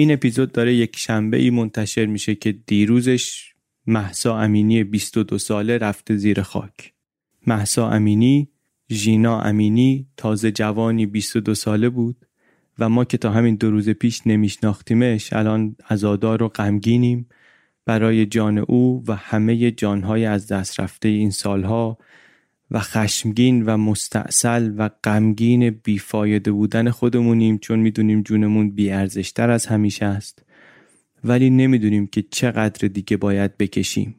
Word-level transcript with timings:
این 0.00 0.12
اپیزود 0.12 0.52
داره 0.52 0.74
یک 0.74 0.96
شنبه 0.96 1.36
ای 1.36 1.50
منتشر 1.50 2.06
میشه 2.06 2.34
که 2.34 2.52
دیروزش 2.52 3.54
محسا 3.86 4.38
امینی 4.38 4.84
22 4.84 5.38
ساله 5.38 5.78
رفته 5.78 6.16
زیر 6.16 6.42
خاک. 6.42 6.92
محسا 7.46 7.90
امینی 7.90 8.48
ژینا 8.90 9.40
امینی 9.40 10.06
تازه 10.16 10.52
جوانی 10.52 11.06
22 11.06 11.54
ساله 11.54 11.88
بود 11.88 12.26
و 12.78 12.88
ما 12.88 13.04
که 13.04 13.18
تا 13.18 13.30
همین 13.30 13.54
دو 13.54 13.70
روز 13.70 13.88
پیش 13.88 14.26
نمیشناختیمش 14.26 15.32
الان 15.32 15.76
عزادار 15.90 16.42
و 16.42 16.48
غمگینیم 16.48 17.28
برای 17.86 18.26
جان 18.26 18.58
او 18.58 19.04
و 19.06 19.16
همه 19.16 19.70
جانهای 19.70 20.24
از 20.24 20.46
دست 20.46 20.80
رفته 20.80 21.08
این 21.08 21.30
سالها 21.30 21.98
و 22.70 22.80
خشمگین 22.80 23.62
و 23.62 23.76
مستاصل 23.76 24.74
و 24.76 24.90
غمگین 25.04 25.70
بیفایده 25.70 26.52
بودن 26.52 26.90
خودمونیم 26.90 27.58
چون 27.58 27.78
می‌دونیم 27.78 28.22
جونمون 28.22 28.70
بیارزشتر 28.70 29.50
از 29.50 29.66
همیشه 29.66 30.04
است. 30.04 30.42
ولی 31.24 31.50
نمی‌دونیم 31.50 32.06
که 32.06 32.24
چقدر 32.30 32.88
دیگه 32.88 33.16
باید 33.16 33.56
بکشیم 33.56 34.14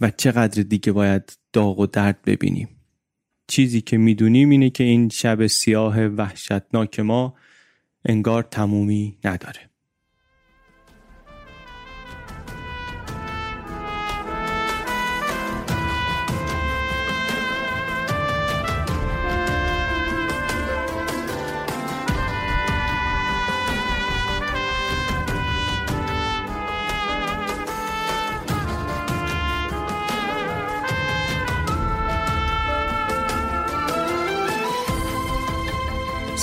و 0.00 0.10
چقدر 0.10 0.62
دیگه 0.62 0.92
باید 0.92 1.38
داغ 1.52 1.78
و 1.78 1.86
درد 1.86 2.22
ببینیم. 2.26 2.68
چیزی 3.48 3.80
که 3.80 3.96
می‌دونیم 3.96 4.50
اینه 4.50 4.70
که 4.70 4.84
این 4.84 5.08
شب 5.08 5.46
سیاه 5.46 6.06
وحشتناک 6.06 7.00
ما 7.00 7.34
انگار 8.04 8.42
تمومی 8.42 9.18
نداره. 9.24 9.73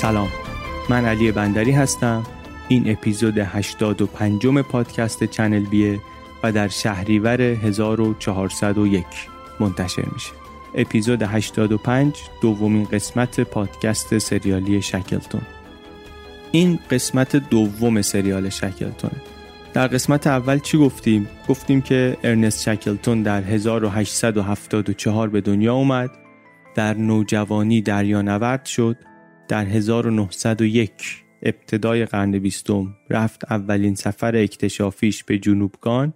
سلام. 0.01 0.29
من 0.89 1.06
علی 1.06 1.31
بندری 1.31 1.72
هستم. 1.72 2.23
این 2.67 2.91
اپیزود 2.91 3.38
85 3.38 4.47
پادکست 4.47 5.23
چنل 5.23 5.66
بیه 5.66 6.00
و 6.44 6.51
در 6.51 6.67
شهریور 6.67 7.41
1401 7.41 9.06
منتشر 9.59 10.06
میشه. 10.13 10.31
اپیزود 10.75 11.22
85 11.22 12.16
دومین 12.41 12.84
قسمت 12.84 13.40
پادکست 13.40 14.17
سریالی 14.17 14.81
شکلتون. 14.81 15.41
این 16.51 16.79
قسمت 16.91 17.35
دوم 17.35 18.01
سریال 18.01 18.50
شکلتونه. 18.50 19.22
در 19.73 19.88
قسمت 19.88 20.28
اول 20.28 20.59
چی 20.59 20.78
گفتیم؟ 20.78 21.29
گفتیم 21.50 21.81
که 21.81 22.17
ارنست 22.23 22.61
شکلتون 22.61 23.23
در 23.23 23.41
1874 23.41 25.29
به 25.29 25.41
دنیا 25.41 25.73
اومد 25.73 26.11
در 26.75 26.94
نوجوانی 26.94 27.81
دریانورد 27.81 28.66
شد 28.66 28.97
در 29.51 29.66
1901 29.66 30.91
ابتدای 31.44 32.06
قرن 32.06 32.39
بیستم 32.39 32.95
رفت 33.09 33.51
اولین 33.51 33.95
سفر 33.95 34.35
اکتشافیش 34.35 35.23
به 35.23 35.39
جنوبگان 35.39 36.13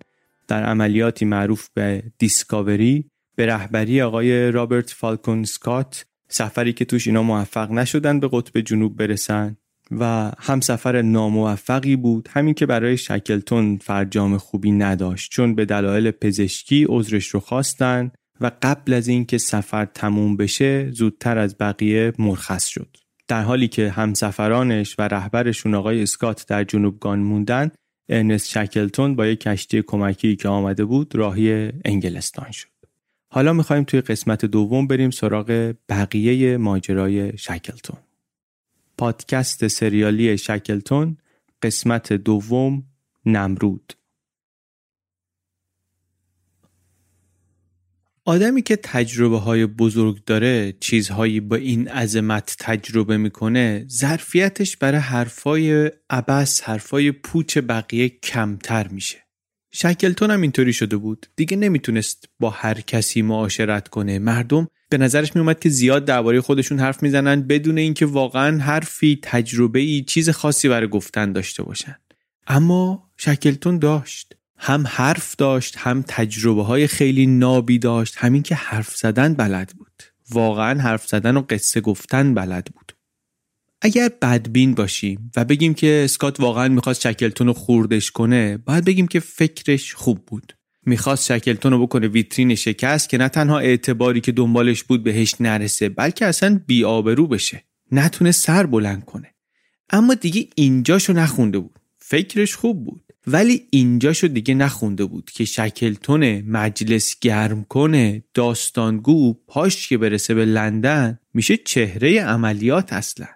در 0.47 0.63
عملیاتی 0.63 1.25
معروف 1.25 1.69
به 1.74 2.03
دیسکاوری 2.18 3.09
به 3.35 3.45
رهبری 3.45 4.01
آقای 4.01 4.51
رابرت 4.51 4.90
فالکون 4.90 5.44
سکات. 5.44 6.06
سفری 6.28 6.74
که 6.74 6.85
توش 6.85 7.07
اینا 7.07 7.24
موفق 7.24 7.72
نشدن 7.72 8.19
به 8.19 8.29
قطب 8.31 8.59
جنوب 8.59 8.97
برسن 8.97 9.57
و 9.91 10.31
هم 10.40 10.59
سفر 10.59 11.01
ناموفقی 11.01 11.95
بود 11.95 12.29
همین 12.31 12.53
که 12.53 12.66
برای 12.66 12.97
شکلتون 12.97 13.78
فرجام 13.78 14.38
خوبی 14.38 14.72
نداشت 14.72 15.31
چون 15.31 15.56
به 15.56 15.66
دلایل 15.66 16.12
پزشکی 16.12 16.85
عذرش 16.90 17.28
رو 17.28 17.40
خواستن 17.40 18.12
و 18.41 18.51
قبل 18.62 18.94
از 18.94 19.07
اینکه 19.07 19.38
سفر 19.38 19.85
تموم 19.85 20.38
بشه 20.38 20.91
زودتر 20.91 21.38
از 21.38 21.56
بقیه 21.59 22.13
مرخص 22.19 22.66
شد. 22.66 23.05
در 23.28 23.41
حالی 23.41 23.68
که 23.68 23.90
همسفرانش 23.90 24.96
و 25.00 25.02
رهبرشون 25.02 25.75
آقای 25.75 26.03
اسکات 26.03 26.46
در 26.47 26.63
جنوبگان 26.63 27.19
موندن 27.19 27.72
ارنست 28.09 28.50
شکلتون 28.50 29.16
با 29.16 29.28
یک 29.28 29.40
کشتی 29.40 29.81
کمکی 29.81 30.36
که 30.36 30.47
آمده 30.47 30.86
بود 30.86 31.16
راهی 31.16 31.72
انگلستان 31.86 32.52
شد. 32.52 32.68
حالا 33.31 33.53
می‌خوایم 33.53 33.84
توی 33.84 34.02
قسمت 34.02 34.46
دوم 34.46 34.88
بریم 34.88 35.12
سراغ 35.12 35.74
بقیه 35.90 36.58
ماجرای 36.58 37.38
شکلتون. 37.38 37.97
پادکست 38.97 39.68
سریالی 39.68 40.38
شکلتون 40.38 41.18
قسمت 41.62 42.13
دوم 42.13 42.84
نمرود. 43.25 43.94
آدمی 48.28 48.62
که 48.62 48.75
تجربه 48.75 49.38
های 49.38 49.66
بزرگ 49.66 50.24
داره 50.25 50.74
چیزهایی 50.80 51.40
با 51.40 51.56
این 51.56 51.88
عظمت 51.88 52.56
تجربه 52.59 53.18
می‌کنه 53.18 53.86
ظرفیتش 53.89 54.77
برای 54.77 55.00
حرفای 55.00 55.92
عبس 56.10 56.62
حرفای 56.62 57.12
پوچ 57.12 57.57
بقیه 57.57 58.10
کمتر 58.10 58.88
میشه. 58.88 59.18
شکلتون 59.74 60.31
هم 60.31 60.42
اینطوری 60.42 60.74
شده 60.74 60.98
بود. 60.98 61.25
دیگه 61.36 61.57
نمی‌تونست 61.57 62.30
با 62.39 62.50
هر 62.50 62.81
کسی 62.81 63.22
معاشرت 63.22 63.88
کنه. 63.88 64.19
مردم 64.19 64.68
به 64.89 64.98
نظرش 64.98 65.36
میومد 65.36 65.60
که 65.60 65.69
زیاد 65.69 66.06
درباره 66.06 66.42
خودشون 66.42 66.80
حرف 66.80 67.04
می‌زنن 67.04 67.42
بدون 67.42 67.77
اینکه 67.77 68.06
واقعا 68.06 68.57
حرفی 68.57 69.19
تجربه 69.22 69.80
ای 69.80 70.04
چیز 70.04 70.30
خاصی 70.30 70.69
برای 70.69 70.88
گفتن 70.88 71.31
داشته 71.31 71.63
باشن. 71.63 71.95
اما 72.48 73.12
شکلتون 73.18 73.80
داشت. 73.80 74.36
هم 74.57 74.84
حرف 74.88 75.36
داشت 75.36 75.78
هم 75.78 76.04
تجربه 76.07 76.63
های 76.63 76.88
خیلی 76.88 77.25
نابی 77.25 77.80
داشت. 77.80 78.16
همین 78.18 78.44
که 78.44 78.56
حرف 78.56 78.96
زدن 78.96 79.34
بلد 79.34 79.74
بود. 79.78 80.04
واقعا 80.30 80.81
حرف 80.81 81.07
زدن 81.07 81.38
و 81.38 81.42
قصه 81.50 81.81
گفتن 81.81 82.34
بلد 82.34 82.66
بود. 82.74 82.92
اگر 83.81 84.10
بدبین 84.22 84.75
باشیم 84.75 85.31
و 85.36 85.46
بگیم 85.46 85.74
که 85.74 86.02
اسکات 86.06 86.40
واقعا 86.40 86.68
می‌خواست 86.68 87.02
شکلتون 87.02 87.48
رو 87.48 87.54
خوردش 87.54 88.12
کنه 88.12 88.57
باید 88.57 88.86
بگیم 88.86 89.07
که 89.07 89.19
فکرش 89.19 89.94
خوب 89.94 90.25
بود. 90.25 90.58
می‌خواست 90.86 91.25
شکلتون 91.25 91.72
رو 91.72 91.88
بکنه 91.88 92.08
ویترین 92.08 92.56
شکست 92.56 93.10
که 93.10 93.18
نه 93.18 93.30
تنها 93.30 93.60
اعتباری 93.60 94.22
که 94.22 94.31
دنبالش 94.31 94.84
بود 94.84 95.04
بهش 95.04 95.36
نرسه 95.40 95.90
بلکه 95.90 96.25
اصلا 96.25 96.62
بیآبرو 96.68 97.28
بشه. 97.28 97.63
نتونه 97.92 98.31
سر 98.31 98.66
بلند 98.66 99.06
کنه. 99.06 99.34
اما 99.90 100.13
دیگه 100.13 100.48
اینجاشو 100.56 101.13
نخونده 101.13 101.60
بود. 101.60 101.80
فکرش 101.98 102.56
خوب 102.56 102.86
بود. 102.86 103.05
ولی 103.27 103.62
اینجاشو 103.69 104.27
دیگه 104.27 104.54
نخونده 104.54 105.06
بود 105.06 105.31
که 105.33 105.45
شکلتون 105.45 106.42
مجلس 106.42 107.19
گرم 107.19 107.63
کنه 107.63 108.24
داستانگو 108.33 109.33
پاش 109.48 109.88
که 109.88 109.98
برسه 109.98 110.33
به 110.33 110.45
لندن 110.45 111.19
میشه 111.33 111.57
چهره 111.57 112.22
عملیات 112.22 112.94
اصلا. 112.94 113.27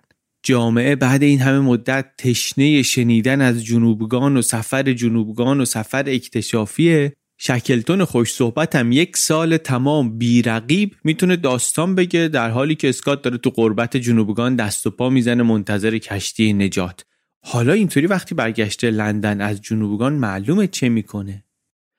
جامعه 0.43 0.95
بعد 0.95 1.23
این 1.23 1.39
همه 1.39 1.59
مدت 1.59 2.05
تشنه 2.17 2.81
شنیدن 2.81 3.41
از 3.41 3.65
جنوبگان 3.65 4.37
و 4.37 4.41
سفر 4.41 4.93
جنوبگان 4.93 5.61
و 5.61 5.65
سفر 5.65 6.03
اکتشافیه 6.07 7.13
شکلتون 7.41 8.05
خوش 8.05 8.33
صحبت 8.33 8.75
هم 8.75 8.91
یک 8.91 9.17
سال 9.17 9.57
تمام 9.57 10.17
بیرقیب 10.17 10.95
می‌تونه 11.03 11.35
داستان 11.35 11.95
بگه 11.95 12.27
در 12.27 12.49
حالی 12.49 12.75
که 12.75 12.89
اسکات 12.89 13.21
داره 13.21 13.37
تو 13.37 13.49
قربت 13.49 13.97
جنوبگان 13.97 14.55
دست 14.55 14.87
و 14.87 14.89
پا 14.89 15.09
می‌زنه 15.09 15.43
منتظر 15.43 15.97
کشتی 15.97 16.53
نجات. 16.53 17.05
حالا 17.51 17.73
اینطوری 17.73 18.07
وقتی 18.07 18.35
برگشته 18.35 18.91
لندن 18.91 19.41
از 19.41 19.61
جنوبگان 19.61 20.13
معلومه 20.13 20.67
چه 20.67 20.89
می‌کنه. 20.89 21.43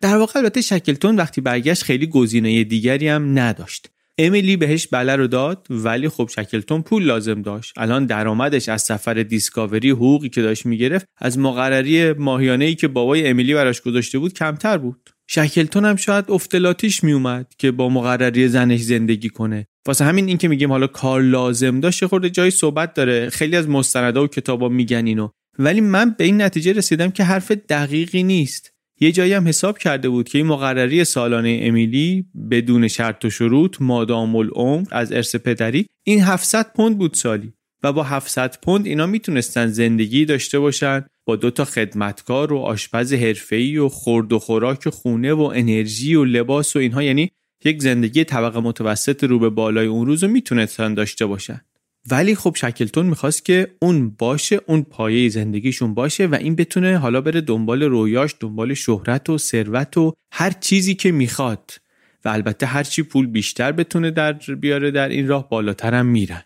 در 0.00 0.16
واقع 0.16 0.38
البته 0.38 0.60
شکلتون 0.60 1.16
وقتی 1.16 1.40
برگشت 1.40 1.82
خیلی 1.82 2.06
گزینه 2.06 2.64
دیگری 2.64 3.08
هم 3.08 3.38
نداشت. 3.38 3.90
امیلی 4.18 4.56
بهش 4.56 4.86
بله 4.86 5.16
رو 5.16 5.26
داد 5.26 5.66
ولی 5.70 6.08
خب 6.08 6.30
شکلتون 6.34 6.82
پول 6.82 7.04
لازم 7.04 7.42
داشت. 7.42 7.72
الان 7.76 8.06
درآمدش 8.06 8.68
از 8.68 8.82
سفر 8.82 9.14
دیسکاوری 9.14 9.90
حقوقی 9.90 10.28
که 10.28 10.42
داشت 10.42 10.66
می‌گرفت 10.66 11.06
از 11.18 11.38
مقرری 11.38 12.12
ماهیانه 12.12 12.64
ای 12.64 12.74
که 12.74 12.88
بابای 12.88 13.28
امیلی 13.28 13.54
براش 13.54 13.80
گذاشته 13.80 14.18
بود 14.18 14.32
کمتر 14.32 14.78
بود. 14.78 15.10
شکلتون 15.26 15.84
هم 15.84 15.96
شاید 15.96 16.30
افتلاتیش 16.30 17.04
میومد 17.04 17.54
که 17.58 17.70
با 17.70 17.88
مقرری 17.88 18.48
زنش 18.48 18.80
زندگی 18.80 19.28
کنه. 19.28 19.66
واسه 19.86 20.04
همین 20.04 20.28
این 20.28 20.38
که 20.38 20.48
میگیم 20.48 20.70
حالا 20.70 20.86
کار 20.86 21.22
لازم 21.22 21.80
داشت 21.80 22.06
خورده 22.06 22.30
جای 22.30 22.50
صحبت 22.50 22.94
داره. 22.94 23.30
خیلی 23.30 23.56
از 23.56 23.68
مستندا 23.68 24.24
و 24.24 24.26
کتابا 24.26 24.68
میگن 24.68 25.06
اینو. 25.06 25.28
ولی 25.62 25.80
من 25.80 26.14
به 26.18 26.24
این 26.24 26.42
نتیجه 26.42 26.72
رسیدم 26.72 27.10
که 27.10 27.24
حرف 27.24 27.52
دقیقی 27.52 28.22
نیست. 28.22 28.72
یه 29.00 29.12
جایی 29.12 29.32
هم 29.32 29.48
حساب 29.48 29.78
کرده 29.78 30.08
بود 30.08 30.28
که 30.28 30.38
این 30.38 30.46
مقرری 30.46 31.04
سالانه 31.04 31.60
امیلی 31.62 32.24
بدون 32.50 32.88
شرط 32.88 33.24
و 33.24 33.30
شروط 33.30 33.76
مادام 33.80 34.36
العمر 34.36 34.86
از 34.90 35.12
ارث 35.12 35.36
پدری 35.36 35.86
این 36.04 36.22
700 36.22 36.72
پوند 36.76 36.98
بود 36.98 37.14
سالی. 37.14 37.52
و 37.82 37.92
با 37.92 38.02
700 38.02 38.58
پوند 38.62 38.86
اینا 38.86 39.06
می‌تونستن 39.06 39.66
زندگی 39.66 40.24
داشته 40.24 40.58
باشن 40.58 41.04
با 41.26 41.36
دو 41.36 41.50
تا 41.50 41.64
خدمتکار 41.64 42.52
و 42.52 42.58
آشپز 42.58 43.12
حرفه‌ای 43.12 43.78
و 43.78 43.88
خورد 43.88 44.32
و 44.32 44.38
خوراک 44.38 44.88
خونه 44.88 45.32
و 45.32 45.40
انرژی 45.40 46.14
و 46.14 46.24
لباس 46.24 46.76
و 46.76 46.78
اینها. 46.78 47.02
یعنی 47.02 47.30
یک 47.64 47.82
زندگی 47.82 48.24
طبقه 48.24 48.60
متوسط 48.60 49.24
رو 49.24 49.38
به 49.38 49.50
بالای 49.50 49.86
اون 49.86 50.06
روز 50.06 50.22
رو 50.22 50.30
می‌تونستن 50.30 50.94
داشته 50.94 51.26
باشن. 51.26 51.60
ولی 52.10 52.34
خب 52.34 52.56
شکلتون 52.56 53.06
می‌خواست 53.06 53.44
که 53.44 53.74
اون 53.82 54.10
باشه 54.10 54.60
اون 54.66 54.82
پایه 54.82 55.28
زندگیشون 55.28 55.94
باشه 55.94 56.26
و 56.26 56.34
این 56.34 56.56
بتونه 56.56 56.98
حالا 56.98 57.20
بره 57.20 57.40
دنبال 57.40 57.82
رویاش 57.82 58.34
دنبال 58.40 58.74
شهرت 58.74 59.30
و 59.30 59.38
ثروت 59.38 59.96
و 59.96 60.14
هر 60.32 60.50
چیزی 60.50 60.94
که 60.94 61.12
می‌خواد. 61.12 61.70
و 62.24 62.28
البته 62.28 62.66
هرچی 62.66 63.02
پول 63.02 63.26
بیشتر 63.26 63.72
بتونه 63.72 64.10
در 64.10 64.32
بیاره 64.32 64.90
در 64.90 65.08
این 65.08 65.28
راه 65.28 65.48
بالاتر 65.48 65.94
هم 65.94 66.06
میرن. 66.06 66.42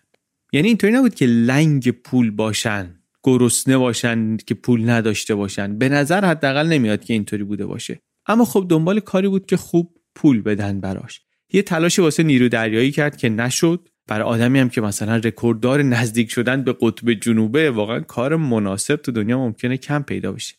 یعنی 0.53 0.67
اینطوری 0.67 0.93
نبود 0.93 1.15
که 1.15 1.25
لنگ 1.25 1.91
پول 1.91 2.31
باشن 2.31 2.99
گرسنه 3.23 3.77
باشن 3.77 4.37
که 4.37 4.53
پول 4.53 4.89
نداشته 4.89 5.35
باشن. 5.35 5.77
به 5.77 5.89
نظر 5.89 6.25
حداقل 6.25 6.67
نمیاد 6.67 7.05
که 7.05 7.13
اینطوری 7.13 7.43
بوده 7.43 7.65
باشه. 7.65 7.99
اما 8.25 8.45
خب 8.45 8.65
دنبال 8.69 8.99
کاری 8.99 9.27
بود 9.27 9.45
که 9.45 9.57
خوب 9.57 9.93
پول 10.15 10.41
بدن 10.41 10.79
براش. 10.79 11.21
یه 11.53 11.61
تلاشی 11.61 12.01
واسه 12.01 12.23
نیرو 12.23 12.49
دریایی 12.49 12.91
کرد 12.91 13.17
که 13.17 13.29
نشد. 13.29 13.89
برای 14.07 14.27
آدمی 14.27 14.59
هم 14.59 14.69
که 14.69 14.81
مثلا 14.81 15.15
رکورددار 15.15 15.81
نزدیک 15.81 16.31
شدن 16.31 16.63
به 16.63 16.75
قطب 16.81 17.13
جنوبه 17.13 17.71
واقعا 17.71 17.99
کار 17.99 18.35
مناسب 18.35 18.95
تو 18.95 19.11
دنیا 19.11 19.37
ممکنه 19.37 19.77
کم 19.77 20.01
پیدا 20.01 20.31
بشه. 20.31 20.55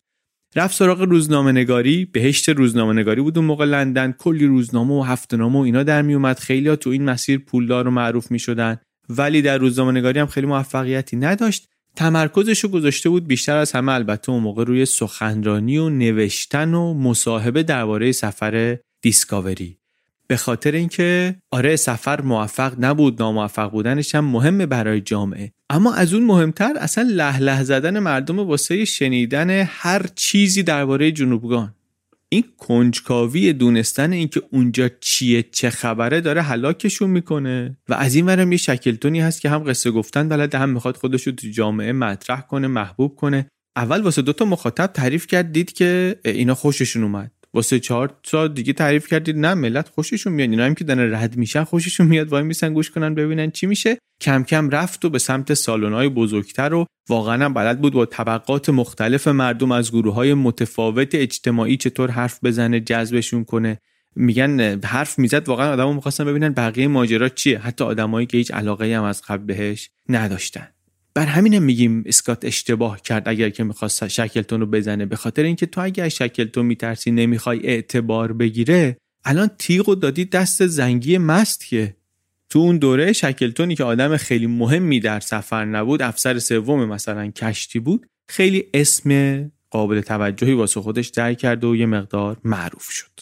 رفت 0.56 0.76
سراغ 0.76 1.02
روزنامه 1.02 1.52
نگاری 1.52 2.04
بهشت 2.04 2.48
روزنامه 2.48 2.92
نگاری 2.92 3.20
بود 3.20 3.38
اون 3.38 3.46
موقع 3.46 3.64
لندن. 3.64 4.12
کلی 4.12 4.46
روزنامه 4.46 4.94
و 4.94 5.02
هفتهنامه 5.02 5.58
و 5.58 5.62
اینا 5.62 5.82
در 5.82 6.02
می 6.02 6.14
اومد 6.14 6.38
خیلی 6.38 6.76
تو 6.76 6.90
این 6.90 7.04
مسیر 7.04 7.38
پولدار 7.38 7.88
و 7.88 7.90
معروف 7.90 8.30
می 8.30 8.38
شدن 8.38 8.76
ولی 9.08 9.42
در 9.42 9.58
روزنامه 9.58 9.92
نگاری 9.92 10.20
هم 10.20 10.26
خیلی 10.26 10.46
موفقیتی 10.46 11.16
نداشت. 11.16 11.68
تمرکزش 11.96 12.64
رو 12.64 12.70
گذاشته 12.70 13.08
بود 13.08 13.26
بیشتر 13.26 13.56
از 13.56 13.72
همه 13.72 13.92
البته 13.92 14.30
اون 14.32 14.42
موقع 14.42 14.64
روی 14.64 14.86
سخنرانی 14.86 15.78
و 15.78 15.88
نوشتن 15.88 16.74
و 16.74 16.94
مصاحبه 16.94 17.62
درباره 17.62 18.12
سفر 18.12 18.78
دیسکاوری. 19.02 19.78
به 20.28 20.36
خاطر 20.36 20.72
اینکه 20.72 21.36
آره 21.50 21.76
سفر 21.76 22.20
موفق 22.20 22.74
نبود 22.78 23.22
ناموفق 23.22 23.70
بودنش 23.70 24.14
هم 24.14 24.24
مهمه 24.24 24.66
برای 24.66 25.00
جامعه. 25.00 25.52
اما 25.70 25.94
از 25.94 26.14
اون 26.14 26.24
مهمتر 26.24 26.72
اصلا 26.76 27.08
له 27.10 27.38
له 27.38 27.62
زدن 27.62 27.98
مردم 27.98 28.38
واسه 28.38 28.84
شنیدن 28.84 29.50
هر 29.68 30.06
چیزی 30.14 30.62
درباره 30.62 31.12
جنوبگان. 31.12 31.74
این 32.28 32.44
کنجکاوی 32.58 33.52
دونستن 33.52 34.12
اینکه 34.12 34.42
اونجا 34.50 34.90
چیه 35.00 35.42
چه 35.42 35.70
خبره 35.70 36.20
داره 36.20 36.42
هلاکشون 36.42 37.10
می‌کنه. 37.10 37.78
و 37.88 37.94
از 37.94 38.14
این 38.14 38.26
ورم 38.26 38.52
یه 38.52 38.58
شکلتونی 38.58 39.20
هست 39.20 39.40
که 39.40 39.50
هم 39.50 39.64
قصه 39.70 39.90
گفتن 39.90 40.28
بلده 40.28 40.58
هم 40.58 40.68
می‌خواد 40.68 40.96
خودش 40.96 41.26
رو 41.26 41.32
تو 41.32 41.48
جامعه 41.48 41.92
مطرح 41.92 42.40
کنه 42.40 42.68
محبوب 42.68 43.16
کنه. 43.16 43.46
اول 43.76 44.02
واسه 44.02 44.22
دوتا 44.22 44.44
مخاطب 44.44 44.86
تعریف 44.86 45.26
کرد 45.26 45.52
دید 45.52 45.72
که 45.72 46.20
اینا 46.24 46.54
خوششون 46.54 47.02
اومد. 47.02 47.30
واسه 47.56 47.80
چهار 47.80 48.18
تا 48.22 48.48
دیگه 48.48 48.72
تعریف 48.72 49.06
کردید 49.06 49.36
نه 49.38 49.54
ملت 49.54 49.88
خوششون 49.88 50.32
میاد. 50.32 50.50
اینا 50.50 50.64
هم 50.64 50.74
که 50.74 50.84
دارن 50.84 51.14
رد 51.14 51.36
میشن 51.36 51.64
خوششون 51.64 52.06
میاد. 52.06 52.28
وای 52.28 52.42
میسن 52.42 52.74
گوش 52.74 52.90
کنن 52.90 53.14
ببینن 53.14 53.50
چی 53.50 53.66
میشه. 53.66 53.98
کم 54.20 54.42
کم 54.42 54.70
رفت 54.70 55.04
و 55.04 55.10
به 55.10 55.18
سمت 55.18 55.54
سالن‌های 55.54 56.08
بزرگتر 56.08 56.74
و 56.74 56.86
واقعا 57.08 57.44
هم 57.44 57.54
بلد 57.54 57.80
بود 57.80 57.92
با 57.92 58.06
طبقات 58.06 58.68
مختلف 58.68 59.28
مردم 59.28 59.72
از 59.72 59.92
گروه 59.92 60.14
های 60.14 60.34
متفاوت 60.34 61.14
اجتماعی 61.14 61.76
چطور 61.76 62.10
حرف 62.10 62.44
بزنه 62.44 62.80
جذبشون 62.80 63.44
کنه. 63.44 63.78
میگن 64.16 64.80
حرف 64.84 65.18
می‌زد 65.18 65.48
واقعا 65.48 65.72
آدمو 65.72 65.92
می‌خواستن 65.92 66.24
ببینن 66.24 66.52
بقیه 66.52 66.88
ماجرا 66.88 67.28
چیه. 67.28 67.58
حتی 67.58 67.84
آدمایی 67.84 68.26
که 68.26 68.38
هیچ 68.38 68.50
علاقه 68.50 68.96
هم 68.96 69.04
از 69.04 69.22
قبل 69.28 69.44
بهش 69.44 69.90
نداشتن. 70.08 70.68
بر 71.16 71.26
همینم 71.26 71.62
میگیم 71.62 72.02
اسکات 72.06 72.44
اشتباه 72.44 73.02
کرد 73.02 73.28
اگر 73.28 73.50
که 73.50 73.64
می‌خواست 73.64 74.08
شکلتون 74.08 74.60
رو 74.60 74.66
بزنه. 74.66 75.06
به 75.06 75.16
خاطر 75.16 75.42
اینکه 75.42 75.66
تو 75.66 75.80
اگر 75.80 76.08
شکلتون 76.08 76.66
میترسی 76.66 77.10
نمی‌خوای 77.10 77.66
اعتبار 77.66 78.32
بگیره 78.32 78.96
الان 79.24 79.50
تیغ 79.58 79.88
و 79.88 79.94
دادی 79.94 80.24
دست 80.24 80.66
زنگی 80.66 81.18
مست 81.18 81.66
که 81.66 81.96
تو 82.50 82.58
اون 82.58 82.78
دوره 82.78 83.12
شکلتونی 83.12 83.74
که 83.74 83.84
آدم 83.84 84.16
خیلی 84.16 84.46
مهمی 84.46 85.00
در 85.00 85.20
سفر 85.20 85.64
نبود 85.64 86.02
افسر 86.02 86.38
سوم 86.38 86.88
مثلا 86.88 87.30
کشتی 87.30 87.78
بود 87.78 88.06
خیلی 88.28 88.64
اسم 88.74 89.50
قابل 89.70 90.00
توجهی 90.00 90.52
واسه 90.52 90.80
خودش 90.80 91.08
در 91.08 91.34
کرد 91.34 91.64
و 91.64 91.76
یه 91.76 91.86
مقدار 91.86 92.36
معروف 92.44 92.90
شد. 92.90 93.20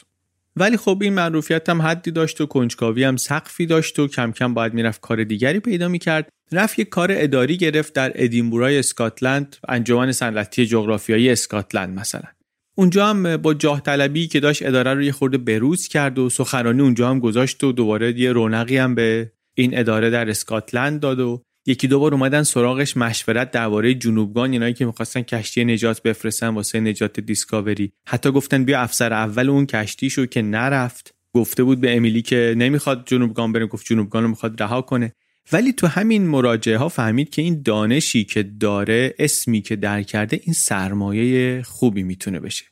ولی 0.57 0.77
خب 0.77 0.99
این 1.03 1.13
معروفیت 1.13 1.69
هم 1.69 1.83
حدی 1.83 2.11
داشت 2.11 2.41
و 2.41 2.47
کنجکاوی 2.47 3.05
هم 3.05 3.17
سقفی 3.17 3.67
داشت 3.67 3.99
و 3.99 4.09
کم 4.09 4.33
کم 4.33 4.55
باید 4.55 4.75
می‌رفت 4.75 5.01
کار 5.01 5.25
دیگری 5.25 5.61
پیدا 5.61 5.89
می‌کرد. 5.89 6.29
رفت 6.53 6.79
یک 6.79 6.89
کار 6.89 7.09
اداری 7.11 7.57
گرفت 7.57 7.93
در 7.93 8.13
ادینبورای 8.15 8.79
اسکاتلند 8.79 9.57
انجمن 9.69 10.13
صنعتی 10.13 10.67
جغرافیایی 10.67 11.31
اسکاتلند 11.31 11.99
مثلا. 11.99 12.29
اونجا 12.75 13.07
هم 13.07 13.37
با 13.37 13.55
جاه 13.55 13.81
طلبی 13.81 14.27
که 14.27 14.41
داشت 14.41 14.67
اداره 14.67 14.95
رو 14.95 15.03
یه 15.03 15.13
خورده 15.13 15.39
بروز 15.39 15.89
کرد 15.89 16.19
و 16.19 16.31
سخنرانی 16.31 16.83
اونجا 16.83 17.11
هم 17.11 17.19
گذاشت 17.19 17.65
و 17.65 17.73
دوباره 17.73 18.21
یه 18.21 18.33
رونقی 18.33 18.77
هم 18.77 18.95
به 18.95 19.33
این 19.55 19.79
اداره 19.79 20.11
در 20.11 20.31
اسکاتلند 20.31 21.01
داد 21.01 21.21
و 21.21 21.43
یکی 21.67 21.89
دو 21.89 22.01
بار 22.01 22.15
اومدن 22.15 22.43
سراغش 22.43 22.97
مشورت 22.97 23.51
درباره 23.51 23.95
جنوبگان 23.95 24.53
اینایی 24.53 24.75
که 24.75 24.87
می‌خواستن 24.87 25.23
کشتی 25.23 25.65
نجات 25.65 26.03
بفرستن 26.03 26.49
واسه 26.49 26.81
نجات 26.81 27.21
دیسکاوری. 27.21 27.93
حتی 28.07 28.31
گفتن 28.31 28.65
بیا 28.65 28.81
افسر 28.81 29.13
اول 29.13 29.51
اون 29.51 29.67
کشتی 29.67 30.11
شو 30.11 30.27
که 30.27 30.43
نرفت. 30.43 31.15
گفته 31.33 31.65
بود 31.65 31.81
به 31.81 31.97
امیلی 31.97 32.23
که 32.23 32.55
نمی‌خواد 32.57 33.03
جنوبگان 33.07 33.53
بره 33.53 33.67
گفت 33.67 33.87
جنوبگان 33.87 34.23
رو 34.23 34.29
می‌خواد 34.29 34.63
رها 34.63 34.83
کنه. 34.83 35.13
ولی 35.53 35.73
تو 35.73 35.87
همین 35.87 36.27
مراجعه 36.27 36.77
ها 36.77 36.89
فهمید 36.89 37.31
که 37.31 37.43
این 37.43 37.63
دانشی 37.63 38.25
که 38.25 38.43
داره 38.43 39.15
اسمی 39.19 39.61
که 39.61 39.77
در 39.77 40.03
کرده 40.03 40.41
این 40.45 40.55
سرمایه 40.55 41.63
خوبی 41.63 42.03
می‌تونه 42.03 42.41
بشه. 42.41 42.65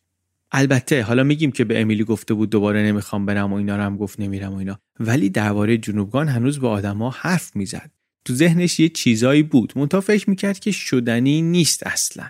البته 0.53 1.03
حالا 1.03 1.23
میگیم 1.23 1.53
که 1.53 1.65
به 1.65 1.81
امیلی 1.81 2.05
گفته 2.05 2.35
بود 2.35 2.51
دوباره 2.51 2.83
نمی‌خوام 2.83 3.27
برم 3.27 3.53
و 3.53 3.57
اینا 3.57 3.77
رو 3.77 3.83
هم 3.83 3.97
گفت 3.97 4.21
نمیرم 4.21 4.53
و 4.53 4.57
اینا. 4.57 4.79
ولی 5.01 5.29
درباره 5.29 5.79
جنوبگان 5.79 6.29
هنوز 6.29 6.61
با 6.61 6.71
آدما 6.71 7.11
حرف 7.11 7.57
می‌زد. 7.57 7.91
تو 8.25 8.35
ذهنش 8.35 8.81
یه 8.81 8.89
چیزایی 8.89 9.43
بود. 9.43 9.73
منتها 9.77 10.01
فکر 10.01 10.31
می‌کرد 10.31 10.59
که 10.59 10.73
شدنی 10.73 11.43
نیست 11.43 11.87
اصلا. 11.87 12.27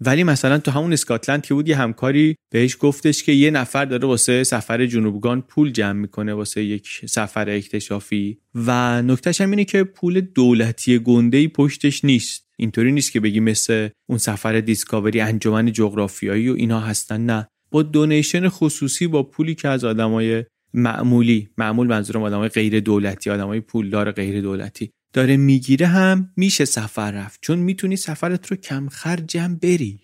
ولی 0.00 0.24
مثلا 0.24 0.58
تو 0.58 0.70
همون 0.70 0.92
اسکاتلند 0.92 1.42
که 1.42 1.54
بود 1.54 1.68
یه 1.68 1.76
همکاری 1.76 2.36
بهش 2.52 2.76
گفتش 2.80 3.22
که 3.22 3.32
یه 3.32 3.50
نفر 3.50 3.84
داره 3.84 4.08
واسه 4.08 4.44
سفر 4.44 4.86
جنوبگان 4.86 5.42
پول 5.42 5.72
جمع 5.72 6.00
می‌کنه 6.00 6.34
واسه 6.34 6.64
یک 6.64 7.00
سفر 7.06 7.50
اکتشافی. 7.50 8.38
و 8.54 9.02
نکتهش 9.02 9.40
هم 9.40 9.50
اینه 9.50 9.64
که 9.64 9.84
پول 9.84 10.20
دولتی 10.20 10.98
گنده 10.98 11.48
پشتش 11.48 12.04
نیست. 12.04 12.46
اینطوری 12.56 12.92
نیست 12.92 13.12
که 13.12 13.20
بگی 13.20 13.40
مثل 13.40 13.88
اون 14.08 14.18
سفر 14.18 14.60
دیسکاوری 14.60 15.20
انجمن 15.20 15.72
جغرافیایی 15.72 16.48
و 16.48 16.54
اینا 16.54 16.80
هستن 16.80 17.26
نه. 17.26 17.48
با 17.70 17.82
دونیشن 17.82 18.48
خصوصی 18.48 19.06
با 19.06 19.22
پولی 19.22 19.54
که 19.54 19.68
از 19.68 19.84
آدمای 19.84 20.44
معمولی 20.74 21.48
معمول 21.58 21.86
منظورم 21.86 22.22
آدمای 22.22 22.48
غیر 22.48 22.80
دولتی 22.80 23.30
آدمای 23.30 23.60
پولدار 23.60 24.12
غیر 24.12 24.40
دولتی 24.40 24.90
داره 25.16 25.36
می‌گیره 25.36 25.86
هم 25.86 26.30
میشه 26.36 26.64
سفر 26.64 27.10
رفت 27.10 27.38
چون 27.42 27.58
می‌تونی 27.58 27.96
سفرت 27.96 28.46
رو 28.46 28.56
کم 28.56 28.88
خرجم 28.88 29.56
بری. 29.62 30.00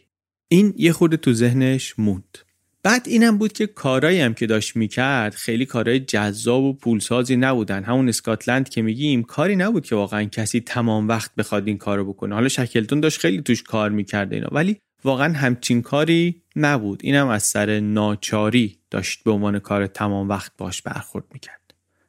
این 0.49 0.75
یه 0.77 0.93
خورده 0.93 1.17
تو 1.17 1.33
ذهنش 1.33 1.95
موند. 1.99 2.39
بعد 2.83 3.09
اینم 3.09 3.39
بود 3.39 3.53
که 3.53 3.67
کارایی 3.67 4.21
هم 4.21 4.35
که 4.35 4.47
داشت 4.47 4.77
می‌کرد 4.77 5.35
خیلی 5.35 5.67
کارهای 5.67 6.01
جذاب 6.01 6.63
و 6.63 6.73
پولسازی 6.73 7.37
نبودن. 7.37 7.85
همون 7.85 8.09
اسکاتلند 8.09 8.69
که 8.69 8.83
میگیم 8.83 9.23
کاری 9.23 9.57
نبود 9.57 9.87
که 9.87 9.95
واقعا 9.95 10.25
کسی 10.25 10.61
تمام 10.61 11.09
وقت 11.09 11.35
بخواد 11.35 11.69
این 11.69 11.79
کارو 11.79 12.13
بکنه. 12.13 12.35
حالا 12.35 12.49
شکلتون 12.49 13.01
داشت 13.01 13.21
خیلی 13.21 13.43
توش 13.43 13.63
کار 13.63 13.91
می‌کرده 13.91 14.37
اینا 14.37 14.49
ولی 14.53 14.77
واقعا 15.05 15.33
همچین 15.33 15.83
کاری 15.83 16.43
نبود. 16.57 17.01
اینم 17.03 17.29
از 17.29 17.43
سر 17.43 17.81
ناچاری 17.81 18.79
داشت 18.91 19.25
به 19.25 19.31
عنوان 19.31 19.59
کار 19.59 19.87
تمام 19.87 20.29
وقت 20.29 20.53
باش 20.59 20.83
برخورد 20.83 21.25
می‌کرد. 21.33 21.62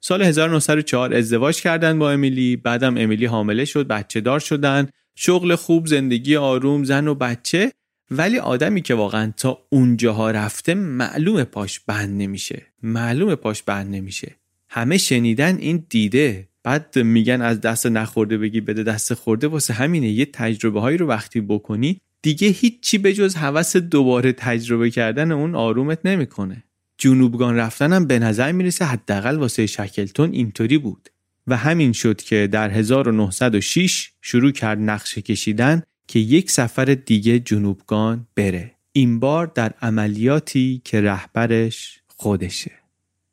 سال 0.05 0.21
1904 0.21 1.13
ازدواج 1.13 1.61
کردن 1.61 1.99
با 1.99 2.11
امیلی. 2.11 2.55
بعدم 2.55 2.97
امیلی 2.97 3.25
حامله 3.25 3.65
شد 3.65 3.87
بچه 3.87 4.21
دار 4.21 4.39
شدن 4.39 4.89
شغل 5.15 5.55
خوب 5.55 5.87
زندگی 5.87 6.35
آروم 6.35 6.83
زن 6.83 7.07
و 7.07 7.15
بچه. 7.15 7.71
ولی 8.11 8.39
آدمی 8.39 8.81
که 8.81 8.93
واقعا 8.93 9.33
تا 9.37 9.65
اونجاها 9.69 10.31
رفته 10.31 10.73
معلوم 10.73 11.43
پاش 11.43 11.79
بند 11.79 12.21
نمیشه. 12.21 12.61
معلوم 12.81 13.35
پاش 13.35 13.63
بند 13.63 13.95
نمیشه. 13.95 14.35
همه 14.69 14.97
شنیدن 14.97 15.57
این 15.57 15.85
دیده. 15.89 16.47
بعد 16.63 16.99
میگن 16.99 17.41
از 17.41 17.61
دست 17.61 17.87
نخورده 17.87 18.37
بگی 18.37 18.61
بده 18.61 18.83
دست 18.83 19.13
خورده. 19.13 19.47
واسه 19.47 19.73
همینه 19.73 20.09
یه 20.09 20.25
تجربه 20.25 20.81
هایی 20.81 20.97
رو 20.97 21.07
وقتی 21.07 21.41
بکنی 21.41 22.01
دیگه 22.21 22.47
هیچی 22.47 22.97
به 22.97 23.13
جز 23.13 23.35
هوس 23.35 23.77
دوباره 23.77 24.33
تجربه 24.33 24.89
کردن 24.89 25.31
اون 25.31 25.55
آرومت 25.55 25.99
نمی‌کنه. 26.05 26.63
جنوبگان 26.97 27.55
رفتنم 27.55 28.07
به 28.07 28.19
نظر 28.19 28.51
می‌رسه 28.51 28.85
حداقل 28.85 29.35
واسه 29.35 29.65
شکلتون 29.65 30.31
اینطوری 30.31 30.77
بود 30.77 31.09
و 31.47 31.57
همین 31.57 31.93
شد 31.93 32.21
که 32.21 32.47
در 32.47 32.69
1906 32.69 34.11
شروع 34.21 34.51
کرد 34.51 34.79
نقشه 34.79 35.21
کشیدن 35.21 35.83
که 36.07 36.19
یک 36.19 36.51
سفر 36.51 36.85
دیگه 36.85 37.39
جنوبگان 37.39 38.27
بره. 38.35 38.71
این 38.91 39.19
بار 39.19 39.51
در 39.55 39.73
عملیاتی 39.81 40.81
که 40.85 41.01
رهبرش 41.01 41.99
خودشه. 42.07 42.71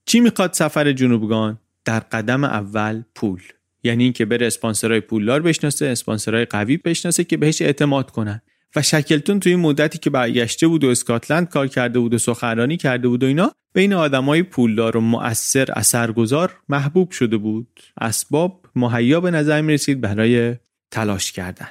چی 0.04 0.20
می‌خواد 0.20 0.52
سفر 0.52 0.92
جنوبگان؟ 0.92 1.58
در 1.84 2.00
قدم 2.00 2.44
اول 2.44 3.02
پول. 3.14 3.42
یعنی 3.82 4.04
اینکه 4.04 4.24
بره 4.24 4.46
اسپانسرای 4.46 5.00
پولدار 5.00 5.42
بشناسه 5.42 5.86
اسپانسرای 5.86 6.44
قوی 6.44 6.76
بشناسه 6.76 7.24
که 7.24 7.36
بهش 7.36 7.62
اعتماد 7.62 8.10
کنن. 8.10 8.42
و 8.76 8.82
شکلتون 8.82 9.40
توی 9.40 9.56
مدتی 9.56 9.98
که 9.98 10.10
برگشته 10.10 10.66
بود 10.66 10.84
و 10.84 10.88
اسکاتلند 10.88 11.48
کار 11.48 11.66
کرده 11.66 11.98
بود 11.98 12.14
و 12.14 12.18
سخنرانی 12.18 12.76
کرده 12.76 13.08
بود 13.08 13.22
و 13.22 13.26
اینا 13.26 13.52
بین 13.74 13.92
آدمای 13.92 14.42
پولدار 14.42 14.96
و 14.96 15.00
مؤثر 15.00 15.72
اثرگذار 15.72 16.56
محبوب 16.68 17.10
شده 17.10 17.36
بود. 17.36 17.80
اسباب 18.00 18.66
مهیا 18.76 19.20
به 19.20 19.30
نظر 19.30 19.60
می 19.60 19.72
رسید 19.72 20.00
برای 20.00 20.56
تلاش 20.90 21.32
کردن. 21.32 21.68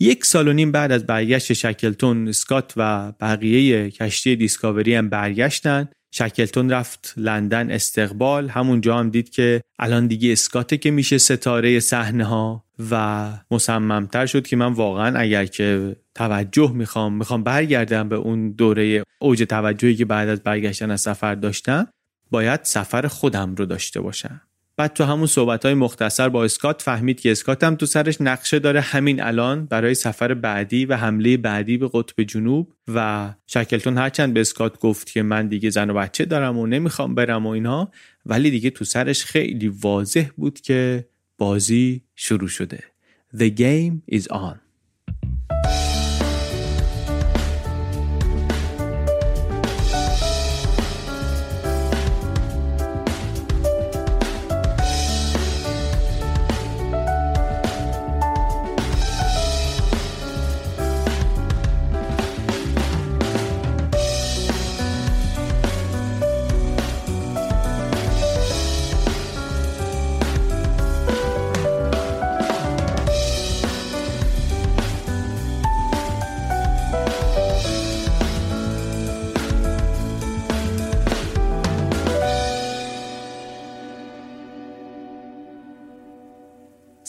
یک 0.00 0.24
سال 0.24 0.48
و 0.48 0.52
نیم 0.52 0.72
بعد 0.72 0.92
از 0.92 1.06
برگشت 1.06 1.52
شکلتون 1.52 2.28
اسکات 2.28 2.72
و 2.76 3.12
بقیه 3.20 3.90
کشتی 3.90 4.36
دیسکاوری 4.36 4.94
هم 4.94 5.08
برگشتن. 5.08 5.88
شکلتون 6.10 6.70
رفت 6.70 7.14
لندن 7.16 7.70
استقبال. 7.70 8.48
همونجا 8.48 8.98
هم 8.98 9.10
دید 9.10 9.30
که 9.30 9.60
الان 9.78 10.06
دیگه 10.06 10.32
اسکاته 10.32 10.76
که 10.76 10.90
میشه 10.90 11.18
ستاره 11.18 11.80
صحنه 11.80 12.24
ها 12.24 12.67
و 12.90 13.28
مصممتر 13.50 14.26
شد 14.26 14.46
که 14.46 14.56
من 14.56 14.72
واقعا 14.72 15.18
اگر 15.18 15.46
که 15.46 15.96
توجه 16.14 16.72
می‌خوام 16.72 17.14
می‌خوام 17.14 17.42
برگردم 17.42 18.08
به 18.08 18.16
اون 18.16 18.50
دوره 18.50 19.02
اوج 19.18 19.42
توجهی 19.42 19.94
که 19.94 20.04
بعد 20.04 20.28
از 20.28 20.42
برگشتن 20.42 20.90
از 20.90 21.00
سفر 21.00 21.34
داشتم 21.34 21.86
باید 22.30 22.60
سفر 22.62 23.06
خودم 23.06 23.54
رو 23.54 23.66
داشته 23.66 24.00
باشم. 24.00 24.40
بعد 24.76 24.92
تو 24.92 25.04
همون 25.04 25.26
صحبت 25.26 25.64
های 25.64 25.74
مختصر 25.74 26.28
با 26.28 26.44
اسکات 26.44 26.82
فهمید 26.82 27.20
که 27.20 27.30
اسکات 27.30 27.64
هم 27.64 27.74
تو 27.74 27.86
سرش 27.86 28.20
نقشه 28.20 28.58
داره 28.58 28.80
همین 28.80 29.22
الان 29.22 29.66
برای 29.66 29.94
سفر 29.94 30.34
بعدی 30.34 30.86
و 30.86 30.96
حمله 30.96 31.36
بعدی 31.36 31.76
به 31.76 31.90
قطب 31.94 32.22
جنوب 32.22 32.72
و 32.94 33.30
شکلتون 33.46 33.98
هرچند 33.98 34.34
به 34.34 34.40
اسکات 34.40 34.78
گفت 34.78 35.10
که 35.10 35.22
من 35.22 35.48
دیگه 35.48 35.70
زن 35.70 35.90
و 35.90 35.94
بچه 35.94 36.24
دارم 36.24 36.58
و 36.58 36.66
نمی‌خوام 36.66 37.14
برم 37.14 37.46
و 37.46 37.48
اینها 37.48 37.92
ولی 38.26 38.50
دیگه 38.50 38.70
تو 38.70 38.84
سرش 38.84 39.24
خیلی 39.24 39.68
واضح 39.68 40.28
بود 40.36 40.60
که 40.60 41.08
بازی 41.38 42.02
شروع 42.14 42.48
شده. 42.48 42.84
The 43.36 43.50
game 43.58 44.14
is 44.14 44.26
on. 44.32 44.67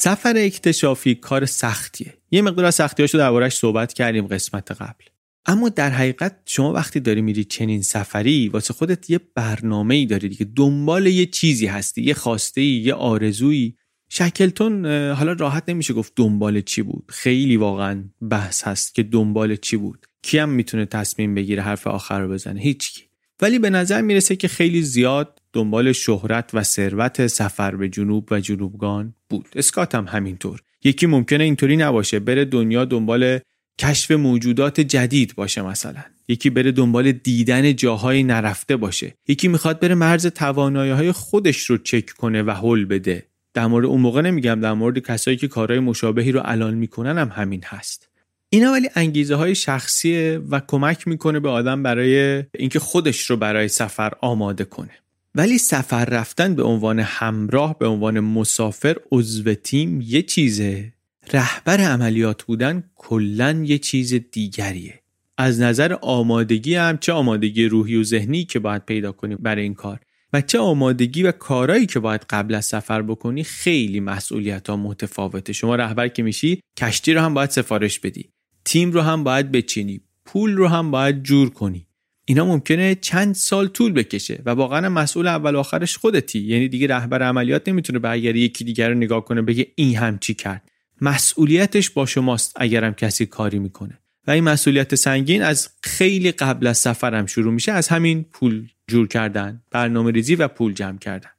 سفر 0.09 0.33
اکتشافی 0.37 1.15
کار 1.15 1.45
سختیه. 1.45 2.13
یه 2.31 2.41
مقدار 2.41 2.65
از 2.65 2.75
سختیاشو 2.75 3.17
دربارش 3.17 3.55
صحبت 3.55 3.93
کردیم 3.93 4.27
قسمت 4.27 4.71
قبل. 4.71 5.05
اما 5.45 5.69
در 5.69 5.89
حقیقت 5.89 6.41
شما 6.45 6.73
وقتی 6.73 6.99
داری 6.99 7.21
میری 7.21 7.43
چنین 7.43 7.81
سفری 7.81 8.49
واسه 8.49 8.73
خودت 8.73 9.09
یه 9.09 9.19
برنامه 9.35 9.95
ای 9.95 10.05
داری 10.05 10.29
دیگه. 10.29 10.45
دنبال 10.55 11.07
یه 11.07 11.25
چیزی 11.25 11.65
هستی 11.65 12.01
یه 12.01 12.13
خواسته 12.13 12.61
یه 12.61 12.93
آرزویی. 12.93 13.75
شکلتون 14.09 14.85
حالا 15.11 15.33
راحت 15.33 15.69
نمیشه 15.69 15.93
گفت 15.93 16.13
دنبال 16.15 16.61
چی 16.61 16.81
بود. 16.81 17.05
خیلی 17.09 17.57
واقعا 17.57 18.03
بحث 18.29 18.63
هست 18.63 18.95
که 18.95 19.03
دنبال 19.03 19.55
چی 19.55 19.77
بود. 19.77 20.05
کیم 20.23 20.49
می‌تونه 20.49 20.85
تصمیم 20.85 21.35
بگیره 21.35 21.63
حرف 21.63 21.87
آخر 21.87 22.19
رو 22.19 22.29
بزنه؟ 22.29 22.61
هیچکی. 22.61 23.01
ولی 23.41 23.59
به 23.59 23.69
نظر 23.69 24.01
می‌رسه 24.01 24.35
که 24.35 24.47
خیلی 24.47 24.81
زیاد 24.81 25.38
دنبال 25.53 25.91
شهرت 25.91 26.49
و 26.53 26.63
ثروت 26.63 27.27
سفر 27.27 27.75
به 27.75 27.89
جنوب 27.89 28.27
و 28.31 28.39
جنوبگان 28.39 29.13
بود. 29.29 29.49
اسکات 29.55 29.95
هم 29.95 30.05
همینطور. 30.07 30.61
یکی 30.83 31.05
ممکنه 31.05 31.43
اینطوری 31.43 31.77
نباشه 31.77 32.19
بره 32.19 32.45
دنیا 32.45 32.85
دنبال 32.85 33.39
کشف 33.79 34.11
موجودات 34.11 34.79
جدید 34.79 35.35
باشه 35.35 35.61
مثلا. 35.61 36.03
یکی 36.27 36.49
بره 36.49 36.71
دنبال 36.71 37.11
دیدن 37.11 37.75
جاهای 37.75 38.23
نرفته 38.23 38.75
باشه. 38.75 39.13
یکی 39.27 39.47
می‌خواد 39.47 39.79
بره 39.79 39.95
مرز 39.95 40.27
توانایی 40.27 40.91
های 40.91 41.11
خودش 41.11 41.65
رو 41.65 41.77
چک 41.77 42.09
کنه 42.09 42.43
و 42.43 42.51
حل 42.51 42.85
بده. 42.85 43.25
در 43.53 43.67
مورد 43.67 43.85
اون 43.85 44.01
موقع 44.01 44.21
نمیگم 44.21 44.59
در 44.61 44.73
مورد 44.73 44.99
کسایی 44.99 45.37
که 45.37 45.47
کارهای 45.47 45.79
مشابهی 45.79 46.31
رو 46.31 46.41
الان 46.45 46.73
می‌کنن 46.73 47.17
هم 47.17 47.31
همین 47.35 47.61
هست. 47.65 48.09
اینا 48.49 48.71
ولی 48.71 48.89
انگیزه 48.95 49.35
های 49.35 49.55
شخصیه 49.55 50.41
و 50.49 50.61
کمک 50.67 51.07
می‌کنه 51.07 51.39
به 51.39 51.49
آدم 51.49 51.83
برای 51.83 52.43
اینکه 52.55 52.79
خودش 52.79 53.29
رو 53.29 53.37
برای 53.37 53.67
سفر 53.67 54.13
آماده 54.21 54.63
کنه. 54.63 54.91
ولی 55.35 55.57
سفر 55.57 56.05
رفتن 56.05 56.55
به 56.55 56.63
عنوان 56.63 56.99
همراه 56.99 57.79
به 57.79 57.87
عنوان 57.87 58.19
مسافر 58.19 58.97
عضو 59.11 59.53
تیم 59.53 60.01
یه 60.01 60.21
چیزه. 60.21 60.93
رهبر 61.33 61.81
عملیات 61.81 62.43
بودن 62.43 62.83
کلا 62.95 63.63
یه 63.65 63.77
چیز 63.77 64.13
دیگریه. 64.13 64.99
از 65.37 65.59
نظر 65.59 65.97
آمادگی 66.01 66.75
هم 66.75 66.97
چه 66.97 67.13
آمادگی 67.13 67.65
روحی 67.65 67.95
و 67.95 68.03
ذهنی 68.03 68.45
که 68.45 68.59
باید 68.59 68.85
پیدا 68.85 69.11
کنی 69.11 69.35
برای 69.35 69.63
این 69.63 69.73
کار 69.73 69.99
و 70.33 70.41
چه 70.41 70.59
آمادگی 70.59 71.23
و 71.23 71.31
کارایی 71.31 71.85
که 71.85 71.99
باید 71.99 72.25
قبل 72.29 72.55
از 72.55 72.65
سفر 72.65 73.01
بکنی 73.01 73.43
خیلی 73.43 73.99
مسئولیت 73.99 74.69
ها 74.69 74.77
متفاوته. 74.77 75.53
شما 75.53 75.75
رهبر 75.75 76.07
که 76.07 76.23
میشی 76.23 76.61
کشتی 76.77 77.13
رو 77.13 77.21
هم 77.21 77.33
باید 77.33 77.49
سفارش 77.49 77.99
بدی. 77.99 78.29
تیم 78.65 78.91
رو 78.91 79.01
هم 79.01 79.23
باید 79.23 79.51
بچینی. 79.51 80.01
پول 80.25 80.55
رو 80.55 80.67
هم 80.67 80.91
باید 80.91 81.23
جور 81.23 81.49
کنی. 81.49 81.87
اینا 82.29 82.45
ممکنه 82.45 82.95
چند 82.95 83.35
سال 83.35 83.67
طول 83.67 83.91
بکشه 83.91 84.41
و 84.45 84.49
واقعا 84.49 84.89
مسئول 84.89 85.27
اول 85.27 85.55
آخرش 85.55 85.97
خودتی. 85.97 86.39
یعنی 86.39 86.67
دیگه 86.67 86.87
رهبر 86.87 87.23
عملیات 87.23 87.69
نمی‌تونه 87.69 87.99
برگردی 87.99 88.39
یکی 88.39 88.63
دیگر 88.63 88.89
رو 88.89 88.95
نگاه 88.95 89.25
کنه 89.25 89.41
بگه 89.41 89.67
این 89.75 89.97
هم 89.97 90.19
چی 90.19 90.33
کرد. 90.33 90.71
مسئولیتش 91.01 91.89
با 91.89 92.05
شماست 92.05 92.53
اگرم 92.55 92.93
کسی 92.93 93.25
کاری 93.25 93.59
می‌کنه. 93.59 93.99
و 94.27 94.31
این 94.31 94.43
مسئولیت 94.43 94.95
سنگین 94.95 95.43
از 95.43 95.69
خیلی 95.83 96.31
قبل 96.31 96.67
از 96.67 96.77
سفرم 96.77 97.25
شروع 97.25 97.53
میشه. 97.53 97.71
از 97.71 97.87
همین 97.87 98.25
پول 98.33 98.67
جور 98.87 99.07
کردن 99.07 99.61
برنامه 99.71 100.11
ریزی 100.11 100.35
و 100.35 100.47
پول 100.47 100.73
جمع 100.73 100.97
کردن. 100.97 101.29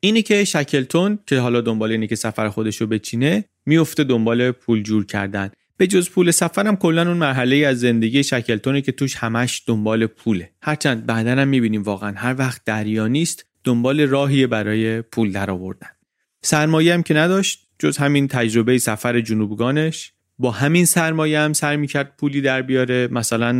اینی 0.00 0.22
که 0.22 0.44
شکلتون 0.44 1.18
که 1.26 1.38
حالا 1.38 1.60
دنبال 1.60 1.90
اینه 1.90 2.06
که 2.06 2.16
سفر 2.16 2.48
خودش 2.48 2.80
رو 2.80 2.86
بچینه 2.86 3.44
میفته 3.66 4.04
دنبال 4.04 4.50
پول 4.50 4.82
جور 4.82 5.06
کردن. 5.06 5.50
به 5.76 5.86
جز 5.86 6.10
پول 6.10 6.30
سفرم 6.30 6.76
کلا 6.76 7.08
اون 7.08 7.16
مرحله 7.16 7.56
از 7.56 7.80
زندگی 7.80 8.24
شکلتونه 8.24 8.80
که 8.80 8.92
توش 8.92 9.16
همش 9.16 9.62
دنبال 9.66 10.06
پوله. 10.06 10.50
هرچند 10.62 11.06
بعدا 11.06 11.30
هم 11.30 11.48
می‌بینیم 11.48 11.82
واقعا 11.82 12.12
هر 12.16 12.34
وقت 12.38 12.64
دریا 12.64 13.06
نیست 13.08 13.46
دنبال 13.64 14.00
راهی 14.00 14.46
برای 14.46 15.02
پول 15.02 15.32
درآوردن. 15.32 15.88
سرمایه 16.42 16.94
هم 16.94 17.02
که 17.02 17.14
نداشت 17.14 17.68
جز 17.78 17.96
همین 17.96 18.28
تجربه 18.28 18.78
سفر 18.78 19.20
جنوبگانش. 19.20 20.12
با 20.38 20.50
همین 20.50 20.84
سرمایه 20.84 21.40
هم 21.40 21.52
سر 21.52 21.76
می‌کرد 21.76 22.16
پولی 22.18 22.40
در 22.40 22.62
بیاره. 22.62 23.08
مثلا 23.10 23.52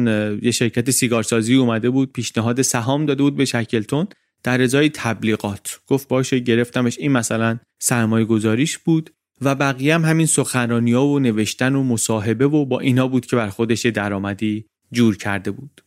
یه 0.42 0.50
شرکت 0.50 0.90
سیگارسازی 0.90 1.54
اومده 1.54 1.90
بود 1.90 2.12
پیشنهاد 2.12 2.62
سهام 2.62 3.06
داده 3.06 3.22
بود 3.22 3.36
به 3.36 3.44
شکلتون 3.44 4.06
در 4.42 4.62
ازای 4.62 4.90
تبلیغات. 4.94 5.80
گفت 5.86 6.08
باشه 6.08 6.38
گرفتمش. 6.38 6.98
این 6.98 7.12
مثلا 7.12 7.58
سرمایه 7.78 8.24
گذاریش 8.24 8.78
بود. 8.78 9.10
و 9.40 9.54
بقیه 9.54 9.94
هم 9.94 10.04
همین 10.04 10.26
سخنرانی 10.26 10.92
ها 10.92 11.06
و 11.06 11.18
نوشتن 11.18 11.74
و 11.74 11.82
مصاحبه 11.82 12.46
و 12.46 12.64
با 12.64 12.80
اینا 12.80 13.08
بود 13.08 13.26
که 13.26 13.36
بر 13.36 13.48
خودش 13.48 13.86
درآمدی 13.86 14.66
جور 14.92 15.16
کرده 15.16 15.50
بود. 15.50 15.82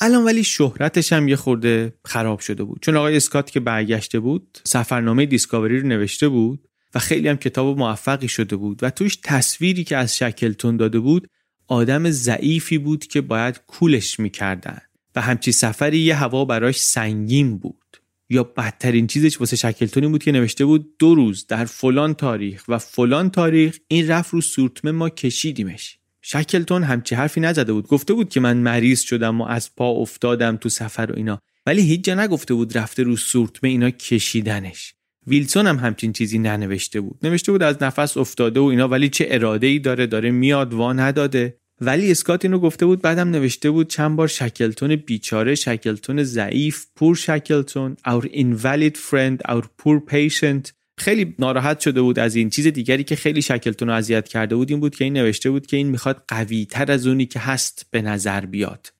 الان 0.00 0.24
ولی 0.24 0.44
شهرتش 0.44 1.12
هم 1.12 1.28
یه 1.28 1.36
خورده 1.36 1.94
خراب 2.04 2.40
شده 2.40 2.64
بود. 2.64 2.78
چون 2.82 2.96
آقای 2.96 3.16
اسکات 3.16 3.50
که 3.50 3.60
برگشته 3.60 4.20
بود 4.20 4.58
سفرنامه 4.64 5.26
دیسکاوری 5.26 5.80
رو 5.80 5.88
نوشته 5.88 6.28
بود 6.28 6.68
و 6.94 6.98
خیلی 6.98 7.28
هم 7.28 7.36
کتاب 7.36 7.78
موفقی 7.78 8.28
شده 8.28 8.56
بود 8.56 8.82
و 8.82 8.90
توش 8.90 9.18
تصویری 9.22 9.84
که 9.84 9.96
از 9.96 10.16
شکلتون 10.16 10.76
داده 10.76 11.00
بود 11.00 11.28
آدم 11.68 12.10
ضعیفی 12.10 12.78
بود 12.78 13.06
که 13.06 13.20
باید 13.20 13.60
کولش 13.66 14.20
می‌کردن 14.20 14.80
و 15.16 15.20
همچی 15.20 15.52
سفری 15.52 15.98
یه 15.98 16.14
هوا 16.14 16.44
براش 16.44 16.80
سنگین 16.80 17.58
بود. 17.58 17.83
یا 18.30 18.44
بدترین 18.44 19.06
چیزش 19.06 19.40
واسه 19.40 19.56
شکلتونی 19.56 20.08
بود 20.08 20.22
که 20.22 20.32
نوشته 20.32 20.64
بود 20.64 20.98
دو 20.98 21.14
روز 21.14 21.46
در 21.46 21.64
فلان 21.64 22.14
تاریخ 22.14 22.64
و 22.68 22.78
فلان 22.78 23.30
تاریخ 23.30 23.78
این 23.88 24.08
رفت 24.08 24.34
رو 24.34 24.40
سورتمه 24.40 24.90
ما 24.90 25.08
کشیدیمش. 25.08 25.98
شکلتون 26.22 26.82
همچی 26.82 27.14
حرفی 27.14 27.40
نزده 27.40 27.72
بود. 27.72 27.86
گفته 27.86 28.14
بود 28.14 28.28
که 28.28 28.40
من 28.40 28.56
مریض 28.56 29.00
شدم 29.00 29.40
و 29.40 29.44
از 29.44 29.74
پا 29.74 29.90
افتادم 29.90 30.56
تو 30.56 30.68
سفر 30.68 31.10
و 31.12 31.16
اینا. 31.16 31.38
ولی 31.66 31.82
هیچ 31.82 32.04
جا 32.04 32.14
نگفته 32.14 32.54
بود 32.54 32.78
رفته 32.78 33.02
رو 33.02 33.16
سورتمه 33.16 33.70
اینا 33.70 33.90
کشیدنش. 33.90 34.94
ویلسون 35.26 35.66
هم 35.66 35.76
همچین 35.76 36.12
چیزی 36.12 36.38
ننوشته 36.38 37.00
بود. 37.00 37.18
نوشته 37.22 37.52
بود 37.52 37.62
از 37.62 37.82
نفس 37.82 38.16
افتاده 38.16 38.60
و 38.60 38.64
اینا 38.64 38.88
ولی 38.88 39.08
چه 39.08 39.26
اراده 39.30 39.66
ای 39.66 39.78
داره؟ 39.78 40.06
داره 40.06 40.30
میاد 40.30 40.74
وا 40.74 40.92
نداده. 40.92 41.58
ولی 41.84 42.10
اسکات 42.10 42.44
اینو 42.44 42.58
گفته 42.58 42.86
بود 42.86 43.02
بعدم 43.02 43.30
نوشته 43.30 43.70
بود 43.70 43.88
چند 43.90 44.16
بار 44.16 44.28
شکلتون 44.28 44.96
بیچاره 44.96 45.54
شکلتون 45.54 46.22
ضعیف 46.22 46.86
پور 46.96 47.16
شکلتون 47.16 47.96
our 48.08 48.24
invalid 48.24 48.96
friend 48.96 49.52
our 49.52 49.62
poor 49.62 50.12
patient. 50.12 50.72
خیلی 50.98 51.34
ناراحت 51.38 51.80
شده 51.80 52.02
بود 52.02 52.18
از 52.18 52.34
این 52.34 52.50
چیز 52.50 52.66
دیگری 52.66 53.04
که 53.04 53.16
خیلی 53.16 53.42
شکلتون 53.42 53.88
رو 53.88 53.94
اذیت 53.94 54.28
کرده 54.28 54.56
بود. 54.56 54.70
این 54.70 54.80
بود 54.80 54.94
که 54.96 55.04
این 55.04 55.12
نوشته 55.12 55.50
بود 55.50 55.66
که 55.66 55.76
این 55.76 55.88
می‌خواد 55.88 56.24
قوی 56.28 56.66
تر 56.66 56.92
از 56.92 57.06
اونی 57.06 57.26
که 57.26 57.38
هست 57.38 57.86
به 57.90 58.02
نظر 58.02 58.40
بیاد. 58.40 58.93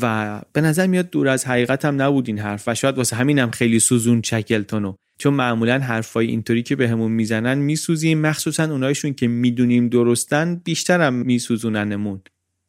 و 0.00 0.40
به 0.52 0.60
نظر 0.60 0.86
میاد 0.86 1.10
دور 1.10 1.28
از 1.28 1.46
حقیقت 1.46 1.84
هم 1.84 2.02
نبود 2.02 2.28
این 2.28 2.38
حرف 2.38 2.64
و 2.66 2.74
شاید 2.74 2.96
واسه 2.96 3.16
همین 3.16 3.38
هم 3.38 3.50
خیلی 3.50 3.80
سوزون 3.80 4.22
شکلتونو 4.22 4.94
چون 5.18 5.34
معمولا 5.34 5.78
حرفای 5.78 6.26
اینطوری 6.26 6.62
که 6.62 6.76
بهمون 6.76 7.08
به 7.08 7.14
می‌زنن 7.14 7.58
میسوزیم. 7.58 8.20
مخصوصا 8.20 8.64
اونایشون 8.64 9.14
که 9.14 9.28
می‌دونیم 9.28 9.88
درستن 9.88 10.60
بیشتر 10.64 11.00
هم 11.00 11.14
میسوزوننمون. 11.14 12.20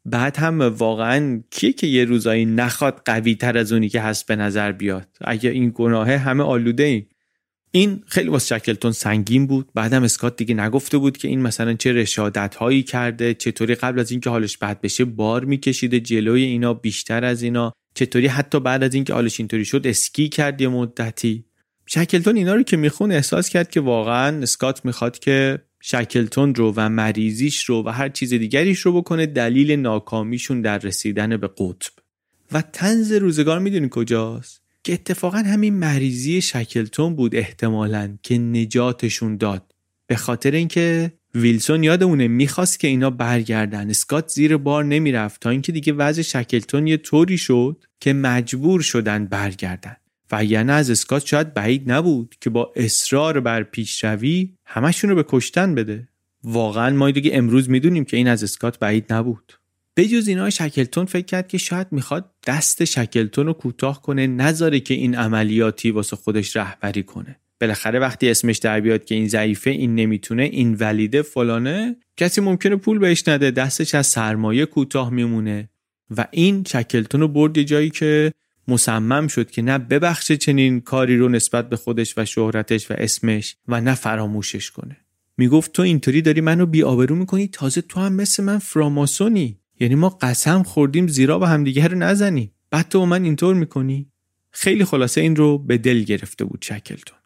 بعد 0.05 0.37
هم 0.37 0.61
واقعا 0.61 1.41
کیه 1.51 1.73
که 1.73 1.87
یه 1.87 2.05
روزایی 2.05 2.45
نخواد 2.45 3.01
قوی 3.05 3.35
تر 3.35 3.57
از 3.57 3.73
اونی 3.73 3.89
که 3.89 4.01
هست 4.01 4.27
به 4.27 4.35
نظر 4.35 4.71
بیاد؟ 4.71 5.07
اگه 5.21 5.49
این 5.49 5.71
گناهه 5.75 6.17
همه 6.17 6.43
آلوده 6.43 6.83
این 6.83 7.05
این 7.71 8.03
خیلی 8.07 8.29
واسه 8.29 8.57
شکلتون 8.59 8.91
سنگین 8.91 9.47
بود. 9.47 9.69
بعدم 9.73 10.03
اسکات 10.03 10.37
دیگه 10.37 10.55
نگفته 10.55 10.97
بود 10.97 11.17
که 11.17 11.27
این 11.27 11.41
مثلا 11.41 11.73
چه 11.73 11.93
رشادت 11.93 12.55
هایی 12.55 12.83
کرده 12.83 13.33
چطوری 13.33 13.75
قبل 13.75 13.99
از 13.99 14.11
اینکه 14.11 14.29
حالش 14.29 14.57
بد 14.57 14.81
بشه 14.81 15.05
بار 15.05 15.45
میکشیده 15.45 15.99
جلوی 15.99 16.43
اینا 16.43 16.73
بیشتر 16.73 17.25
از 17.25 17.41
اینا. 17.41 17.73
چطوری 17.93 18.27
حتی 18.27 18.59
بعد 18.59 18.83
از 18.83 18.93
اینکه 18.93 19.13
حالش 19.13 19.39
اینطوری 19.39 19.65
شد 19.65 19.87
اسکی 19.87 20.29
کرد 20.29 20.61
یه 20.61 20.67
مدتی. 20.67 21.45
شکلتون 21.85 22.35
اینا 22.35 22.55
رو 22.55 22.63
که 22.63 22.77
میخون 22.77 23.11
احساس 23.11 23.49
کرد 23.49 23.69
که 23.69 23.81
واقعا 23.81 24.41
اسکات 24.41 24.85
می‌خواد 24.85 25.19
که 25.19 25.59
شکلتون 25.81 26.55
رو 26.55 26.73
و 26.75 26.89
مریضیش 26.89 27.63
رو 27.63 27.83
و 27.85 27.89
هر 27.89 28.09
چیز 28.09 28.33
دیگریش 28.33 28.79
رو 28.79 29.01
بکنه 29.01 29.25
دلیل 29.25 29.71
ناکامیشون 29.71 30.61
در 30.61 30.77
رسیدن 30.77 31.37
به 31.37 31.47
قطب. 31.47 31.91
و 32.51 32.61
تنز 32.61 33.11
روزگار 33.11 33.59
می‌دونی 33.59 33.87
کجاست؟ 33.91 34.66
که 34.87 34.93
اتفاقا 34.93 35.37
همین 35.37 35.73
مریضی 35.73 36.41
شکلتون 36.41 37.15
بود 37.15 37.35
احتمالا 37.35 38.17
که 38.23 38.37
نجاتشون 38.37 39.37
داد. 39.37 39.73
به 40.07 40.15
خاطر 40.15 40.51
اینکه 40.51 41.13
ویلسون 41.35 41.83
یادمونه 41.83 42.27
می‌خواست 42.27 42.79
که 42.79 42.87
اینا 42.87 43.09
برگردن. 43.09 43.89
اسکات 43.89 44.27
زیر 44.29 44.57
بار 44.57 44.83
نمی‌رفت 44.83 45.41
تا 45.41 45.49
اینکه 45.49 45.71
دیگه 45.71 45.93
وضع 45.93 46.21
شکلتون 46.21 46.87
یه 46.87 46.97
طوری 46.97 47.37
شد 47.37 47.83
که 47.99 48.13
مجبور 48.13 48.81
شدن 48.81 49.25
برگردن. 49.25 49.95
و 50.31 50.43
یعنی 50.43 50.71
از 50.71 50.89
اسکات 50.89 51.25
شاید 51.25 51.53
بعید 51.53 51.91
نبود 51.91 52.35
که 52.41 52.49
با 52.49 52.73
اصرار 52.75 53.39
بر 53.39 53.63
پیشروی 53.63 54.53
همشون 54.65 55.09
رو 55.09 55.15
به 55.15 55.25
کشتن 55.27 55.75
بده. 55.75 56.07
واقعا 56.43 56.95
ما 56.95 57.11
دیگه 57.11 57.31
امروز 57.33 57.69
می‌دونیم 57.69 58.05
که 58.05 58.17
این 58.17 58.27
از 58.27 58.43
اسکات 58.43 58.79
بعید 58.79 59.13
نبود. 59.13 59.53
به 59.97 60.07
جز 60.07 60.27
اینا 60.27 60.49
شکلتون 60.49 61.05
فکر 61.05 61.25
کرد 61.25 61.47
که 61.47 61.57
شاید 61.57 61.87
می‌خواد 61.91 62.31
دست 62.47 62.85
شکلتون 62.85 63.45
رو 63.45 63.53
کوتاه 63.53 64.01
کنه 64.01 64.27
نذاره 64.27 64.79
که 64.79 64.93
این 64.93 65.15
عملیاتی 65.15 65.91
واسه 65.91 66.15
خودش 66.15 66.55
رهبری 66.55 67.03
کنه. 67.03 67.39
بالاخره 67.61 67.99
وقتی 67.99 68.29
اسمش 68.29 68.57
در 68.57 68.79
بیاد 68.79 69.05
که 69.05 69.15
این 69.15 69.27
ضعیفه 69.27 69.69
این 69.69 69.95
نمی‌تونه 69.95 70.43
این 70.43 70.73
ولیده 70.79 71.21
فلانه 71.21 71.95
کسی 72.17 72.41
ممکنه 72.41 72.75
پول 72.75 72.99
بهش 72.99 73.27
نده 73.27 73.51
دستش 73.51 73.95
از 73.95 74.07
سرمایه 74.07 74.65
کوتاه 74.65 75.09
میمونه. 75.09 75.69
و 76.17 76.27
این 76.31 76.63
شکلتون 76.67 77.21
رو 77.21 77.27
برد 77.27 77.61
جایی 77.61 77.89
که 77.89 78.33
مصمم 78.67 79.27
شد 79.27 79.51
که 79.51 79.61
نه 79.61 79.77
ببخشه 79.77 80.37
چنین 80.37 80.81
کاری 80.81 81.17
رو 81.17 81.29
نسبت 81.29 81.69
به 81.69 81.75
خودش 81.75 82.13
و 82.17 82.25
شهرتش 82.25 82.91
و 82.91 82.93
اسمش 82.97 83.55
و 83.67 83.81
نه 83.81 83.95
فراموشش 83.95 84.71
کنه. 84.71 84.97
می‌گفت 85.37 85.71
تو 85.71 85.81
اینطوری 85.81 86.21
داری 86.21 86.41
منو 86.41 86.65
بیآبرو 86.65 87.15
می‌کنی؟ 87.15 87.47
تازه 87.47 87.81
تو 87.81 87.99
هم 87.99 88.13
مثل 88.13 88.43
من 88.43 88.57
فراماسونی. 88.57 89.59
یعنی 89.79 89.95
ما 89.95 90.09
قسم 90.09 90.63
خوردیم 90.63 91.07
زیرا 91.07 91.39
به 91.39 91.47
همدیگه 91.47 91.87
رو 91.87 91.97
نزنی. 91.97 92.51
بعد 92.69 92.89
تو 92.89 93.05
من 93.05 93.23
اینطور 93.23 93.55
می‌کنی؟ 93.55 94.11
خیلی 94.51 94.85
خلاصه 94.85 95.21
این 95.21 95.35
رو 95.35 95.57
به 95.57 95.77
دل 95.77 96.03
گرفته 96.03 96.45
بود 96.45 96.61
شکلتون. 96.61 97.17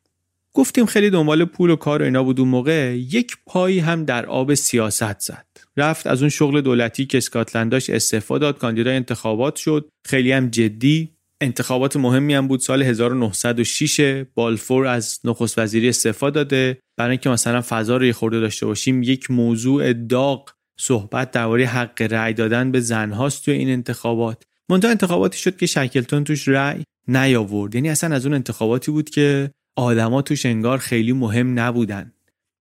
گفتیم 0.54 0.86
خیلی 0.86 1.10
دنبال 1.10 1.46
پول 1.46 1.70
و 1.70 1.76
کار 1.76 2.02
و 2.02 2.06
اینا 2.06 2.24
بود 2.24 2.40
اون 2.40 2.50
موقع. 2.50 2.98
یک 2.98 3.38
پایی 3.46 3.80
هم 3.80 4.06
در 4.06 4.26
آب 4.26 4.54
سیاست 4.54 5.20
زد. 5.20 5.46
رفت 5.78 6.08
از 6.08 6.22
اون 6.22 6.30
شغل 6.30 6.62
دولتی 6.62 7.06
که 7.06 7.18
اسکاتلند 7.18 7.72
داشت 7.72 7.90
استعفا 7.90 8.38
داد 8.38 8.58
کاندیدای 8.58 8.96
انتخابات 8.96 9.56
شد. 9.56 9.90
خیلی 10.06 10.32
هم 10.32 10.50
جدی. 10.50 11.10
انتخابات 11.42 11.96
مهمی 11.96 12.34
هم 12.34 12.48
بود 12.48 12.60
سال 12.60 12.84
1906 12.84 14.24
بالفور 14.36 14.86
از 14.88 15.20
نخست 15.24 15.60
وزیری 15.60 15.90
استعفا 15.90 16.30
داده. 16.30 16.78
برای 16.98 17.12
اینکه 17.12 17.30
مثلا 17.30 17.62
فضا 17.62 17.98
رو 17.98 18.12
خورده 18.14 18.40
داشته 18.40 18.66
باشیم 18.66 19.04
یک 19.04 19.32
موضوع 19.32 19.94
داغ 19.94 20.50
صحبت 20.82 21.32
درباره 21.32 21.66
حق 21.66 22.02
رأی 22.02 22.34
دادن 22.34 22.72
به 22.72 22.80
زنهاست 22.80 23.46
توی 23.46 23.54
این 23.54 23.70
انتخابات. 23.70 24.44
منتها 24.70 24.92
انتخاباتی 24.92 25.38
شد 25.38 25.58
که 25.58 25.66
شکلتون 25.66 26.24
توش 26.24 26.48
رأی 26.48 26.84
نیاورد. 27.08 27.76
یعنی 27.76 27.90
اصلا 27.90 28.16
از 28.16 28.26
اون 28.26 28.36
انتخاباتی 28.36 28.92
بود 28.92 29.10
که 29.10 29.52
آدما 29.76 30.22
توش 30.22 30.46
انگار 30.46 30.78
خیلی 30.78 31.14
مهم 31.14 31.60
نبودن. 31.60 32.12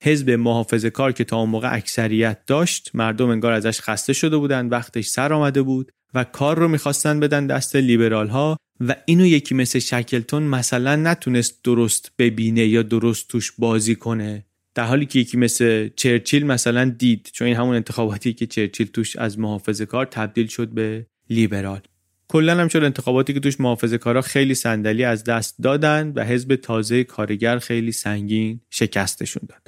حزب 0.02 0.30
محافظ 0.30 0.84
کار 0.84 1.12
که 1.12 1.24
تا 1.24 1.36
اون 1.36 1.50
موقع 1.50 1.74
اکثریت 1.74 2.46
داشت 2.46 2.90
مردم 2.94 3.28
انگار 3.28 3.52
ازش 3.52 3.80
خسته 3.80 4.12
شده 4.12 4.36
بودن 4.36 4.68
وقتش 4.68 5.06
سر 5.06 5.32
آمده 5.32 5.62
بود 5.62 5.92
و 6.14 6.24
کار 6.24 6.58
رو 6.58 6.68
می‌خواستن 6.68 7.20
بدن 7.20 7.46
دست 7.46 7.76
لیبرال 7.76 8.28
ها 8.28 8.56
و 8.80 8.96
اینو 9.04 9.26
یکی 9.26 9.54
مثل 9.54 9.78
شکلتون 9.78 10.42
مثلا 10.42 10.96
نتونست 10.96 11.64
درست 11.64 12.12
ببینه 12.18 12.66
یا 12.66 12.82
درست 12.82 13.28
توش 13.28 13.52
بازی 13.58 13.94
کنه. 13.94 14.44
در 14.80 14.86
حالی 14.86 15.06
که 15.06 15.18
یکی 15.18 15.36
مثل 15.36 15.88
چرچیل 15.96 16.46
مثلا 16.46 16.84
دید 16.84 17.30
چون 17.32 17.46
این 17.46 17.56
همون 17.56 17.74
انتخاباتی 17.74 18.32
که 18.32 18.46
چرچیل 18.46 18.86
توش 18.86 19.16
از 19.16 19.38
محافظه 19.38 19.86
کار 19.86 20.06
تبدیل 20.06 20.46
شد 20.46 20.68
به 20.68 21.06
لیبرال. 21.30 21.80
کلا 22.28 22.56
هم 22.60 22.68
شد 22.68 22.84
انتخاباتی 22.84 23.34
که 23.34 23.40
توش 23.40 23.60
محافظه 23.60 23.98
کارا 23.98 24.20
خیلی 24.20 24.54
صندلی 24.54 25.04
از 25.04 25.24
دست 25.24 25.54
دادن 25.62 26.12
و 26.16 26.24
حزب 26.24 26.56
تازه 26.56 27.04
کارگر 27.04 27.58
خیلی 27.58 27.92
سنگین 27.92 28.60
شکستشون 28.70 29.42
داد. 29.48 29.60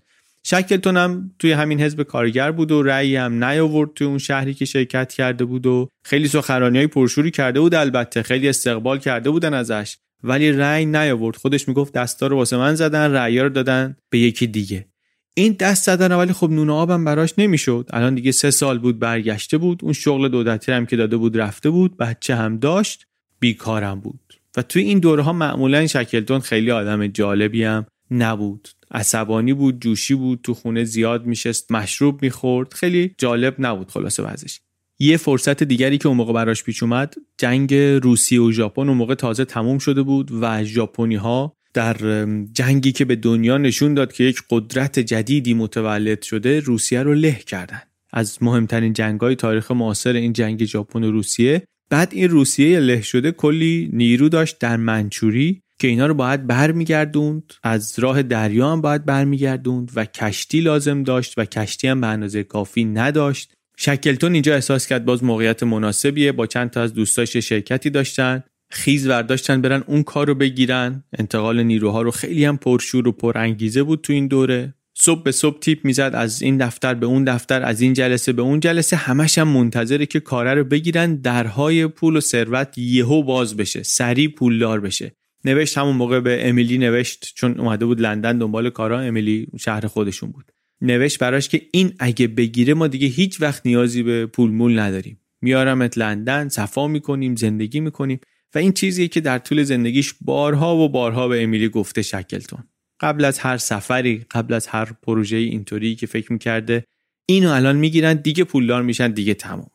شکلتون 0.44 0.96
هم 0.96 1.34
توی 1.38 1.52
همین 1.52 1.80
حزب 1.80 2.02
کارگر 2.02 2.50
بود 2.50 2.72
و 2.72 2.82
رأی 2.82 3.16
هم 3.16 3.44
نیاورد 3.44 3.90
توی 3.94 4.06
اون 4.06 4.18
شهری 4.18 4.54
که 4.54 4.64
شرکت 4.64 5.12
کرده 5.12 5.44
بود 5.44 5.66
و 5.66 5.88
خیلی 6.04 6.28
سخنرانی 6.28 6.78
های 6.78 6.86
پرشوری 6.86 7.30
کرده 7.30 7.60
بود 7.60 7.74
البته 7.74 8.22
خیلی 8.22 8.48
استقبال 8.48 8.98
کرده 8.98 9.30
بودن 9.30 9.54
ازش 9.54 9.96
ولی 10.24 10.52
رأی 10.52 10.86
نیاورد. 10.86 11.36
خودش 11.36 11.68
می‌گفت 11.68 11.92
دستا 11.92 12.26
رو 12.26 12.36
واسه 12.36 12.56
من 12.56 12.74
زدن 12.74 13.10
رأی 13.10 13.38
رو 13.38 13.48
دادن 13.48 13.96
به 14.10 14.18
یکی 14.18 14.46
دیگه. 14.46 14.91
این 15.34 15.56
دست 15.60 15.84
زدن 15.84 16.12
ولی 16.12 16.32
خب 16.32 16.50
نون 16.50 16.70
آبم 16.70 17.04
براش 17.04 17.34
نمی‌شد. 17.38 17.88
الان 17.90 18.14
دیگه 18.14 18.32
سه 18.32 18.50
سال 18.50 18.78
بود 18.78 18.98
برگشته 18.98 19.58
بود. 19.58 19.80
اون 19.82 19.92
شغل 19.92 20.28
دولتی 20.28 20.72
هم 20.72 20.86
که 20.86 20.96
داده 20.96 21.16
بود 21.16 21.40
رفته 21.40 21.70
بود. 21.70 21.96
بچه 21.96 22.34
هم 22.36 22.58
داشت. 22.58 23.06
بیکارم 23.40 24.00
بود. 24.00 24.40
و 24.56 24.62
توی 24.62 24.82
این 24.82 24.98
دوره 24.98 25.22
ها 25.22 25.32
معمولا 25.32 25.86
شکلتون 25.86 26.40
خیلی 26.40 26.70
آدم 26.70 27.06
جالبی 27.06 27.64
هم 27.64 27.86
نبود. 28.10 28.68
عصبانی 28.90 29.52
بود 29.52 29.80
جوشی 29.80 30.14
بود 30.14 30.40
تو 30.42 30.54
خونه 30.54 30.84
زیاد 30.84 31.26
میشست 31.26 31.72
مشروب 31.72 32.22
می‌خورد. 32.22 32.74
خیلی 32.74 33.14
جالب 33.18 33.56
نبود 33.58 33.90
خلاصه 33.90 34.22
وضعش 34.22 34.60
یه 34.98 35.16
فرصت 35.16 35.62
دیگری 35.62 35.98
که 35.98 36.08
اون 36.08 36.16
موقع 36.16 36.32
براش 36.32 36.64
پیش 36.64 36.82
اومد 36.82 37.14
جنگ 37.38 37.74
روسیه 37.74 38.40
و 38.40 38.52
ژاپن 38.52 38.88
اون 38.88 38.96
موقع 38.96 39.14
تازه 39.14 39.44
تموم 39.44 39.78
شده 39.78 40.02
بود 40.02 40.30
و 40.40 40.64
ژاپنی 40.64 41.16
ها 41.16 41.56
در 41.74 42.26
جنگی 42.52 42.92
که 42.92 43.04
به 43.04 43.16
دنیا 43.16 43.58
نشون 43.58 43.94
داد 43.94 44.12
که 44.12 44.24
یک 44.24 44.42
قدرت 44.50 44.98
جدیدی 44.98 45.54
متولد 45.54 46.22
شده 46.22 46.60
روسیه 46.60 47.02
رو 47.02 47.14
له 47.14 47.32
کردن. 47.32 47.82
از 48.12 48.42
مهمترین 48.42 48.92
جنگ 48.92 49.34
تاریخ 49.34 49.70
معاصر 49.70 50.12
این 50.12 50.32
جنگ 50.32 50.64
ژاپن 50.64 51.04
و 51.04 51.10
روسیه 51.10 51.62
بعد 51.90 52.08
این 52.12 52.28
روسیه 52.28 52.80
له 52.80 53.02
شده 53.02 53.32
کلی 53.32 53.90
نیرو 53.92 54.28
داشت 54.28 54.58
در 54.58 54.76
منچوری 54.76 55.62
که 55.78 55.88
اینا 55.88 56.06
رو 56.06 56.14
باید 56.14 56.46
برمیگردوند 56.46 57.52
از 57.62 57.98
راه 57.98 58.22
دریا 58.22 58.72
هم 58.72 58.80
باید 58.80 59.04
برمیگردوند 59.04 59.90
و 59.94 60.04
کشتی 60.04 60.60
لازم 60.60 61.02
داشت 61.02 61.38
و 61.38 61.44
کشتی 61.44 61.88
هم 61.88 62.00
به 62.00 62.06
اندازه 62.06 62.42
کافی 62.42 62.84
نداشت. 62.84 63.52
شکلتون 63.76 64.32
اینجا 64.32 64.54
احساس 64.54 64.86
کرد 64.86 65.04
باز 65.04 65.24
موقعیت 65.24 65.62
مناسبیه 65.62 66.32
با 66.32 66.46
چند 66.46 66.70
تا 66.70 66.82
از 66.82 66.94
دوستاش 66.94 67.36
شرکتی 67.36 67.90
داشتن. 67.90 68.42
خیز 68.74 69.06
ورداشتن 69.06 69.62
برن 69.62 69.84
اون 69.86 70.02
کار 70.02 70.26
رو 70.26 70.34
بگیرن. 70.34 71.04
انتقال 71.18 71.62
نیروها 71.62 72.02
رو 72.02 72.10
خیلی 72.10 72.44
هم 72.44 72.56
پرشور 72.56 73.08
و 73.08 73.12
پرانگیزه 73.12 73.82
بود 73.82 74.00
تو 74.00 74.12
این 74.12 74.26
دوره. 74.26 74.74
صبح 74.94 75.22
به 75.22 75.32
صبح 75.32 75.58
تیپ 75.58 75.84
می‌زد 75.84 76.10
از 76.14 76.42
این 76.42 76.56
دفتر 76.56 76.94
به 76.94 77.06
اون 77.06 77.24
دفتر 77.24 77.62
از 77.62 77.80
این 77.80 77.92
جلسه 77.92 78.32
به 78.32 78.42
اون 78.42 78.60
جلسه. 78.60 78.96
همش 78.96 79.38
هم 79.38 79.48
منتظره 79.48 80.06
که 80.06 80.20
کاره 80.20 80.54
رو 80.54 80.64
بگیرن 80.64 81.16
درهای 81.16 81.86
پول 81.86 82.16
و 82.16 82.20
ثروت 82.20 82.78
یهو 82.78 83.22
باز 83.22 83.56
بشه 83.56 83.82
سریع 83.82 84.28
پولدار 84.28 84.80
بشه. 84.80 85.16
نوشت 85.44 85.78
همون 85.78 85.96
موقع 85.96 86.20
به 86.20 86.48
امیلی 86.48 86.78
نوشت 86.78 87.32
چون 87.34 87.60
اومده 87.60 87.86
بود 87.86 88.00
لندن 88.00 88.38
دنبال 88.38 88.70
کارا 88.70 89.00
امیلی 89.00 89.46
شهر 89.60 89.86
خودشون 89.86 90.30
بود. 90.30 90.52
نوشت 90.80 91.18
براش 91.18 91.48
که 91.48 91.62
این 91.72 91.92
اگه 91.98 92.26
بگیره 92.28 92.74
ما 92.74 92.86
دیگه 92.86 93.06
هیچ 93.06 93.40
وقت 93.40 93.66
نیازی 93.66 94.02
به 94.02 94.26
پول 94.26 94.50
مول 94.50 94.78
نداریم. 94.78 95.20
میارمت 95.40 95.98
لندن 95.98 96.48
صفا 96.48 96.88
می‌کنیم 96.88 97.36
زندگی 97.36 97.80
می‌کنیم. 97.80 98.20
و 98.54 98.58
این 98.58 98.72
چیزیه 98.72 99.08
که 99.08 99.20
در 99.20 99.38
طول 99.38 99.62
زندگیش 99.62 100.14
بارها 100.20 100.76
و 100.76 100.88
بارها 100.88 101.28
به 101.28 101.42
امیلی 101.42 101.68
گفته 101.68 102.02
شکلتون. 102.02 102.64
قبل 103.00 103.24
از 103.24 103.38
هر 103.38 103.56
سفری 103.56 104.26
قبل 104.30 104.54
از 104.54 104.66
هر 104.66 104.88
پروژه 105.02 105.36
اینطوری 105.36 105.94
که 105.94 106.06
فکر 106.06 106.32
می‌کرده 106.32 106.84
اینو 107.26 107.50
الان 107.50 107.76
می‌گیرن 107.76 108.14
دیگه 108.14 108.44
پولدار 108.44 108.82
میشن 108.82 109.10
دیگه 109.10 109.34
تمام 109.34 109.70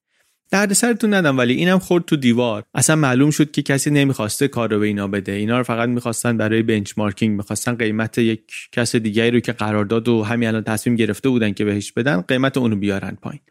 درد 0.51 0.73
سرتون 0.73 1.13
ندم 1.13 1.37
ولی 1.37 1.53
اینم 1.53 1.79
خورد 1.79 2.05
تو 2.05 2.15
دیوار. 2.15 2.63
اصلا 2.73 2.95
معلوم 2.95 3.31
شد 3.31 3.51
که 3.51 3.61
کسی 3.61 3.89
نمی‌خواسته 3.89 4.47
کار 4.47 4.73
رو 4.73 4.79
به 4.79 4.85
اینا 4.85 5.07
بده. 5.07 5.31
اینا 5.31 5.57
رو 5.57 5.63
فقط 5.63 5.89
می‌خواستن 5.89 6.37
برای 6.37 6.63
بنچمارکینگ 6.63 7.37
می‌خواستن 7.37 7.75
قیمت 7.75 8.17
یک 8.17 8.41
کس 8.71 8.95
دیگری 8.95 9.31
رو 9.31 9.39
که 9.39 9.51
قرارداد 9.51 10.07
و 10.07 10.23
همین 10.23 10.47
الان 10.47 10.63
تصمیم 10.63 10.95
گرفته 10.95 11.29
بودن 11.29 11.53
که 11.53 11.65
بهش 11.65 11.91
بدن 11.91 12.21
قیمت 12.21 12.57
اونو 12.57 12.75
بیارن 12.75 13.17
پایین. 13.21 13.41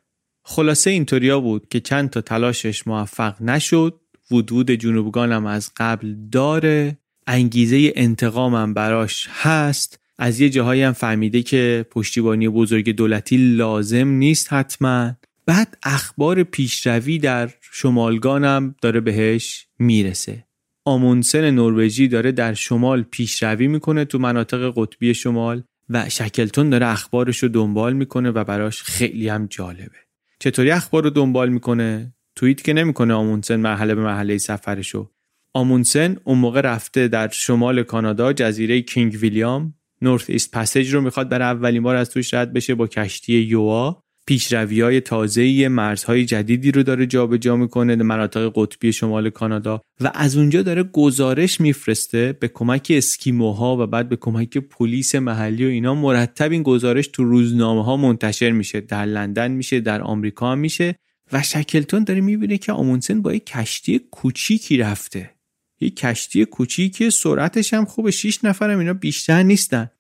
خلاصه 0.45 0.91
اینطوریا 0.91 1.41
بود 1.41 1.69
که 1.69 1.81
چند 1.81 2.11
تا 2.11 2.21
تلاشش 2.21 2.87
موفق 2.87 3.43
نشد. 3.43 4.01
وودوود 4.31 4.71
جنوبگانم 4.71 5.47
از 5.47 5.73
قبل 5.77 6.15
داره. 6.33 6.99
انگیزه 7.27 7.93
انتقامم 7.97 8.75
براش 8.75 9.29
هست. 9.31 10.01
از 10.19 10.41
یه 10.41 10.51
جاهایی 10.51 10.83
هم 10.83 10.93
فهمیده 10.93 11.43
که 11.43 11.87
پشتیبانی 11.91 12.49
بزرگ 12.49 12.91
دولتی 12.91 13.37
لازم 13.37 14.09
نیست 14.09 14.53
حتما. 14.53 15.13
بعد 15.47 15.79
اخبار 15.83 16.43
پیشروی 16.43 17.19
در 17.19 17.51
شمالگانم 17.73 18.75
داره 18.83 19.01
بهش 19.01 19.67
می‌رسه. 19.79 20.45
آمونسن 20.85 21.51
نروژی 21.51 22.09
داره 22.09 22.33
در 22.33 22.55
شمال 22.55 23.03
پیشروی 23.03 23.69
می‌کنه 23.69 24.05
تو 24.05 24.19
مناطق 24.19 24.73
قطبی 24.77 25.15
شمال 25.15 25.63
و 25.89 26.09
شکلتون 26.09 26.71
داره 26.71 26.87
اخبارش 26.87 27.43
رو 27.43 27.49
دنبال 27.49 27.93
می‌کنه 27.93 28.31
و 28.31 28.45
براش 28.45 28.83
خیلی 28.83 29.29
هم 29.29 29.47
جالبه. 29.47 29.99
چطوری 30.39 30.71
اخبار 30.71 31.05
رو 31.05 31.11
دنبال 31.11 31.49
می‌کنه؟ 31.49 32.15
توییت 32.37 32.63
که 32.63 32.73
نمی‌کنه 32.73 33.15
آمونسن 33.15 33.57
مرحله 33.57 33.95
به 33.95 34.03
مرحله 34.03 34.39
سفرشو. 34.39 35.11
آمونسن 35.55 36.17
اون 36.25 36.39
موقع 36.39 36.61
رفته 36.61 37.09
در 37.09 37.29
شمال 37.29 37.83
کانادا 37.83 38.33
جزیره 38.33 38.83
کینگ 38.83 39.17
ویلیام. 39.21 39.75
نورث 40.03 40.31
ایست 40.31 40.51
پسیج 40.51 40.95
رو 40.95 41.01
می‌خواد 41.01 41.29
برای 41.29 41.49
اولین 41.49 41.83
بار 41.83 41.97
از 41.97 42.11
توش 42.11 42.35
رد 42.35 42.53
بشه 42.53 42.75
با 42.75 42.87
کشتی 42.87 43.33
یوا. 43.33 44.01
پیشروی 44.27 44.81
های 44.81 45.01
تازه 45.01 45.69
مرزهای 45.69 46.25
جدیدی 46.25 46.73
رو 46.73 46.83
داره 46.83 47.07
جابجا 47.07 47.37
جا 47.37 47.57
می‌کنه 47.57 47.97
در 47.97 48.03
مناطق 48.03 48.53
قطبی 48.55 48.93
شمال 48.93 49.31
کانادا 49.31 49.81
و 50.01 50.11
از 50.15 50.37
اونجا 50.37 50.63
داره 50.63 50.83
گزارش 50.83 51.61
میفرسته 51.61 52.37
به 52.41 52.49
کمک 52.49 52.93
اسکیموها 52.97 53.77
و 53.77 53.87
بعد 53.87 54.09
به 54.09 54.17
کمک 54.17 54.59
پلیس 54.59 55.15
محلی 55.15 55.65
و 55.65 55.69
اینا. 55.69 55.95
مرتب 55.95 56.53
این 56.53 56.63
گزارش 56.63 57.09
تو 57.09 57.25
روزنامه 57.25 57.85
ها 57.85 57.97
منتشر 57.97 58.51
میشه. 58.51 58.81
در 58.81 59.05
لندن 59.05 59.51
میشه 59.51 59.81
در 59.81 60.03
آمریکا 60.03 60.55
میشه. 60.55 60.97
و 61.33 61.43
شکلتون 61.43 62.05
داره 62.05 62.21
می‌بینه 62.21 62.59
که 62.59 62.73
آمونسن 62.73 63.23
با 63.23 63.35
یک 63.35 63.47
کشتی 63.47 64.01
کوچیکی 64.11 64.77
رفته. 64.77 65.31
یک 65.81 65.97
کشتی 65.97 66.45
کوچیکی 66.45 67.11
سرعتش 67.11 67.75
هم 67.75 67.85
خوبه 67.85 68.11
6 68.11 68.45
نفرم 68.45 68.79
اینا 68.79 68.93
بیشتر 68.93 69.43
نیستن. 69.43 69.91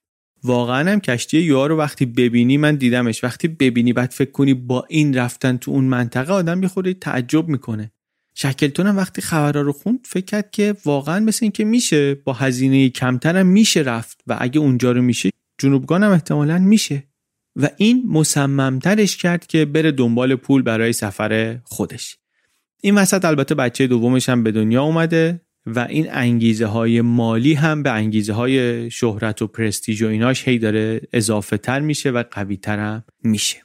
واقعا 0.44 0.92
هم 0.92 1.00
کشتی 1.00 1.38
یوها 1.38 1.66
رو 1.66 1.76
وقتی 1.76 2.06
ببینی 2.06 2.56
من 2.56 2.76
دیدمش 2.76 3.24
وقتی 3.24 3.48
ببینی 3.48 3.92
بعد 3.92 4.10
فکر 4.10 4.30
کنی 4.30 4.54
با 4.54 4.86
این 4.88 5.14
رفتن 5.14 5.56
تو 5.56 5.70
اون 5.70 5.84
منطقه 5.84 6.32
آدم 6.32 6.62
یه 6.62 6.68
خورده 6.68 6.94
تعجب 6.94 7.48
می‌کنه. 7.48 7.92
شکلتون 8.34 8.86
هم 8.86 8.96
وقتی 8.96 9.22
خبرها 9.22 9.62
رو 9.62 9.72
خوند 9.72 9.98
فکر 10.04 10.24
کرد 10.24 10.50
که 10.50 10.76
واقعا 10.84 11.20
مثل 11.20 11.38
این 11.42 11.52
که 11.52 11.64
میشه 11.64 12.14
با 12.14 12.32
هزینه 12.32 12.88
کمتر 12.88 13.36
هم 13.36 13.46
میشه 13.46 13.80
رفت 13.80 14.20
و 14.26 14.36
اگه 14.40 14.60
اونجا 14.60 14.92
رو 14.92 15.02
میشه 15.02 15.30
جنوبگان 15.58 16.02
هم 16.02 16.10
احتمالا 16.10 16.58
میشه. 16.58 17.02
و 17.56 17.70
این 17.76 18.02
مصممترش 18.08 19.16
کرد 19.16 19.46
که 19.46 19.64
بره 19.64 19.92
دنبال 19.92 20.34
پول 20.34 20.62
برای 20.62 20.92
سفر 20.92 21.58
خودش. 21.64 22.18
این 22.82 22.94
وسط 22.94 23.24
البته 23.24 23.54
بچه 23.54 23.86
دومش 23.86 24.28
هم 24.28 24.42
به 24.42 24.52
دنیا 24.52 24.82
اومده 24.82 25.40
و 25.66 25.80
این 25.80 26.06
انگیزه 26.10 26.66
های 26.66 27.00
مالی 27.00 27.54
هم 27.54 27.82
به 27.82 27.90
انگیزه 27.90 28.32
های 28.32 28.90
شهرت 28.90 29.42
و 29.42 29.46
پرستیج 29.46 30.02
و 30.02 30.08
ایناش 30.08 30.48
هی 30.48 30.58
داره 30.58 31.00
اضافه 31.12 31.56
تر 31.56 31.80
میشه 31.80 32.10
و 32.10 32.24
قوی 32.30 32.56
تر 32.56 32.78
هم 32.78 33.04
میشه. 33.22 33.62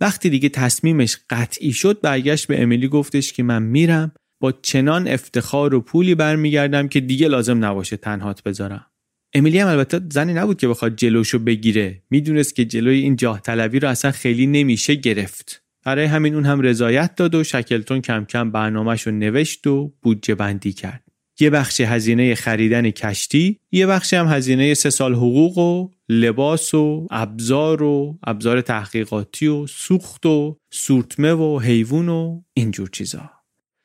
وقتی 0.00 0.30
دیگه 0.30 0.48
تصمیمش 0.48 1.16
قطعی 1.30 1.72
شد 1.72 2.00
برگشت 2.00 2.46
به 2.46 2.62
امیلی 2.62 2.88
گفتش 2.88 3.32
که 3.32 3.42
من 3.42 3.62
میرم 3.62 4.12
با 4.40 4.52
چنان 4.52 5.08
افتخار 5.08 5.74
و 5.74 5.80
پولی 5.80 6.14
برمیگردم 6.14 6.88
که 6.88 7.00
دیگه 7.00 7.28
لازم 7.28 7.64
نباشه 7.64 7.96
تنهات 7.96 8.42
بذارم. 8.42 8.86
امیلی 9.34 9.58
هم 9.58 9.68
البته 9.68 10.00
زنی 10.10 10.32
نبود 10.32 10.58
که 10.58 10.68
بخواد 10.68 10.96
جلوشو 10.96 11.38
بگیره. 11.38 12.02
می‌دونست 12.10 12.56
که 12.56 12.64
جلوی 12.64 12.98
این 12.98 13.16
جاه 13.16 13.40
طلبی 13.40 13.78
رو 13.78 13.88
اصلا 13.88 14.10
خیلی 14.10 14.46
نمیشه 14.46 14.94
گرفت. 14.94 15.62
برای 15.84 16.04
همین 16.04 16.34
اون 16.34 16.44
هم 16.44 16.60
رضایت 16.60 17.14
داد 17.14 17.34
و 17.34 17.44
شکلتون 17.44 18.00
کم 18.00 18.24
کم 18.24 18.50
برنامهش 18.50 19.02
رو 19.02 19.12
نوشت 19.12 19.66
و 19.66 19.92
بودجه 20.02 20.34
بندی 20.34 20.72
کرد. 20.72 21.04
یه 21.40 21.50
بخش 21.50 21.80
هزینه 21.80 22.34
خریدن 22.34 22.90
کشتی 22.90 23.60
یه 23.72 23.86
بخشی 23.86 24.16
هم 24.16 24.26
هزینه 24.26 24.74
سه 24.74 24.90
سال 24.90 25.14
حقوق 25.14 25.58
و 25.58 25.88
لباس 26.08 26.74
و 26.74 27.06
ابزار 27.10 27.82
و 27.82 28.18
ابزار 28.24 28.60
تحقیقاتی 28.60 29.46
و 29.46 29.66
سوخت 29.66 30.26
و 30.26 30.56
سورتمه 30.70 31.32
و 31.32 31.58
حیوان 31.58 32.08
و 32.08 32.42
اینجور 32.54 32.88
چیزا. 32.88 33.30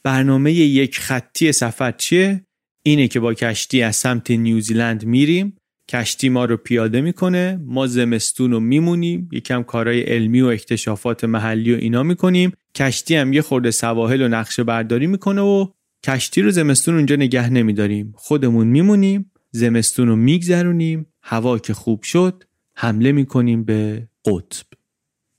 برنامه 0.03 0.53
یک 0.53 0.99
خطی 0.99 1.51
سفر 1.51 1.91
چیه؟ 1.91 2.46
اینه 2.87 3.07
که 3.07 3.19
با 3.19 3.33
کشتی 3.33 3.81
از 3.81 3.95
سمت 3.95 4.31
نیوزیلند 4.31 5.05
میریم. 5.05 5.57
کشتی 5.89 6.29
ما 6.29 6.45
رو 6.45 6.57
پیاده 6.57 7.01
می‌کنه. 7.01 7.59
ما 7.65 7.87
زمستون 7.87 8.51
رو 8.51 8.59
میمونیم. 8.59 9.29
یکم 9.31 9.63
کارهای 9.63 10.01
علمی 10.01 10.41
و 10.41 10.45
اکتشافات 10.45 11.23
محلی 11.23 11.73
و 11.73 11.77
اینا 11.77 12.03
می‌کنیم. 12.03 12.51
کشتی 12.75 13.15
هم 13.15 13.33
یه 13.33 13.41
خورده 13.41 13.71
سواحل 13.71 14.21
و 14.21 14.27
نقشه 14.27 14.63
برداری 14.63 15.07
می‌کنه 15.07 15.41
و 15.41 15.67
کشتی 16.05 16.41
رو 16.41 16.51
زمستون 16.51 16.95
اونجا 16.95 17.15
نگه 17.15 17.49
نمیداریم. 17.49 18.13
خودمون 18.15 18.67
میمونیم. 18.67 19.31
زمستون 19.51 20.07
رو 20.07 20.15
میگذرونیم. 20.15 21.05
هوا 21.21 21.59
که 21.59 21.73
خوب 21.73 22.03
شد 22.03 22.43
حمله 22.75 23.11
می‌کنیم 23.11 23.63
به 23.63 24.07
قطب. 24.25 24.76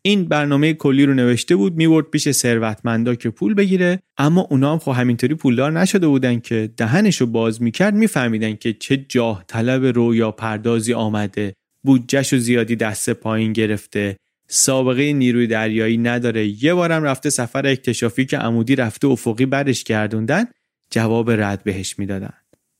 این 0.08 0.24
برنامه 0.24 0.72
کلی 0.72 1.06
رو 1.06 1.14
نوشته 1.14 1.56
بود 1.56 1.76
میورد 1.76 2.06
پیش 2.06 2.30
ثروتمندا 2.30 3.14
که 3.14 3.30
پول 3.30 3.54
بگیره 3.54 4.00
اما 4.18 4.40
اونا 4.50 4.72
هم 4.72 4.78
خب 4.78 4.92
همینطوری 4.92 5.34
پولدار 5.34 5.72
نشده 5.72 6.06
بودن 6.06 6.40
که 6.40 6.70
دهنشو 6.76 7.26
باز 7.26 7.62
می‌کرد 7.62 7.94
میفهمیدن 7.94 8.56
که 8.56 8.72
چه 8.72 8.96
جاه 9.08 9.44
طلب 9.48 9.84
رویا 9.84 10.30
پردازی 10.30 10.94
آمده 10.94 11.54
بودجهش 11.84 12.34
زیادی 12.34 12.76
دست 12.76 13.10
پایین 13.10 13.52
گرفته 13.52 14.16
سابقه 14.48 15.12
نیروی 15.12 15.46
دریایی 15.46 15.98
نداره. 15.98 16.64
یه 16.64 16.74
بارم 16.74 17.02
رفته 17.02 17.30
سفر 17.30 17.66
اکتشافی 17.66 18.24
که 18.24 18.38
عمودی 18.38 18.76
رفته 18.76 19.06
افقی 19.06 19.46
برش 19.46 19.84
گردوندن 19.84 20.44
جواب 20.90 21.30
رد 21.30 21.64
بهش 21.64 21.98
می‌دادن. 21.98 22.34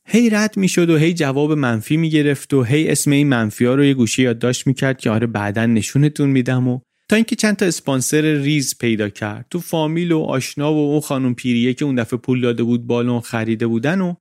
هی 0.07 0.29
رد 0.29 0.57
می‌شد 0.57 0.89
و 0.89 0.97
هی 0.97 1.13
جواب 1.13 1.51
منفی 1.51 1.97
می‌گرفت 1.97 2.53
و 2.53 2.63
هی 2.63 2.87
اسم 2.87 3.11
این 3.11 3.27
منفی 3.27 3.65
ها 3.65 3.75
رو 3.75 3.83
یه 3.85 3.93
گوشی 3.93 4.23
یادداشت 4.23 4.67
می‌کرد 4.67 4.99
که 4.99 5.09
آره 5.09 5.27
بعدا 5.27 5.65
نشونتون 5.65 6.29
میدم 6.29 6.67
و 6.67 6.79
تا 7.09 7.15
اینکه 7.15 7.35
چند 7.35 7.55
تا 7.55 7.65
اسپانسر 7.65 8.21
ریز 8.21 8.77
پیدا 8.77 9.09
کرد. 9.09 9.45
تو 9.49 9.59
فامیل 9.59 10.11
و 10.11 10.19
آشنا 10.19 10.73
و 10.73 10.77
اون 10.77 10.99
خانم 10.99 11.35
پیریه 11.35 11.73
که 11.73 11.85
اون 11.85 11.95
دفعه 11.95 12.19
پول 12.19 12.41
داده 12.41 12.63
بود 12.63 12.87
بالون 12.87 13.19
خریده 13.19 13.67
بودن 13.67 14.01
و 14.01 14.15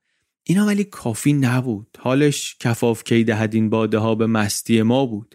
اینا 0.45 0.67
ولی 0.67 0.85
کافی 0.85 1.33
نبود. 1.33 1.99
حالش 1.99 2.57
کفاف 2.61 3.05
کی 3.05 3.25
دهد 3.25 3.55
این 3.55 3.71
باده 3.71 3.99
ها 3.99 4.15
به 4.15 4.27
مستی 4.27 4.83
ما 4.83 5.07
بود. 5.07 5.35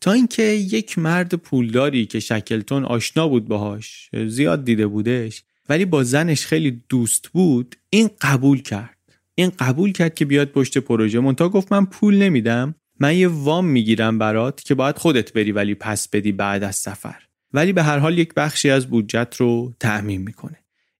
تا 0.00 0.12
اینکه 0.12 0.42
یک 0.42 0.98
مرد 0.98 1.34
پولداری 1.34 2.06
که 2.06 2.20
شکلتون 2.20 2.84
آشنا 2.84 3.28
بود 3.28 3.48
باهاش 3.48 4.10
زیاد 4.26 4.64
دیده 4.64 4.86
بودش 4.86 5.42
ولی 5.68 5.84
با 5.84 6.02
زنش 6.02 6.46
خیلی 6.46 6.82
دوست 6.88 7.28
بود 7.28 7.76
این 7.90 8.10
قبول 8.20 8.62
کرد. 8.62 8.98
این 9.34 9.52
قبول 9.58 9.92
کرد 9.92 10.14
که 10.14 10.24
بیاد 10.24 10.48
پشت 10.48 10.78
پروژه. 10.78 11.18
مونتا 11.18 11.48
گفت 11.48 11.72
من 11.72 11.86
پول 11.86 12.16
نمیدم. 12.16 12.74
من 13.00 13.16
یه 13.16 13.28
وام 13.28 13.66
می‌گیرم 13.66 14.18
برات 14.18 14.62
که 14.62 14.74
باید 14.74 14.98
خودت 14.98 15.32
بری 15.32 15.52
ولی 15.52 15.74
پس 15.74 16.08
بدی 16.08 16.32
بعد 16.32 16.62
از 16.62 16.76
سفر. 16.76 17.22
ولی 17.52 17.72
به 17.72 17.82
هر 17.82 17.98
حال 17.98 18.18
یک 18.18 18.34
بخشی 18.34 18.70
از 18.70 18.86
بودجت 18.86 19.34
رو 19.38 19.74
تعمین 19.80 20.22
می‌کنه. 20.22 20.56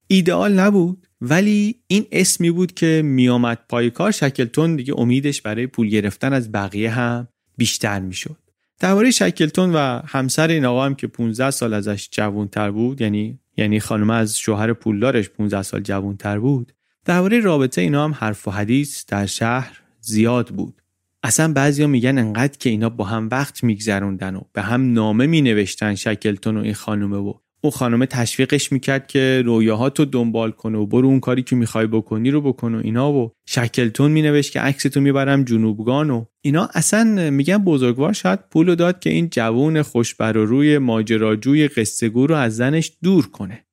ایدئال 0.06 0.52
نبود 0.52 1.06
ولی 1.20 1.74
این 1.86 2.06
اسمی 2.12 2.50
بود 2.50 2.74
که 2.74 3.02
میامد 3.04 3.58
پای 3.68 3.90
کار 3.90 4.10
شکلتون 4.10 4.76
دیگه 4.76 4.98
امیدش 4.98 5.42
برای 5.42 5.66
پول 5.66 5.88
گرفتن 5.88 6.32
از 6.32 6.52
بقیه 6.52 6.90
هم 6.90 7.28
بیشتر 7.56 8.00
می‌شد. 8.00 8.36
درباره 8.80 9.10
شکلتون 9.10 9.72
و 9.74 10.00
همسر 10.06 10.48
این 10.48 10.64
آقا 10.64 10.84
هم 10.84 10.94
که 10.94 11.06
15 11.06 11.50
سال 11.50 11.74
ازش 11.74 12.08
جوانتر 12.12 12.70
بود 12.70 13.00
یعنی 13.00 13.38
یعنی 13.56 13.80
خانم 13.80 14.10
از 14.10 14.38
شوهر 14.38 14.72
پولدارش 14.72 15.28
15 15.28 15.62
سال 15.62 15.80
جوانتر 15.80 16.38
بود 16.38 16.72
درباره 17.04 17.40
رابطه 17.40 17.80
اینا 17.80 18.04
هم 18.04 18.14
حرف 18.14 18.48
و 18.48 18.50
حدیث 18.50 19.04
در 19.06 19.26
شهر 19.26 19.80
زیاد 20.00 20.48
بود. 20.48 20.77
اصلا 21.22 21.52
بعضیا 21.52 21.86
میگن 21.86 22.18
انقدر 22.18 22.58
که 22.58 22.70
اینا 22.70 22.88
با 22.88 23.04
هم 23.04 23.28
وقت 23.32 23.64
میگذروندن 23.64 24.36
و 24.36 24.40
به 24.52 24.62
هم 24.62 24.92
نامه 24.92 25.26
مینوشتن 25.26 25.94
شکلتون 25.94 26.56
و 26.56 26.60
این 26.60 26.74
خانومه 26.74 27.16
و 27.16 27.34
اون 27.60 27.70
خانومه 27.70 28.06
تشویقش 28.06 28.72
می‌کرد 28.72 29.06
که 29.06 29.42
رویاهاتو 29.44 30.04
دنبال 30.04 30.50
کنه 30.50 30.78
و 30.78 30.86
برو 30.86 31.06
اون 31.06 31.20
کاری 31.20 31.42
که 31.42 31.56
می‌خوای 31.56 31.86
بکنی 31.86 32.30
رو 32.30 32.40
بکن 32.40 32.74
و 32.74 32.80
اینا 32.84 33.12
و 33.12 33.32
شکلتون 33.46 34.10
مینوشت 34.10 34.52
که 34.52 34.60
عکستو 34.60 35.00
می‌برم 35.00 35.44
جنوبگان 35.44 36.10
و 36.10 36.24
اینا. 36.40 36.68
اصلا 36.74 37.30
میگن 37.30 37.58
بزرگوار 37.58 38.12
شاید 38.12 38.40
پولو 38.50 38.74
داد 38.74 39.00
که 39.00 39.10
این 39.10 39.28
جوون 39.30 39.82
خوشبر 39.82 40.36
و 40.36 40.46
روی 40.46 40.78
ماجراجوی 40.78 41.68
قصه 41.68 42.08
رو 42.14 42.34
از 42.34 42.56
زنش 42.56 42.92
دور 43.02 43.26
کنه. 43.26 43.64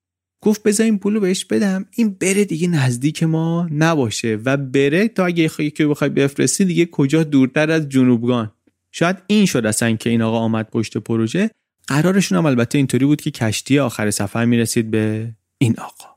گفت 0.46 0.62
بذار 0.62 0.84
این 0.84 0.98
پولو 0.98 1.20
بهش 1.20 1.44
بدم. 1.44 1.86
این 1.90 2.16
بره 2.20 2.44
دیگه 2.44 2.68
نزدیک 2.68 3.22
ما 3.22 3.68
نباشه 3.70 4.38
و 4.44 4.56
بره 4.56 5.08
تا 5.08 5.26
اگه 5.26 5.48
که 5.48 5.86
بخوای 5.86 6.10
بفرستی 6.10 6.64
دیگه 6.64 6.86
کجا 6.86 7.24
دورتر 7.24 7.70
از 7.70 7.88
جنوبگان. 7.88 8.52
شاید 8.92 9.16
این 9.26 9.46
شد 9.46 9.66
اصلا 9.66 9.92
که 9.96 10.10
این 10.10 10.22
آقا 10.22 10.38
آمد 10.38 10.70
پشت 10.70 10.98
پروژه. 10.98 11.50
قرارشون 11.86 12.38
هم 12.38 12.46
البته 12.46 12.78
اینطوری 12.78 13.06
بود 13.06 13.20
که 13.20 13.30
کشتی 13.30 13.78
آخر 13.78 14.10
سفر 14.10 14.44
می‌رسید 14.44 14.90
به 14.90 15.32
این 15.58 15.74
آقا. 15.78 16.16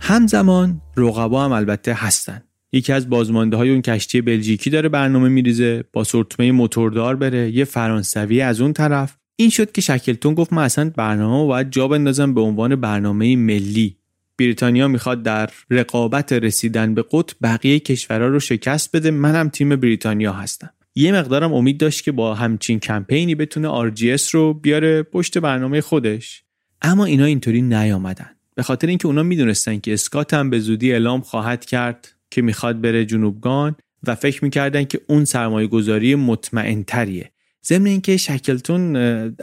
همزمان 0.00 0.80
رقبا 0.96 1.44
هم 1.44 1.52
البته 1.52 1.94
هستن. 1.94 2.42
یکی 2.72 2.92
از 2.92 3.10
بازمانده 3.10 3.56
های 3.56 3.70
اون 3.70 3.82
کشتی 3.82 4.20
بلژیکی 4.20 4.70
داره 4.70 4.88
برنامه 4.88 5.28
میریزه 5.28 5.84
با 5.92 6.04
سرتمه 6.04 6.52
موتوردار 6.52 7.16
بره 7.16 7.50
یه 7.50 7.64
فرانسوی 7.64 8.40
از 8.40 8.60
اون 8.60 8.72
طرف. 8.72 9.19
این 9.40 9.50
شد 9.50 9.72
که 9.72 9.80
شکلتون 9.80 10.34
گفت 10.34 10.52
من 10.52 10.62
اصلا 10.62 10.90
برنامه 10.96 11.46
باید 11.46 11.70
جا 11.70 11.88
بندازم 11.88 12.34
به 12.34 12.40
عنوان 12.40 12.76
برنامه 12.76 13.36
ملی. 13.36 13.96
بریتانیا 14.38 14.88
می‌خواد 14.88 15.22
در 15.22 15.50
رقابت 15.70 16.32
رسیدن 16.32 16.94
به 16.94 17.04
قطب 17.12 17.36
بقیه 17.42 17.78
کشورها 17.78 18.26
رو 18.26 18.40
شکست 18.40 18.96
بده. 18.96 19.10
منم 19.10 19.48
تیم 19.48 19.76
بریتانیا 19.76 20.32
هستم. 20.32 20.70
یه 20.94 21.12
مقدارم 21.12 21.54
امید 21.54 21.78
داشت 21.78 22.04
که 22.04 22.12
با 22.12 22.34
همچین 22.34 22.80
کمپینی 22.80 23.34
بتونه 23.34 23.90
RGS 23.90 24.28
رو 24.30 24.54
بیاره 24.54 25.02
پشت 25.02 25.38
برنامه 25.38 25.80
خودش. 25.80 26.42
اما 26.82 27.04
اینا 27.04 27.24
اینطوری 27.24 27.62
نیامدن. 27.62 28.30
به 28.54 28.62
خاطر 28.62 28.86
اینکه 28.86 29.06
اونا 29.06 29.22
می‌دونستن 29.22 29.78
که 29.78 29.92
اسکات 29.92 30.34
هم 30.34 30.50
به 30.50 30.58
زودی 30.58 30.92
اعلام 30.92 31.20
خواهد 31.20 31.64
کرد 31.64 32.08
که 32.30 32.42
می‌خواد 32.42 32.80
بره 32.80 33.04
جنوبگان 33.04 33.76
و 34.06 34.14
فکر 34.14 34.44
می‌کردن 34.44 34.84
که 34.84 35.00
اون 35.06 35.24
سرمایه 35.24 35.66
گذاری 35.66 36.14
مطمئن 36.14 36.82
تریه 36.82 37.30
ضمن 37.66 37.86
اینکه 37.86 38.16
شکلتون 38.16 38.96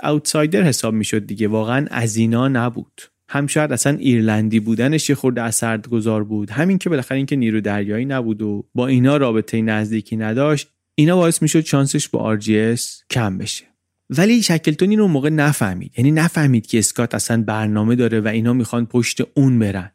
اوتسایدر 0.03 0.63
حساب 0.63 0.93
می‌شد 0.93 1.25
دیگه. 1.25 1.47
واقعا 1.47 1.87
از 1.91 2.17
اینا 2.17 2.47
نبود. 2.47 3.01
هم 3.29 3.47
شاید 3.47 3.71
اصلا 3.71 3.97
ایرلندی 3.97 4.59
بودنش 4.59 5.09
یه 5.09 5.15
خورده 5.15 5.41
اثرگذار 5.41 6.23
بود. 6.23 6.49
همین 6.49 6.77
که 6.77 6.89
بالاخره 6.89 7.17
اینکه 7.17 7.35
نیرو 7.35 7.61
دریایی 7.61 8.05
نبود 8.05 8.41
و 8.41 8.65
با 8.75 8.87
اینا 8.87 9.17
رابطه 9.17 9.61
نزدیکی 9.61 10.15
نداشت 10.15 10.67
اینا 10.95 11.15
باعث 11.15 11.41
می‌شد 11.41 11.61
چانسش 11.61 12.07
با 12.07 12.37
RGS 12.37 12.81
کم 13.09 13.37
بشه. 13.37 13.63
ولی 14.09 14.43
شکلتون 14.43 14.89
این 14.89 14.99
رو 14.99 15.07
موقع 15.07 15.29
نفهمید. 15.29 15.91
یعنی 15.97 16.11
نفهمید 16.11 16.67
که 16.67 16.79
اسکات 16.79 17.15
اصلا 17.15 17.43
برنامه 17.43 17.95
داره 17.95 18.21
و 18.21 18.27
اینا 18.27 18.53
می‌خوان 18.53 18.85
پشت 18.85 19.21
اون 19.33 19.59
برن. 19.59 19.91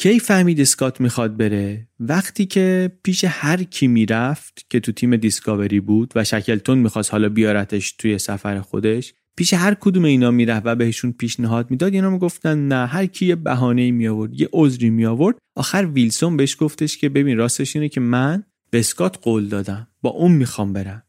کی 0.00 0.18
فهمید 0.18 0.60
اسکات 0.60 1.00
می‌خواد 1.00 1.36
بره؟ 1.36 1.88
وقتی 2.00 2.46
که 2.46 2.92
پیش 3.02 3.24
هر 3.28 3.62
کی 3.62 3.86
می‌رفت 3.86 4.66
که 4.70 4.80
تو 4.80 4.92
تیم 4.92 5.16
دیسکاوری 5.16 5.80
بود 5.80 6.12
و 6.16 6.24
شکلتون 6.24 6.78
می‌خواست 6.78 7.12
حالا 7.12 7.28
بیارتش 7.28 7.92
توی 7.92 8.18
سفر 8.18 8.60
خودش 8.60 9.14
پیش 9.36 9.54
هر 9.54 9.74
کدوم 9.74 10.04
اینا 10.04 10.30
می‌رفت 10.30 10.62
و 10.66 10.74
بهشون 10.74 11.12
پیشنهاد 11.12 11.70
می‌داد 11.70 11.94
اینا 11.94 12.10
می‌گفتن 12.10 12.68
نه 12.68 12.86
هر 12.86 13.06
کی 13.06 13.26
یه 13.26 13.34
بهانه 13.34 13.90
می 13.90 14.08
آورد 14.08 14.40
یه 14.40 14.48
عذری 14.52 14.90
می 14.90 15.06
آورد 15.06 15.36
آخر 15.56 15.88
ویلسون 15.94 16.36
بهش 16.36 16.56
گفتش 16.60 16.98
که 16.98 17.08
ببین 17.08 17.36
راستش 17.36 17.76
اینه 17.76 17.88
که 17.88 18.00
من 18.00 18.44
به 18.70 18.78
اسکات 18.78 19.18
قول 19.22 19.48
دادم 19.48 19.88
با 20.02 20.10
اون 20.10 20.32
می‌خوام 20.32 20.72
برم. 20.72 21.02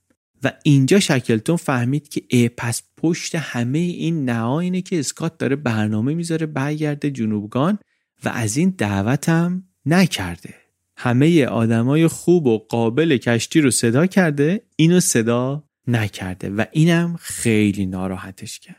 و 0.43 0.51
اینجا 0.63 0.99
شکلتون 0.99 1.55
فهمید 1.55 2.09
که 2.09 2.21
ای 2.27 2.49
پس 2.49 2.83
پشت 2.97 3.35
همه 3.35 3.79
این 3.79 4.25
نها 4.25 4.59
اینه 4.59 4.81
که 4.81 4.99
اسکات 4.99 5.37
داره 5.37 5.55
برنامه 5.55 6.13
می‌ذاره 6.13 6.45
برگرده 6.45 7.11
جنوبگان. 7.11 7.79
و 8.25 8.29
از 8.29 8.57
این 8.57 8.75
دعوتم 8.77 9.63
نکرده. 9.85 10.53
همه 10.97 11.45
آدمای 11.45 12.07
خوب 12.07 12.47
و 12.47 12.57
قابل 12.57 13.17
کشتی 13.17 13.61
رو 13.61 13.71
صدا 13.71 14.05
کرده 14.05 14.61
اینو 14.75 14.99
صدا 14.99 15.63
نکرده 15.87 16.49
و 16.49 16.65
اینم 16.71 17.15
خیلی 17.19 17.85
ناراحتش 17.85 18.59
کرد. 18.59 18.75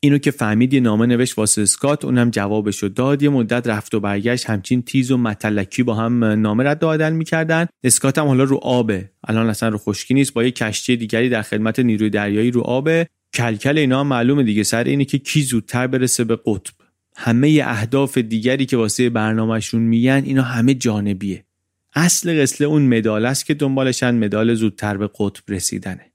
اینو 0.00 0.18
که 0.18 0.30
فهمید 0.30 0.74
یه 0.74 0.80
نامه 0.80 1.06
نوشت 1.06 1.38
واسه 1.38 1.62
اسکات 1.62 2.04
اونم 2.04 2.30
جوابشو 2.30 2.88
داد. 2.88 3.22
یه 3.22 3.28
مدت 3.28 3.66
رفت 3.66 3.94
و 3.94 4.00
برگشت 4.00 4.50
همچین 4.50 4.82
تیز 4.82 5.10
و 5.10 5.16
متلکی 5.16 5.82
با 5.82 5.94
هم 5.94 6.24
نامه 6.24 6.64
رد 6.64 6.84
و 6.84 6.90
عدل 6.90 7.12
می‌کردن. 7.12 7.66
اسکات 7.84 8.18
هم 8.18 8.26
حالا 8.26 8.44
رو 8.44 8.56
آبه 8.56 9.10
الان 9.28 9.48
اصلا 9.48 9.68
رو 9.68 9.78
خشکی 9.78 10.14
نیست 10.14 10.34
با 10.34 10.44
یه 10.44 10.50
کشتی 10.50 10.96
دیگری 10.96 11.28
در 11.28 11.42
خدمت 11.42 11.78
نیروی 11.78 12.10
دریایی 12.10 12.50
رو 12.50 12.60
آبه 12.60 13.06
کلکل 13.34 13.78
اینا 13.78 14.00
هم 14.00 14.06
معلومه 14.06 14.42
دیگه 14.42 14.62
سر 14.62 14.84
اینه 14.84 15.04
که 15.04 15.18
کی 15.18 15.42
زودتر 15.42 15.86
برسه 15.86 16.24
به 16.24 16.36
قطب. 16.46 16.77
همه 17.20 17.62
اهداف 17.66 18.18
دیگری 18.18 18.66
که 18.66 18.76
واسه 18.76 19.10
برنامهشون 19.10 19.82
میگن 19.82 20.22
اینا 20.24 20.42
همه 20.42 20.74
جانبیه. 20.74 21.44
اصل 21.94 22.42
قسله 22.42 22.66
اون 22.66 22.98
مدال 22.98 23.26
است 23.26 23.46
که 23.46 23.54
دنبالشن 23.54 24.14
مدال 24.14 24.54
زودتر 24.54 24.96
به 24.96 25.10
قطب 25.18 25.42
رسیدنه. 25.48 26.12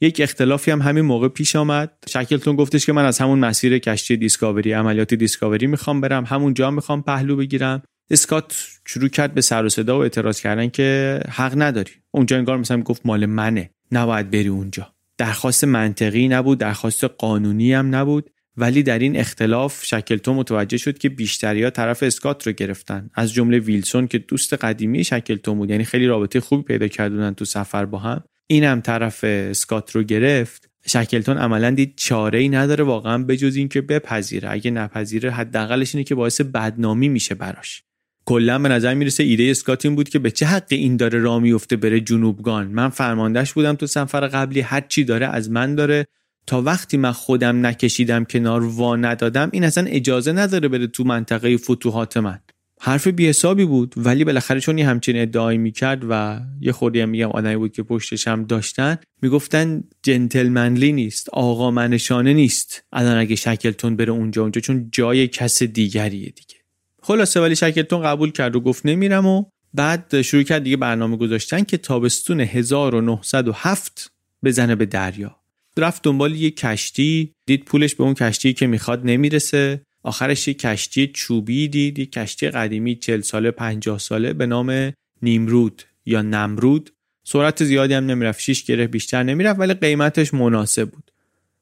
یک 0.00 0.20
اختلافی 0.20 0.70
هم 0.70 0.82
همین 0.82 1.04
موقع 1.04 1.28
پیش 1.28 1.56
آمد. 1.56 1.92
شکلتون 2.08 2.56
گفتش 2.56 2.86
که 2.86 2.92
من 2.92 3.04
از 3.04 3.18
همون 3.18 3.38
مسیر 3.38 3.78
کشتی 3.78 4.16
دیسکاوری 4.16 4.72
عملیات 4.72 5.14
دیسکاوری 5.14 5.66
می‌خوام 5.66 6.00
برم. 6.00 6.24
همون 6.24 6.54
جا 6.54 6.70
می‌خوام 6.70 7.02
پهلو 7.02 7.36
بگیرم. 7.36 7.82
اسکات 8.10 8.68
شروع 8.84 9.08
کرد 9.08 9.34
به 9.34 9.40
سر 9.40 9.64
و 9.64 9.68
صدا 9.68 9.98
و 9.98 10.02
اعتراض 10.02 10.40
کردن 10.40 10.68
که 10.68 11.20
حق 11.28 11.52
نداری. 11.56 11.92
اونجا 12.10 12.36
انگار 12.36 12.56
مثلا 12.56 12.82
گفت 12.82 13.02
مال 13.04 13.26
منه. 13.26 13.70
نباید 13.92 14.30
بری 14.30 14.48
اونجا. 14.48 14.92
درخواست 15.18 15.64
منطقی 15.64 16.28
نبود 16.28 16.58
درخواست 16.58 17.04
قانونی 17.04 17.72
هم 17.72 17.94
نبود. 17.94 18.30
ولی 18.56 18.82
در 18.82 18.98
این 18.98 19.16
اختلاف 19.16 19.84
شکلتون 19.84 20.36
متوجه 20.36 20.76
شد 20.76 20.98
که 20.98 21.08
بیشتریا 21.08 21.70
طرف 21.70 22.02
اسکات 22.02 22.46
رو 22.46 22.52
گرفتن. 22.52 23.10
از 23.14 23.32
جمله 23.32 23.58
ویلسون 23.58 24.06
که 24.06 24.18
دوست 24.18 24.54
قدیمی 24.54 25.04
شکلتون 25.04 25.58
بود 25.58 25.70
یعنی 25.70 25.84
خیلی 25.84 26.06
رابطه 26.06 26.40
خوبی 26.40 26.62
پیدا 26.62 26.88
کردن 26.88 27.34
تو 27.34 27.44
سفر 27.44 27.84
با 27.84 27.98
هم 27.98 28.24
اینم 28.46 28.80
طرف 28.80 29.24
اسکات 29.24 29.96
رو 29.96 30.02
گرفت. 30.02 30.70
شکلتون 30.86 31.38
عملا 31.38 31.70
دید 31.70 31.92
چاره 31.96 32.38
ای 32.38 32.48
نداره 32.48 32.84
واقعا 32.84 33.24
بجز 33.24 33.56
اینکه 33.56 33.80
بپذیره. 33.80 34.50
اگه 34.50 34.70
نپذیره 34.70 35.30
حداقلش 35.30 35.94
اینه 35.94 36.04
که 36.04 36.14
باعث 36.14 36.40
بدنامی 36.40 37.08
میشه 37.08 37.34
براش. 37.34 37.82
کلا 38.24 38.58
به 38.58 38.68
نظر 38.68 38.94
می‌رسه 38.94 39.22
ایده 39.22 39.44
اسکات 39.44 39.84
این 39.84 39.94
بود 39.96 40.08
که 40.08 40.18
به 40.18 40.30
چه 40.30 40.46
حق 40.46 40.66
این 40.68 40.96
داره 40.96 41.18
راه 41.18 41.40
میفته 41.40 41.76
بره 41.76 42.00
جنوبگان. 42.00 42.66
من 42.66 42.88
فرماندهش 42.88 43.52
بودم 43.52 43.74
تو 43.74 43.86
سفر 43.86 44.20
قبلی 44.26 44.60
هر 44.60 44.80
چی 44.80 45.04
داره 45.04 45.26
از 45.26 45.50
من 45.50 45.74
داره. 45.74 46.06
تا 46.46 46.62
وقتی 46.62 46.96
من 46.96 47.12
خودم 47.12 47.66
نکشیدم 47.66 48.24
کنار 48.24 48.64
وا 48.64 48.96
ندادم 48.96 49.48
این 49.52 49.64
اصلا 49.64 49.84
اجازه 49.84 50.32
نداره 50.32 50.68
بره 50.68 50.86
تو 50.86 51.04
منطقه 51.04 51.56
فتوحات 51.56 52.16
من. 52.16 52.38
حرف 52.80 53.06
بی 53.06 53.28
حسابی 53.28 53.64
بود 53.64 53.94
ولی 53.96 54.24
بالاخره 54.24 54.60
چون 54.60 54.78
همچین 54.78 55.22
ادعایی 55.22 55.58
می‌کرد 55.58 56.02
و 56.10 56.40
یه 56.60 56.72
خوردی 56.72 57.00
هم 57.00 57.08
میگم 57.08 57.30
آدمی 57.30 57.56
بود 57.56 57.72
که 57.72 57.82
پشتش 57.82 58.28
هم 58.28 58.44
داشتن 58.44 58.98
می‌گفتن 59.22 59.84
جنتلمنلی 60.02 60.92
نیست 60.92 61.28
آقا 61.28 61.70
منشانه 61.70 62.32
نیست. 62.32 62.84
الان 62.92 63.18
اگه 63.18 63.36
شکلتون 63.36 63.96
بره 63.96 64.12
اونجا 64.12 64.42
اونجا 64.42 64.60
چون 64.60 64.88
جای 64.92 65.28
کس 65.28 65.62
دیگریه 65.62 66.28
دیگه. 66.28 66.56
خلاصه 67.02 67.40
ولی 67.40 67.56
شکلتون 67.56 68.02
قبول 68.02 68.32
کرد 68.32 68.56
و 68.56 68.60
گفت 68.60 68.86
نمیرم 68.86 69.26
و 69.26 69.44
بعد 69.74 70.22
شروع 70.22 70.42
کرد 70.42 70.62
دیگه 70.62 70.76
برنامه 70.76 71.16
گذاشتن 71.16 71.62
که 71.62 71.76
تابستون 71.76 72.40
1907 72.40 74.10
بزنه 74.44 74.74
به 74.74 74.86
دریا. 74.86 75.36
رفت 75.78 76.02
دنبال 76.02 76.34
یه 76.34 76.50
کشتی 76.50 77.32
دید 77.46 77.64
پولش 77.64 77.94
به 77.94 78.04
اون 78.04 78.14
کشتی 78.14 78.52
که 78.52 78.66
می‌خواد 78.66 79.06
نمی‌رسه. 79.06 79.82
آخرش 80.02 80.48
یه 80.48 80.54
کشتی 80.54 81.06
چوبی 81.06 81.68
دید 81.68 81.98
یه 81.98 82.06
کشتی 82.06 82.48
قدیمی 82.48 82.96
40 82.96 83.20
ساله 83.20 83.50
50 83.50 83.98
ساله 83.98 84.32
به 84.32 84.46
نام 84.46 84.92
نیمرود 85.22 85.82
یا 86.06 86.22
نمرود. 86.22 86.92
سرعت 87.24 87.64
زیادی 87.64 87.94
هم 87.94 88.06
نمی‌رفت 88.06 88.40
6 88.40 88.64
گره 88.64 88.86
بیشتر 88.86 89.22
نمی‌رفت 89.22 89.60
ولی 89.60 89.74
قیمتش 89.74 90.34
مناسب 90.34 90.90
بود. 90.90 91.10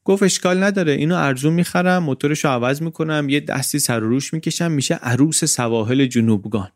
گفت 0.05 0.22
اشکال 0.22 0.62
نداره 0.62 0.92
اینو 0.92 1.14
ارزون 1.14 1.53
می‌خرم 1.53 2.03
موتورش 2.03 2.44
رو 2.44 2.50
عوض 2.50 2.83
می‌کنم 2.83 3.27
یه 3.29 3.40
دستی 3.40 3.79
سر 3.79 4.05
و 4.05 4.09
روش 4.09 4.35
می‌کشم 4.35 4.72
میشه 4.72 4.94
عروس 4.94 5.44
سواحل 5.44 6.07
جنوبگان. 6.07 6.68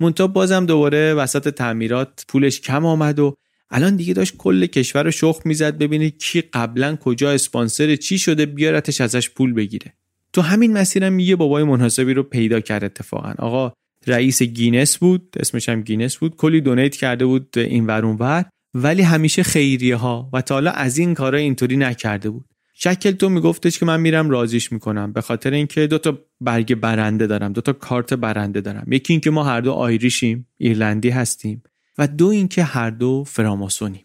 مونتا 0.00 0.26
بازم 0.26 0.66
دوباره 0.66 1.14
وسط 1.14 1.48
تعمیرات 1.48 2.24
پولش 2.28 2.60
کم 2.60 2.86
آمد 2.86 3.18
و 3.18 3.34
الان 3.70 3.96
دیگه 3.96 4.14
داشت 4.14 4.36
کل 4.36 4.66
کشور 4.66 5.02
رو 5.02 5.10
شخم 5.10 5.40
می‌زد 5.44 5.78
ببینه 5.78 6.10
کی 6.10 6.40
قبلا 6.40 6.96
کجا 6.96 7.30
اسپانسر 7.30 7.96
چی 7.96 8.18
شده 8.18 8.46
بیارتش 8.46 9.00
ازش 9.00 9.30
پول 9.30 9.52
بگیره. 9.52 9.92
تو 10.32 10.42
همین 10.42 10.72
مسیرم 10.72 11.18
یه 11.18 11.36
بابای 11.36 11.64
مناسبی 11.64 12.14
رو 12.14 12.22
پیدا 12.22 12.60
کرد 12.60 12.84
اتفاقا. 12.84 13.34
آقا 13.38 13.72
رئیس 14.06 14.42
گینس 14.42 14.98
بود 14.98 15.36
اسمش 15.40 15.68
هم 15.68 15.82
گینس 15.82 16.16
بود 16.16 16.36
کلی 16.36 16.60
donate 16.60 16.96
کرده 16.96 17.26
بود 17.26 17.48
این 17.58 18.16
ور 18.16 18.25
اون 18.25 18.35
ور 18.35 18.44
ولی 18.74 19.02
همیشه 19.02 19.42
خیریه 19.42 19.96
ها 19.96 20.30
و 20.32 20.42
تا 20.42 20.54
حالا 20.54 20.70
از 20.70 20.98
این 20.98 21.14
کارا 21.14 21.38
اینطوری 21.38 21.76
نکرده 21.76 22.30
بود. 22.30 22.44
شکلتون 22.74 23.28
میگفتش 23.28 23.78
که 23.78 23.86
من 23.86 24.00
میرم 24.00 24.30
راضیش 24.30 24.72
می‌کنم 24.72 25.12
به 25.12 25.20
خاطر 25.20 25.50
اینکه 25.50 25.86
دو 25.86 25.98
تا 25.98 26.18
برگ 26.40 26.74
برنده 26.74 27.26
دارم 27.26 27.52
دو 27.52 27.60
تا 27.60 27.72
کارت 27.72 28.14
برنده 28.14 28.60
دارم. 28.60 28.92
یکی 28.92 29.12
اینکه 29.12 29.30
ما 29.30 29.44
هر 29.44 29.60
دو 29.60 29.72
Irish 29.72 30.25
یم 30.25 30.46
ایرلندی 30.58 31.10
هستیم. 31.10 31.62
و 31.98 32.06
دو 32.06 32.26
اینکه 32.26 32.62
هر 32.64 32.90
دو 32.90 33.24
فراماسونیم 33.24 34.04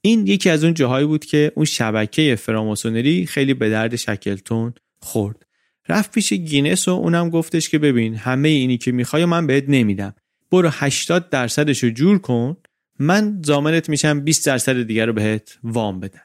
این 0.00 0.26
یکی 0.26 0.50
از 0.50 0.64
اون 0.64 0.74
جاهایی 0.74 1.06
بود 1.06 1.24
که 1.24 1.52
اون 1.54 1.64
شبکه 1.64 2.36
فراماسونری 2.36 3.26
خیلی 3.26 3.54
به 3.54 3.70
درد 3.70 3.96
شکلتون 3.96 4.74
خورد. 5.00 5.46
رفت 5.88 6.12
پیش 6.12 6.32
گینس 6.32 6.88
و 6.88 6.90
اونم 6.90 7.30
گفتش 7.30 7.68
که 7.68 7.78
ببین 7.78 8.14
همه 8.14 8.48
اینی 8.48 8.78
که 8.78 8.92
می‌خوای 8.92 9.24
من 9.24 9.46
بهت 9.46 9.64
نمیدم. 9.68 10.14
برو 10.50 10.70
80 10.72 11.30
درصدش 11.30 11.84
رو 11.84 11.90
جور 11.90 12.18
کن 12.18 12.56
من 12.98 13.42
ضامنت 13.44 13.88
میشم 13.88 14.20
20 14.20 14.46
درصد 14.46 14.82
دیگر 14.82 15.06
رو 15.06 15.12
بهت 15.12 15.58
وام 15.62 16.00
بدن. 16.00 16.20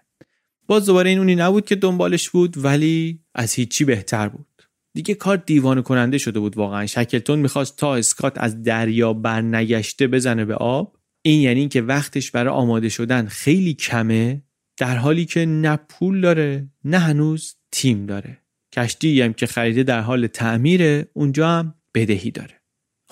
باز 0.68 0.86
دوباره 0.86 1.10
این 1.10 1.20
اونی 1.20 1.36
نبود 1.36 1.66
که 1.66 1.76
دنبالش 1.76 2.30
بود 2.30 2.66
ولی 2.66 3.20
از 3.36 3.54
هیچی 3.54 3.86
بهتر 3.86 4.30
بود. 4.30 4.46
دیگه 4.94 5.14
کار 5.14 5.38
دیوانه 5.38 5.82
کننده 5.82 6.18
شده 6.18 6.40
بود 6.40 6.58
واقعا. 6.58 6.86
شکلتون 6.86 7.40
می‌خواست 7.40 7.78
تا 7.78 7.96
اسکات 7.96 8.34
از 8.38 8.64
دریا 8.64 9.14
برنگشته 9.14 10.08
بزنه 10.08 10.46
به 10.46 10.56
آب. 10.56 10.98
این 11.22 11.42
یعنی 11.42 11.68
که 11.68 11.82
وقتش 11.82 12.32
برای 12.32 12.54
آماده 12.54 12.90
شدن 12.90 13.26
خیلی 13.26 13.74
کمه 13.74 14.44
در 14.78 14.98
حالی 14.98 15.26
که 15.26 15.46
نه 15.46 15.76
پول 15.90 16.22
داره 16.22 16.70
نه 16.84 17.00
هنوز 17.00 17.56
تیم 17.72 18.06
داره. 18.06 18.38
کشتی 18.74 19.22
هم 19.22 19.34
که 19.34 19.46
خریده 19.46 19.84
در 19.84 20.02
حال 20.02 20.28
تعمیره 20.28 21.08
اونجا 21.14 21.50
هم 21.50 21.76
بدهی 21.96 22.32
داره. 22.32 22.61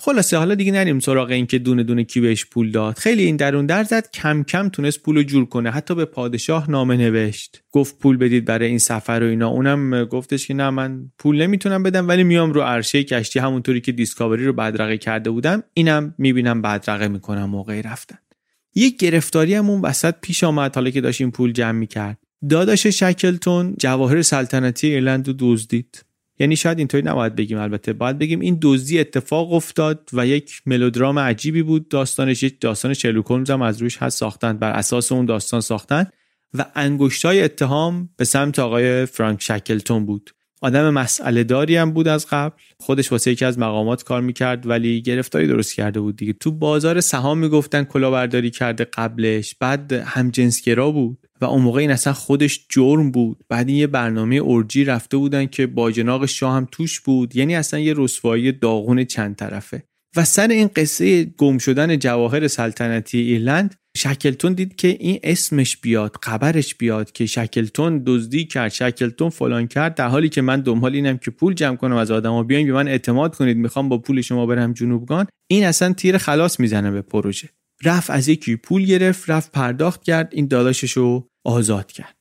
خلاصه 0.01 0.37
حالا 0.37 0.55
دیگه 0.55 0.71
نریم 0.71 0.99
سراغ 0.99 1.29
این 1.29 1.45
که 1.45 1.59
دونه 1.59 1.83
دونه 1.83 2.03
کی 2.03 2.21
بهش 2.21 2.45
پول 2.45 2.71
داد. 2.71 2.97
خیلی 2.97 3.23
این 3.23 3.35
درون 3.35 3.65
در 3.65 3.83
زد 3.83 4.11
کم 4.11 4.43
کم 4.43 4.69
تونست 4.69 4.99
پول 4.99 5.23
جور 5.23 5.45
کنه. 5.45 5.71
حتی 5.71 5.95
به 5.95 6.05
پادشاه 6.05 6.71
نامه 6.71 6.97
نوشت. 6.97 7.63
گفت 7.71 7.99
پول 7.99 8.17
بدید 8.17 8.45
برای 8.45 8.67
این 8.67 8.77
سفر 8.77 9.19
و 9.23 9.29
اینا. 9.29 9.49
اونم 9.49 10.05
گفتش 10.05 10.47
که 10.47 10.53
نه 10.53 10.69
من 10.69 11.11
پول 11.17 11.41
نمی‌تونم 11.41 11.83
بدم 11.83 12.07
ولی 12.07 12.23
میام 12.23 12.51
رو 12.51 12.61
عرشه 12.61 13.03
کشتی 13.03 13.39
همونطوری 13.39 13.81
که 13.81 13.91
دیسکاوری 13.91 14.45
رو 14.45 14.53
بدرقه 14.53 14.97
کرده 14.97 15.29
بودم. 15.29 15.63
اینم 15.73 16.15
می‌بینم 16.17 16.61
بدرقه 16.61 17.07
می‌کنم 17.07 17.45
موقعی 17.45 17.81
رفتن. 17.81 18.17
یک 18.75 18.97
گرفتاری 18.97 19.53
هم 19.53 19.69
اون 19.69 19.81
وسط 19.81 20.15
پیش 20.21 20.43
آمد 20.43 20.75
حالا 20.75 20.89
که 20.89 21.01
داشت 21.01 21.21
این 21.21 21.31
پول 21.31 21.51
جمع 21.51 21.71
می‌کرد. 21.79 22.17
داداش 22.49 22.87
شکلتون 22.87 23.75
جواهر 23.79 24.21
سلطنتی 24.21 24.87
ایرلند 24.87 25.27
رو 25.27 25.33
دزدید. 25.39 26.05
یعنی 26.39 26.55
شاید 26.55 26.77
اینطوری 26.77 27.03
نباید 27.03 27.35
بگیم 27.35 27.57
البته. 27.57 27.93
باید 27.93 28.17
بگیم 28.17 28.39
این 28.39 28.57
دزدی 28.61 28.99
اتفاق 28.99 29.53
افتاد 29.53 30.09
و 30.13 30.27
یک 30.27 30.61
ملودرام 30.65 31.19
عجیبی 31.19 31.63
بود. 31.63 31.87
داستانش 31.87 32.43
یک 32.43 32.61
داستان 32.61 32.93
شرلوک 32.93 33.49
هم 33.49 33.61
از 33.61 33.81
روش 33.81 33.97
هست 33.97 34.17
ساختن 34.17 34.57
بر 34.57 34.71
اساس 34.71 35.11
اون 35.11 35.25
داستان 35.25 35.61
ساختن 35.61 36.07
و 36.53 36.65
انگشتای 36.75 37.43
اتهام 37.43 38.09
به 38.17 38.25
سمت 38.25 38.59
آقای 38.59 39.05
فرانک 39.05 39.41
شکلتون 39.41 40.05
بود. 40.05 40.29
آدم 40.61 40.89
مسئله 40.89 41.43
داری 41.43 41.75
هم 41.75 41.91
بود 41.91 42.07
از 42.07 42.27
قبل. 42.29 42.55
خودش 42.79 43.11
واسه 43.11 43.31
یکی 43.31 43.45
از 43.45 43.59
مقامات 43.59 44.03
کار 44.03 44.21
می‌کرد 44.21 44.67
ولی 44.67 45.01
گرفتاری 45.01 45.47
درست 45.47 45.73
کرده 45.73 45.99
بود 45.99 46.15
دیگه. 46.15 46.33
تو 46.33 46.51
بازار 46.51 47.01
سهام 47.01 47.37
می‌گفتن 47.37 47.83
کلاهبرداری 47.83 48.49
کرده 48.49 48.83
قبلش. 48.83 49.55
بعد 49.59 49.93
همجنسگرا 49.93 50.91
بود. 50.91 51.28
و 51.41 51.45
اون 51.45 51.61
موقع 51.61 51.79
این 51.79 51.91
اصلا 51.91 52.13
خودش 52.13 52.65
جرم 52.69 53.11
بود. 53.11 53.43
بعد 53.49 53.67
این 53.67 53.77
یه 53.77 53.87
برنامه 53.87 54.35
اورجی 54.35 54.83
رفته 54.83 55.17
بودن 55.17 55.45
که 55.45 55.67
باجناق 55.67 56.25
شاه 56.25 56.55
هم 56.55 56.67
توش 56.71 56.99
بود. 56.99 57.35
یعنی 57.35 57.55
اصلا 57.55 57.79
یه 57.79 57.93
رسوایی 57.97 58.51
داغون 58.51 59.03
چند 59.03 59.35
طرفه. 59.35 59.83
و 60.15 60.25
سر 60.25 60.47
این 60.47 60.69
قصه 60.75 61.23
گم 61.23 61.57
شدن 61.57 61.99
جواهر 61.99 62.47
سلطنتی 62.47 63.17
ایرلند 63.17 63.75
شکلتون 63.97 64.53
دید 64.53 64.75
که 64.75 64.87
این 64.87 65.19
اسمش 65.23 65.77
بیاد 65.77 66.15
خبرش 66.23 66.75
بیاد 66.75 67.11
که 67.11 67.25
شکلتون 67.25 68.03
دزدی 68.05 68.45
کرد 68.45 68.71
شکلتون 68.71 69.29
فلان 69.29 69.67
کرد 69.67 69.95
در 69.95 70.07
حالی 70.07 70.29
که 70.29 70.41
من 70.41 70.61
دنبال 70.61 70.95
اینم 70.95 71.17
که 71.17 71.31
پول 71.31 71.53
جمع 71.53 71.75
کنم 71.75 71.95
از 71.95 72.11
آدما 72.11 72.43
بیاین 72.43 72.67
به 72.67 72.73
من 72.73 72.87
اعتماد 72.87 73.35
کنید 73.35 73.57
می‌خوام 73.57 73.89
با 73.89 73.97
پول 73.97 74.21
شما 74.21 74.45
برم 74.45 74.73
جنوبگان. 74.73 75.27
این 75.51 75.65
اصلا 75.65 75.93
تیر 75.93 76.17
خلاص 76.17 76.59
می‌زنه 76.59 76.91
به 76.91 77.01
پروژه. 77.01 77.49
رفت 77.83 78.09
از 78.09 78.27
یکی 78.27 78.55
پول 78.55 78.85
گرفت 78.85 79.29
رفت 79.29 79.51
پرداخت 79.51 80.03
کرد 80.03 80.29
این 80.31 80.47
داداشش 80.47 80.91
رو 80.91 81.29
آزاد 81.43 81.91
کرد. 81.91 82.15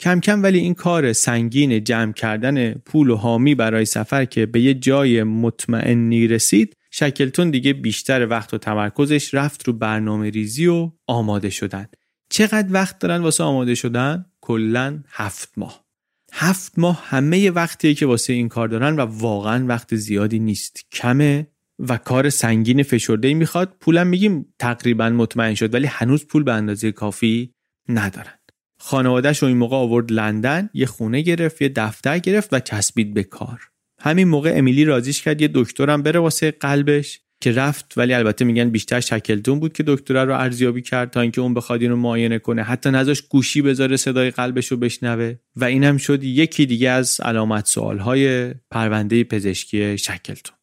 کم 0.00 0.20
کم 0.20 0.42
ولی 0.42 0.58
این 0.58 0.74
کار 0.74 1.12
سنگین 1.12 1.84
جمع 1.84 2.12
کردن 2.12 2.72
پول 2.72 3.10
و 3.10 3.16
حامی 3.16 3.54
برای 3.54 3.84
سفر 3.84 4.24
که 4.24 4.46
به 4.46 4.60
یه 4.60 4.74
جای 4.74 5.22
مطمئنی 5.22 6.26
رسید 6.26 6.76
شکلتون 6.90 7.50
دیگه 7.50 7.72
بیشتر 7.72 8.26
وقت 8.26 8.54
و 8.54 8.58
تمرکزش 8.58 9.34
رفت 9.34 9.66
رو 9.66 9.72
برنامه 9.72 10.30
ریزی 10.30 10.66
و 10.66 10.90
آماده 11.06 11.50
شدن. 11.50 11.86
چقدر 12.30 12.72
وقت 12.72 12.98
دارن 12.98 13.22
واسه 13.22 13.44
آماده 13.44 13.74
شدن؟ 13.74 14.24
کلا 14.40 15.02
هفت 15.08 15.52
ماه. 15.56 15.84
هفت 16.32 16.78
ماه 16.78 17.02
همه 17.04 17.50
وقتیه 17.50 17.94
که 17.94 18.06
واسه 18.06 18.32
این 18.32 18.48
کار 18.48 18.68
دارن 18.68 18.96
و 18.96 19.00
واقعا 19.00 19.66
وقت 19.66 19.96
زیادی 19.96 20.38
نیست. 20.38 20.80
کمه؟ 20.92 21.46
و 21.88 21.96
کار 21.96 22.30
سنگین 22.30 22.82
فشرده 22.82 23.34
می‌خواد 23.34 23.76
پولم 23.80 24.06
میگیم 24.06 24.54
تقریبا 24.58 25.08
مطمئن 25.08 25.54
شد 25.54 25.74
ولی 25.74 25.86
هنوز 25.86 26.26
پول 26.26 26.42
به 26.42 26.52
اندازه 26.52 26.92
کافی 26.92 27.54
ندارن. 27.88 28.38
خانوادهش 28.78 29.38
رو 29.38 29.48
این 29.48 29.56
موقع 29.56 29.76
آورد 29.76 30.12
لندن 30.12 30.70
یه 30.74 30.86
خونه 30.86 31.20
گرفت 31.20 31.62
یه 31.62 31.68
دفتر 31.68 32.18
گرفت 32.18 32.52
و 32.52 32.60
چسبید 32.60 33.14
به 33.14 33.22
کار. 33.22 33.60
همین 34.00 34.28
موقع 34.28 34.52
امیلی 34.56 34.84
رازیش 34.84 35.22
کرد 35.22 35.40
یه 35.40 35.50
دکترم 35.54 36.02
بره 36.02 36.20
واسه 36.20 36.50
قلبش 36.50 37.20
که 37.40 37.52
رفت 37.52 37.94
ولی 37.96 38.14
البته 38.14 38.44
میگن 38.44 38.70
بیشتر 38.70 39.00
شکلتون 39.00 39.60
بود 39.60 39.72
که 39.72 39.84
دکتره 39.86 40.24
رو 40.24 40.34
ارزیابی 40.34 40.82
کرد 40.82 41.10
تا 41.10 41.20
اینکه 41.20 41.40
اون 41.40 41.54
بخواد 41.54 41.82
اینو 41.82 41.96
معاینه 41.96 42.38
کنه. 42.38 42.62
حتی 42.62 42.90
نذاش 42.90 43.22
گوشی 43.22 43.62
بذاره 43.62 43.96
صدای 43.96 44.30
قلبش 44.30 44.66
رو 44.66 44.76
بشنوه. 44.76 45.34
و 45.56 45.64
اینم 45.64 45.96
شد 45.96 46.24
یکی 46.24 46.66
دیگه 46.66 46.90
از 46.90 47.20
علامت 47.20 47.66
سوالهای 47.66 48.54
پرونده 48.70 49.24
پزشکی 49.24 49.98
شکلتون. 49.98 50.61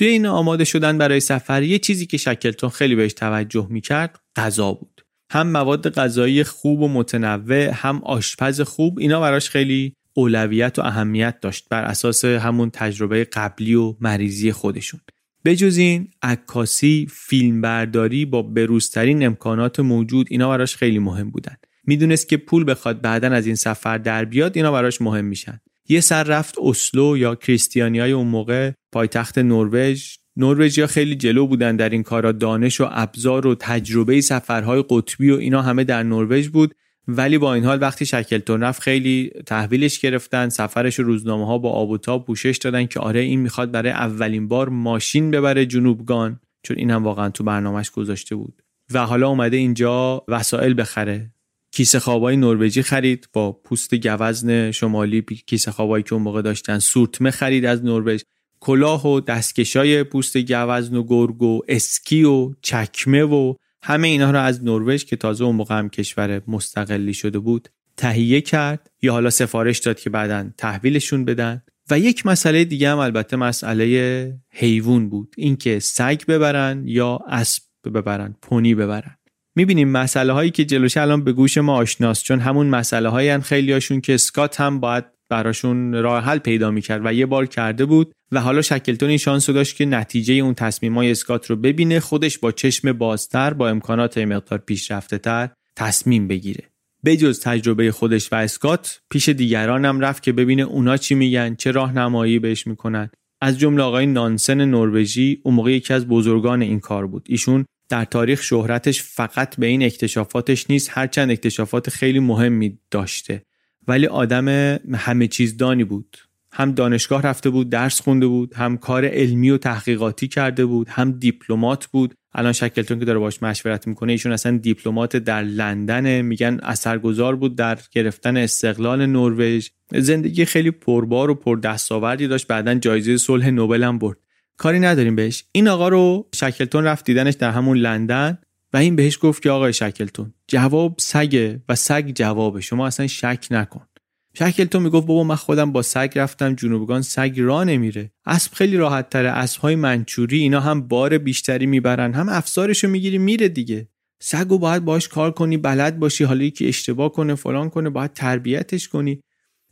توی 0.00 0.08
این 0.08 0.26
آماده 0.26 0.64
شدن 0.64 0.98
برای 0.98 1.20
سفر 1.20 1.62
یه 1.62 1.78
چیزی 1.78 2.06
که 2.06 2.16
شکلتون 2.16 2.70
خیلی 2.70 2.94
بهش 2.94 3.12
توجه 3.12 3.66
می‌کرد 3.70 4.20
غذا 4.36 4.72
بود. 4.72 5.04
هم 5.30 5.50
مواد 5.50 5.94
غذایی 5.94 6.44
خوب 6.44 6.80
و 6.80 6.88
متنوع 6.88 7.70
هم 7.74 8.02
آشپز 8.04 8.60
خوب 8.60 8.98
اینا 8.98 9.20
براش 9.20 9.50
خیلی 9.50 9.94
اولویت 10.14 10.78
و 10.78 10.82
اهمیت 10.82 11.40
داشت 11.40 11.66
بر 11.70 11.84
اساس 11.84 12.24
همون 12.24 12.70
تجربه 12.70 13.24
قبلی 13.24 13.74
و 13.74 13.94
مریضی 14.00 14.52
خودشون. 14.52 15.00
بجز 15.44 15.76
این 15.76 16.08
عکاسی 16.22 17.06
فیلمبرداری 17.10 18.24
با 18.24 18.42
بروزترین 18.42 19.26
امکانات 19.26 19.80
موجود 19.80 20.26
اینا 20.30 20.48
براش 20.48 20.76
خیلی 20.76 20.98
مهم 20.98 21.30
بودن. 21.30 21.56
می‌دونست 21.86 22.28
که 22.28 22.36
پول 22.36 22.70
بخواد 22.70 23.00
بعدا 23.00 23.28
از 23.28 23.46
این 23.46 23.56
سفر 23.56 23.98
در 23.98 24.24
بیاد 24.24 24.56
اینا 24.56 24.72
براش 24.72 25.02
مهم 25.02 25.24
میشن. 25.24 25.60
یه 25.90 26.00
سر 26.00 26.22
رفت 26.22 26.54
اسلو 26.58 27.16
یا 27.16 27.34
کریستیانیای 27.34 28.12
اون 28.12 28.26
موقع 28.26 28.72
پایتخت 28.92 29.38
نروژ. 29.38 30.14
نروژیا 30.36 30.86
خیلی 30.86 31.14
جلو 31.14 31.46
بودن 31.46 31.76
در 31.76 31.88
این 31.88 32.02
کارا 32.02 32.32
دانش 32.32 32.80
و 32.80 32.88
ابزار 32.90 33.46
و 33.46 33.54
تجربه 33.54 34.20
سفرهای 34.20 34.84
قطبی 34.90 35.30
و 35.30 35.36
اینا 35.36 35.62
همه 35.62 35.84
در 35.84 36.02
نروژ 36.02 36.48
بود. 36.48 36.74
ولی 37.08 37.38
با 37.38 37.54
این 37.54 37.64
حال 37.64 37.82
وقتی 37.82 38.06
شکلتون 38.06 38.60
رفت 38.60 38.82
خیلی 38.82 39.30
تحویلش 39.46 39.98
گرفتن 39.98 40.48
سفرش 40.48 40.98
روزنامه 40.98 41.46
ها 41.46 41.58
با 41.58 41.70
آب 41.70 41.90
و 41.90 41.98
تاب 41.98 42.26
پوشش 42.26 42.58
دادن 42.62 42.86
که 42.86 43.00
آره 43.00 43.20
این 43.20 43.40
می‌خواد 43.40 43.70
برای 43.70 43.92
اولین 43.92 44.48
بار 44.48 44.68
ماشین 44.68 45.30
ببره 45.30 45.66
جنوبگان 45.66 46.40
چون 46.62 46.76
این 46.78 46.90
هم 46.90 47.04
واقعا 47.04 47.30
تو 47.30 47.44
برنامهش 47.44 47.90
گذاشته 47.90 48.34
بود. 48.34 48.62
و 48.90 49.06
حالا 49.06 49.28
اومده 49.28 49.56
اینجا 49.56 50.24
وسایل 50.28 50.80
بخره. 50.80 51.30
کیسه 51.72 52.00
خوابای 52.00 52.36
نروژی 52.36 52.82
خرید 52.82 53.28
با 53.32 53.52
پوست 53.52 53.94
گوزن 53.94 54.70
شمالی 54.70 55.22
کیسه 55.22 55.70
خوابایی 55.70 56.04
که 56.04 56.12
اون 56.14 56.22
موقع 56.22 56.42
داشتن. 56.42 56.78
سورتمه 56.78 57.30
خرید 57.30 57.64
از 57.64 57.84
نروژ. 57.84 58.22
کلاه 58.60 59.06
و 59.06 59.20
دستکشای 59.20 60.04
پوست 60.04 60.36
گوزن 60.36 60.96
و 60.96 61.02
گرگ 61.02 61.42
و 61.42 61.60
اسکی 61.68 62.24
و 62.24 62.52
چکمه 62.62 63.22
و 63.22 63.54
همه 63.82 64.08
اینها 64.08 64.30
رو 64.30 64.38
از 64.38 64.64
نروژ 64.64 65.04
که 65.04 65.16
تازه 65.16 65.44
اون 65.44 65.56
موقع 65.56 65.78
هم 65.78 65.88
کشور 65.88 66.42
مستقلی 66.48 67.14
شده 67.14 67.38
بود 67.38 67.68
تهیه 67.96 68.40
کرد. 68.40 68.90
یا 69.02 69.12
حالا 69.12 69.30
سفارش 69.30 69.78
داد 69.78 70.00
که 70.00 70.10
بعدا 70.10 70.50
تحویلشون 70.58 71.24
بدن. 71.24 71.62
و 71.90 71.98
یک 71.98 72.26
مسئله 72.26 72.64
دیگه 72.64 72.90
هم 72.90 72.98
البته 72.98 73.36
مسئله 73.36 74.40
حیوان 74.50 75.08
بود. 75.08 75.34
اینکه 75.36 75.78
سگ 75.78 76.20
ببرن 76.28 76.82
یا 76.86 77.20
اسب 77.28 77.62
ببرن 77.84 78.34
پونی 78.42 78.74
ببرن. 78.74 79.19
می‌بینیم 79.60 79.88
مسئله 79.88 80.32
هایی 80.32 80.50
که 80.50 80.64
جلوش 80.64 80.96
الان 80.96 81.24
به 81.24 81.32
گوش 81.32 81.58
ما 81.58 81.74
آشناست 81.74 82.24
چون 82.24 82.40
همون 82.40 82.66
مسئله 82.66 83.08
هایی 83.08 83.38
خیلی 83.38 83.72
هاشون 83.72 84.00
که 84.00 84.14
اسکات 84.14 84.60
هم 84.60 84.80
باید 84.80 85.04
براشون 85.28 85.92
راه 85.92 86.24
حل 86.24 86.38
پیدا 86.38 86.70
می‌کرد 86.70 87.02
و 87.04 87.12
یه 87.12 87.26
بار 87.26 87.46
کرده 87.46 87.84
بود 87.84 88.12
و 88.32 88.40
حالا 88.40 88.62
شکلتون 88.62 89.08
این 89.08 89.18
شانس 89.18 89.48
رو 89.48 89.54
داشت 89.54 89.76
که 89.76 89.84
نتیجه 89.86 90.34
اون 90.34 90.54
تصمیم 90.54 90.94
های 90.94 91.10
اسکات 91.10 91.46
رو 91.46 91.56
ببینه 91.56 92.00
خودش 92.00 92.38
با 92.38 92.52
چشم 92.52 92.92
بازتر 92.92 93.52
با 93.52 93.68
امکانات 93.68 94.18
مقدار 94.18 94.58
پیشرفته 94.58 95.18
تر 95.18 95.48
تصمیم 95.76 96.28
بگیره. 96.28 96.64
بجز 97.04 97.40
تجربه 97.40 97.92
خودش 97.92 98.32
و 98.32 98.36
اسکات 98.36 99.00
پیش 99.10 99.28
دیگران 99.28 99.84
هم 99.84 100.00
رفت 100.00 100.22
که 100.22 100.32
ببینه 100.32 100.62
اونا 100.62 100.96
چی 100.96 101.14
میگن 101.14 101.54
چه 101.54 101.70
راهنمایی 101.70 102.38
بهش 102.38 102.66
می‌کنن. 102.66 103.10
از 103.42 103.58
جمله 103.58 103.82
آقای 103.82 104.06
نانسن 104.06 104.64
نروژی 104.64 105.40
اون 105.44 105.54
موقع 105.54 105.72
یکی 105.72 105.94
از 105.94 106.08
بزرگان 106.08 106.62
این 106.62 106.80
کار 106.80 107.06
بود. 107.06 107.26
ایشون 107.28 107.64
در 107.90 108.04
تاریخ 108.04 108.42
شهرتش 108.42 109.02
فقط 109.02 109.56
به 109.56 109.66
این 109.66 109.82
اکتشافاتش 109.82 110.70
نیست 110.70 110.90
هرچند 110.92 111.30
اکتشافات 111.30 111.90
خیلی 111.90 112.18
مهمی 112.18 112.78
داشته. 112.90 113.42
ولی 113.88 114.06
آدم 114.06 114.48
همه 114.94 115.26
چیز 115.26 115.56
دانی 115.56 115.84
بود. 115.84 116.16
هم 116.52 116.72
دانشگاه 116.72 117.22
رفته 117.22 117.50
بود 117.50 117.70
درس 117.70 118.00
خونده 118.00 118.26
بود 118.26 118.54
هم 118.54 118.76
کار 118.76 119.04
علمی 119.04 119.50
و 119.50 119.58
تحقیقاتی 119.58 120.28
کرده 120.28 120.66
بود 120.66 120.88
هم 120.88 121.12
دیپلمات 121.12 121.86
بود. 121.86 122.14
الان 122.32 122.52
شکلتون 122.52 122.98
که 122.98 123.04
داره 123.04 123.18
باش 123.18 123.42
مشورت 123.42 123.86
می‌کنه 123.86 124.12
ایشون 124.12 124.32
اصلا 124.32 124.56
دیپلمات 124.58 125.16
در 125.16 125.42
لندن 125.42 126.20
میگن 126.20 126.60
اثرگذار 126.62 127.36
بود 127.36 127.56
در 127.56 127.78
گرفتن 127.92 128.36
استقلال 128.36 129.06
نروژ. 129.06 129.68
زندگی 129.92 130.44
خیلی 130.44 130.70
پربار 130.70 131.30
و 131.30 131.34
پر 131.34 131.56
دستاوردی 131.56 132.28
داشت. 132.28 132.46
بعدا 132.46 132.74
جایزه 132.74 133.16
صلح 133.16 133.50
نوبل 133.50 133.82
هم 133.84 133.98
برد. 133.98 134.18
کاری 134.60 134.80
نداریم 134.80 135.16
بهش. 135.16 135.44
این 135.52 135.68
آقا 135.68 135.88
رو 135.88 136.28
شکلتون 136.34 136.84
رفت 136.84 137.04
دیدنش 137.04 137.34
در 137.34 137.50
همون 137.50 137.78
لندن 137.78 138.38
و 138.72 138.76
این 138.76 138.96
بهش 138.96 139.18
گفت 139.22 139.42
که 139.42 139.50
آقای 139.50 139.72
شکلتون 139.72 140.34
جواب 140.48 140.94
سگه 140.98 141.62
و 141.68 141.74
سگ 141.74 142.12
جوابه. 142.14 142.60
شما 142.60 142.86
اصلا 142.86 143.06
شک 143.06 143.46
نکن. 143.50 143.86
شکلتون 144.34 144.82
می‌گفت 144.82 145.06
بابا 145.06 145.24
من 145.24 145.34
خودم 145.34 145.72
با 145.72 145.82
سگ 145.82 146.12
رفتم 146.16 146.54
جنوبگان 146.54 147.02
سگ 147.02 147.34
را 147.36 147.64
نمیره. 147.64 148.10
اسب 148.26 148.54
خیلی 148.54 148.76
راحت 148.76 149.10
تره 149.10 149.28
اسب 149.28 149.60
های 149.60 149.74
منچوری 149.74 150.38
اینا 150.38 150.60
هم 150.60 150.88
بار 150.88 151.18
بیشتری 151.18 151.66
می‌برن. 151.66 152.12
هم 152.12 152.28
افسارشو 152.28 152.88
می‌گیری 152.88 153.18
میره 153.18 153.48
دیگه. 153.48 153.88
سگو 154.22 154.58
باید 154.58 154.84
باش 154.84 155.08
کار 155.08 155.30
کنی 155.30 155.56
بلد 155.56 155.98
باشی 155.98 156.24
حالا 156.24 156.48
که 156.48 156.68
اشتباه 156.68 157.12
کنه 157.12 157.34
فلان 157.34 157.70
کنه 157.70 157.90
باید 157.90 158.12
تربیتش 158.12 158.88
کنی. 158.88 159.20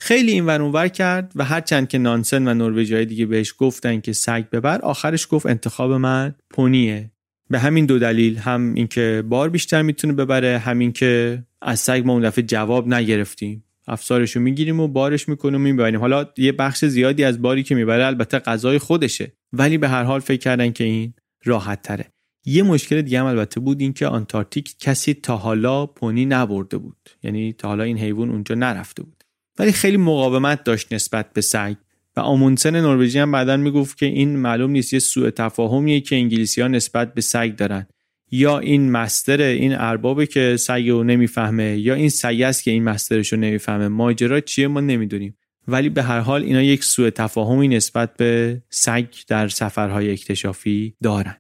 خیلی 0.01 0.33
این 0.33 0.47
ور 0.47 0.89
کرد 0.89 1.33
و 1.37 1.45
هرچند 1.45 1.89
که 1.89 1.99
نانسن 1.99 2.49
و 2.49 2.55
نروژی 2.55 3.05
دیگه 3.05 3.27
بهش 3.27 3.55
گفتن 3.59 4.01
که 4.01 4.13
سگ 4.13 4.45
ببر 4.53 4.81
آخرش 4.81 5.27
گفت 5.31 5.47
انتخاب 5.47 5.93
من 5.93 6.35
پونیه. 6.51 7.11
به 7.51 7.59
همین 7.59 7.87
دو 7.87 7.99
دلیل 7.99 8.37
هم 8.37 8.75
اینکه 8.75 9.25
بار 9.29 9.49
بیشتر 9.49 9.83
می‌تونه 9.83 10.13
ببره 10.13 10.59
هم 10.59 10.76
این 10.76 10.93
که 10.93 11.43
از 11.63 11.81
سگ 11.81 12.03
ما 12.05 12.13
اون 12.13 12.23
دفعه 12.23 12.45
جواب 12.45 12.89
نگرفتیم. 12.89 13.65
افسارش 13.87 14.37
رو 14.37 14.43
می‌گیریم 14.43 14.81
و 14.81 14.89
بارش 14.89 15.29
می‌کنیم 15.29 15.61
و 15.61 15.65
می‌بریم. 15.65 16.01
حالا 16.01 16.27
یه 16.37 16.53
بخش 16.53 16.85
زیادی 16.85 17.25
از 17.25 17.43
باری 17.43 17.63
که 17.63 17.75
می‌بره 17.75 18.07
البته 18.07 18.39
غذای 18.39 18.79
خودشه. 18.79 19.33
ولی 19.53 19.79
به 19.79 19.89
هر 19.89 20.03
حال 20.03 20.21
فکر 20.21 20.41
کردن 20.41 20.71
که 20.71 20.85
این 20.85 21.15
راحت 21.45 21.83
تره. 21.83 22.13
یه 22.47 22.63
مشکل 22.63 23.03
دیگه 23.03 23.21
هم 23.21 23.27
البته 23.27 23.61
بود 23.61 23.81
این 23.81 23.93
که 23.93 24.07
آنتارکتیک 24.07 24.75
کسی 24.81 25.15
تا 25.15 25.37
حالا 25.37 25.87
پونی 25.87 26.27
نبرده 26.27 26.79
بود. 26.79 27.11
یعنی 27.23 27.53
تا 27.53 27.69
حالا 27.69 27.85
این 27.85 27.99
حیوان 27.99 28.31
اونجا 28.31 28.55
نرفته 28.55 29.03
بود. 29.03 29.18
ولی 29.59 29.73
خیلی 29.73 29.97
مقاومت 29.97 30.65
داشت 30.65 30.93
نسبت 30.93 31.33
به 31.33 31.41
سگ 31.41 31.75
و 32.17 32.21
آمونسن 32.21 32.81
نروژی 32.81 33.19
هم 33.19 33.33
بعدا 33.33 33.57
می‌گفت 33.57 33.99
که 33.99 34.07
این 34.07 34.37
معلوم 34.37 34.71
نیست 34.71 34.93
یه 34.93 34.99
سوء 34.99 35.31
تفاهمیه 35.31 36.01
که 36.01 36.17
انگلیسی 36.17 36.61
ها 36.61 36.69
نسبت 36.69 37.15
به 37.15 37.21
سگ 37.21 37.57
دارن. 37.57 37.87
یا 38.31 38.59
این 38.59 38.91
مستر 38.91 39.41
این 39.41 39.75
اربابه 39.75 40.27
که 40.27 40.57
سگ 40.57 40.89
رو 40.89 41.05
نمی‌فهمه 41.05 41.79
یا 41.79 41.95
این 41.95 42.09
سگ 42.09 42.41
است 42.45 42.63
که 42.63 42.71
این 42.71 42.85
مسترش 42.85 43.33
رو 43.33 43.39
نمی‌فهمه. 43.39 43.89
ماجرا 43.89 44.41
چیه 44.41 44.69
ما 44.69 44.81
نمی‌دونیم. 44.81 45.37
ولی 45.69 45.89
به 45.89 46.03
هر 46.03 46.21
حال 46.21 46.43
اینا 46.43 46.63
یک 46.63 46.85
سوء 46.85 47.11
تفاهمی 47.11 47.69
نسبت 47.69 48.17
به 48.17 48.63
سگ 48.71 49.07
در 49.29 49.49
سفرهای 49.49 50.13
اکتشافی 50.13 50.95
دارن. 51.03 51.37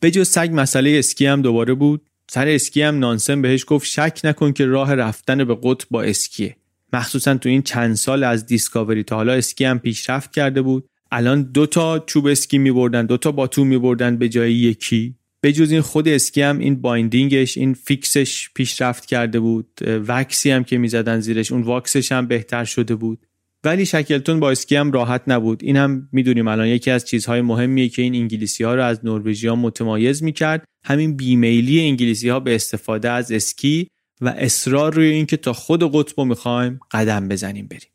به 0.00 0.10
جز 0.10 0.28
سگ 0.28 0.50
مسئله 0.52 0.90
اسکی 0.98 1.26
هم 1.26 1.42
دوباره 1.42 1.74
بود. 1.74 2.10
سر 2.30 2.48
اسکی 2.48 2.82
هم 2.82 2.98
نانسن 2.98 3.42
بهش 3.42 3.64
گفت 3.68 3.86
شک 3.86 4.20
نکن 4.24 4.52
که 4.52 4.66
راه 4.66 4.94
رفتن 4.94 5.44
به 5.44 5.58
قطب 5.62 5.86
با 5.90 6.02
اسکیه. 6.02 6.56
مخصوصا 6.94 7.34
تو 7.34 7.48
این 7.48 7.62
چند 7.62 7.94
سال 7.94 8.24
از 8.24 8.46
دیسکاوری 8.46 9.02
تا 9.02 9.16
حالا 9.16 9.32
اسکی 9.32 9.64
هم 9.64 9.78
پیشرفت 9.78 10.32
کرده 10.32 10.62
بود. 10.62 10.86
الان 11.10 11.42
دو 11.42 11.66
تا 11.66 11.98
چوب 11.98 12.26
اسکی 12.26 12.58
می 12.58 12.72
بردن 12.72 13.06
دو 13.06 13.16
تا 13.16 13.32
باتوم 13.32 13.66
می 13.66 13.78
بردن 13.78 14.16
به 14.16 14.28
جای 14.28 14.52
یکی. 14.52 15.14
به 15.40 15.52
جز 15.52 15.70
این 15.70 15.80
خود 15.80 16.08
اسکی 16.08 16.42
هم 16.42 16.58
این 16.58 16.80
binding 16.80 17.41
ش 17.41 17.58
این 17.58 17.74
fix 17.74 18.18
ش 18.18 18.48
پیشرفت 18.54 19.06
کرده 19.06 19.40
بود. 19.40 19.68
wax 20.08 20.39
ی 20.39 20.50
هم 20.50 20.64
که 20.64 20.78
می‌زدن 20.78 21.20
زیرش 21.20 21.52
اون 21.52 21.62
واکسش 21.62 22.12
هم 22.12 22.26
بهتر 22.26 22.64
شده 22.64 22.94
بود. 22.94 23.26
ولی 23.64 23.86
شکلتون 23.86 24.40
با 24.40 24.50
اسکی 24.50 24.76
هم 24.76 24.92
راحت 24.92 25.22
نبود. 25.26 25.62
این 25.62 25.76
هم 25.76 26.08
می‌دونیم 26.12 26.48
الان 26.48 26.66
یکی 26.66 26.90
از 26.90 27.04
چیزهای 27.04 27.40
مهمیه 27.40 27.88
که 27.88 28.02
این 28.02 28.14
انگلیسی 28.14 28.64
ها 28.64 28.74
رو 28.74 28.84
از 28.84 29.04
نروژی 29.04 29.48
ها 29.48 29.56
متمایز 29.56 30.22
می‌کرد. 30.22 30.64
همین 30.84 31.16
بیمیلی 31.16 31.80
انگلیسی 31.80 32.28
ها 32.28 32.40
به 32.40 32.54
استفاده 32.54 33.10
از 33.10 33.32
اسکی 33.32 33.88
و 34.24 34.28
اصرار 34.28 34.94
روی 34.94 35.06
اینکه 35.06 35.36
تا 35.36 35.52
خود 35.52 35.94
قطب 35.94 36.14
رو 36.16 36.24
می‌خوایم 36.24 36.80
قدم 36.90 37.28
بزنیم 37.28 37.66
بریم. 37.66 37.90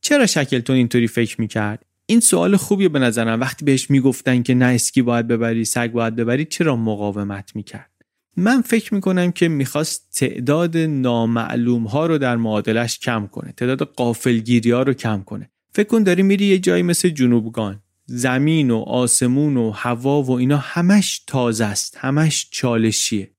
چرا 0.00 0.26
شکلتون 0.26 0.76
اینطوری 0.76 1.06
فکر 1.06 1.40
می‌کرد؟ 1.40 1.84
این 2.06 2.20
سوال 2.20 2.56
خوبیه 2.56 2.88
به 2.88 2.98
نظرم. 2.98 3.40
وقتی 3.40 3.64
بهش 3.64 3.90
می‌گفتن 3.90 4.42
که 4.42 4.54
نه 4.54 4.64
اسکی 4.64 5.02
باید 5.02 5.26
ببری 5.26 5.64
سگ 5.64 5.92
باید 5.92 6.16
ببری 6.16 6.44
چرا 6.44 6.76
مقاومت 6.76 7.56
می‌کرد؟ 7.56 7.90
من 8.36 8.62
فکر 8.62 8.94
می‌کنم 8.94 9.32
که 9.32 9.48
می‌خواست 9.48 10.10
تعداد 10.16 10.76
نامعلوم 10.76 11.84
ها 11.84 12.06
رو 12.06 12.18
در 12.18 12.36
معادلش 12.36 12.98
کم 12.98 13.26
کنه 13.26 13.52
تعداد 13.52 13.82
قافلگیری 13.82 14.70
ها 14.70 14.82
رو 14.82 14.92
کم 14.92 15.22
کنه. 15.22 15.50
فکر 15.72 15.88
کن 15.88 16.02
داری 16.02 16.22
میری 16.22 16.46
یه 16.46 16.58
جایی 16.58 16.82
مثل 16.82 17.08
جنوبگان. 17.08 17.82
زمین 18.06 18.70
و 18.70 18.76
آسمون 18.76 19.56
و 19.56 19.70
هوا 19.70 20.22
و 20.22 20.30
اینا 20.30 20.56
همش 20.56 21.22
تازه 21.26 21.64
است 21.64 21.96
همش 22.00 22.48
چالشیه. 22.50 23.30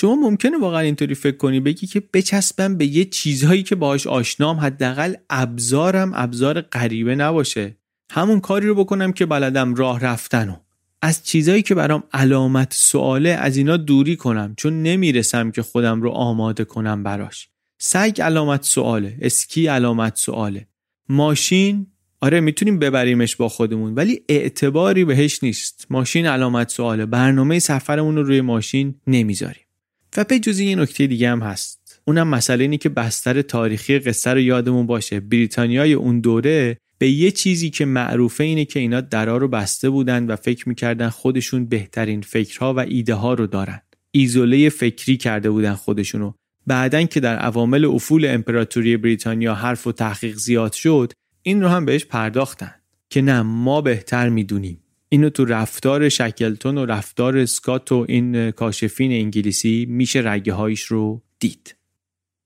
شما 0.00 0.14
ممکنه 0.14 0.58
واقعا 0.58 0.80
اینطوری 0.80 1.14
فکر 1.14 1.36
کنی 1.36 1.60
بگی 1.60 1.86
که 1.86 2.00
بچسبم 2.00 2.76
به 2.76 2.86
یه 2.86 3.04
چیزهایی 3.04 3.62
که 3.62 3.74
باهاش 3.74 4.06
آشنام 4.06 4.56
حداقل 4.56 5.14
ابزارم 5.30 6.12
ابزار 6.14 6.60
غریبه 6.60 7.14
نباشه. 7.14 7.76
همون 8.10 8.40
کاری 8.40 8.66
رو 8.66 8.74
بکنم 8.74 9.12
که 9.12 9.26
بلدم 9.26 9.74
راه 9.74 10.00
رفتن 10.00 10.48
و 10.48 10.56
از 11.02 11.24
چیزهایی 11.24 11.62
که 11.62 11.74
برام 11.74 12.02
علامت 12.12 12.74
سواله 12.74 13.28
از 13.28 13.56
اینا 13.56 13.76
دوری 13.76 14.16
کنم 14.16 14.54
چون 14.56 14.82
نمی‌رسم 14.82 15.50
که 15.50 15.62
خودم 15.62 16.02
رو 16.02 16.10
آماده 16.10 16.64
کنم 16.64 17.02
براش. 17.02 17.48
سگ 17.78 18.20
علامت 18.22 18.62
سواله 18.62 19.18
اسکی 19.20 19.66
علامت 19.66 20.16
سواله. 20.16 20.66
ماشین 21.08 21.86
آره 22.20 22.40
می‌تونیم 22.40 22.78
ببریمش 22.78 23.36
با 23.36 23.48
خودمون 23.48 23.94
ولی 23.94 24.20
اعتباری 24.28 25.04
بهش 25.04 25.42
نیست. 25.42 25.86
ماشین 25.90 26.26
علامت 26.26 26.70
سواله 26.70 27.06
برنامه 27.06 27.58
سفرمون 27.58 28.16
رو 28.16 28.22
روی 28.22 28.40
ماشین 28.40 28.94
نمی‌ذاریم. 29.06 29.67
و 30.16 30.24
به 30.24 30.38
جزی 30.38 30.66
یه 30.66 30.76
نکته 30.76 31.06
دیگه 31.06 31.30
هم 31.30 31.40
هست. 31.40 32.00
اونم 32.04 32.28
مسئله 32.28 32.64
اینه 32.64 32.76
که 32.76 32.88
بستر 32.88 33.42
تاریخی 33.42 33.98
قصه 33.98 34.30
رو 34.30 34.40
یادمون 34.40 34.86
باشه. 34.86 35.20
بریتانیای 35.20 35.92
اون 35.92 36.20
دوره 36.20 36.76
به 36.98 37.10
یه 37.10 37.30
چیزی 37.30 37.70
که 37.70 37.84
معروفه 37.84 38.44
اینه 38.44 38.64
که 38.64 38.80
اینا 38.80 39.00
درا 39.00 39.36
رو 39.36 39.48
بسته 39.48 39.90
بودن 39.90 40.26
و 40.26 40.36
فکر 40.36 40.68
می‌کردن 40.68 41.08
خودشون 41.08 41.66
بهترین 41.66 42.20
فکرها 42.20 42.74
و 42.74 42.78
ایده 42.78 43.14
ها 43.14 43.34
رو 43.34 43.46
دارن. 43.46 43.80
ایزوله 44.10 44.68
فکری 44.68 45.16
کرده 45.16 45.50
بودن 45.50 45.74
خودشونو. 45.74 46.32
بعدن 46.66 47.06
که 47.06 47.20
در 47.20 47.36
عوامل 47.36 47.84
افول 47.84 48.24
امپراتوری 48.24 48.96
بریتانیا 48.96 49.54
حرف 49.54 49.86
و 49.86 49.92
تحقیق 49.92 50.36
زیاد 50.36 50.72
شد 50.72 51.12
این 51.42 51.62
رو 51.62 51.68
هم 51.68 51.84
بهش 51.84 52.04
پرداختن. 52.04 52.74
که 53.10 53.22
نه 53.22 53.42
ما 53.42 53.80
بهتر 53.80 54.28
می‌دونیم. 54.28 54.80
اینو 55.08 55.30
تو 55.30 55.44
رفتار 55.44 56.08
شکلتون 56.08 56.78
و 56.78 56.86
رفتار 56.86 57.38
اسکات 57.38 57.92
و 57.92 58.06
این 58.08 58.50
کاشفین 58.50 59.12
انگلیسی 59.12 59.86
میشه 59.88 60.22
رگه 60.24 60.52
هایش 60.52 60.82
رو 60.82 61.22
دید. 61.38 61.74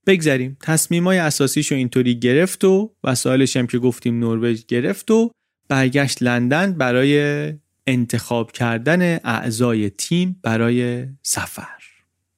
بگذریم. 0.06 0.56
تصمیم 0.60 1.04
های 1.04 1.18
اساسیش 1.18 1.72
رو 1.72 1.76
اینطوری 1.76 2.18
گرفت 2.18 2.64
و 2.64 2.94
وسایلش 3.04 3.56
هم 3.56 3.66
که 3.66 3.78
گفتیم 3.78 4.18
نروژ 4.18 4.66
گرفت 4.66 5.10
و 5.10 5.30
برگشت 5.68 6.22
لندن 6.22 6.72
برای 6.72 7.52
انتخاب 7.86 8.52
کردن 8.52 9.18
اعضای 9.24 9.90
تیم 9.90 10.40
برای 10.42 11.06
سفر. 11.22 11.82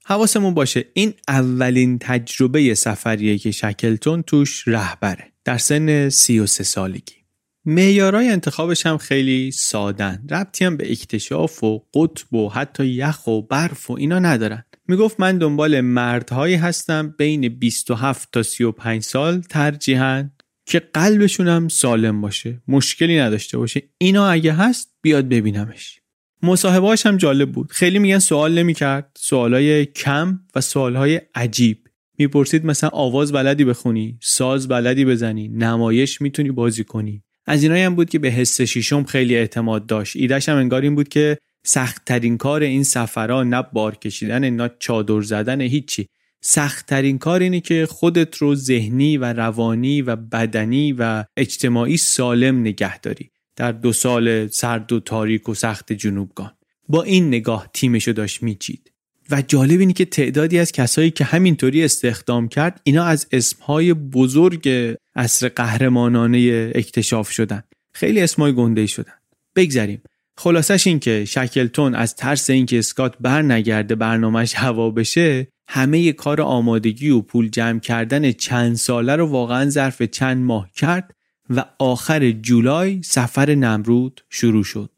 حواسمون 0.05 0.55
باشه 0.55 0.85
این 0.95 1.15
اولین 1.29 1.99
تجربه 1.99 2.75
سفریه 2.75 3.39
که 3.39 3.51
شکلتون 3.51 4.23
توش 4.23 4.69
رهبره. 4.69 5.33
در 5.45 5.59
سن 5.59 6.09
33 6.09 6.65
سالگی. 6.65 7.24
معیارای 7.67 8.29
انتخابش 8.29 8.87
هم 8.87 8.99
خیلی 8.99 9.51
سادن. 9.51 10.27
ربطی 10.31 10.65
هم 10.65 10.77
به 10.77 10.93
اکتشاف 10.93 11.65
و 11.65 11.83
قطب 11.95 12.35
و 12.35 12.49
حتی 12.49 12.87
یخ 12.87 13.27
و 13.27 13.43
برف 13.43 13.91
و 13.91 13.93
اینا 13.93 14.19
ندارن. 14.19 14.65
می‌گفت 14.89 15.21
من 15.21 15.39
دنبال 15.39 15.81
مردهایی 15.81 16.55
هستم 16.55 17.15
بین 17.19 17.49
27 17.49 18.29
تا 18.33 18.43
35 18.43 19.03
سال 19.03 19.41
ترجیحاً 19.41 20.31
که 20.67 20.79
قلبشون 20.79 21.49
هم 21.49 21.69
سالم 21.69 22.21
باشه 22.21 22.63
مشکلی 22.69 23.19
نداشته 23.19 23.59
باشه. 23.59 23.83
اینا 23.99 24.27
اگه 24.27 24.53
هست 24.53 24.95
بیاد 25.03 25.29
ببینمش. 25.29 26.01
مصاحبهاش 26.43 27.07
هم 27.07 27.17
جالب 27.17 27.53
بود. 27.53 27.73
خیلی 27.73 27.99
میگن 27.99 28.19
سوال 28.19 28.59
نمی‌کرد. 28.59 29.11
سوالای 29.17 29.87
کم 29.87 30.41
و 30.55 30.61
سوالهای 30.61 31.21
عجیب. 31.35 31.89
می‌پرسید 32.19 32.67
مثلا 32.67 32.91
آواز 32.93 33.33
بلدی 33.33 33.65
بخونی 33.65 34.19
ساز 34.23 34.69
بلدی 34.69 35.05
بزنی 35.05 35.49
نمایش 35.49 36.21
می‌تونی 36.21 36.51
بازی 36.51 36.85
کنی. 36.85 37.24
از 37.47 37.63
اینایی 37.63 37.83
هم 37.83 37.95
بود 37.95 38.11
که 38.11 38.19
به 38.19 38.29
حس 38.29 38.61
شیشم 38.61 39.05
خیلی 39.05 39.37
اعتماد 39.37 39.87
داشت. 39.87 40.17
ایدهش 40.17 40.49
هم 40.49 40.57
انگار 40.57 40.83
این 40.83 40.95
بود 40.95 41.09
که 41.09 41.39
سختترین 41.67 42.39
کار 42.39 42.63
این 42.63 42.85
سفرها 42.85 43.43
نه 43.43 43.63
بار 43.63 43.97
کشیدن 43.97 44.51
نه 44.51 44.71
چادر 44.79 45.21
زدن 45.21 45.61
هیچی. 45.61 46.07
سختترین 46.43 47.19
کار 47.19 47.41
اینه 47.41 47.61
که 47.61 47.87
خودت 47.91 48.37
رو 48.37 48.55
ذهنی 48.55 49.17
و 49.17 49.33
روانی 49.33 50.03
و 50.03 50.17
بدنی 50.17 50.93
و 50.93 51.25
اجتماعی 51.37 51.97
سالم 51.97 52.61
نگه 52.61 52.99
داری. 52.99 53.31
در 53.57 53.73
دو 53.73 53.93
سال 53.93 54.49
سرد 54.49 54.93
و 54.93 55.01
تاریک 55.01 55.49
و 55.49 55.55
سخت 55.55 55.93
جنوبگان 55.93 56.51
با 56.89 57.03
این 57.03 57.29
نگاه 57.29 57.71
تیمشو 57.73 58.13
داشت 58.13 58.43
میچید. 58.43 58.94
و 59.31 59.43
جالب 59.43 59.81
اینه 59.81 59.93
که 59.93 60.05
تعدادی 60.05 60.59
از 60.59 60.73
کسایی 60.73 61.11
که 61.11 61.25
همینطوری 61.25 61.85
استخدام 61.85 62.49
کرد 62.49 62.81
اینا 62.85 63.05
از 63.05 63.27
اسمهای 63.33 63.95
بزرگ 63.95 64.97
عصر 65.17 65.49
قهرمانانه 65.49 66.73
اکتشاف 66.75 67.31
شدن. 67.31 67.63
خیلی 67.93 68.21
اسمای 68.21 68.53
گنده 68.53 68.87
شدن. 68.87 69.13
بگذریم. 69.57 70.03
خلاصش 70.37 70.87
این 70.87 70.99
که 70.99 71.25
شکلتون 71.25 71.95
از 71.95 72.15
ترس 72.15 72.51
اینکه 72.51 72.79
اسکات 72.79 73.15
بر 73.21 73.43
نگرده 73.43 73.95
برنامهش 73.95 74.55
هوا 74.55 74.91
بشه 74.91 75.49
همه 75.69 76.13
کار 76.13 76.41
آمادگی 76.41 77.11
و 77.11 77.21
پول 77.21 77.49
جمع 77.49 77.81
کردن 77.81 78.33
چند 78.33 78.77
ساله 78.77 79.17
رو 79.17 79.27
واقعا 79.27 79.71
ظرف 79.71 80.03
چند 80.03 80.45
ماه 80.45 80.71
کرد 80.77 81.11
و 81.51 81.65
آخر 81.79 82.31
جولای 82.31 83.01
سفر 83.03 83.55
نمرود 83.55 84.21
شروع 84.31 84.65
شد. 84.65 84.91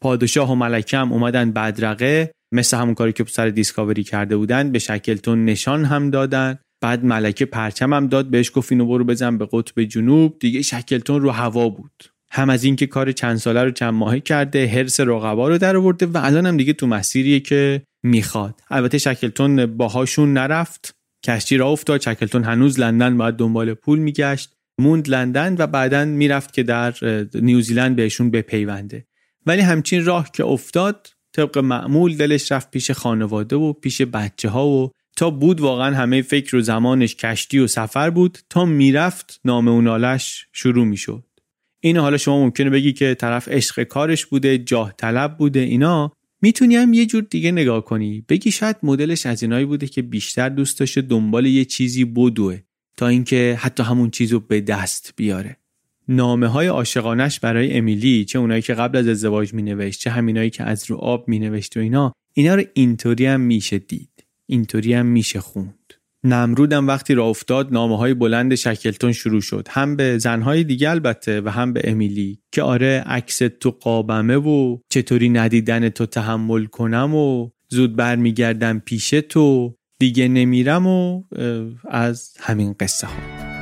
پادشاه 0.00 0.52
و 0.52 0.54
ملکم 0.54 1.12
اومدن 1.12 1.52
بدرقه 1.52 2.32
مثل 2.54 2.76
همون 2.76 2.94
کاری 2.94 3.12
که 3.12 3.24
سر 3.28 3.48
دیسکاوری 3.48 4.02
کرده 4.02 4.36
بودن 4.36 4.72
به 4.72 4.78
شکلتون 4.78 5.44
نشان 5.44 5.84
هم 5.84 6.10
دادن. 6.10 6.58
بعد 6.80 7.04
ملکه 7.04 7.44
پرچم 7.44 7.92
هم 7.92 8.06
داد 8.06 8.30
بهش 8.30 8.50
گفت 8.54 8.72
اینو 8.72 8.86
برو 8.86 9.04
بزن 9.04 9.38
به 9.38 9.48
قطب 9.52 9.82
جنوب. 9.82 10.36
دیگه 10.40 10.62
شکلتون 10.62 11.20
رو 11.22 11.30
هوا 11.30 11.68
بود. 11.68 12.04
هم 12.30 12.50
از 12.50 12.64
اینکه 12.64 12.86
کار 12.86 13.12
چند 13.12 13.36
ساله 13.36 13.64
رو 13.64 13.70
چند 13.70 13.94
ماهه 13.94 14.20
کرده 14.20 14.66
هرس 14.66 15.00
رقبا 15.00 15.48
رو 15.48 15.58
در 15.58 15.76
آورده 15.76 16.06
و 16.06 16.20
الان 16.22 16.46
هم 16.46 16.56
دیگه 16.56 16.72
تو 16.72 16.86
مسیریه 16.86 17.40
که 17.40 17.82
می‌خواد. 18.02 18.60
البته 18.70 18.98
شکلتون 18.98 19.66
باهاشون 19.66 20.32
نرفت. 20.32 20.94
کشتی 21.24 21.56
را 21.56 21.68
افتاد 21.68 22.00
شکلتون 22.00 22.44
هنوز 22.44 22.80
لندن 22.80 23.18
باید 23.18 23.36
دنبال 23.36 23.74
پول 23.74 23.98
میگشت. 23.98 24.52
موند 24.78 25.08
لندن 25.08 25.56
و 25.58 25.66
بعدا 25.66 26.04
می‌رفت 26.04 26.52
که 26.52 26.62
در 26.62 26.94
نیوزیلند 27.34 27.96
بهشون 27.96 28.30
بپیونده. 28.30 29.06
ولی 29.46 29.60
همچین 29.60 30.04
راه 30.04 30.30
که 30.32 30.44
افتاد 30.44 31.08
طبق 31.34 31.58
معمول 31.58 32.16
دلش 32.16 32.52
رفت 32.52 32.70
پیش 32.70 32.90
خانواده 32.90 33.56
و 33.56 33.72
پیش 33.72 34.02
بچه 34.02 34.48
ها 34.48 34.68
و 34.68 34.90
تا 35.16 35.30
بود 35.30 35.60
واقعا 35.60 35.96
همه 35.96 36.22
فکر 36.22 36.56
و 36.56 36.60
زمانش 36.60 37.16
کشتی 37.16 37.58
و 37.58 37.66
سفر 37.66 38.10
بود 38.10 38.38
تا 38.50 38.64
می‌رفت 38.64 39.40
نام 39.44 39.68
اونالش 39.68 40.46
شروع 40.52 40.84
می‌شد. 40.84 41.24
این 41.80 41.96
حالا 41.96 42.16
شما 42.16 42.44
ممکنه 42.44 42.70
بگی 42.70 42.92
که 42.92 43.14
طرف 43.14 43.48
عشق 43.48 43.82
کارش 43.82 44.26
بوده 44.26 44.58
جاه 44.58 44.92
طلب 44.98 45.36
بوده 45.36 45.60
اینا. 45.60 46.12
می‌تونی 46.42 46.76
هم 46.76 46.92
یه 46.92 47.06
جور 47.06 47.22
دیگه 47.22 47.52
نگاه 47.52 47.84
کنی. 47.84 48.24
بگی 48.28 48.50
شاید 48.50 48.76
مدلش 48.82 49.26
از 49.26 49.42
اینایی 49.42 49.64
بوده 49.64 49.86
که 49.86 50.02
بیشتر 50.02 50.48
دوست 50.48 50.80
داشته 50.80 51.00
دنبال 51.00 51.46
یه 51.46 51.64
چیزی 51.64 52.04
بدوه 52.04 52.58
تا 52.96 53.08
اینکه 53.08 53.58
حتی 53.60 53.82
همون 53.82 54.10
چیز 54.10 54.32
رو 54.32 54.40
به 54.40 54.60
دست 54.60 55.12
بیاره. 55.16 55.56
نامه 56.08 56.46
های 56.46 56.66
عاشقانش 56.66 57.40
برای 57.40 57.72
امیلی 57.72 58.24
چه 58.24 58.38
اونایی 58.38 58.62
که 58.62 58.74
قبل 58.74 58.98
از 58.98 59.08
ازدواج 59.08 59.54
می 59.54 59.62
نوشت 59.62 60.00
چه 60.00 60.10
همینایی 60.10 60.50
که 60.50 60.64
از 60.64 60.90
رو 60.90 60.96
آب 60.96 61.28
می 61.28 61.38
نوشت 61.38 61.76
و 61.76 61.80
اینا 61.80 62.12
اینا 62.34 62.54
رو 62.54 62.62
اینطوری 62.74 63.26
هم 63.26 63.40
میشه 63.40 63.78
دید. 63.78 64.24
اینطوری 64.46 64.94
هم 64.94 65.06
میشه 65.06 65.40
خوند. 65.40 65.94
نمرودم 66.24 66.86
وقتی 66.86 67.14
را 67.14 67.24
افتاد 67.24 67.72
نامه 67.72 67.98
های 67.98 68.14
بلند 68.14 68.54
شکلتون 68.54 69.12
شروع 69.12 69.40
شد. 69.40 69.68
هم 69.70 69.96
به 69.96 70.18
زنهای 70.18 70.64
دیگه 70.64 70.90
البته 70.90 71.40
و 71.40 71.48
هم 71.48 71.72
به 71.72 71.80
امیلی. 71.84 72.38
که 72.52 72.62
آره 72.62 73.04
عکس 73.06 73.38
تو 73.38 73.70
قابمه 73.70 74.36
و 74.36 74.78
چطوری 74.88 75.28
ندیدن 75.28 75.88
تو 75.88 76.06
تحمل 76.06 76.64
کنم 76.64 77.14
و 77.14 77.50
زود 77.68 77.96
برمیگردم 77.96 78.78
پیش 78.78 79.10
تو 79.10 79.74
دیگه 79.98 80.28
نمیرم 80.28 80.86
و 80.86 81.22
از 81.88 82.34
همین 82.40 82.74
قصه 82.80 83.06
ها 83.06 83.53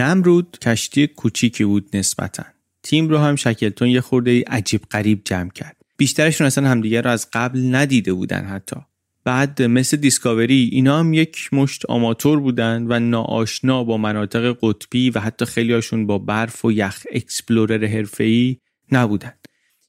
نمرود 0.00 0.58
کشتی 0.62 1.06
کوچیکی 1.06 1.64
بود 1.64 1.96
نسبتا. 1.96 2.44
تیم 2.82 3.08
رو 3.08 3.18
هم 3.18 3.36
شکلتون 3.36 3.88
یه 3.88 4.00
خورده 4.00 4.44
عجیب 4.46 4.80
غریب 4.90 5.22
جمع 5.24 5.50
کرد. 5.50 5.76
بیشترشون 5.96 6.46
اصلا 6.46 6.68
همدیگه 6.68 7.00
رو 7.00 7.10
از 7.10 7.28
قبل 7.32 7.74
ندیده 7.74 8.12
بودن 8.12 8.44
حتی. 8.44 8.76
بعد 9.24 9.62
مثل 9.62 9.96
دیسکاوری 9.96 10.68
اینا 10.72 10.98
هم 10.98 11.14
یک 11.14 11.48
مشت 11.52 11.86
آماتور 11.86 12.40
بودن 12.40 12.86
و 12.88 12.98
ناآشنا 12.98 13.84
با 13.84 13.96
مناطق 13.96 14.56
قطبی 14.62 15.10
و 15.10 15.20
حتی 15.20 15.44
خیلیاشون 15.44 16.06
با 16.06 16.18
برف 16.18 16.64
و 16.64 16.72
یخ 16.72 17.02
explorer 17.12 17.86
حرفه‌ای 17.86 18.56
نبودن. 18.92 19.32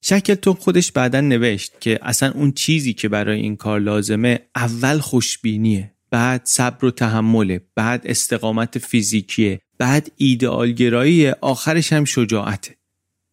شکلتون 0.01 0.53
خودش 0.53 0.91
بعدا 0.91 1.22
نوشت 1.22 1.74
که 1.80 1.99
اصلا 2.01 2.32
اون 2.32 2.51
چیزی 2.51 2.93
که 2.93 3.09
برای 3.09 3.41
این 3.41 3.55
کار 3.55 3.80
لازمه 3.80 4.39
اول 4.55 4.99
خوشبینیه 4.99 5.93
بعد 6.12 6.41
صبر 6.45 6.86
و 6.86 6.91
تحمله 6.91 7.62
بعد 7.76 8.01
استقامت 8.05 8.78
فیزیکیه 8.78 9.62
بعد 9.82 10.12
ایدئالگرایی 10.18 11.30
آخرش 11.30 11.94
هم 11.94 12.06
شجاعته 12.06 12.76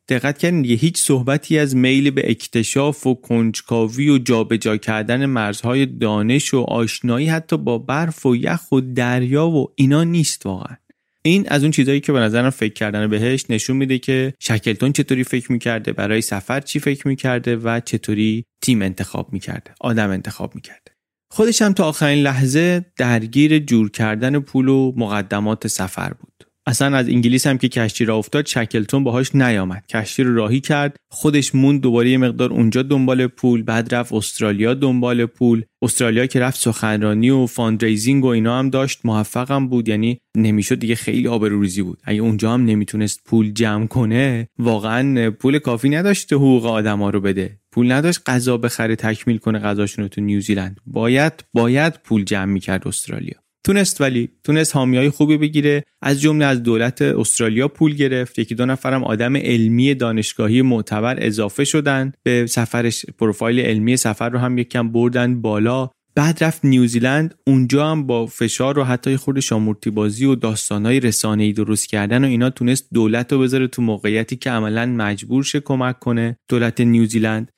دقت 0.09 0.39
کردین 0.39 0.63
دیگه 0.63 0.75
هیچ 0.75 0.99
صحبتی 0.99 1.59
از 1.59 1.77
میل 1.77 2.11
به 2.11 2.31
اکتشاف 2.31 3.07
و 3.07 3.15
کنجکاوی 3.15 4.09
و 4.09 4.19
جابجا 4.19 4.77
کردن 4.77 5.27
مرزهای 5.27 5.87
دانش 5.87 6.55
و 6.55 6.59
آشنایی 6.59 7.27
حتی 7.27 7.57
با 7.57 7.79
برف 7.79 8.27
و 8.27 8.37
یخ 8.37 8.73
و 8.73 8.81
دریا 8.81 9.49
و 9.49 9.73
اینا 9.77 10.05
نیست 10.05 10.47
واقعا. 10.47 10.77
این 11.23 11.49
از 11.49 11.63
اون 11.63 11.71
چیزایی 11.71 12.01
که 12.01 12.13
به 12.13 12.21
نظرم 12.21 12.51
فکر 12.51 12.73
کردن 12.73 13.11
بهش 13.11 13.45
نشون 13.49 13.77
میده 13.77 13.99
که 13.99 14.35
شکلتون 14.39 14.93
چطوری 14.93 15.25
فکر 15.25 15.53
می‌کرده 15.53 15.93
برای 15.93 16.21
سفر 16.21 16.61
چی 16.61 16.79
فکر 16.79 17.09
می‌کرده 17.09 17.57
و 17.57 17.81
چطوری 17.81 18.45
تیم 18.63 18.83
انتخاب 18.83 19.33
می‌کرده 19.33 19.71
آدم 19.81 20.11
انتخاب 20.11 20.55
می‌کرده. 20.55 20.93
خودش 21.31 21.63
هم 21.63 21.73
تا 21.73 21.85
آخرین 21.85 22.23
لحظه 22.23 22.85
درگیر 22.97 23.59
جور 23.59 23.91
کردن 23.91 24.39
پول 24.41 24.69
و 24.69 24.93
مقدمات 24.97 25.67
سفر 25.67 26.13
بود. 26.13 26.38
اصلا 26.69 26.97
از 26.97 27.09
انگلیس 27.09 27.47
هم 27.47 27.59
که 27.59 27.69
کشتی 27.69 28.05
راه 28.05 28.17
افتاد 28.17 28.47
شکلتون 28.47 29.05
باهاش 29.05 29.35
نیامد. 29.35 29.87
کشتی 29.87 30.23
رو 30.23 30.35
راهی 30.35 30.61
کرد 30.61 30.97
خودش 31.11 31.55
موند 31.55 31.81
دوباره 31.81 32.11
یه 32.11 32.19
مقدار 32.19 32.53
اونجا 32.53 32.83
دنبال 32.83 33.27
پول 33.27 33.63
بعد 33.63 33.95
رفت 33.95 34.13
استرالیا 34.13 34.75
دنبال 34.75 35.27
پول. 35.27 35.63
استرالیا 35.83 36.27
که 36.27 36.41
رفت 36.41 36.61
سخنرانی 36.61 37.31
و 37.31 37.47
fundraising 37.47 38.25
و 38.25 38.29
اینا 38.29 38.59
هم 38.59 38.71
داشت 38.71 39.01
موفقم 39.05 39.69
بود 39.69 39.89
یعنی 39.89 40.21
نمی‌شد 40.37 40.79
دیگه 40.79 40.95
خیلی 40.95 41.29
آبروریزی 41.29 41.83
بود. 41.83 41.99
اگه 42.05 42.21
اونجا 42.21 42.55
هم 42.55 42.65
نمی‌تونست 42.65 43.21
پول 43.25 43.53
جمع 43.53 43.87
کنه 43.87 44.49
واقعا 44.59 45.31
پول 45.31 45.59
کافی 45.59 45.89
نداشته 45.89 46.37
حقوق 46.37 46.67
آدما 46.67 47.11
رو 47.11 47.21
بده. 47.21 47.59
پول 47.73 47.93
نداشت 47.93 48.21
غذا 48.27 48.57
بخره 48.57 48.97
تکمیل 48.97 49.39
کنه 49.39 49.59
غذاشون 49.59 50.03
رو 50.03 50.09
تو 50.09 50.21
نیوزیلند. 50.21 50.81
باید 50.87 51.33
باید 51.53 51.95
پول 52.05 52.25
جمع 52.25 52.53
می‌کرد 52.53 52.89
استرالیا. 52.89 53.48
تونست 53.69 54.01
ولی 54.01 54.29
تونست 54.45 54.77
حامیای 54.77 55.11
خوبی 55.11 55.37
بگیره. 55.37 55.85
از 56.03 56.21
جمله 56.21 56.45
از 56.45 56.63
دولت 56.63 57.03
استرالیا 57.03 57.69
پول 57.69 57.95
گرفت. 57.95 58.39
یکی 58.39 58.55
دو 58.55 58.67
نفرم 58.67 59.05
آدم 59.05 59.37
علمی 59.37 59.95
دانشگاهی 59.95 60.63
معتبر 60.63 61.17
اضافه 61.27 61.65
شدن. 61.65 62.13
به 62.23 62.47
سفرش 62.47 63.07
پروفایل 63.07 63.61
علمی 63.61 63.97
سفر 63.97 64.29
رو 64.29 64.39
هم 64.39 64.59
یکم 64.59 64.93
بردن 64.93 65.41
بالا. 65.41 65.91
بعد 66.15 66.45
رفت 66.45 66.65
نیوزیلند. 66.65 67.35
اونجا 67.47 67.91
هم 67.91 68.07
با 68.07 68.27
فشار 68.27 68.79
و 68.79 68.85
حتی 68.85 69.17
خود 69.17 69.41
شامورتی 69.41 69.91
بازی 69.91 70.25
و 70.25 70.35
داستانهای 70.35 71.13
ای 71.39 71.53
درست 71.53 71.89
کردن 71.89 72.25
و 72.25 72.27
اینا 72.27 72.51
تونست 72.51 72.89
دولت 72.93 73.33
رو 73.33 73.39
بذاره 73.39 73.67
تو 73.67 73.83
موقعیتی 73.83 74.37
که 74.37 74.51
عملا 74.51 74.87
مجبور 74.87 75.45
شه 75.45 75.61
کمک 75.61 75.99
کنه. 75.99 76.37
دولت 76.49 76.81
نیوزیلند. 76.81 77.53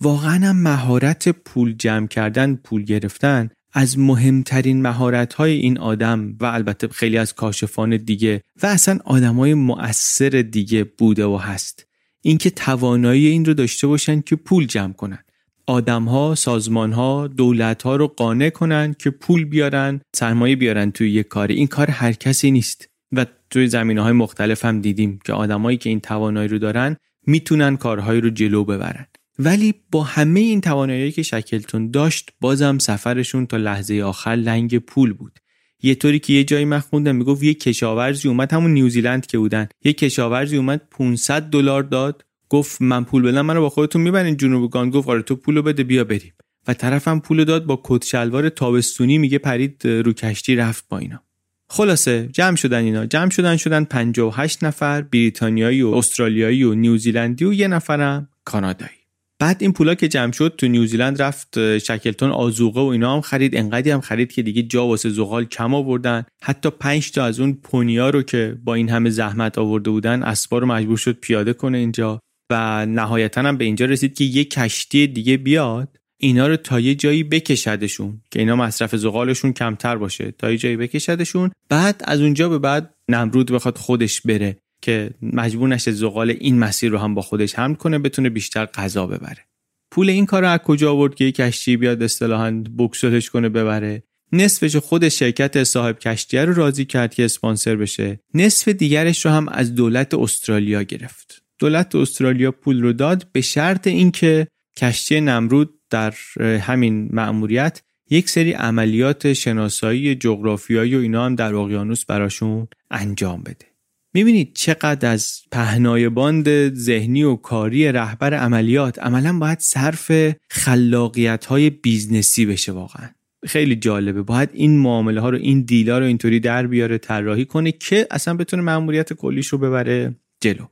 واقعا 0.00 0.46
هم 0.46 0.62
مهارت 0.62 1.28
پول 1.28 1.74
جمع 1.78 2.06
کردن 2.06 2.54
پول 2.54 2.84
گرفتن. 2.84 3.50
از 3.78 3.98
مهمترین 3.98 4.82
مهارت 4.82 5.34
های 5.34 5.52
این 5.52 5.78
آدم 5.78 6.36
و 6.40 6.44
البته 6.44 6.88
خیلی 6.88 7.18
از 7.18 7.34
کاشفان 7.34 7.96
دیگه 7.96 8.42
و 8.62 8.66
اصلا 8.66 8.98
های 9.06 9.54
مؤثر 9.54 10.28
دیگه 10.28 10.84
بوده 10.84 11.24
و 11.24 11.36
هست 11.36 11.86
اینکه 12.22 12.50
توانایی 12.50 13.26
این 13.26 13.44
رو 13.44 13.54
داشته 13.54 13.86
باشن 13.86 14.20
که 14.20 14.36
پول 14.36 14.66
جمع 14.66 14.92
کنن 14.92 15.18
آدم 15.66 16.04
ها، 16.04 16.34
سازمان 16.34 16.92
ها، 16.92 17.26
دولت 17.26 17.82
ها 17.82 17.96
رو 17.96 18.06
قانع 18.06 18.50
کنن 18.50 18.94
که 18.98 19.10
پول 19.10 19.44
بیارن، 19.44 20.00
سرمایه 20.14 20.56
بیارن 20.56 20.90
توی 20.90 21.10
یک 21.10 21.28
کاری. 21.28 21.54
این 21.54 21.66
کار 21.66 21.90
هر 21.90 22.12
کسی 22.12 22.50
نیست 22.50 22.88
و 23.12 23.26
توی 23.50 23.68
زمینه 23.68 24.02
های 24.02 24.12
مختلف 24.12 24.64
هم 24.64 24.80
دیدیم 24.80 25.18
که 25.24 25.32
آدمایی 25.32 25.78
که 25.78 25.88
این 25.88 26.00
توانایی 26.00 26.48
رو 26.48 26.58
دارن 26.58 26.96
می‌تونن 27.26 27.76
کارهایی 27.76 28.20
رو 28.20 28.30
جلو 28.30 28.64
ببرن. 28.64 29.06
ولی 29.38 29.74
با 29.90 30.02
همه 30.02 30.40
این 30.40 30.60
توانایی 30.60 31.12
که 31.12 31.22
شکلتون 31.22 31.90
داشت 31.90 32.30
بازم 32.40 32.78
سفرشون 32.78 33.46
تا 33.46 33.56
لحظه 33.56 34.02
آخر 34.02 34.30
لنگ 34.30 34.78
پول 34.78 35.12
بود. 35.12 35.38
یه 35.82 35.94
طوری 35.94 36.18
که 36.18 36.32
یه 36.32 36.44
جایی 36.44 36.64
من 36.64 36.78
خوندم 36.78 37.16
می‌گفت 37.16 37.42
یه 37.42 37.54
کشاورزی 37.54 38.28
اومد 38.28 38.52
همون 38.52 38.70
نیوزیلند 38.70 39.26
که 39.26 39.38
بودن. 39.38 39.68
یه 39.84 39.92
کشاورزی 39.92 40.56
اومد 40.56 40.82
500 40.90 41.42
دلار 41.42 41.82
داد. 41.82 42.24
گفت 42.48 42.82
من 42.82 43.04
پول 43.04 43.22
بدم 43.22 43.46
منو 43.46 43.60
با 43.60 43.68
خودتون 43.68 44.02
می‌برین 44.02 44.36
جنوب 44.36 44.70
گان. 44.70 44.90
گفت 44.90 45.08
آره 45.08 45.22
تو 45.22 45.36
پولو 45.36 45.62
بده 45.62 45.84
بیا 45.84 46.04
بریم. 46.04 46.32
و 46.68 46.74
طرفم 46.74 47.20
پولو 47.20 47.44
داد 47.44 47.66
با 47.66 47.80
کت 47.84 48.04
شلوار 48.04 48.48
تابستونی 48.48 49.18
میگه 49.18 49.38
پرید 49.38 49.86
رو 49.86 50.12
کشتی 50.12 50.56
رفت 50.56 50.84
با 50.88 50.98
اینا. 50.98 51.22
خلاصه 51.68 52.28
جمع 52.32 52.56
شدن 52.56 52.84
اینا. 52.84 53.06
جمع 53.06 53.30
شدن 53.30 53.56
شدن 53.56 53.84
58 53.84 54.64
نفر 54.64 55.02
بریتانیایی 55.02 55.82
و 55.82 55.88
استرالیایی 55.88 56.62
و 56.62 56.74
نیوزیلندی 56.74 57.44
و 57.44 57.52
یه 57.52 57.68
نفرم 57.68 58.28
کانادایی. 58.44 58.95
بعد 59.38 59.56
این 59.60 59.72
پولا 59.72 59.94
که 59.94 60.08
جمع 60.08 60.32
شد 60.32 60.54
تو 60.58 60.68
نیوزیلند 60.68 61.22
رفت 61.22 61.78
شکلتون 61.78 62.30
آزوقه 62.30 62.80
و 62.80 62.84
اینا 62.84 63.14
هم 63.14 63.20
خرید. 63.20 63.56
انقدی 63.56 63.90
هم 63.90 64.00
خرید 64.00 64.32
که 64.32 64.42
دیگه 64.42 64.62
جا 64.62 64.86
واسه 64.86 65.10
زغال 65.10 65.44
کم 65.44 65.74
آوردن. 65.74 66.24
حتی 66.42 66.70
پنج 66.70 67.12
تا 67.12 67.24
از 67.24 67.40
اون 67.40 67.52
پونیا 67.52 68.10
رو 68.10 68.22
که 68.22 68.58
با 68.64 68.74
این 68.74 68.88
همه 68.88 69.10
زحمت 69.10 69.58
آورده 69.58 69.90
بودن 69.90 70.22
اسبا 70.22 70.58
رو 70.58 70.66
مجبور 70.66 70.96
شد 70.96 71.12
پیاده 71.12 71.52
کنه 71.52 71.78
اینجا. 71.78 72.20
و 72.50 72.86
نهایتا 72.86 73.42
هم 73.42 73.56
به 73.56 73.64
اینجا 73.64 73.86
رسید 73.86 74.14
که 74.14 74.24
یه 74.24 74.44
کشتی 74.44 75.06
دیگه 75.06 75.36
بیاد 75.36 75.98
اینا 76.20 76.46
رو 76.46 76.56
تا 76.56 76.80
یه 76.80 76.94
جایی 76.94 77.24
بکشدشون 77.24 78.20
که 78.30 78.38
اینا 78.38 78.56
مصرف 78.56 78.96
زغالشون 78.96 79.52
کمتر 79.52 79.96
باشه. 79.96 80.30
تا 80.30 80.50
یه 80.50 80.56
جایی 80.56 80.76
بکشدشون 80.76 81.50
بعد 81.68 82.02
از 82.04 82.20
اونجا 82.20 82.48
به 82.48 82.58
بعد 82.58 82.94
نمرود 83.10 83.52
بخواد 83.52 83.78
خودش 83.78 84.20
بره. 84.20 84.56
که 84.82 85.10
مجبور 85.22 85.68
نشه 85.68 85.92
زغال 85.92 86.30
این 86.30 86.58
مسیر 86.58 86.90
رو 86.90 86.98
هم 86.98 87.14
با 87.14 87.22
خودش 87.22 87.54
حمل 87.54 87.74
کنه 87.74 87.98
بتونه 87.98 88.28
بیشتر 88.28 88.66
غذا 88.66 89.06
ببره. 89.06 89.44
پول 89.90 90.10
این 90.10 90.26
کار 90.26 90.44
از 90.44 90.58
کجا 90.58 90.92
آورد 90.92 91.14
که 91.14 91.24
یه 91.24 91.32
کشتی 91.32 91.76
بیاد 91.76 92.02
اصطلاحا 92.02 92.64
بکسلش 92.78 93.30
کنه 93.30 93.48
ببره؟ 93.48 94.02
نصفش 94.32 94.76
خود 94.76 95.08
شرکت 95.08 95.64
صاحب 95.64 95.98
کشتیه 95.98 96.44
رو 96.44 96.54
راضی 96.54 96.84
کرد 96.84 97.14
که 97.14 97.24
اسپانسر 97.24 97.76
بشه. 97.76 98.20
نصف 98.34 98.68
دیگرش 98.68 99.26
رو 99.26 99.32
هم 99.32 99.48
از 99.48 99.74
دولت 99.74 100.14
استرالیا 100.14 100.82
گرفت. 100.82 101.42
دولت 101.58 101.94
استرالیا 101.94 102.52
پول 102.52 102.82
رو 102.82 102.92
داد 102.92 103.26
به 103.32 103.40
شرط 103.40 103.86
اینکه 103.86 104.48
کشتی 104.76 105.20
نمرود 105.20 105.74
در 105.90 106.14
همین 106.40 107.08
مأموریت 107.12 107.82
یک 108.10 108.30
سری 108.30 108.52
عملیات 108.52 109.32
شناسایی 109.32 110.14
جغرافیایی 110.14 110.96
و 110.96 110.98
اینا 110.98 111.24
هم 111.24 111.34
در 111.34 111.54
اقیانوس 111.54 112.04
براشون 112.04 112.68
انجام 112.90 113.42
بده. 113.42 113.75
می‌بینید 114.16 114.52
چقدر 114.54 115.12
از 115.12 115.42
پهنای 115.52 116.08
باند 116.08 116.74
ذهنی 116.74 117.22
و 117.22 117.36
کاری 117.36 117.92
رهبر 117.92 118.34
عملیات 118.34 118.98
عملا 118.98 119.38
باید 119.38 119.60
صرف 119.60 120.12
خلاقیت 120.50 121.44
های 121.44 121.70
business 121.70 122.38
ی 122.38 122.46
بشه 122.46 122.72
واقعا. 122.72 123.08
خیلی 123.46 123.76
جالبه. 123.76 124.22
باید 124.22 124.50
این 124.52 124.78
معامله 124.78 125.20
ها 125.20 125.30
رو 125.30 125.38
این 125.38 125.62
deal 125.62 125.91
ا 125.91 125.98
رو 125.98 126.04
اینطوری 126.04 126.40
در 126.40 126.66
بیاره 126.66 126.98
طراحی 126.98 127.44
کنه 127.44 127.72
که 127.72 128.06
اصلا 128.10 128.34
بتونه 128.34 128.62
مأموریت 128.62 129.12
کلیش 129.12 129.46
رو 129.46 129.58
ببره 129.58 130.14
جلو. 130.40 130.64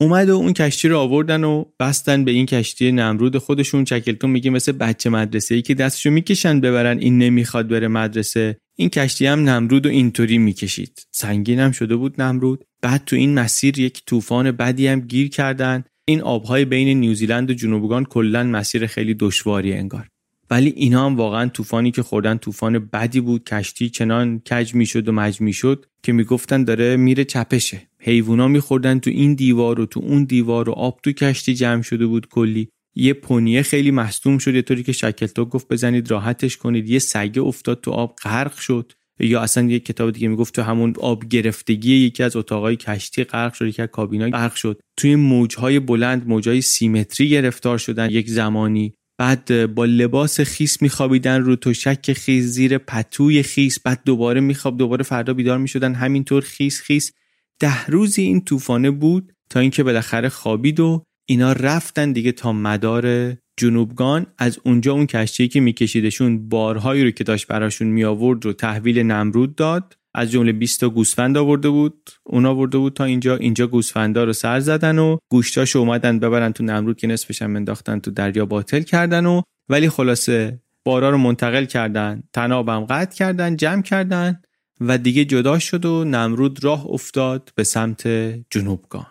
اومد 0.00 0.28
و 0.28 0.36
اون 0.36 0.52
کشتی 0.52 0.88
رو 0.88 0.98
آوردن 0.98 1.44
و 1.44 1.64
بستن 1.80 2.24
به 2.24 2.30
این 2.30 2.46
کشتی 2.46 2.92
نمرود 2.92 3.38
خودشون. 3.38 3.84
چکلتون 3.84 4.30
میگه 4.30 4.50
مثل 4.50 4.72
بچه 4.72 5.10
مدرسه 5.10 5.54
ای 5.54 5.62
که 5.62 5.74
دستشو 5.74 6.10
می‌کشن 6.10 6.60
ببرن 6.60 6.98
این 6.98 7.18
نمی‌خواد 7.18 7.68
بره 7.68 7.88
مدرسه. 7.88 8.56
این 8.76 8.88
کشتی 8.88 9.26
هم 9.26 9.48
نمرود 9.48 9.86
و 9.86 9.88
اینطوری 9.88 10.38
می‌کشید. 10.38 11.06
سنگین 11.10 11.58
هم 11.58 11.72
شده 11.72 11.96
بود 11.96 12.22
نمرود. 12.22 12.64
بعد 12.82 13.04
تو 13.04 13.16
این 13.16 13.34
مسیر 13.34 13.78
یک 13.78 14.02
طوفان 14.06 14.52
بدی 14.52 14.86
هم 14.86 15.00
گیر 15.00 15.28
کردن. 15.28 15.84
این 16.04 16.20
آبهای 16.20 16.64
بین 16.64 17.00
نیوزیلند 17.00 17.50
و 17.50 17.54
جنوبگان 17.54 18.04
کلا 18.04 18.42
مسیر 18.42 18.86
خیلی 18.86 19.14
دشواری 19.14 19.72
انگار. 19.72 20.08
ولی 20.50 20.72
اینا 20.76 21.06
هم 21.06 21.16
واقعا 21.16 21.48
طوفانی 21.48 21.90
که 21.90 22.02
خوردن 22.02 22.36
طوفان 22.36 22.78
بدی 22.78 23.20
بود. 23.20 23.44
کشتی 23.44 23.90
چنان 23.90 24.38
کج 24.38 24.74
می‌شد 24.74 25.08
و 25.08 25.12
مج 25.12 25.40
می‌شد 25.40 25.86
که 26.02 26.12
می‌گفتن 26.12 26.64
داره 26.64 26.96
میره 26.96 27.24
چپشه. 27.24 27.87
حیوونا 28.00 28.48
میخوردن 28.48 28.98
تو 28.98 29.10
این 29.10 29.34
دیوار 29.34 29.80
و 29.80 29.86
تو 29.86 30.00
اون 30.00 30.24
دیوار 30.24 30.68
و 30.68 30.72
آب 30.72 31.00
تو 31.02 31.12
کشتی 31.12 31.54
جمع 31.54 31.82
شده 31.82 32.06
بود 32.06 32.28
کلی. 32.28 32.68
یه 32.96 33.12
پونیه 33.12 33.62
خیلی 33.62 33.90
مصدوم 33.90 34.38
شد 34.38 34.54
یه 34.54 34.62
طوری 34.62 34.82
که 34.82 34.92
شکلتو 34.92 35.44
گفت 35.44 35.68
بزنید 35.68 36.10
راحتش 36.10 36.56
کنید. 36.56 36.88
یه 36.90 36.98
سگه 36.98 37.42
افتاد 37.42 37.80
تو 37.80 37.90
آب 37.90 38.16
غرق 38.22 38.56
شد. 38.56 38.92
یا 39.20 39.40
اصلا 39.40 39.68
یه 39.68 39.78
کتاب 39.78 40.10
دیگه 40.10 40.28
می‌گفت 40.28 40.54
تو 40.54 40.62
همون 40.62 40.94
آب 41.00 41.28
گرفتگی 41.28 41.94
یکی 41.94 42.22
از 42.22 42.36
اتاقای 42.36 42.76
کشتی 42.76 43.24
غرق 43.24 43.52
شد 43.52 43.66
یکی 43.66 43.82
از 43.82 43.88
کابینا 43.88 44.28
غرق 44.28 44.54
شد. 44.54 44.80
توی 44.96 45.16
موجهای 45.16 45.80
بلند 45.80 46.28
موجهای 46.28 46.60
سیمتری 46.60 47.28
گرفتار 47.28 47.78
شدن 47.78 48.10
یک 48.10 48.30
زمانی. 48.30 48.94
بعد 49.18 49.74
با 49.74 49.84
لباس 49.84 50.40
خیس 50.40 50.82
میخوابیدن 50.82 51.42
رو 51.42 51.56
تو 51.56 51.74
شک 51.74 52.12
خیس 52.12 52.44
زیر 52.44 52.78
پتوی 52.78 53.42
خیس 53.42 53.80
بعد 53.80 54.00
دوباره 54.04 54.40
میخواب 54.40 54.78
دوباره 54.78 55.02
فردا 55.02 55.34
بیدار 55.34 55.58
می‌شدن. 55.58 55.94
همینطور 55.94 56.42
خیس 56.42 56.80
خیس. 56.80 57.12
ده 57.60 57.86
روزی 57.86 58.22
این 58.22 58.40
طوفانه 58.40 58.90
بود 58.90 59.32
تا 59.50 59.60
اینکه 59.60 59.82
بالاخره 59.82 60.28
خوابید 60.28 60.80
و 60.80 61.02
اینا 61.28 61.52
رفتن 61.52 62.12
دیگه 62.12 62.32
تا 62.32 62.52
مدار 62.52 63.34
جنوبگان. 63.58 64.26
از 64.38 64.58
اونجا 64.64 64.92
اون 64.92 65.06
کشتی 65.06 65.48
که 65.48 65.60
میکشیدشون 65.60 66.48
بارهایی 66.48 67.04
رو 67.04 67.10
که 67.10 67.24
داشت 67.24 67.46
براشون 67.46 67.88
می 67.88 68.04
آورد 68.04 68.44
رو 68.44 68.52
تحویل 68.52 68.98
نمرود 68.98 69.54
داد. 69.54 69.94
از 70.14 70.30
جمله 70.30 70.52
20 70.52 70.80
تا 70.80 70.88
گوسفند 70.88 71.36
آورده 71.36 71.68
بود. 71.68 72.10
اون 72.26 72.46
آورده 72.46 72.78
بود 72.78 72.92
تا 72.92 73.04
اینجا. 73.04 73.36
اینجا 73.36 73.66
گوسفندا 73.66 74.24
رو 74.24 74.32
سر 74.32 74.60
زدن 74.60 74.98
و 74.98 75.16
گوشتاش 75.30 75.76
اومدن 75.76 76.18
ببرن 76.18 76.52
تو 76.52 76.64
نمرود 76.64 76.96
که 76.96 77.06
نصفش 77.06 77.42
هم 77.42 77.56
انداختن 77.56 77.98
تو 77.98 78.10
دریا 78.10 78.46
باطل 78.46 78.82
کردن 78.82 79.26
و 79.26 79.42
ولی 79.68 79.88
خلاصه 79.88 80.60
بارا 80.86 81.10
رو 81.10 81.18
منتقل 81.18 81.64
کردن. 81.64 82.22
تنابم 82.32 82.84
قطع 82.84 83.16
کردن 83.16 83.56
جمع 83.56 83.82
کردن. 83.82 84.42
و 84.80 84.98
دیگه 84.98 85.24
جدا 85.24 85.58
شد 85.58 85.84
و 85.84 86.04
نمرود 86.04 86.64
راه 86.64 86.86
افتاد 86.86 87.52
به 87.54 87.64
سمت 87.64 88.08
جنوبگان 88.50 89.06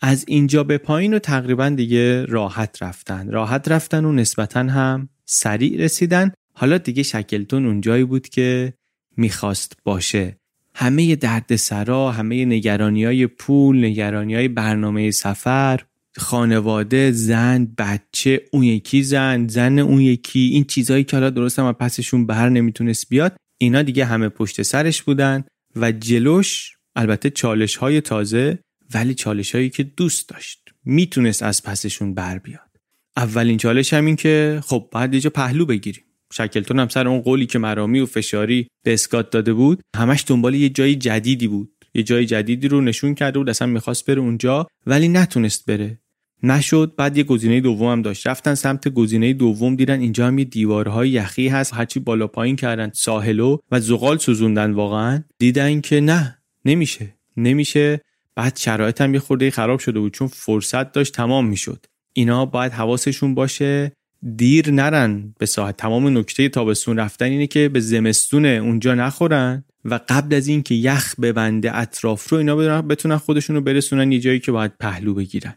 از 0.00 0.24
اینجا 0.28 0.64
به 0.64 0.78
پایین 0.78 1.14
و 1.14 1.18
تقریبا 1.18 1.68
دیگه 1.68 2.24
راحت 2.24 2.82
رفتن. 2.82 3.30
راحت 3.30 3.68
رفتن 3.68 4.04
و 4.04 4.12
نسبتا 4.12 4.60
هم 4.60 5.08
سریع 5.24 5.78
رسیدن. 5.78 6.32
حالا 6.54 6.78
دیگه 6.78 7.02
شکلتون 7.02 7.66
اونجایی 7.66 8.04
بود 8.04 8.28
که 8.28 8.74
می‌خواست 9.16 9.76
باشه. 9.84 10.36
همه 10.74 11.16
درد 11.16 11.56
سرا 11.56 12.10
همه 12.10 12.44
نگرانی 12.44 13.04
های 13.04 13.26
پول 13.26 13.84
نگرانی 13.84 14.34
های 14.34 14.48
برنامه 14.48 15.10
سفر 15.10 15.80
خانواده 16.16 17.10
زن 17.10 17.68
بچه 17.78 18.42
اون 18.52 18.62
یکی 18.62 19.02
زن 19.02 19.46
زن 19.48 19.78
اون 19.78 20.00
یکی 20.00 20.40
این 20.40 20.64
چیزهایی 20.64 21.04
که 21.04 21.16
حالا 21.16 21.30
درست 21.30 21.58
هم 21.58 21.72
پسشون 21.72 22.26
بر 22.26 22.48
نمی‌تونست 22.48 23.08
بیاد 23.08 23.36
اینا 23.62 23.82
دیگه 23.82 24.04
همه 24.04 24.28
پشت 24.28 24.62
سرش 24.62 25.02
بودن 25.02 25.44
و 25.76 25.92
جلوش 25.92 26.76
البته 26.96 27.30
چالش 27.30 27.76
های 27.76 28.00
تازه 28.00 28.58
ولی 28.94 29.14
چالش 29.14 29.54
هایی 29.54 29.70
که 29.70 29.82
دوست 29.82 30.28
داشت. 30.28 30.68
می‌تونست 30.84 31.42
از 31.42 31.62
پسشون 31.62 32.14
بر 32.14 32.38
بیاد. 32.38 32.70
اولین 33.16 33.58
چالش 33.58 33.94
هم 33.94 34.06
این 34.06 34.16
که 34.16 34.60
خب 34.64 34.88
باید 34.92 35.14
یه 35.14 35.30
پهلو 35.30 35.66
بگیریم. 35.66 36.04
شکلتون 36.32 36.78
هم 36.78 36.88
سر 36.88 37.08
اون 37.08 37.20
قولی 37.20 37.46
که 37.46 37.58
مرامی 37.58 38.00
و 38.00 38.06
فشاری 38.06 38.68
به 38.84 38.92
اسکات 38.92 39.30
داده 39.30 39.52
بود 39.52 39.80
همش 39.96 40.24
دنبال 40.26 40.54
یه 40.54 40.68
جای 40.68 40.94
جدیدی 40.94 41.48
بود. 41.48 41.72
یه 41.94 42.02
جای 42.02 42.26
جدیدی 42.26 42.68
رو 42.68 42.80
نشون 42.80 43.14
کرده 43.14 43.38
بود 43.38 43.50
اصلا 43.50 43.68
می‌خواست 43.68 44.06
بره 44.06 44.20
اونجا 44.20 44.66
ولی 44.86 45.08
نتونست 45.08 45.66
بره. 45.66 46.00
نشد. 46.42 46.94
بعد 46.96 47.16
یه 47.16 47.24
گزینه 47.24 47.60
دوم 47.60 47.92
هم 47.92 48.02
داشت. 48.02 48.26
رفتن 48.26 48.54
سمت 48.54 48.88
گزینه 48.88 49.32
دوم 49.32 49.76
دیدن 49.76 50.00
اینجا 50.00 50.26
هم 50.26 50.38
یه 50.38 50.44
دیوارهای 50.44 51.10
یخی 51.10 51.48
هست. 51.48 51.74
هرچی 51.74 52.00
بالا 52.00 52.26
پایین 52.26 52.56
کردن 52.56 52.90
ساحلو 52.94 53.58
و 53.70 53.80
زغال 53.80 54.18
سوزوندن 54.18 54.72
واقعا. 54.72 55.22
دیدن 55.38 55.80
که 55.80 56.00
نه 56.00 56.38
نمیشه. 56.64 57.14
نمیشه. 57.36 58.00
بعد 58.36 58.56
شرایط 58.56 59.00
هم 59.00 59.14
یه 59.14 59.20
خورده 59.20 59.50
خراب 59.50 59.78
شده 59.78 60.00
بود 60.00 60.12
چون 60.12 60.28
فرصت 60.28 60.92
داشت 60.92 61.14
تمام 61.14 61.46
می‌شد. 61.46 61.86
اینا 62.12 62.46
باید 62.46 62.72
حواسشون 62.72 63.34
باشه. 63.34 63.92
دیر 64.36 64.70
نرن 64.70 65.34
به 65.38 65.46
ساحل. 65.46 65.72
تمام 65.72 66.18
نکته 66.18 66.48
تابستون 66.48 66.98
رفتن 66.98 67.24
اینه 67.24 67.46
که 67.46 67.68
به 67.68 67.80
زمستون 67.80 68.44
اونجا 68.44 68.94
نخورن 68.94 69.64
و 69.84 70.00
قبل 70.08 70.34
از 70.34 70.48
اینکه 70.48 70.74
یخ 70.74 71.14
ببنده 71.20 71.76
اطراف 71.76 72.28
رو 72.28 72.38
اینا 72.38 72.82
بتونن 72.82 73.16
خودشون 73.16 73.56
رو 73.56 73.62
برسونن 73.62 74.12
یه 74.12 74.20
جایی 74.20 74.40
که 74.40 74.52
باید 74.52 74.72
پهلو 74.80 75.14
بگیرن. 75.14 75.54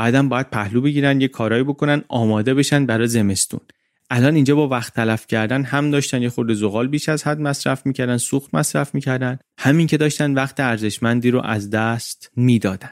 بعدم 0.00 0.28
باید 0.28 0.50
پهلو 0.50 0.80
بگیرن 0.80 1.20
یه 1.20 1.28
کارایی 1.28 1.62
بکنن 1.62 2.02
آماده 2.08 2.54
بشن 2.54 2.86
برای 2.86 3.06
زمستون. 3.06 3.60
الان 4.10 4.34
اینجا 4.34 4.54
با 4.54 4.68
وقت 4.68 4.94
تلف 4.94 5.26
کردن 5.26 5.62
هم 5.62 5.90
داشتن 5.90 6.22
یه 6.22 6.28
خورده 6.28 6.54
زغال 6.54 6.88
بیش 6.88 7.08
از 7.08 7.26
حد 7.26 7.40
مصرف 7.40 7.86
می‌کردن 7.86 8.16
سوخت 8.16 8.54
مصرف 8.54 8.94
می‌کردن. 8.94 9.38
همین 9.58 9.86
که 9.86 9.96
داشتن 9.96 10.34
وقت 10.34 10.60
ارزشمندی 10.60 11.30
رو 11.30 11.40
از 11.40 11.70
دست 11.70 12.30
می‌دادن. 12.36 12.90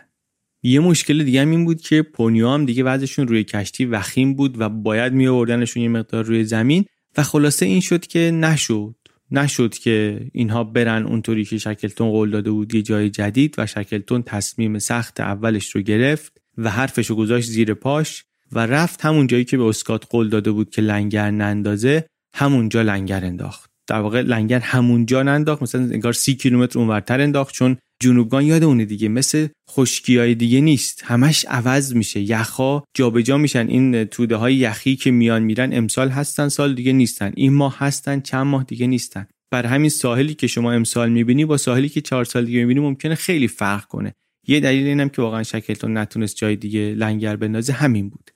یه 0.63 0.81
مشکل 0.81 1.25
دیگه 1.25 1.43
هم 1.43 1.51
این 1.51 1.65
بود 1.65 1.81
که 1.81 2.03
پونیو 2.03 2.49
هم 2.49 2.65
دیگه 2.67 2.85
وضعشون 2.85 3.29
روی 3.29 3.45
کشتی 3.45 3.85
وخیم 3.85 4.35
بود 4.35 4.61
و 4.61 4.69
باید 4.69 5.13
می 5.13 5.27
آوردنشون 5.27 5.83
یه 5.83 5.89
مقدار 5.89 6.25
روی 6.25 6.45
زمین 6.45 6.85
و 7.17 7.23
خلاصه 7.23 7.67
این 7.67 7.81
شد 7.81 8.07
که 8.07 8.31
نشد. 8.31 8.95
نشد 9.31 9.75
که 9.75 10.21
اینها 10.33 10.65
برن 10.65 11.07
اونطوری 11.07 11.45
که 11.45 11.59
شکلتون 11.59 12.11
قول 12.11 12.31
داده 12.31 12.51
بود 12.51 12.75
یه 12.75 12.83
جای 12.83 13.11
جدید 13.11 13.55
و 13.59 13.67
شکلتون 13.67 14.23
تصمیم 14.23 14.79
سخت 14.79 15.21
اولش 15.21 15.71
رو 15.71 15.81
گرفت. 15.81 16.41
و 16.59 16.71
حرفش 16.71 17.07
رو 17.07 17.17
گذاشت 17.17 17.49
زیر 17.49 17.75
پاش 17.75 18.25
و 18.53 18.67
رفت 18.67 19.05
همون 19.05 19.27
جایی 19.27 19.45
که 19.45 19.57
به 19.57 19.65
اسکات 19.65 20.05
قول 20.11 20.29
داده 20.29 20.51
بود 20.51 20.71
که 20.71 20.83
لنگر 20.83 21.31
نندازه 21.31 22.07
همونجا 22.35 22.83
لنگر 22.83 23.25
انداخت. 23.25 23.71
در 23.87 24.01
واقع 24.01 24.21
لنگر 24.21 24.59
همونجا 24.59 25.23
ننداخت 25.23 25.63
مثلا 25.63 25.81
انگار 25.81 26.13
سی 26.13 26.35
کیلومتر 26.35 26.79
اونورتر 26.79 27.21
انداخت 27.21 27.55
چون 27.55 27.77
جنوبگان 28.03 28.45
یاد 28.45 28.65
اونه 28.65 28.85
دیگه 28.85 29.09
مثل 29.09 29.49
خشکی 29.71 30.35
دیگه 30.35 30.61
نیست. 30.61 31.03
همش 31.05 31.45
عوض 31.45 31.95
میشه 31.95 32.21
یخها 32.21 32.85
جابجا 32.95 33.39
میشن. 33.39 33.69
این 33.69 34.05
توده 34.05 34.37
های 34.37 34.57
یخی 34.57 34.97
که 34.97 35.11
میان 35.11 35.43
میرن 35.43 35.73
امسال 35.73 36.09
هستن 36.09 36.49
سال 36.49 36.75
دیگه 36.75 36.93
نیستن. 36.93 37.33
این 37.37 37.53
ماه 37.53 37.79
هستن 37.79 38.21
چند 38.21 38.47
ماه 38.47 38.65
دیگه 38.65 38.87
نیستن. 38.87 39.27
بر 39.51 39.67
همین 39.67 39.91
ساحلی 39.91 40.35
که 40.35 40.47
شما 40.47 40.73
امسال 40.73 41.11
می‌بینی 41.11 41.45
با 41.45 41.57
ساحلی 41.57 41.89
که 41.89 42.01
چهار 42.01 42.25
سال 42.25 42.45
دیگه 42.45 42.59
می‌بینی 42.59 42.81
ممکنه 42.81 43.15
خیلی 43.15 43.49
فرق 43.49 43.85
کنه. 43.85 44.13
یه 44.49 44.61
دلیل 44.61 44.87
اینم 44.87 45.09
که 45.09 45.23
واقعا 45.23 45.43
شکلتون 45.43 45.99
نتونست 45.99 46.37
جای 46.37 46.57
دیگه 46.57 46.95
لنگر 46.95 47.37
بندازه 47.37 47.73
همین 47.73 48.09
بود. 48.09 48.31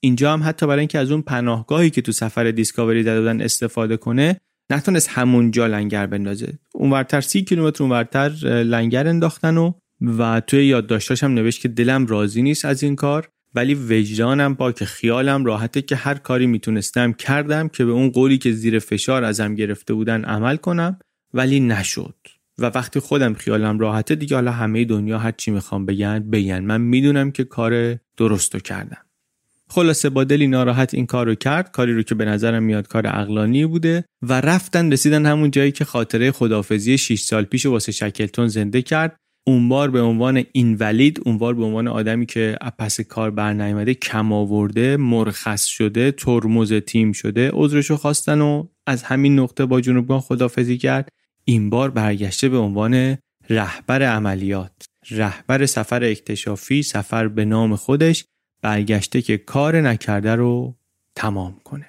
اینجا 0.00 0.32
هم 0.32 0.42
حتی 0.44 0.66
برای 0.66 0.78
اینکه 0.78 0.98
از 0.98 1.10
اون 1.10 1.22
پناهگاهی 1.22 1.90
که 1.90 2.02
تو 2.02 2.12
سفر 2.12 2.50
دیسکاوری 2.50 3.02
دادن 3.02 3.40
استفاده 3.40 3.96
کنه 3.96 4.40
نتونست 4.70 5.08
همونجا 5.08 5.66
لنگر 5.66 6.06
بندازه. 6.06 6.58
اونورتر 6.74 7.20
سی 7.20 7.42
کیلومتر 7.42 7.82
اونورتر 7.82 8.28
لنگر 8.62 9.08
انداختن 9.08 9.56
و 9.56 9.72
و 10.00 10.40
توی 10.40 10.66
یادداشتاش 10.66 11.24
هم 11.24 11.34
نوشت 11.34 11.60
که 11.60 11.68
دلم 11.68 12.06
راضی 12.06 12.42
نیست 12.42 12.64
از 12.64 12.82
این 12.82 12.96
کار 12.96 13.28
ولی 13.54 13.74
وجدانم 13.74 14.54
با 14.54 14.72
که 14.72 14.84
خیالم 14.84 15.44
راحته 15.44 15.82
که 15.82 15.96
هر 15.96 16.14
کاری 16.14 16.46
می‌تونستم 16.46 17.12
کردم 17.12 17.68
که 17.68 17.84
به 17.84 17.92
اون 17.92 18.10
قولی 18.10 18.38
که 18.38 18.52
زیر 18.52 18.78
فشار 18.78 19.24
ازم 19.24 19.54
گرفته 19.54 19.94
بودن 19.94 20.24
عمل 20.24 20.56
کنم 20.56 20.98
ولی 21.34 21.60
نشد. 21.60 22.16
و 22.58 22.66
وقتی 22.74 23.00
خودم 23.00 23.34
خیالم 23.34 23.78
راحته 23.78 24.14
دیگه 24.14 24.36
حالا 24.36 24.52
همه 24.52 24.84
دنیا 24.84 25.18
هر 25.18 25.32
چی 25.32 25.50
می‌خوام 25.50 25.86
بگن 25.86 26.30
بگن. 26.30 26.58
من 26.58 26.80
می‌دونم 26.80 27.30
که 27.30 27.44
کار 27.44 27.98
درستو 28.16 28.58
کردم. 28.58 29.02
خلاصه 29.68 30.10
با 30.10 30.24
دلی 30.24 30.46
ناراحت 30.46 30.94
این 30.94 31.06
کار 31.06 31.26
رو 31.26 31.34
کرد 31.34 31.70
کاری 31.70 31.94
رو 31.94 32.02
که 32.02 32.14
به 32.14 32.24
نظرم 32.24 32.62
میاد 32.62 32.88
کار 32.88 33.06
اقلانی 33.06 33.66
بوده 33.66 34.04
و 34.22 34.40
رفتن 34.40 34.92
رسیدن 34.92 35.26
همون 35.26 35.50
جایی 35.50 35.72
که 35.72 35.84
خاطره 35.84 36.30
خدافزی 36.30 36.98
6 36.98 37.20
سال 37.20 37.44
پیش 37.44 37.66
واسه 37.66 37.92
شکلتون 37.92 38.48
زنده 38.48 38.82
کرد. 38.82 39.16
اون 39.46 39.68
بار 39.68 39.90
به 39.90 40.00
عنوان 40.00 40.44
اینولید 40.52 41.20
اون 41.24 41.38
بار 41.38 41.54
به 41.54 41.64
عنوان 41.64 41.88
آدمی 41.88 42.26
که 42.26 42.58
پس 42.78 43.00
کار 43.00 43.30
بر 43.30 43.52
نیامده 43.52 43.94
کم 43.94 44.32
آورده 44.32 44.96
مرخص 44.96 45.64
شده 45.64 46.12
ترمز 46.12 46.72
تیم 46.72 47.12
شده 47.12 47.50
عذرشو 47.52 47.96
خواستن 47.96 48.40
و 48.40 48.66
از 48.86 49.02
همین 49.02 49.38
نقطه 49.38 49.66
با 49.66 49.80
جنوبگان 49.80 50.20
خدافزی 50.20 50.78
کرد. 50.78 51.08
این 51.48 51.70
بار 51.70 51.90
برگشته 51.90 52.48
به 52.48 52.58
عنوان 52.58 53.18
رهبر 53.50 54.02
عملیات 54.02 54.72
رهبر 55.10 55.66
سفر 55.66 56.04
اکتشافی 56.04 56.82
سفر 56.82 57.28
به 57.28 57.44
نام 57.44 57.76
خودش 57.76 58.24
برگشته 58.62 59.22
که 59.22 59.38
کار 59.38 59.80
نکرده 59.80 60.34
رو 60.34 60.76
تمام 61.14 61.60
کنه. 61.64 61.86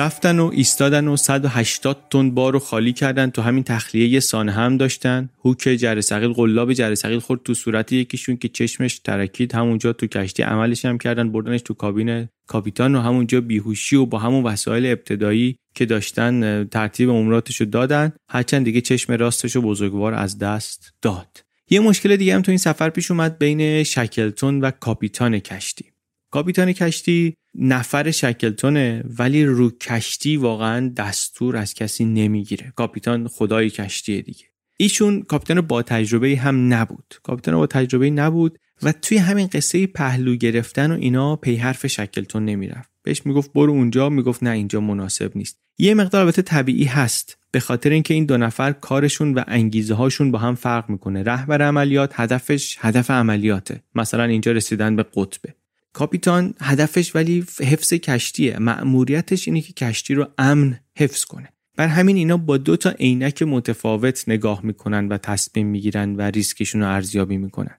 رفتن 0.00 0.38
و 0.38 0.50
ایستادن 0.54 1.08
و 1.08 1.16
180 1.16 2.08
تن 2.10 2.30
بار 2.30 2.52
رو 2.52 2.58
خالی 2.58 2.92
کردن. 2.92 3.30
تو 3.30 3.42
همین 3.42 3.64
تخلیه 3.64 4.08
یه 4.08 4.20
سانه 4.20 4.52
هم 4.52 4.76
داشتن. 4.76 5.28
هوک 5.44 5.58
جرثقیل 5.58 6.32
قلاب 6.32 6.72
جرثقیل 6.72 7.18
خورد 7.18 7.40
تو 7.42 7.54
صورت 7.54 7.92
یکیشون 7.92 8.36
که 8.36 8.48
چشمش 8.48 8.98
ترکید. 8.98 9.54
همونجا 9.54 9.92
تو 9.92 10.06
کشتی 10.06 10.42
عملش 10.42 10.84
هم 10.84 10.98
کردن 10.98 11.32
بردنش 11.32 11.62
تو 11.62 11.74
کابین 11.74 12.28
کاپیتان 12.46 12.94
و 12.94 13.00
همونجا 13.00 13.40
بیهوشی 13.40 13.96
و 13.96 14.06
با 14.06 14.18
همون 14.18 14.44
وسایل 14.44 14.86
ابتدایی 14.86 15.56
که 15.74 15.86
داشتن 15.86 16.64
ترتیب 16.64 17.10
عمراتش 17.10 17.56
رو 17.56 17.66
دادن. 17.66 18.12
هرچند 18.28 18.64
دیگه 18.64 18.80
چشم 18.80 19.12
راستش 19.12 19.56
رو 19.56 19.62
بزرگوار 19.62 20.14
از 20.14 20.38
دست 20.38 20.92
داد. 21.02 21.44
یه 21.70 21.80
مشکل 21.80 22.16
دیگه 22.16 22.34
هم 22.34 22.42
تو 22.42 22.50
این 22.50 22.58
سفر 22.58 22.90
پیش 22.90 23.10
اومد 23.10 23.38
بین 23.38 23.82
شکلتون 23.82 24.60
و 24.60 24.70
کاپیتان 24.70 25.38
کشتی. 25.38 25.84
کاپیتان 26.30 26.72
کشتی 26.72 27.34
نفر 27.54 28.10
شکلتونه 28.10 29.04
ولی 29.18 29.44
رو 29.44 29.70
کشتی 29.70 30.36
واقعا 30.36 30.92
دستور 30.96 31.56
از 31.56 31.74
کسی 31.74 32.04
نمی‌گیره. 32.04 32.72
کاپیتان 32.76 33.28
خدای 33.28 33.70
کشتی 33.70 34.22
دیگه. 34.22 34.44
ایشون 34.76 35.22
کاپیتان 35.22 35.60
با 35.60 35.82
تجربه 35.82 36.36
هم 36.36 36.74
نبود. 36.74 37.14
کاپیتان 37.22 37.54
با 37.54 37.66
تجربه 37.66 38.10
نبود 38.10 38.58
و 38.82 38.92
توی 38.92 39.18
همین 39.18 39.46
قصه 39.46 39.86
پهلو 39.86 40.36
گرفتن 40.36 40.92
و 40.92 40.94
اینا 40.94 41.36
پی 41.36 41.56
حرف 41.56 41.86
شکلتون 41.86 42.44
نمی‌رفت. 42.44 42.90
بهش 43.02 43.26
می‌گفت 43.26 43.52
برو 43.52 43.72
اونجا 43.72 44.08
می‌گفت 44.08 44.42
نه 44.42 44.50
اینجا 44.50 44.80
مناسب 44.80 45.32
نیست. 45.34 45.58
یه 45.78 45.94
مقدار 45.94 46.20
البته 46.20 46.42
طبیعی 46.42 46.84
هست. 46.84 47.38
به 47.50 47.60
خاطر 47.60 47.90
اینکه 47.90 48.14
این 48.14 48.24
دو 48.24 48.36
نفر 48.36 48.72
کارشون 48.72 49.34
و 49.34 49.44
انگیزه 49.46 49.94
هاشون 49.94 50.30
با 50.30 50.38
هم 50.38 50.54
فرق 50.54 50.90
می‌کنه. 50.90 51.22
رهبر 51.22 51.62
عملیات 51.62 52.12
هدفش 52.14 52.76
هدف 52.80 53.10
عملیاته. 53.10 53.82
مثلا 53.94 54.24
اینجا 54.24 54.52
رسیدن 54.52 54.96
به 54.96 55.06
قطبه 55.14 55.54
کاپیتان 55.92 56.54
هدفش 56.60 57.16
ولی 57.16 57.44
حفظ 57.60 57.92
کشتیه. 57.92 58.58
مأموریتش 58.58 59.48
اینه 59.48 59.60
که 59.60 59.72
کشتی 59.72 60.14
رو 60.14 60.26
امن 60.38 60.78
حفظ 60.98 61.24
کنه. 61.24 61.48
بر 61.76 61.86
همین 61.86 62.16
اینا 62.16 62.36
با 62.36 62.56
دو 62.56 62.76
تا 62.76 62.90
عینک 62.90 63.42
متفاوت 63.42 64.24
نگاه 64.26 64.60
می‌کنن 64.64 65.08
و 65.08 65.18
تصمیم 65.18 65.66
می‌گیرن 65.66 66.16
و 66.16 66.22
ریسکشون 66.22 66.80
رو 66.80 66.88
ارزیابی 66.88 67.36
می‌کنن. 67.36 67.78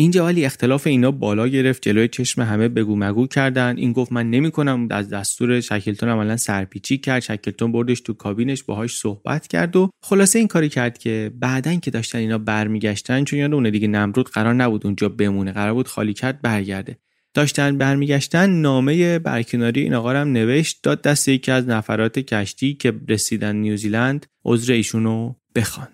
اینجا 0.00 0.24
ولی 0.24 0.44
اختلاف 0.44 0.86
اینا 0.86 1.10
بالا 1.10 1.48
گرفت 1.48 1.82
جلوی 1.82 2.08
چشم 2.08 2.42
همه 2.42 2.68
بگو 2.68 2.96
مگو 2.96 3.26
کردن. 3.26 3.76
این 3.76 3.92
گفت 3.92 4.12
من 4.12 4.30
نمی‌کنم. 4.30 4.88
از 4.90 5.08
دستور 5.08 5.60
شکلتون 5.60 6.08
عملا 6.08 6.36
سرپیچی 6.36 6.98
کرد. 6.98 7.22
شکلتون 7.22 7.72
بردش 7.72 8.00
تو 8.00 8.12
کابینش 8.12 8.62
باهاش 8.62 8.96
صحبت 8.96 9.46
کرد 9.46 9.76
و 9.76 9.90
خلاصه 10.02 10.38
این 10.38 10.48
کاری 10.48 10.68
کرد 10.68 10.98
که 10.98 11.32
بعدا 11.34 11.74
که 11.74 11.90
داشتن 11.90 12.18
اینا 12.18 12.38
برمیگشتن 12.38 13.24
چون 13.24 13.38
یاد 13.38 13.54
اون 13.54 13.70
دیگه 13.70 13.88
نمرود 13.88 14.28
قرار 14.28 14.54
نبود 14.54 14.86
اونجا 14.86 15.08
بمونه 15.08 15.52
قرار 15.52 15.74
بود 15.74 15.88
خالی 15.88 16.14
کرد 16.14 16.42
برگرده. 16.42 16.98
داشتن 17.38 17.78
برمیگشتن 17.78 18.50
نامه 18.50 19.18
برکناری 19.18 19.80
این 19.80 19.94
آقا 19.94 20.10
هم 20.10 20.32
نوشت 20.32 20.78
داد 20.82 21.02
دست 21.02 21.28
یکی 21.28 21.50
از 21.50 21.68
نفرات 21.68 22.18
کشتی 22.18 22.74
که 22.74 22.94
رسیدن 23.08 23.56
نیوزیلند 23.56 24.26
عذر 24.44 24.72
ایشونو 24.72 25.34
بخوان. 25.54 25.88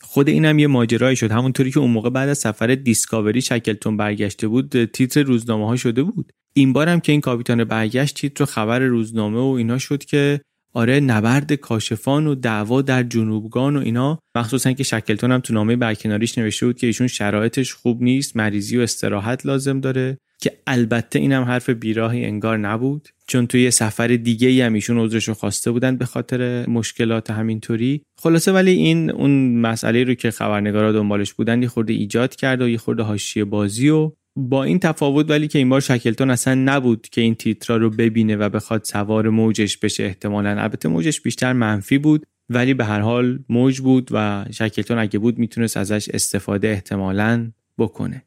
خود 0.00 0.28
اینم 0.28 0.58
یه 0.58 0.66
ماجرایی 0.66 1.16
شد. 1.16 1.32
همونطوری 1.32 1.70
که 1.70 1.80
اون 1.80 1.90
موقع 1.90 2.10
بعد 2.10 2.28
از 2.28 2.38
سفر 2.38 2.74
دیسکاوری 2.74 3.40
شکلتون 3.40 3.96
برگشته 3.96 4.48
بود 4.48 4.84
تیتر 4.84 5.22
روزنامه 5.22 5.66
ها 5.66 5.76
شده 5.76 6.02
بود. 6.02 6.32
این 6.52 6.72
بارم 6.72 7.00
که 7.00 7.12
این 7.12 7.20
کاپیتان 7.20 7.64
برگشت 7.64 8.16
تیتر 8.16 8.44
خبر 8.44 8.78
روزنامه 8.78 9.40
و 9.40 9.54
اینا 9.58 9.78
شد 9.78 10.04
که 10.04 10.40
آره 10.74 11.00
نبرد 11.00 11.52
کاشفان 11.52 12.26
و 12.26 12.34
دعوا 12.34 12.82
در 12.82 13.02
جنوبگان 13.02 13.76
و 13.76 13.80
اینا. 13.80 14.18
مخصوصا 14.34 14.72
که 14.72 14.84
شکلتون 14.84 15.32
هم 15.32 15.40
تو 15.40 15.54
نامه 15.54 15.76
برکناریش 15.76 16.38
نوشته 16.38 16.66
بود 16.66 16.78
که 16.78 16.86
ایشون 16.86 17.06
شرایطش 17.06 17.72
خوب 17.74 18.02
نیست 18.02 18.36
مریضی 18.36 18.78
و 18.78 18.80
استراحت 18.80 19.46
لازم 19.46 19.80
داره. 19.80 20.18
که 20.42 20.58
البته 20.66 21.18
اینم 21.18 21.42
حرف 21.42 21.70
بیراهی 21.70 22.24
انگار 22.24 22.58
نبود 22.58 23.08
چون 23.26 23.46
توی 23.46 23.70
سفر 23.70 24.06
دیگه 24.06 24.48
ای 24.48 24.60
هم 24.60 24.72
ایشون 24.72 24.98
عذرش 24.98 25.28
رو 25.28 25.34
خواسته 25.34 25.70
بودن 25.70 25.96
به 25.96 26.04
خاطر 26.04 26.66
مشکلات 26.68 27.30
همینطوری. 27.30 28.02
خلاصه 28.18 28.52
ولی 28.52 28.70
این 28.70 29.10
اون 29.10 29.56
مسئله 29.58 30.04
رو 30.04 30.14
که 30.14 30.30
خبرنگارا 30.30 30.92
دنبالش 30.92 31.32
بودن 31.32 31.62
یه 31.62 31.68
خورده 31.68 31.92
ایجاد 31.92 32.36
کرد 32.36 32.62
و 32.62 32.68
یه 32.68 32.78
خورده 32.78 33.02
حاشیه 33.02 33.44
بازی 33.44 33.88
و 33.88 34.12
با 34.36 34.64
این 34.64 34.78
تفاوت 34.78 35.30
ولی 35.30 35.48
که 35.48 35.58
این 35.58 35.68
بار 35.68 35.80
شکلتون 35.80 36.30
اصلا 36.30 36.54
نبود 36.54 37.08
که 37.08 37.20
این 37.20 37.34
تیترا 37.34 37.76
رو 37.76 37.90
ببینه 37.90 38.36
و 38.36 38.48
بخواد 38.48 38.84
سوار 38.84 39.28
موجش 39.28 39.76
بشه 39.76 40.04
احتمالا. 40.04 40.50
البته 40.50 40.88
موجش 40.88 41.20
بیشتر 41.20 41.52
منفی 41.52 41.98
بود 41.98 42.26
ولی 42.48 42.74
به 42.74 42.84
هر 42.84 43.00
حال 43.00 43.38
موج 43.48 43.80
بود 43.80 44.08
و 44.12 44.44
شکلتون 44.50 44.98
اگه 44.98 45.18
بود 45.18 45.38
می‌تونست 45.38 45.76
ازش 45.76 46.08
استفاده 46.08 46.68
احتمالا 46.68 47.50
بکنه. 47.78 48.22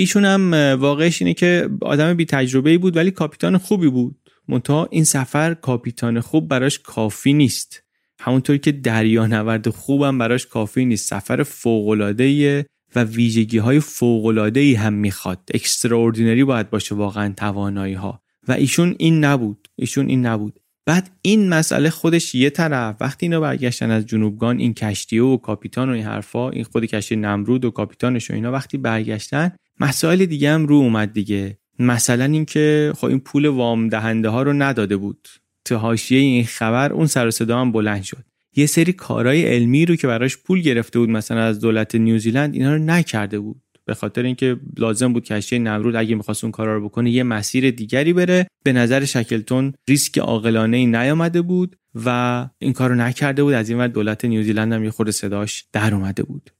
ایشون 0.00 0.24
هم 0.24 0.52
واقعش 0.80 1.22
اینه 1.22 1.34
که 1.34 1.68
آدم 1.82 2.14
بی 2.14 2.24
تجربه 2.24 2.78
بود 2.78 2.96
ولی 2.96 3.10
کاپیتان 3.10 3.58
خوبی 3.58 3.88
بود. 3.88 4.16
منتها 4.48 4.88
این 4.90 5.04
سفر 5.04 5.54
کاپیتان 5.54 6.20
خوب 6.20 6.48
براش 6.48 6.78
کافی 6.78 7.32
نیست. 7.32 7.82
همونطوری 8.20 8.58
که 8.58 8.72
دریانورد 8.72 9.68
خوبم 9.68 10.18
براش 10.18 10.46
کافی 10.46 10.84
نیست. 10.84 11.08
صبر 11.08 11.42
فوق‌العاده 11.42 12.66
و 12.96 13.04
ویژگی 13.04 13.58
های 13.58 13.80
فوق‌العاده 13.80 14.78
هم 14.78 14.92
می‌خواد. 14.92 15.38
extraordinary 15.54 16.44
باید 16.44 16.70
باشه 16.70 16.94
واقعا 16.94 17.34
توانایی 17.36 17.94
ها 17.94 18.22
و 18.48 18.52
ایشون 18.52 18.96
این 18.98 19.24
نبود. 19.24 19.68
ایشون 19.76 20.08
این 20.08 20.26
نبود. 20.26 20.60
بعد 20.86 21.10
این 21.22 21.48
مسئله 21.48 21.90
خودش 21.90 22.34
یه 22.34 22.50
طرف. 22.50 22.96
وقتی 23.00 23.26
اینا 23.26 23.40
برگشتن 23.40 23.90
از 23.90 24.06
جنوبگان 24.06 24.58
این 24.58 24.74
کشتی 24.74 25.18
و 25.18 25.36
کاپیتان 25.36 25.90
و 25.90 25.92
این 25.92 26.04
حرفا 26.04 26.50
این 26.50 26.64
خود 26.64 26.84
کشتی 26.84 27.16
نمرود 27.16 27.64
و 27.64 27.70
کاپیتانش 27.70 28.30
و 28.30 28.34
اینا 28.34 28.52
وقتی 28.52 28.78
برگشتن 28.78 29.52
مسائل 29.80 30.26
دیگه 30.26 30.50
هم 30.50 30.66
رو 30.66 30.74
اومد 30.74 31.12
دیگه. 31.12 31.58
مثلا 31.78 32.24
اینکه 32.24 32.92
خب 32.96 33.06
این 33.06 33.20
پول 33.20 33.46
وام 33.46 33.88
دهنده 33.88 34.28
ها 34.28 34.42
رو 34.42 34.52
نداده 34.52 34.96
بود. 34.96 35.28
تو 35.64 35.76
حاشیه 35.76 36.18
این 36.18 36.44
خبر 36.44 36.92
اون 36.92 37.06
سر 37.06 37.30
صدا 37.30 37.60
هم 37.60 37.72
بلند 37.72 38.02
شد. 38.02 38.24
یه 38.56 38.66
سری 38.66 38.92
کارهای 38.92 39.44
علمی 39.44 39.86
رو 39.86 39.96
که 39.96 40.06
براش 40.06 40.36
پول 40.36 40.60
گرفته 40.60 40.98
بود 40.98 41.08
مثلا 41.08 41.40
از 41.40 41.60
دولت 41.60 41.94
نیوزیلند 41.94 42.54
اینا 42.54 42.74
رو 42.74 42.78
نکرده 42.82 43.38
بود. 43.38 43.62
به 43.84 43.94
خاطر 43.94 44.22
اینکه 44.22 44.56
لازم 44.78 45.12
بود 45.12 45.24
کشتی 45.24 45.58
نمرود 45.58 45.96
اگه 45.96 46.14
می‌خواست 46.14 46.44
اون 46.44 46.50
کارا 46.50 46.76
رو 46.76 46.88
بکنه 46.88 47.10
یه 47.10 47.22
مسیر 47.22 47.70
دیگری 47.70 48.12
بره. 48.12 48.46
به 48.64 48.72
نظر 48.72 49.04
شکلتون 49.04 49.72
ریسک 49.88 50.18
عاقلانه 50.18 50.76
ای 50.76 50.86
نیامده 50.86 51.42
بود 51.42 51.76
و 52.04 52.48
این 52.58 52.72
کارو 52.72 52.94
نکرده 52.94 53.42
بود. 53.42 53.54
از 53.54 53.68
این 53.68 53.78
ور 53.78 53.88
دولت 53.88 54.24
نیوزیلند 54.24 54.72
هم 54.72 54.84
یه 54.84 54.90
خورده 54.90 55.12
صداش 55.12 55.64
در 55.72 55.94
اومده 55.94 56.22
بود. 56.22 56.50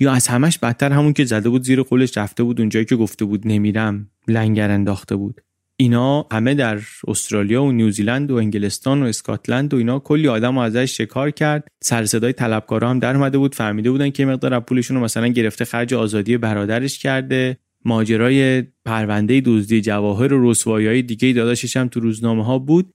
یا 0.00 0.12
از 0.12 0.28
همش 0.28 0.58
بدتر 0.58 0.92
همون 0.92 1.12
که 1.12 1.24
زده 1.24 1.48
بود 1.48 1.62
زیر 1.62 1.82
قولش 1.82 2.18
رفته 2.18 2.42
بود 2.42 2.60
اونجایی 2.60 2.84
که 2.84 2.96
گفته 2.96 3.24
بود 3.24 3.46
نمیرم 3.46 4.10
لنگر 4.28 4.70
انداخته 4.70 5.16
بود. 5.16 5.40
اینا 5.76 6.26
همه 6.32 6.54
در 6.54 6.80
استرالیا 7.08 7.64
و 7.64 7.72
نیوزیلند 7.72 8.30
و 8.30 8.34
انگلستان 8.34 9.02
و 9.02 9.06
اسکاتلند 9.06 9.74
و 9.74 9.76
اینا 9.76 9.98
کلی 9.98 10.28
آدم 10.28 10.58
ازش 10.58 10.96
شکار 10.96 11.30
کرد. 11.30 11.68
سر 11.82 12.04
صدای 12.04 12.32
طلبکارا 12.32 12.90
هم 12.90 12.98
در 12.98 13.16
اومده 13.16 13.38
بود 13.38 13.54
فهمیده 13.54 13.90
بودن 13.90 14.10
که 14.10 14.26
مقدار 14.26 14.60
پولشون 14.60 14.96
رو 14.96 15.02
مثلا 15.02 15.28
گرفته 15.28 15.64
خرج 15.64 15.94
آزادی 15.94 16.36
برادرش 16.36 16.98
کرده. 16.98 17.56
ماجرای 17.84 18.62
پرونده 18.84 19.40
دزدی 19.40 19.80
جواهر 19.80 20.32
و 20.32 20.50
رسوایی 20.50 21.02
دیگه 21.02 21.32
داداشش 21.32 21.76
هم 21.76 21.88
تو 21.88 22.00
روزنامه 22.00 22.44
ها 22.44 22.58
بود. 22.58 22.92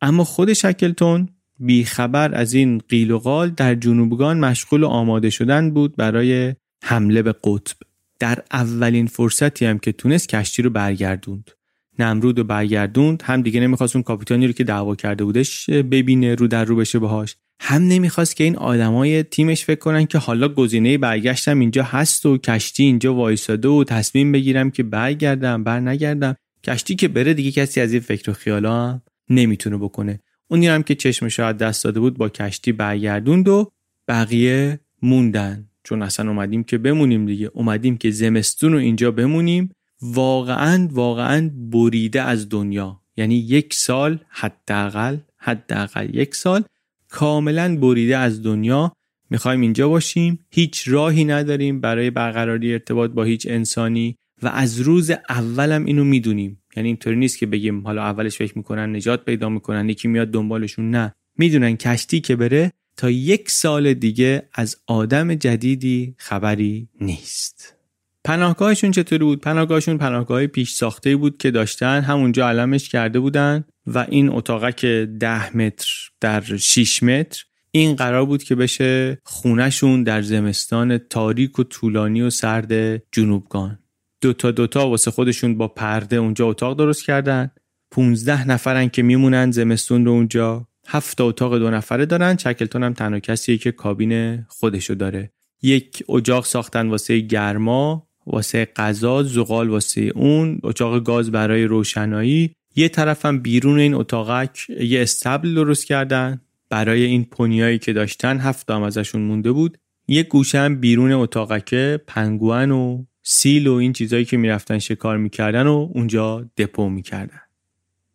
اما 0.00 0.24
خود 0.24 0.52
شکلتون 0.52 1.28
بیخبر 1.58 2.34
از 2.34 2.54
این 2.54 2.78
قیل 2.88 3.10
و 3.10 3.18
قال 3.18 3.50
در 3.50 3.74
جنوبگان 3.74 4.40
مشغول 4.40 4.84
آماده 4.84 5.30
شدن 5.30 5.70
بود 5.70 5.96
برای 5.96 6.54
حمله 6.82 7.22
به 7.22 7.32
قطب. 7.32 7.76
در 8.20 8.42
اولین 8.52 9.06
فرصتی 9.06 9.64
هم 9.66 9.78
که 9.78 9.92
تونست 9.92 10.28
کشتی 10.28 10.62
رو 10.62 10.70
برگردوند. 10.70 11.50
نمرود 11.98 12.38
و 12.38 12.44
برگردوند 12.44 13.22
هم 13.26 13.42
دیگه 13.42 13.60
نمی‌خواست 13.60 13.96
اون 13.96 14.02
کاپیتانی 14.02 14.46
رو 14.46 14.52
که 14.52 14.64
دعوا 14.64 14.94
کرده 14.94 15.24
بودش 15.24 15.70
ببینه 15.70 16.34
رو 16.34 16.46
در 16.46 16.64
رو 16.64 16.76
بشه 16.76 16.98
باهاش. 16.98 17.36
هم 17.60 17.82
نمی‌خواست 17.82 18.36
که 18.36 18.44
این 18.44 18.56
آدمای 18.56 19.22
تیمش 19.22 19.64
فکر 19.64 19.78
کنن 19.78 20.06
که 20.06 20.18
حالا 20.18 20.48
گزینه 20.48 20.98
برگشتم 20.98 21.58
اینجا 21.58 21.82
هست 21.82 22.26
و 22.26 22.38
کشتی 22.38 22.84
اینجا 22.84 23.14
وایساده 23.14 23.68
و 23.68 23.84
تصمیم 23.84 24.32
بگیرم 24.32 24.70
که 24.70 24.82
برگردم 24.82 25.64
بر 25.64 25.80
نگردم 25.80 26.36
کشتی 26.64 26.94
که 26.94 27.08
بره 27.08 27.34
دیگه 27.34 27.50
کسی 27.50 27.80
از 27.80 27.92
این 27.92 28.00
فکر 28.00 28.30
و 28.30 28.34
خیالا 28.34 28.86
هم 28.86 29.02
نمی‌تونه 29.30 29.76
بکنه. 29.76 30.20
اونی 30.48 30.66
هم 30.66 30.82
که 30.82 30.94
چشم 30.94 31.28
شاید 31.28 31.58
دست 31.58 31.84
داده 31.84 32.00
بود 32.00 32.18
با 32.18 32.28
کشتی 32.28 32.72
برگردوند 32.72 33.48
و 33.48 33.72
بقیه 34.08 34.80
موندن. 35.02 35.68
چون 35.84 36.02
اصلا 36.02 36.30
اومدیم 36.30 36.64
که 36.64 36.78
بمونیم 36.78 37.26
دیگه. 37.26 37.50
اومدیم 37.54 37.96
که 37.96 38.10
زمستون 38.10 38.72
رو 38.72 38.78
اینجا 38.78 39.10
بمونیم. 39.10 39.72
واقعا 40.02 40.88
واقعا 40.92 41.50
بریده 41.70 42.22
از 42.22 42.48
دنیا. 42.48 43.00
یعنی 43.16 43.34
یک 43.34 43.74
سال 43.74 44.18
حداقل 44.28 45.16
حداقل 45.36 46.14
یک 46.14 46.34
سال 46.34 46.64
کاملا 47.08 47.76
بریده 47.76 48.16
از 48.16 48.42
دنیا. 48.42 48.92
می‌خوایم 49.30 49.60
اینجا 49.60 49.88
باشیم. 49.88 50.38
هیچ 50.50 50.88
راهی 50.88 51.24
نداریم. 51.24 51.80
برای 51.80 52.10
برقراری 52.10 52.72
ارتباط 52.72 53.10
با 53.10 53.24
هیچ 53.24 53.46
انسانی. 53.50 54.16
و 54.42 54.48
از 54.48 54.80
روز 54.80 55.10
اولم 55.28 55.84
اینو 55.84 56.04
می‌دونیم. 56.04 56.62
یعنی 56.76 56.88
اینطوری 56.88 57.16
نیست 57.16 57.38
که 57.38 57.46
بگیم 57.46 57.86
حالا 57.86 58.02
اولش 58.02 58.38
فکر 58.38 58.58
می‌کنن 58.58 58.96
نجات 58.96 59.24
پیدا 59.24 59.48
می‌کنن 59.48 59.88
یکی 59.88 60.08
میاد 60.08 60.28
دنبالشون. 60.28 60.90
نه. 60.90 61.14
می‌دونن 61.38 61.76
کشتی 61.76 62.20
که 62.20 62.36
بره 62.36 62.72
تا 62.96 63.10
یک 63.10 63.50
سال 63.50 63.94
دیگه 63.94 64.48
از 64.54 64.76
آدم 64.86 65.34
جدیدی 65.34 66.14
خبری 66.18 66.88
نیست. 67.00 67.76
پناهگاهشون 68.24 68.90
چطوری 68.90 69.24
بود؟ 69.24 69.40
پناهگاهشون 69.40 69.98
پناهگاه 69.98 70.46
پیش 70.46 70.72
ساخته 70.72 71.16
بود 71.16 71.38
که 71.38 71.50
داشتن 71.50 72.00
همونجا 72.00 72.48
علمش 72.48 72.88
کرده 72.88 73.20
بودن 73.20 73.64
و 73.86 74.06
این 74.08 74.28
اتاقک 74.28 74.84
ده 75.20 75.56
متر 75.56 75.88
در 76.20 76.56
6 76.56 77.02
متر 77.02 77.44
این 77.70 77.96
قرار 77.96 78.24
بود 78.24 78.42
که 78.42 78.54
بشه 78.54 79.18
خونهشون 79.24 80.02
در 80.02 80.22
زمستان 80.22 80.98
تاریک 80.98 81.58
و 81.58 81.64
طولانی 81.64 82.22
و 82.22 82.30
سرد 82.30 83.02
جنوبگان. 83.12 83.78
دوتا 84.20 84.50
دوتا 84.50 84.88
واسه 84.88 85.10
خودشون 85.10 85.58
با 85.58 85.68
پرده 85.68 86.16
اونجا 86.16 86.48
اتاق 86.48 86.78
درست 86.78 87.04
کردن. 87.04 87.50
15 87.90 88.48
نفرن 88.48 88.88
که 88.88 89.02
میمونن 89.02 89.50
زمستون 89.50 90.04
رو 90.04 90.12
اونجا. 90.12 90.68
هفت 90.88 91.20
اتاق 91.20 91.58
دو 91.58 91.70
نفره 91.70 92.06
دارن. 92.06 92.36
چکلتون 92.36 92.82
هم 92.82 92.92
تنها 92.92 93.20
کسیه 93.20 93.58
که 93.58 93.72
کابین 93.72 94.42
خودشو 94.48 94.94
داره. 94.94 95.30
یک 95.62 96.04
اجاق 96.08 96.44
ساختن 96.44 96.88
واسه 96.88 97.18
گرما 97.18 98.08
واسه 98.26 98.64
غذا 98.76 99.22
زغال 99.22 99.68
واسه 99.68 100.12
اون 100.14 100.60
اچاق 100.64 101.02
گاز 101.02 101.30
برای 101.30 101.64
روشنایی. 101.64 102.54
یه 102.76 102.88
طرفم 102.88 103.38
بیرون 103.38 103.78
این 103.78 103.94
اتاقک 103.94 104.70
یه 104.80 105.02
استبل 105.02 105.54
درست 105.54 105.86
کردن. 105.86 106.40
برای 106.70 107.04
این 107.04 107.24
پونیایی 107.24 107.78
که 107.78 107.92
داشتن 107.92 108.38
هفت 108.38 108.70
ازشون 108.70 109.22
مونده 109.22 109.52
بود. 109.52 109.78
یه 110.08 110.22
گوشه 110.22 110.58
هم 110.58 110.80
بیرون 110.80 111.12
اتاقک 111.12 111.74
پنگوان 112.06 112.70
و 112.70 113.04
سیل 113.28 113.66
و 113.66 113.72
این 113.72 113.92
چیزایی 113.92 114.24
که 114.24 114.36
می‌رفتن 114.36 114.78
شکار 114.78 115.16
می‌کردن 115.16 115.66
و 115.66 115.88
اونجا 115.94 116.50
دپو 116.56 116.88
می‌کردن. 116.88 117.40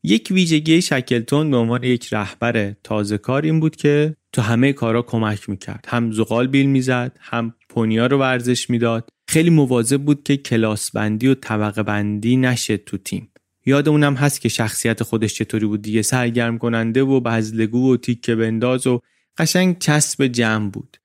یک 0.03 0.27
ویژگی 0.31 0.81
شکلتون 0.81 1.51
به 1.51 1.57
عنوان 1.57 1.83
یک 1.83 2.13
رهبر 2.13 2.75
تازه 2.83 3.17
کار 3.17 3.41
این 3.41 3.59
بود 3.59 3.75
که 3.75 4.15
تو 4.31 4.41
همه 4.41 4.73
کارا 4.73 5.01
کمک 5.01 5.49
می‌کرد. 5.49 5.85
هم 5.87 6.11
زغال 6.11 6.47
بیل 6.47 6.65
می‌زد 6.65 7.17
هم 7.19 7.53
پونیا 7.69 8.07
رو 8.07 8.17
ورزش 8.17 8.69
می‌داد. 8.69 9.09
خیلی 9.27 9.49
مواظب 9.49 10.01
بود 10.01 10.23
که 10.23 10.37
کلاس 10.37 10.91
بندی 10.91 11.27
و 11.27 11.33
طبقه 11.33 11.83
بندی 11.83 12.37
نشه 12.37 12.77
تو 12.77 12.97
تیم. 12.97 13.29
یادمونم 13.65 14.15
هست 14.15 14.41
که 14.41 14.49
شخصیت 14.49 15.03
خودش 15.03 15.33
چطوری 15.33 15.65
بود 15.65 15.81
دیگه. 15.81 16.01
سرگرم 16.01 16.57
کننده 16.57 17.03
و 17.03 17.19
بزلگو 17.19 17.93
و 17.93 17.97
تیکه 17.97 18.35
بنداز 18.35 18.87
و 18.87 19.01
قشنگ 19.37 19.79
چسب 19.79 20.27
جمع 20.27 20.69
بود. 20.69 20.97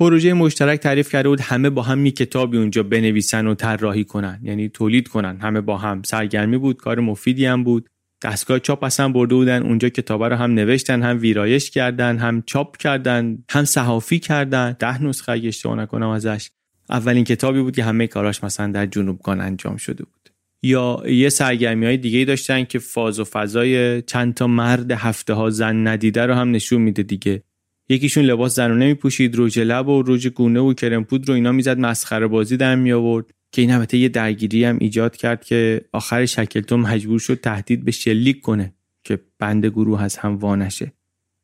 پروژه 0.00 0.32
مشترک 0.32 0.80
تعریف 0.80 1.12
کرده 1.12 1.28
بود 1.28 1.40
همه 1.40 1.70
با 1.70 1.82
هم 1.82 2.06
یک 2.06 2.16
کتابی 2.16 2.58
اونجا 2.58 2.82
بنویسن 2.82 3.46
و 3.46 3.54
طراحی 3.54 4.04
کنن 4.04 4.40
یعنی 4.42 4.68
تولید 4.68 5.08
کنن. 5.08 5.38
همه 5.40 5.60
با 5.60 5.78
هم. 5.78 6.02
سرگرمی 6.02 6.58
بود 6.58 6.76
کار 6.76 7.00
مفیدی 7.00 7.46
هم 7.46 7.64
بود. 7.64 7.88
دستگاه 8.22 8.58
چاپ 8.58 8.84
اصلا 8.84 9.08
برده 9.08 9.34
بودن 9.34 9.62
اونجا 9.62 9.88
کتابه 9.88 10.28
رو 10.28 10.36
هم 10.36 10.54
نوشتن 10.54 11.02
هم 11.02 11.20
ویرایش 11.20 11.70
کردن 11.70 12.18
هم 12.18 12.42
چاپ 12.46 12.76
کردن 12.76 13.38
هم 13.50 13.64
صحافی 13.64 14.18
کردن. 14.18 14.76
ده 14.78 15.02
نسخه 15.02 15.32
اگه 15.32 15.48
اشتباه 15.48 15.76
نکنم 15.76 16.08
ازش. 16.08 16.50
اولین 16.90 17.24
کتابی 17.24 17.60
بود 17.60 17.76
که 17.76 17.84
همه 17.84 18.06
کاراش 18.06 18.44
مثلا 18.44 18.72
در 18.72 18.86
جنوبگان 18.86 19.40
انجام 19.40 19.76
شده 19.76 20.04
بود. 20.04 20.30
یا 20.62 21.02
یه 21.06 21.28
سرگرمی 21.28 21.86
های 21.86 21.96
دیگه 21.96 22.24
داشتن 22.24 22.64
که 22.64 22.78
فاز 22.78 23.20
و 23.20 23.24
فضای 23.24 24.02
چند 24.02 24.34
تا 24.34 24.46
مرد 24.46 24.90
هفته 24.90 25.34
ها 25.34 25.50
زن 25.50 25.86
ندیده 25.86 26.26
رو 26.26 26.34
هم 26.34 26.50
نشون 26.50 26.82
میده 26.82 27.02
دیگه. 27.02 27.42
یکیشون 27.90 28.24
لباس 28.24 28.54
زنونه 28.54 28.86
میپوشید 28.86 29.36
روژ 29.36 29.58
لب 29.58 29.88
و 29.88 30.02
روژ 30.02 30.26
گونه 30.26 30.60
و 30.60 30.74
کرم 30.74 31.04
پودر 31.04 31.26
رو 31.28 31.34
اینا 31.34 31.52
می‌زد 31.52 31.78
مسخره 31.78 32.26
بازی 32.26 32.56
در 32.56 32.74
می 32.74 32.92
آورد 32.92 33.26
که 33.52 33.62
این 33.62 33.70
البته 33.70 33.98
یه 33.98 34.08
درگیری 34.08 34.64
هم 34.64 34.78
ایجاد 34.80 35.16
کرد 35.16 35.44
که 35.44 35.80
آخر 35.92 36.26
شکلتون 36.26 36.80
مجبور 36.80 37.18
شد 37.18 37.40
تهدید 37.40 37.84
به 37.84 37.90
شلیک 37.90 38.40
کنه 38.40 38.74
که 39.04 39.20
بند 39.38 39.66
گروه 39.66 40.02
از 40.02 40.16
هم 40.16 40.36
وانشه 40.36 40.92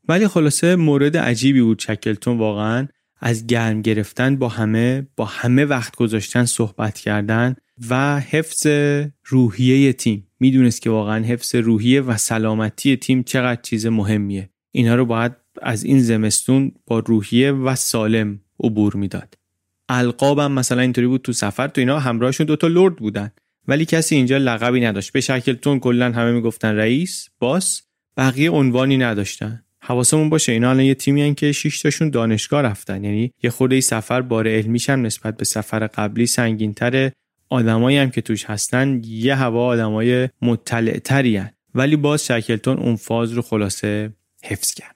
ولی 0.09 0.28
خلاصه 0.28 0.76
مورد 0.76 1.16
عجیبی 1.16 1.62
بود 1.62 1.78
شکلتون 1.78 2.38
واقعا. 2.38 2.88
از 3.20 3.47
گرم 3.47 3.82
گرفتن 3.82 4.36
با 4.36 4.49
همه 4.49 5.07
با 5.16 5.24
همه 5.24 5.64
وقت 5.64 5.97
گذاشتن 5.97 6.44
صحبت 6.44 6.99
کردن 6.99 7.57
و 7.90 8.20
حفظ 8.20 8.66
روحیه 9.24 9.92
تیم. 9.92 10.26
می‌دونست 10.40 10.82
که 10.82 10.90
واقعا 10.90 11.24
حفظ 11.24 11.55
روحیه 11.55 12.01
و 12.01 12.16
سلامتی 12.16 12.97
تیم 12.97 13.22
چقدر 13.22 13.61
چیز 13.62 13.86
مهمیه. 13.86 14.51
اینا 14.72 14.94
رو 14.94 15.07
باید 15.07 15.32
از 15.62 15.84
این 15.84 16.00
زمستون 16.00 16.72
با 16.86 16.98
روحیه 16.98 17.52
و 17.52 17.74
سالم 17.74 18.40
عبور 18.61 18.96
می‌داد. 18.96 19.34
القابم 19.88 20.52
مثلا 20.52 20.82
اینطوری 20.82 21.07
بود 21.07 21.22
تو 21.22 21.32
سفر 21.32 21.68
تو 21.68 21.80
اینا 21.80 21.98
همراهشون 21.98 22.46
دوتا 22.46 22.66
لرد 22.66 22.96
بودن. 22.96 23.30
ولی 23.68 23.84
کسی 23.84 24.14
اینجا 24.14 24.38
لقبی 24.38 24.80
نداشت. 24.80 25.12
به 25.12 25.20
شکلتون 25.20 25.80
کلا 25.80 26.12
همه 26.12 26.32
می‌گفتن 26.32 26.74
رئیس 26.74 27.28
باس 27.38 27.82
بقیه 28.16 28.50
عنوانی 28.50 28.96
نداشتن. 28.96 29.62
حواسمون 29.80 30.30
باشه 30.30 30.52
اینا 30.52 30.70
الان 30.70 30.84
یه 30.84 30.94
تیمی 30.94 31.34
که 31.34 31.52
6 31.52 31.82
تاشون 31.82 32.11
دانشگاه 32.11 32.62
رفتن. 32.62 33.04
یعنی 33.04 33.32
یه 33.42 33.50
خورده 33.50 33.80
سفر 33.80 34.20
بار 34.20 34.48
علمیش 34.48 34.90
هم 34.90 35.07
نسبت 35.07 35.36
به 35.36 35.44
سفر 35.44 35.86
قبلی 35.86 36.26
سنگینتره. 36.26 37.12
آدمایی 37.48 37.96
هم 37.96 38.11
که 38.11 38.20
توش 38.20 38.44
هستن 38.44 39.00
یه 39.04 39.34
هوا 39.34 39.66
آدمای 39.66 40.28
مطلع 40.42 40.98
تری 40.98 41.42
ولی 41.74 41.96
باز 41.96 42.26
شکلتون 42.26 42.78
اون 42.78 42.96
فاز 42.96 43.32
رو 43.32 43.42
خلاصه 43.42 44.12
حفظ 44.44 44.74
کرد. 44.74 44.95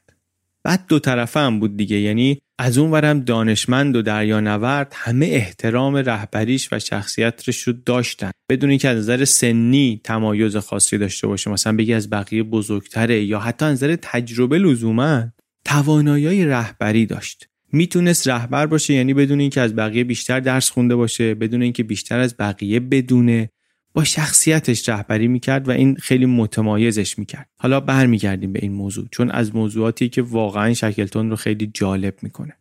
بعد 0.65 0.85
دو 0.89 0.99
طرفه 0.99 1.41
هم 1.41 1.61
بود 1.61 1.77
دیگه. 1.77 1.97
یعنی 2.01 2.39
از 2.59 2.79
اون 2.79 2.91
ورم 2.91 3.21
دانشمند 3.21 3.97
و 3.97 4.03
دریانورد 4.03 4.93
همه 4.97 5.27
احترام 5.27 5.97
رهبریش 5.97 6.69
و 6.73 6.79
شخصیتش 6.79 7.59
رو 7.63 7.73
داشتن. 7.73 8.31
بدون 8.51 8.71
اینکه 8.71 8.89
از 8.89 8.99
نظر 8.99 9.25
سنی 9.25 10.01
تمایز 10.05 10.57
خاصی 10.57 10.99
داشته 10.99 11.27
باشه 11.27 11.51
مثلا 11.51 11.77
بگی 11.77 11.93
از 11.93 12.11
بقیه 12.11 12.43
بزرگتره 12.43 13.25
یا 13.25 13.39
حتی 13.39 13.65
از 13.65 13.73
نظر 13.73 13.97
تجربه 14.03 14.59
لزوما 14.59 15.25
توانایی 15.65 16.45
رهبری 16.45 17.07
داشت. 17.07 17.47
می‌تونست 17.73 18.29
رهبر 18.29 18.67
باشه 18.67 18.95
یعنی 18.95 19.15
بدون 19.15 19.41
اینکه 19.41 19.61
از 19.61 19.77
بقیه 19.77 20.05
بیشتر 20.05 20.41
درس 20.41 20.71
خونده 20.71 20.97
باشه 20.97 21.35
بدون 21.35 21.63
اینکه 21.63 21.83
بیشتر 21.83 22.21
از 22.21 22.37
بقیه 22.39 22.81
بدونه. 22.81 23.51
با 23.95 24.05
شخصیتش 24.05 24.89
رهبری 24.89 25.29
می‌کرد 25.29 25.69
و 25.69 25.71
این 25.71 25.97
خیلی 25.97 26.27
متمایزش 26.27 27.19
می‌کرد. 27.19 27.49
حالا 27.57 27.81
برمیگردیم 27.81 28.53
به 28.53 28.59
این 28.63 28.73
موضوع 28.73 29.07
چون 29.11 29.31
از 29.31 29.55
موضوعاتی 29.55 30.09
که 30.09 30.23
واقعا 30.23 30.75
شکلتون 30.75 31.31
رو 31.31 31.37
خیلی 31.37 31.71
جالب 31.75 32.15
می‌کنه. 32.23 32.57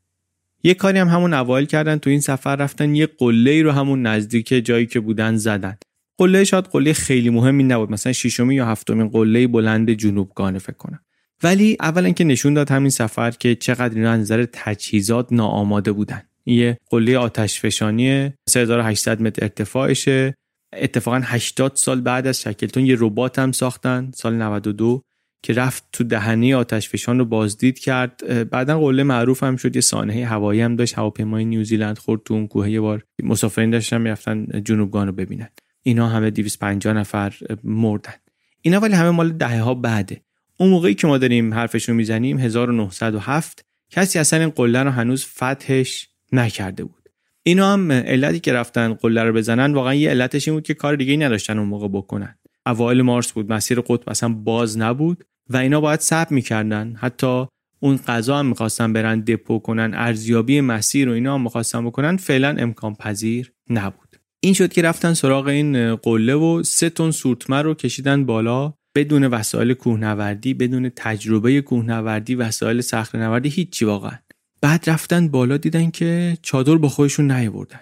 یه 0.63 0.73
کاری 0.73 0.99
هم 0.99 1.07
همون 1.07 1.34
اوایل 1.34 1.65
کردن 1.65 1.97
تو 1.97 2.09
این 2.09 2.19
سفر 2.19 2.55
رفتن 2.55 2.95
یه 2.95 3.07
قله 3.17 3.61
رو 3.61 3.71
همون 3.71 4.01
نزدیک 4.01 4.47
جایی 4.47 4.86
که 4.86 4.99
بودن 4.99 5.36
زدن. 5.36 5.77
قله 6.17 6.43
شاید 6.43 6.65
قله 6.65 6.93
خیلی 6.93 7.30
مهمی 7.30 7.63
نبود 7.63 7.91
مثلا 7.91 8.13
ششمی 8.13 8.55
یا 8.55 8.65
هفتمین 8.65 9.07
قله 9.07 9.47
بلند 9.47 9.91
جنوبگانه 9.91 10.59
فکر 10.59 10.77
کنم. 10.77 10.99
ولی 11.43 11.77
اولا 11.80 12.09
که 12.09 12.23
نشون 12.23 12.53
داد 12.53 12.71
همین 12.71 12.89
سفر 12.89 13.32
که 13.32 13.55
چقدر 13.55 13.95
اینا 13.95 14.15
نظر 14.15 14.45
تجهیزات 14.53 15.27
ناآماده 15.32 15.91
بودن. 15.91 16.21
یه 16.45 16.77
قله 16.89 17.17
آتش 17.17 17.59
فشانی 17.59 18.34
3800 18.49 19.21
متر 19.21 19.43
ارتفاعشه. 19.43 20.36
اتفاقا 20.74 21.22
80 21.24 21.76
سال 21.76 22.01
بعد 22.01 22.28
از 22.28 22.41
شکلتون 22.41 22.86
یه 22.86 22.95
ربات 22.99 23.39
هم 23.39 23.51
ساختن 23.51 24.11
سال 24.15 24.36
92 24.36 25.01
که 25.43 25.53
رفت 25.53 25.84
تو 25.91 26.03
دهنی 26.03 26.53
آتش 26.53 26.89
فشان 26.89 27.20
رو 27.20 27.26
بازدید 27.26 27.80
کرد. 27.80 28.49
بعدا 28.49 28.80
قله 28.80 29.03
معروف 29.03 29.43
هم 29.43 29.55
شد 29.55 29.76
یه 29.76 29.82
سانحه 29.82 30.26
هوایی 30.26 30.61
هم 30.61 30.76
داشت 30.76 30.97
هواپیمای 30.97 31.45
نیوزیلند 31.45 31.97
خورد 31.97 32.22
تو 32.26 32.34
اون 32.34 32.47
کوه 32.47 32.70
یه 32.72 32.82
بار 32.82 33.03
مسافرین 33.24 33.70
داشتن 33.70 34.01
می‌رفتن 34.01 34.63
جنوبگان 34.63 35.07
رو 35.07 35.13
ببینن. 35.13 35.49
اینا 35.84 36.07
همه 36.07 36.30
250 36.30 36.93
نفر 36.93 37.34
مردن. 37.63 38.13
اینا 38.61 38.80
ولی 38.80 38.93
همه 38.93 39.09
مال 39.09 39.32
دهه 39.32 39.61
ها 39.61 39.74
بعده. 39.74 40.22
اون 40.57 40.70
موقعی 40.70 40.95
که 40.95 41.07
ما 41.07 41.17
داریم 41.17 41.53
حرفشون 41.53 41.95
می‌زنیم 41.95 42.38
1907 42.38 43.65
کسی 43.89 44.20
اصلا 44.20 44.39
این 44.39 44.49
قله 44.49 44.84
رو 44.84 44.89
هنوز 44.89 45.26
فتحش 45.26 46.09
نکرده 46.32 46.84
بود. 46.84 46.98
اینا 47.49 47.73
هم 47.73 47.91
علتی 47.91 48.39
که 48.39 48.53
رفتن 48.53 48.93
قله 48.93 49.23
رو 49.23 49.33
بزنن 49.33 49.73
واقعا 49.73 49.93
یه 49.93 50.09
علتش 50.09 50.47
این 50.47 50.55
بود 50.57 50.63
که 50.63 50.73
کار 50.73 50.95
دیگه 50.95 51.17
نداشتن 51.17 51.59
اون 51.59 51.67
موقع 51.67 51.87
بکنن. 51.87 52.35
اوایل 52.65 53.01
مارس 53.01 53.31
بود 53.31 53.53
مسیر 53.53 53.81
قطب 53.81 54.09
اصلا 54.09 54.29
باز 54.29 54.77
نبود 54.77 55.23
و 55.49 55.57
اینا 55.57 55.81
باید 55.81 55.99
صبر 55.99 56.33
می‌کردن. 56.33 56.95
حتی 56.99 57.45
اون 57.79 57.97
غذا 58.07 58.37
هم 58.37 58.45
می‌خواستن 58.45 58.93
برن 58.93 59.19
دپو 59.19 59.59
کنن 59.59 59.93
ارزیابی 59.93 60.61
مسیر 60.61 61.09
و 61.09 61.11
اینا 61.11 61.33
هم 61.33 61.41
می‌خواستن 61.41 61.85
بکنن 61.85 62.17
فعلا 62.17 62.55
امکان 62.59 62.95
پذیر 62.95 63.51
نبود. 63.69 64.15
این 64.39 64.53
شد 64.53 64.73
که 64.73 64.81
رفتن 64.81 65.13
سراغ 65.13 65.47
این 65.47 65.95
قله 65.95 66.35
و 66.35 66.63
سه 66.63 66.89
تن 66.89 67.11
سورتمه 67.11 67.61
رو 67.61 67.73
کشیدن 67.73 68.25
بالا 68.25 68.73
بدون 68.95 69.23
وسایل 69.23 69.73
کوهنوردی 69.73 70.53
بدون 70.53 70.91
تجربه 70.95 71.61
کوهنوردی 71.61 72.35
وسایل 72.35 72.81
صخره‌نوردی 72.81 73.49
هیچی 73.49 73.85
واقعا. 73.85 74.17
بعد 74.62 74.89
رفتن 74.89 75.28
بالا 75.28 75.57
دیدن 75.57 75.91
که 75.91 76.38
چادر 76.41 76.76
با 76.76 76.89
خودشون 76.89 77.32
نیاوردن. 77.32 77.80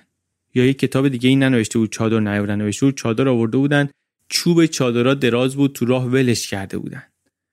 یا 0.56 0.66
یک 0.66 0.80
کتاب 0.80 1.08
دیگه 1.08 1.30
این 1.30 1.44
ننوشته 1.44 1.80
بود 1.80 1.92
چادر 1.92 2.20
نیاوردن 2.20 2.56
نوشته 2.56 2.86
بود 2.86 2.96
چادر 2.96 3.28
آورده 3.28 3.58
بودن 3.58 3.90
چوب 4.30 4.66
چادرها 4.66 5.14
دراز 5.14 5.56
بود 5.56 5.74
تو 5.74 5.86
راه 5.86 6.06
ولش 6.06 6.48
کرده 6.48 6.78
بودن. 6.78 7.04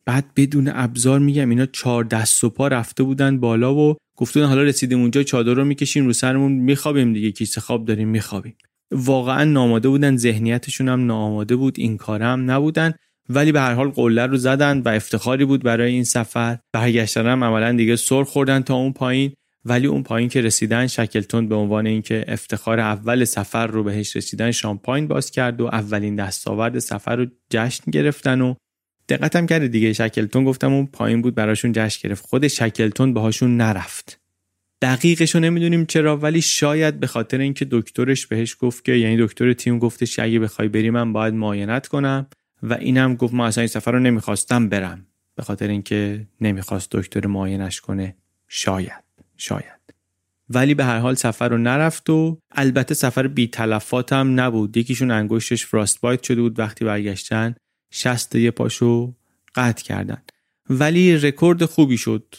بعد 0.04 0.24
بدون 0.36 0.70
ابزار 0.74 1.18
میگم 1.18 1.50
اینا 1.50 1.66
چهار 1.66 2.04
دست 2.04 2.44
و 2.44 2.50
پا 2.50 2.68
رفته 2.68 3.02
بودن 3.02 3.40
بالا 3.40 3.74
و 3.74 3.96
گفتن 4.16 4.44
حالا 4.44 4.62
رسیدیم 4.62 5.00
اونجا 5.00 5.22
چادر 5.22 5.54
رو 5.54 5.64
می‌کشیم 5.64 6.06
رو 6.06 6.12
سرمون 6.12 6.52
میخوابیم 6.52 7.12
دیگه 7.12 7.30
کیسه 7.30 7.60
خواب 7.60 7.84
داریم 7.84 8.08
میخوابیم. 8.08 8.56
واقعا 8.90 9.44
ناماده 9.44 9.88
بودن 9.88 10.16
ذهنیتشون 10.16 10.88
هم 10.88 11.06
ناماده 11.06 11.56
بود 11.56 11.74
این 11.78 11.96
کارم 11.96 12.50
نبودن. 12.50 12.94
ولی 13.28 13.52
به 13.52 13.60
هر 13.60 13.74
حال 13.74 13.88
قله 13.88 14.26
رو 14.26 14.36
زدن 14.36 14.80
و 14.80 14.88
افتخاری 14.88 15.44
بود 15.44 15.62
برای 15.62 15.92
این 15.92 16.04
سفر. 16.04 16.58
برگشتن 16.72 17.26
هم 17.26 17.44
عملا 17.44 17.72
دیگه 17.72 17.96
سر 17.96 18.24
خوردن 18.24 18.60
تا 18.60 18.74
اون 18.74 18.92
پایین 18.92 19.32
ولی 19.64 19.86
اون 19.86 20.02
پایین 20.02 20.28
که 20.28 20.40
رسیدن 20.40 20.86
شکلتون 20.86 21.48
به 21.48 21.54
عنوان 21.54 21.86
اینکه 21.86 22.24
افتخار 22.28 22.80
اول 22.80 23.24
سفر 23.24 23.66
رو 23.66 23.82
بهش 23.82 24.16
رسیدن 24.16 24.50
شامپاین 24.50 25.08
باز 25.08 25.30
کرد 25.30 25.60
و 25.60 25.66
اولین 25.66 26.16
دستاورد 26.16 26.78
سفر 26.78 27.16
رو 27.16 27.26
جشن 27.50 27.90
گرفتن 27.90 28.40
و 28.40 28.54
دقتم 29.08 29.46
کرده 29.46 29.68
دیگه 29.68 29.92
شکلتون 29.92 30.44
گفتم 30.44 30.72
اون 30.72 30.86
پایین 30.86 31.22
بود 31.22 31.34
براشون 31.34 31.72
جشن 31.72 32.08
گرفت. 32.08 32.26
خود 32.26 32.48
شکلتون 32.48 33.14
باهاشون 33.14 33.56
نرفت. 33.56 34.20
دقیقش 34.82 35.34
رو 35.34 35.40
نمی‌دونیم 35.40 35.86
چرا 35.86 36.16
ولی 36.16 36.40
شاید 36.40 37.00
به 37.00 37.06
خاطر 37.06 37.38
اینکه 37.38 37.66
دکترش 37.70 38.26
بهش 38.26 38.56
گفت 38.60 38.84
که 38.84 38.92
یعنی 38.92 39.16
دکتر 39.16 39.52
تیم 39.52 39.78
گفتش 39.78 40.18
اگه 40.18 40.38
بخوای 40.38 40.68
بری 40.68 40.90
من 40.90 41.12
باید 41.12 41.34
معاینت 41.34 41.86
کنم. 41.86 42.26
و 42.64 42.72
اینم 42.72 43.16
گفت 43.16 43.34
ما 43.34 43.46
اصلا 43.46 43.62
این 43.62 43.68
سفر 43.68 43.92
رو 43.92 43.98
نمی‌خواستم 43.98 44.68
برم. 44.68 45.06
به 45.34 45.42
خاطر 45.42 45.68
اینکه 45.68 46.26
نمی‌خواست 46.40 46.90
دکتر 46.90 47.26
معاینش 47.26 47.80
کنه. 47.80 48.16
شاید. 48.48 49.04
شاید. 49.36 49.80
ولی 50.50 50.74
به 50.74 50.84
هر 50.84 50.98
حال 50.98 51.14
سفر 51.14 51.48
رو 51.48 51.58
نرفت 51.58 52.10
و 52.10 52.38
البته 52.50 52.94
سفر 52.94 53.26
بی 53.26 53.46
تلفات 53.46 54.12
هم 54.12 54.40
نبود. 54.40 54.76
یکیشون 54.76 55.10
انگشتش 55.10 55.66
frostbite 55.66 56.22
شده 56.22 56.40
بود. 56.40 56.58
وقتی 56.58 56.84
برگشتن 56.84 57.54
شست 57.92 58.34
یه 58.34 58.50
پاشو 58.50 59.14
قطع 59.54 59.84
کردن. 59.84 60.22
ولی 60.70 61.16
رکورد 61.16 61.64
خوبی 61.64 61.98
شد. 61.98 62.34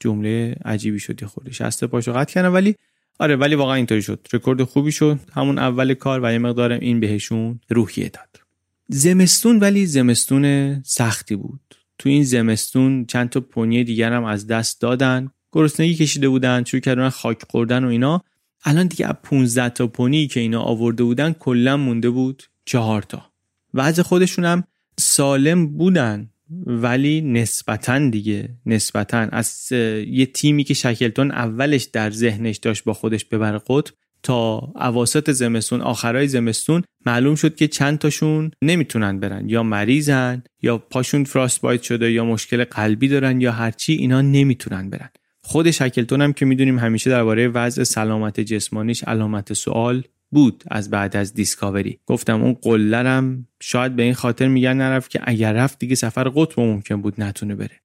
جمله 0.00 0.56
عجیبی 0.64 0.98
شد 0.98 1.24
خورده. 1.24 1.52
شست 1.52 1.84
پاشو 1.84 2.12
قطع 2.12 2.34
کردن. 2.34 2.48
ولی 2.48 2.74
آره 3.18 3.36
ولی 3.36 3.54
واقعا 3.54 3.74
اینطوری 3.74 4.02
شد. 4.02 4.26
رکورد 4.32 4.62
خوبی 4.62 4.92
شد. 4.92 5.20
همون 5.32 5.58
اول 5.58 5.94
کار 5.94 6.20
و 6.22 6.32
یه 6.32 6.38
مقدار 6.38 6.72
این 6.72 7.00
بهشون 7.00 7.60
روحیه 7.68 8.08
داد. 8.08 8.47
زمستون 8.88 9.58
ولی 9.58 9.86
زمستون 9.86 10.82
سختی 10.82 11.36
بود. 11.36 11.60
تو 11.98 12.08
این 12.08 12.24
زمستون 12.24 13.04
چند 13.04 13.28
تا 13.28 13.40
پونی 13.40 13.84
دیگر 13.84 14.12
هم 14.12 14.24
از 14.24 14.46
دست 14.46 14.80
دادن 14.80 15.30
گرسنگی 15.52 15.94
کشیده 15.94 16.28
بودن 16.28 16.64
شروع 16.64 16.80
کردن 16.80 17.08
خاک 17.08 17.42
خوردن 17.50 17.84
و 17.84 17.88
اینا. 17.88 18.24
الان 18.64 18.86
دیگه 18.86 19.12
15 19.12 19.68
تا 19.68 19.86
پونی 19.86 20.26
که 20.26 20.40
اینا 20.40 20.62
آورده 20.62 21.04
بودن 21.04 21.32
کلا 21.32 21.76
مونده 21.76 22.10
بود 22.10 22.42
چهار 22.64 23.02
تا. 23.02 23.32
و 23.74 23.80
از 23.80 24.00
خودشون 24.00 24.44
هم 24.44 24.64
سالم 24.98 25.66
بودن 25.66 26.30
ولی 26.66 27.20
نسبتا 27.20 28.08
دیگه 28.08 28.48
نسبتا 28.66 29.18
از 29.18 29.72
یه 30.06 30.26
تیمی 30.26 30.64
که 30.64 30.74
شکلتون 30.74 31.30
اولش 31.30 31.84
در 31.84 32.10
ذهنش 32.10 32.56
داشت 32.56 32.84
با 32.84 32.92
خودش 32.92 33.24
ببر 33.24 33.58
قطب 33.58 33.94
تا 34.22 34.72
اواسط 34.76 35.30
زمستون 35.30 35.80
آخرای 35.80 36.28
زمستون 36.28 36.82
معلوم 37.06 37.34
شد 37.34 37.56
که 37.56 37.68
چند 37.68 37.98
تاشون 37.98 38.50
نمی‌تونن 38.62 39.20
برن. 39.20 39.48
یا 39.48 39.62
مریضن 39.62 40.42
یا 40.62 40.78
پاشون 40.78 41.24
فراست 41.24 41.60
بایت 41.60 41.82
شده 41.82 42.12
یا 42.12 42.24
مشکل 42.24 42.64
قلبی 42.64 43.08
دارن 43.08 43.40
یا 43.40 43.52
هرچی 43.52 43.92
اینا 43.92 44.20
نمی‌تونن 44.20 44.90
برن. 44.90 45.08
خود 45.42 45.70
شکلتون 45.70 46.22
هم 46.22 46.32
که 46.32 46.44
می‌دونیم 46.44 46.78
همیشه 46.78 47.10
درباره 47.10 47.48
وضع 47.48 47.84
سلامت 47.84 48.40
جسمانیش 48.40 49.04
علامت 49.04 49.52
سوال 49.52 50.02
بود 50.30 50.64
از 50.70 50.90
بعد 50.90 51.16
از 51.16 51.34
دیسکاوری. 51.34 51.98
گفتم 52.06 52.42
اون 52.42 52.52
قلرم 52.62 53.46
شاید 53.60 53.96
به 53.96 54.02
این 54.02 54.14
خاطر 54.14 54.48
میگن 54.48 54.76
نرفت 54.76 55.10
که 55.10 55.20
اگر 55.22 55.52
رفت 55.52 55.78
دیگه 55.78 55.94
سفر 55.94 56.32
قطب 56.34 56.60
ممکن 56.60 57.02
بود 57.02 57.20
نتونه 57.20 57.54
بره. 57.54 57.80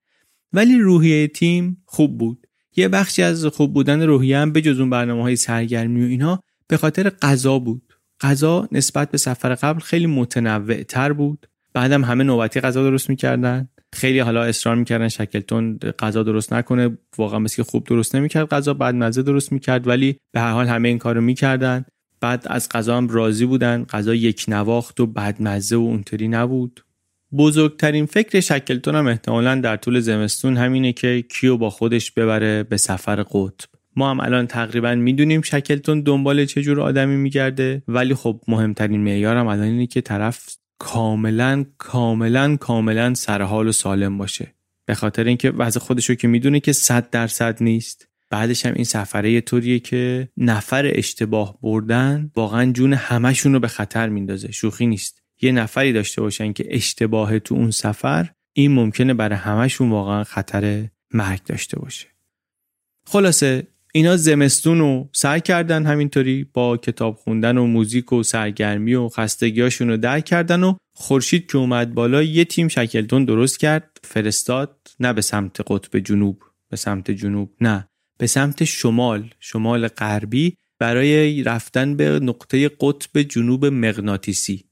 ولی 0.53 0.77
روحیه 0.77 1.27
تیم 1.27 1.83
خوب 1.85 2.17
بود. 2.17 2.42
یه 2.75 2.87
بخشی 2.87 3.23
از 3.23 3.45
خوب 3.45 3.73
بودن 3.73 4.01
روحیه 4.01 4.37
هم 4.37 4.51
به 4.51 4.61
جز 4.61 4.79
اون 4.79 4.89
برنامه 4.89 5.21
های 5.21 5.35
سرگرمی 5.35 6.03
و 6.03 6.07
اینها 6.07 6.39
به 6.67 6.77
خاطر 6.77 7.09
غذا 7.09 7.59
بود. 7.59 7.93
غذا 8.21 8.67
نسبت 8.71 9.11
به 9.11 9.17
سفر 9.17 9.55
قبل 9.55 9.79
خیلی 9.79 10.05
متنوع 10.05 10.83
تر 10.83 11.13
بود. 11.13 11.47
بعدم 11.73 12.03
همه 12.03 12.23
نوبتی 12.23 12.59
غذا 12.59 12.83
درست 12.83 13.09
می‌کردن. 13.09 13.69
خیلی 13.93 14.19
حالا 14.19 14.43
اصرار 14.43 14.75
می‌کردن 14.75 15.07
شکلتون 15.07 15.77
غذا 15.77 16.23
درست 16.23 16.53
نکنه 16.53 16.97
واقعا 17.17 17.39
مثل 17.39 17.63
خوب 17.63 17.83
درست 17.83 18.15
نمی‌کرد 18.15 18.49
غذا 18.49 18.73
بعد 18.73 18.95
مزه 18.95 19.21
درست 19.21 19.51
می‌کرد 19.51 19.87
ولی 19.87 20.17
به 20.31 20.39
هر 20.39 20.51
حال 20.51 20.67
همه 20.67 20.87
این 20.87 20.97
کارو 20.97 21.21
می‌کردن. 21.21 21.85
بعد 22.21 22.43
از 22.49 22.69
غذا 22.69 22.97
هم 22.97 23.07
راضی 23.07 23.45
بودن. 23.45 23.83
غذا 23.83 24.15
یک 24.15 24.45
نواخت 24.47 24.99
و 24.99 25.13
مزه 25.39 25.75
و 25.75 25.79
اونطوری 25.79 26.27
نبود. 26.27 26.83
بزرگترین 27.37 28.05
فکر 28.05 28.39
شکلتون 28.39 28.95
هم 28.95 29.07
احتمالا 29.07 29.55
در 29.55 29.77
طول 29.77 29.99
زمستون 29.99 30.57
همینه 30.57 30.93
که 30.93 31.21
کیو 31.29 31.57
با 31.57 31.69
خودش 31.69 32.11
ببره 32.11 32.63
به 32.63 32.77
سفر 32.77 33.23
قطب. 33.23 33.69
ما 33.95 34.11
هم 34.11 34.19
الان 34.19 34.47
تقریبا 34.47 34.95
می‌دونیم 34.95 35.41
شکلتون 35.41 36.01
دنبال 36.01 36.45
چه 36.45 36.61
جور 36.61 36.81
آدمی 36.81 37.15
میگرده 37.15 37.83
ولی 37.87 38.13
خب 38.13 38.41
مهمترین 38.47 39.03
معیار 39.03 39.37
هم 39.37 39.47
الان 39.47 39.65
اینه 39.65 39.87
که 39.87 40.01
طرف 40.01 40.55
کاملا 40.77 41.65
کاملا 41.77 42.55
کاملا 42.55 43.13
سرحال 43.13 43.67
و 43.67 43.71
سالم 43.71 44.17
باشه. 44.17 44.53
به 44.85 44.95
خاطر 44.95 45.23
اینکه 45.23 45.51
وضع 45.51 45.79
خودش 45.79 46.09
رو 46.09 46.15
که 46.15 46.27
می‌دونه 46.27 46.59
که 46.59 46.71
صد 46.71 47.09
درصد 47.09 47.63
نیست. 47.63 48.07
بعدش 48.29 48.65
هم 48.65 48.73
این 48.73 48.83
سفره 48.83 49.31
یه 49.31 49.41
طوریه 49.41 49.79
که 49.79 50.29
نفر 50.37 50.91
اشتباه 50.93 51.57
بردن 51.61 52.31
واقعا 52.35 52.71
جون 52.71 52.93
همشون 52.93 53.53
رو 53.53 53.59
به 53.59 53.67
خطر 53.67 54.09
میندازه. 54.09 54.51
شوخی 54.51 54.85
نیست. 54.85 55.22
یه 55.43 55.51
نفری 55.51 55.93
داشته 55.93 56.21
باشن 56.21 56.53
که 56.53 56.65
اشتباه 56.69 57.39
تو 57.39 57.55
اون 57.55 57.71
سفر 57.71 58.29
این 58.53 58.71
ممکنه 58.71 59.13
برای 59.13 59.37
همشون 59.37 59.89
واقعا 59.89 60.23
خطر 60.23 60.87
مرگ 61.13 61.43
داشته 61.43 61.79
باشه. 61.79 62.07
خلاصه 63.07 63.67
اینا 63.93 64.17
زمستون 64.17 64.79
رو 64.79 65.09
سر 65.11 65.39
کردن 65.39 65.85
همینطوری 65.85 66.43
با 66.53 66.77
کتاب 66.77 67.15
خوندن 67.15 67.57
و 67.57 67.65
موزیک 67.65 68.13
و 68.13 68.23
سرگرمی 68.23 68.93
و 68.93 69.09
خستگیاشون 69.09 69.87
رو 69.87 69.97
در 69.97 70.19
کردن 70.19 70.63
و 70.63 70.75
خورشید 70.95 71.51
که 71.51 71.57
اومد 71.57 71.93
بالا 71.93 72.23
یه 72.23 72.45
تیم 72.45 72.67
شکلتون 72.67 73.25
درست 73.25 73.59
کرد 73.59 73.99
فرستاد 74.03 74.77
نه 74.99 75.13
به 75.13 75.21
سمت 75.21 75.61
قطب 75.67 75.99
جنوب 75.99 76.43
به 76.69 76.77
سمت 76.77 77.11
جنوب 77.11 77.49
نه 77.61 77.87
به 78.17 78.27
سمت 78.27 78.63
شمال 78.63 79.29
شمال 79.39 79.87
غربی 79.87 80.57
برای 80.79 81.43
رفتن 81.43 81.95
به 81.95 82.19
نقطه 82.19 82.69
قطب 82.79 83.21
جنوب 83.21 83.65
مغناطیسی. 83.65 84.65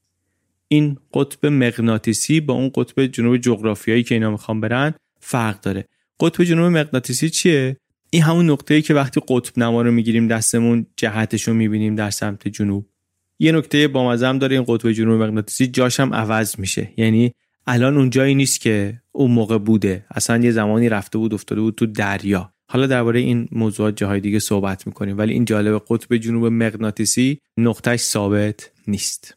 این 0.72 0.96
قطب 1.14 1.46
مغناطیسی 1.46 2.40
با 2.40 2.54
اون 2.54 2.70
قطب 2.74 3.06
جنوب 3.06 3.36
جغرافیایی 3.36 4.02
که 4.02 4.14
اینا 4.14 4.30
می‌خوان 4.30 4.60
برن 4.60 4.94
فرق 5.20 5.60
داره. 5.60 5.88
قطب 6.20 6.44
جنوب 6.44 6.72
مغناطیسی 6.72 7.30
چیه؟ 7.30 7.76
این 8.10 8.22
همون 8.22 8.50
نقطه‌ای 8.50 8.82
که 8.82 8.94
وقتی 8.94 9.20
قطب 9.28 9.58
نما 9.58 9.82
رو 9.82 9.92
می‌گیریم 9.92 10.28
دستمون 10.28 10.86
جهتش 10.96 11.48
رو 11.48 11.54
می‌بینیم 11.54 11.94
در 11.94 12.10
سمت 12.10 12.48
جنوب. 12.48 12.86
یه 13.38 13.52
نکته 13.52 13.88
با 13.88 14.12
هم 14.12 14.38
داره 14.38 14.56
این 14.56 14.64
قطب 14.68 14.92
جنوب 14.92 15.22
مغناطیسی 15.22 15.66
جاش 15.66 16.00
هم 16.00 16.14
عوض 16.14 16.58
میشه. 16.58 16.90
یعنی 16.96 17.32
الان 17.66 17.96
اون 17.96 18.10
جایی 18.10 18.34
نیست 18.34 18.60
که 18.60 19.00
اون 19.12 19.30
موقع 19.30 19.58
بوده. 19.58 20.04
اصلا 20.10 20.44
یه 20.44 20.50
زمانی 20.50 20.88
رفته 20.88 21.18
بود 21.18 21.34
افتاده 21.34 21.60
بود 21.60 21.74
تو 21.74 21.86
دریا. 21.86 22.52
حالا 22.66 22.86
درباره 22.86 23.20
این 23.20 23.48
موضوعات 23.52 23.96
جاهای 23.96 24.20
دیگه 24.20 24.38
صحبت 24.38 24.86
می‌کنیم 24.86 25.18
ولی 25.18 25.32
این 25.32 25.44
جالب 25.44 25.82
قطب 25.88 26.16
جنوب 26.16 26.46
مغناطیسی 26.46 27.38
نقطهش 27.56 28.00
ثابت 28.00 28.70
نیست. 28.86 29.36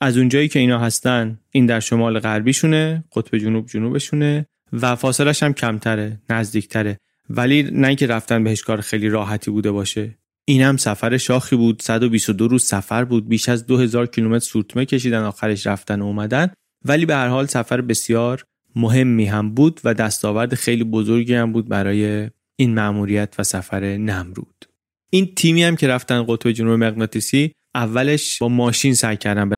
از 0.00 0.18
اونجایی 0.18 0.48
که 0.48 0.58
اینا 0.58 0.78
هستن 0.78 1.38
این 1.50 1.66
در 1.66 1.80
شمال 1.80 2.18
غربیشونه 2.18 3.04
قطب 3.16 3.38
جنوب 3.38 3.66
جنوبشونه 3.66 4.46
و 4.72 4.96
فاصلش 4.96 5.42
هم 5.42 5.52
کمتره 5.52 6.20
نزدیکتره. 6.30 6.98
ولی 7.30 7.62
نه 7.62 7.88
اینکه 7.88 8.06
رفتن 8.06 8.44
بهش 8.44 8.62
کار 8.62 8.80
خیلی 8.80 9.08
راحتی 9.08 9.50
بوده 9.50 9.70
باشه. 9.70 10.18
اینم 10.44 10.76
سفر 10.76 11.16
شاخی 11.16 11.56
بود 11.56 11.82
122 11.82 12.48
روز 12.48 12.64
سفر 12.64 13.04
بود 13.04 13.28
بیش 13.28 13.48
از 13.48 13.66
2000 13.66 14.06
کیلومتر 14.06 14.44
سورتمه 14.44 14.84
کشیدن 14.84 15.22
آخرش 15.22 15.66
رفتن 15.66 16.02
و 16.02 16.04
اومدن. 16.04 16.50
ولی 16.84 17.06
به 17.06 17.14
هر 17.14 17.28
حال 17.28 17.46
سفر 17.46 17.80
بسیار 17.80 18.44
مهمی 18.76 19.24
هم 19.24 19.54
بود 19.54 19.80
و 19.84 19.94
دستاورد 19.94 20.54
خیلی 20.54 20.84
بزرگی 20.84 21.34
هم 21.34 21.52
بود 21.52 21.68
برای 21.68 22.30
این 22.56 22.74
مأموریت 22.74 23.34
و 23.38 23.42
سفر 23.42 23.96
نمرود. 23.96 24.64
این 25.10 25.34
تیمی 25.34 25.64
هم 25.64 25.76
که 25.76 25.88
رفتن 25.88 26.24
قطب 26.28 26.50
جنوب 26.50 26.84
مغناطیسی 26.84 27.52
اولش 27.74 28.38
با 28.38 28.48
ماشین 28.48 28.94
سعی 28.94 29.16
کردن 29.16 29.55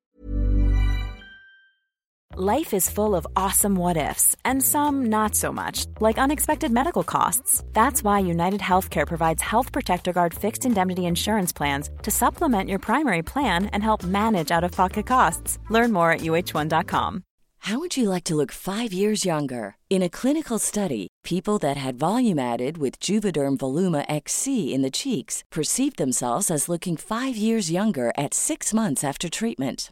Life 2.35 2.75
is 2.75 2.89
full 2.91 3.15
of 3.15 3.25
awesome 3.35 3.73
what 3.73 3.97
ifs 3.97 4.35
and 4.45 4.61
some 4.61 5.07
not 5.07 5.33
so 5.33 5.51
much, 5.51 5.87
like 5.99 6.19
unexpected 6.19 6.71
medical 6.71 7.03
costs. 7.03 7.63
That's 7.73 8.03
why 8.03 8.19
United 8.19 8.61
Healthcare 8.61 9.07
provides 9.07 9.41
Health 9.41 9.71
Protector 9.71 10.13
Guard 10.13 10.35
fixed 10.35 10.63
indemnity 10.63 11.07
insurance 11.07 11.51
plans 11.51 11.89
to 12.03 12.11
supplement 12.11 12.69
your 12.69 12.77
primary 12.77 13.23
plan 13.23 13.65
and 13.73 13.81
help 13.81 14.03
manage 14.03 14.51
out 14.51 14.63
of 14.63 14.71
pocket 14.71 15.07
costs. 15.07 15.57
Learn 15.69 15.91
more 15.91 16.11
at 16.11 16.21
uh1.com. 16.21 17.23
How 17.63 17.79
would 17.79 17.97
you 17.97 18.07
like 18.07 18.23
to 18.25 18.35
look 18.35 18.51
five 18.51 18.93
years 18.93 19.25
younger? 19.25 19.75
In 19.89 20.03
a 20.03 20.09
clinical 20.09 20.59
study, 20.59 21.07
people 21.23 21.57
that 21.57 21.77
had 21.77 21.99
volume 21.99 22.39
added 22.39 22.77
with 22.77 22.99
Juvederm 22.99 23.57
Voluma 23.57 24.05
XC 24.07 24.71
in 24.73 24.83
the 24.83 24.91
cheeks 24.91 25.43
perceived 25.51 25.97
themselves 25.97 26.51
as 26.51 26.69
looking 26.69 26.95
five 26.95 27.35
years 27.35 27.71
younger 27.71 28.13
at 28.15 28.33
six 28.35 28.71
months 28.71 29.03
after 29.03 29.29
treatment. 29.29 29.91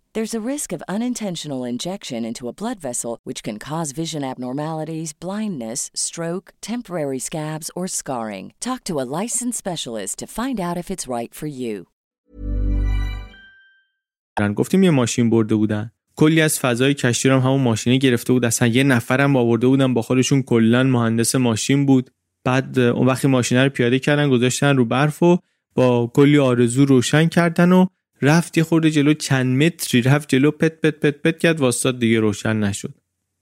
There's 0.13 0.35
a 0.35 0.47
risk 0.53 0.73
of 0.73 0.83
unintentional 0.95 1.63
injection 1.63 2.25
into 2.25 2.49
a 2.49 2.53
blood 2.61 2.79
vessel, 2.81 3.13
which 3.23 3.43
can 3.43 3.57
cause 3.57 3.93
vision 3.93 4.23
abnormalities, 4.25 5.13
blindness, 5.13 5.89
stroke, 5.95 6.47
temporary 6.71 7.21
scabs, 7.27 7.71
or 7.77 7.87
scarring. 7.87 8.51
Talk 8.59 8.83
to 8.89 8.99
a 8.99 9.07
licensed 9.21 9.57
specialist 9.57 10.13
to 10.19 10.27
find 10.27 10.59
out 10.59 10.77
if 10.77 10.87
it's 10.91 11.07
right 11.07 11.33
for 11.33 11.47
you. 11.47 11.85
گفتیم 14.55 14.83
یه 14.83 14.91
ماشین 14.91 15.29
برده 15.29 15.55
بودن 15.55 15.91
کلی 16.15 16.41
از 16.41 16.59
فضای 16.59 16.93
کشتی 16.93 17.29
هم 17.29 17.39
همون 17.39 17.61
ماشینه 17.61 17.97
گرفته 17.97 18.33
بود 18.33 18.45
اصلا 18.45 18.67
یه 18.67 18.83
نفرم 18.83 19.35
آورده 19.35 19.67
بودن 19.67 19.93
با 19.93 20.01
خودشون 20.01 20.41
کلا 20.41 20.83
مهندس 20.83 21.35
ماشین 21.35 21.85
بود 21.85 22.11
بعد 22.43 22.79
اون 22.79 23.07
وقتی 23.07 23.27
ماشینه 23.27 23.63
رو 23.63 23.69
پیاده 23.69 23.99
کردن 23.99 24.29
گذاشتن 24.29 24.77
رو 24.77 24.85
برف 24.85 25.23
و 25.23 25.37
با 25.75 26.11
کلی 26.15 26.37
آرزو 26.37 26.85
روشن 26.85 27.27
کردن 27.27 27.71
و 27.71 27.85
رفت 28.21 28.57
یه 28.57 28.63
خورده 28.63 28.91
جلو 28.91 29.13
چند 29.13 29.63
متری 29.63 30.01
رفت 30.01 30.29
جلو 30.29 30.51
پت 30.51 30.81
پت 30.81 30.99
پت 30.99 31.21
پت 31.21 31.39
کرد 31.39 31.59
واسطاد 31.59 31.99
دیگه 31.99 32.19
روشن 32.19 32.59
نشد. 32.59 32.93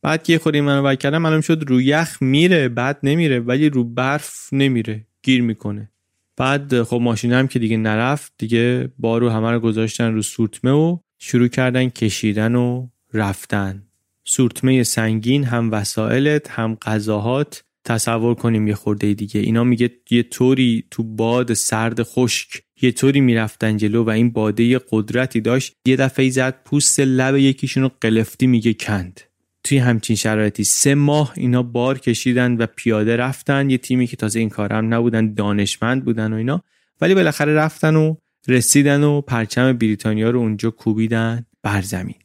بعد 0.02 0.24
که 0.24 0.40
خورده 0.40 0.62
منو 0.62 0.96
کردم 0.96 1.22
معلوم 1.22 1.42
شد 1.42 1.64
رو 1.68 1.82
یخ 1.82 2.18
میره 2.22 2.70
بعد 2.70 3.00
نمیره 3.04 3.40
ولی 3.40 3.70
رو 3.70 3.84
برف 3.84 4.50
نمیره 4.52 5.08
گیر 5.24 5.42
می‌کنه. 5.42 5.92
بعد 6.38 6.84
خب 6.84 7.00
ماشین 7.02 7.34
هم 7.34 7.48
که 7.48 7.60
دیگه 7.60 7.78
نرفت 7.78 8.34
دیگه 8.38 8.90
بارو 9.00 9.30
همه 9.30 9.52
رو 9.52 9.60
گذاشتن 9.60 10.14
رو 10.14 10.22
سورتمه 10.22 10.72
و 10.72 10.98
شروع 11.18 11.48
کردن 11.48 11.90
کشیدن 11.90 12.56
و 12.56 12.88
رفتن. 13.14 13.84
سورتمه 14.24 14.84
سنگین 14.84 15.44
هم 15.44 15.72
وسایلت 15.72 16.50
هم 16.50 16.76
غذاهات. 16.76 17.64
تصور 17.86 18.36
کنیم 18.36 18.68
یه 18.68 18.76
خورده 18.76 19.14
دیگه. 19.14 19.42
اینا 19.42 19.64
میگه 19.64 19.90
یه 20.10 20.24
طوری 20.24 20.84
تو 20.92 21.04
باد 21.04 21.54
سرد 21.54 22.04
خشک 22.04 22.62
یه 22.82 22.92
طوری 22.92 23.22
می‌رفتن 23.22 23.78
جلو 23.78 24.04
و 24.04 24.10
این 24.10 24.30
باده 24.30 24.80
قدرتی 24.92 25.42
داشت 25.42 25.74
یه 25.86 25.96
دفعه 25.96 26.30
زد 26.30 26.64
پوست 26.66 27.00
لب 27.00 27.38
یکیشون 27.38 27.84
رو 27.84 27.92
قلفتی 28.02 28.48
میگه 28.48 28.74
کند. 28.74 29.22
توی 29.64 29.78
همچین 29.78 30.16
شرایطی 30.16 30.64
سه 30.64 30.96
ماه 30.96 31.34
اینا 31.36 31.64
بار 31.64 32.00
کشیدن 32.00 32.58
و 32.58 32.66
پیاده 32.66 33.16
رفتن 33.16 33.70
یه 33.70 33.78
تیمی 33.78 34.08
که 34.08 34.18
تازه 34.18 34.40
این 34.40 34.50
کارم 34.50 34.94
نبودن 34.94 35.34
دانشمند 35.34 36.06
بودن 36.06 36.34
و 36.34 36.36
اینا 36.36 36.64
ولی 37.02 37.16
بالاخره 37.16 37.54
رفتن 37.54 37.96
و 37.96 38.16
رسیدن 38.48 39.04
و 39.04 39.22
پرچم 39.22 39.74
بریتانیا 39.74 40.30
رو 40.30 40.40
اونجا 40.40 40.72
کوبیدن 40.72 41.46
بر 41.64 41.82
زمین. 41.82 42.16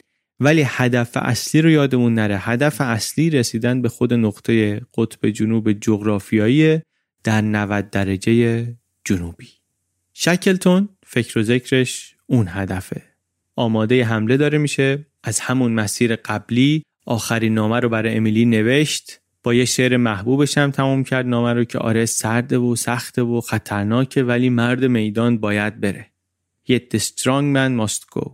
ولی 0.40 0.64
هدف 0.66 1.16
اصلی 1.16 1.62
رو 1.62 1.70
یادمون 1.70 2.14
نره. 2.14 2.38
هدف 2.38 2.80
اصلی 2.80 3.30
رسیدن 3.30 3.82
به 3.82 3.88
خود 3.88 4.14
نقطه 4.14 4.80
قطب 4.94 5.30
جنوب 5.30 5.72
جغرافیایی 5.72 6.80
در 7.24 7.40
90 7.40 7.90
درجه 7.90 8.66
جنوبی. 9.04 9.48
شکلتون 10.14 10.88
فکر 11.06 11.38
و 11.38 11.42
ذکرش 11.42 12.14
اون 12.26 12.46
هدفه. 12.48 13.02
آماده 13.56 14.04
حمله 14.04 14.36
داره 14.36 14.58
میشه. 14.58 15.06
از 15.22 15.40
همون 15.40 15.72
مسیر 15.72 16.16
قبلی 16.16 16.82
آخرین 17.06 17.54
نامه 17.54 17.80
رو 17.80 17.88
برای 17.88 18.16
امیلی 18.16 18.44
نوشت. 18.44 19.20
با 19.42 19.54
یه 19.54 19.64
شعر 19.64 19.96
محبوبش 19.96 20.58
هم 20.58 20.70
تموم 20.70 21.04
کرد. 21.04 21.26
نامه 21.26 21.52
رو 21.52 21.64
که 21.64 21.78
آره 21.78 22.06
سرده 22.06 22.58
و 22.58 22.76
سخته 22.76 23.22
و 23.22 23.40
خطرناکه 23.40 24.22
ولی 24.22 24.48
مرد 24.48 24.84
میدان 24.84 25.38
باید 25.38 25.80
بره. 25.80 26.10
Yet 26.70 26.96
the 26.96 27.00
strong 27.00 27.54
man 27.56 27.86
must 27.86 28.18
go. 28.18 28.30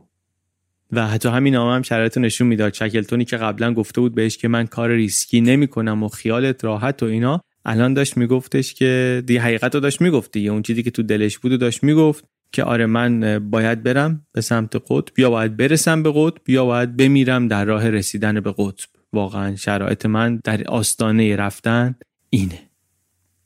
و 0.92 1.06
حتی 1.06 1.28
همین 1.28 1.54
نامه 1.54 1.74
هم 1.74 1.82
شرایط 1.82 2.18
نشون 2.18 2.46
می‌داد. 2.46 2.74
شکلتونی 2.74 3.24
که 3.24 3.36
قبلا 3.36 3.74
گفته 3.74 4.00
بود 4.00 4.14
بهش 4.14 4.36
که 4.36 4.48
من 4.48 4.66
کار 4.66 4.90
ریسکی 4.90 5.40
نمی 5.40 5.68
کنم 5.68 6.02
و 6.02 6.08
خیالت 6.08 6.64
راحت 6.64 7.02
و 7.02 7.06
اینا. 7.06 7.40
الان 7.64 7.94
داشت 7.94 8.16
میگفتش 8.16 8.74
که 8.74 9.22
دی 9.26 9.36
حقیقت 9.36 9.74
رو 9.74 9.80
داشت 9.80 10.00
می‌گفت 10.00 10.32
دیگه. 10.32 10.50
اون 10.50 10.62
چیزی 10.62 10.82
که 10.82 10.90
تو 10.90 11.02
دلش 11.02 11.38
بود 11.38 11.52
و 11.52 11.56
داشت 11.56 11.82
می‌گفت 11.82 12.24
که 12.52 12.64
آره 12.64 12.86
من 12.86 13.38
باید 13.50 13.82
برم 13.82 14.26
به 14.32 14.40
سمت 14.40 14.76
قطب 14.88 15.18
یا 15.18 15.30
باید 15.30 15.56
برسم 15.56 16.02
به 16.02 16.12
قطب 16.14 16.48
یا 16.48 16.64
باید 16.64 16.96
بمیرم 16.96 17.48
در 17.48 17.64
راه 17.64 17.90
رسیدن 17.90 18.40
به 18.40 18.54
قطب. 18.58 18.88
واقعا 19.12 19.56
شرایط 19.56 20.06
من 20.06 20.40
در 20.44 20.64
آستانه 20.64 21.36
رفتن 21.36 21.94
اینه. 22.30 22.58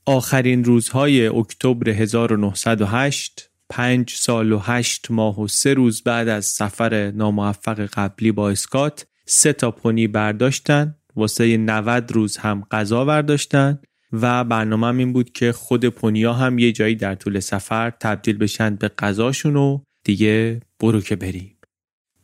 آخرین 0.07 0.65
روزهای 0.65 1.27
اکتبر 1.27 1.91
1908 1.91 3.51
پنج 3.71 4.11
سال 4.11 4.53
و 4.53 4.59
هشت 4.59 5.11
ماه 5.11 5.41
و 5.41 5.49
سه 5.49 5.75
روز 5.75 6.03
بعد 6.03 6.29
از 6.29 6.45
سفر 6.45 7.11
ناموفق 7.11 7.81
قبلی 7.81 8.33
با 8.33 8.51
اسکات 8.51 9.07
سه 9.27 9.53
تا 9.53 9.71
پونی 9.71 10.07
برداشتن 10.07 10.95
واسه 11.17 11.57
90 11.57 12.13
روز 12.13 12.37
هم 12.37 12.67
غذا 12.71 13.05
برداشتن 13.05 13.79
و 14.23 14.45
برنامه 14.45 14.87
این 14.87 15.13
بود 15.13 15.33
که 15.33 15.53
خود 15.53 15.89
پونیا 15.89 16.33
هم 16.33 16.59
یه 16.59 16.73
جایی 16.73 16.95
در 16.95 17.15
طول 17.15 17.41
سفر 17.41 17.91
تبدیل 17.91 18.39
بشن 18.39 18.77
به 18.77 18.89
غذاشون 18.89 19.57
و 19.57 19.79
دیگه 20.05 20.61
برو 20.81 21.01
که 21.01 21.17
بریم. 21.17 21.57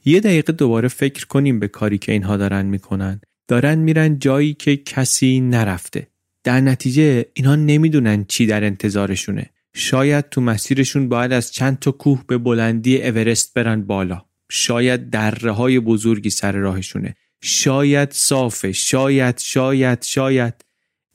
یه 0.05 0.21
دقیقه 0.21 0.53
دوباره 0.53 0.89
فکر 0.89 1.27
کنیم 1.27 1.61
به 1.61 1.69
کاری 1.69 1.99
که 1.99 2.12
اینها 2.12 2.37
دارن 2.37 2.67
می‌کنن. 2.67 3.21
دارن 3.49 3.79
میرن 3.79 4.19
جایی 4.19 4.55
که 4.55 4.77
کسی 4.77 5.41
نرفته. 5.41 6.07
در 6.45 6.61
نتیجه 6.61 7.27
اینها 7.35 7.55
نمی‌دونن 7.55 8.25
چی 8.25 8.47
در 8.47 8.65
انتظارشونه. 8.65 9.51
شاید 9.75 10.29
تو 10.29 10.41
مسیرشون 10.41 11.09
باید 11.09 11.33
از 11.33 11.53
چند 11.53 11.79
تا 11.79 11.91
کوه 11.91 12.25
به 12.27 12.39
بلندی 12.39 13.03
اورست 13.03 13.55
برن 13.55 13.83
بالا. 13.83 14.25
شاید 14.51 15.11
دره 15.11 15.51
های 15.51 15.81
بزرگی 15.81 16.31
سر 16.31 16.53
راهشونه. 16.53 17.15
شاید 17.43 18.12
صافه. 18.12 18.73
شاید 18.73 19.39
شاید 19.39 20.03
شاید. 20.03 20.55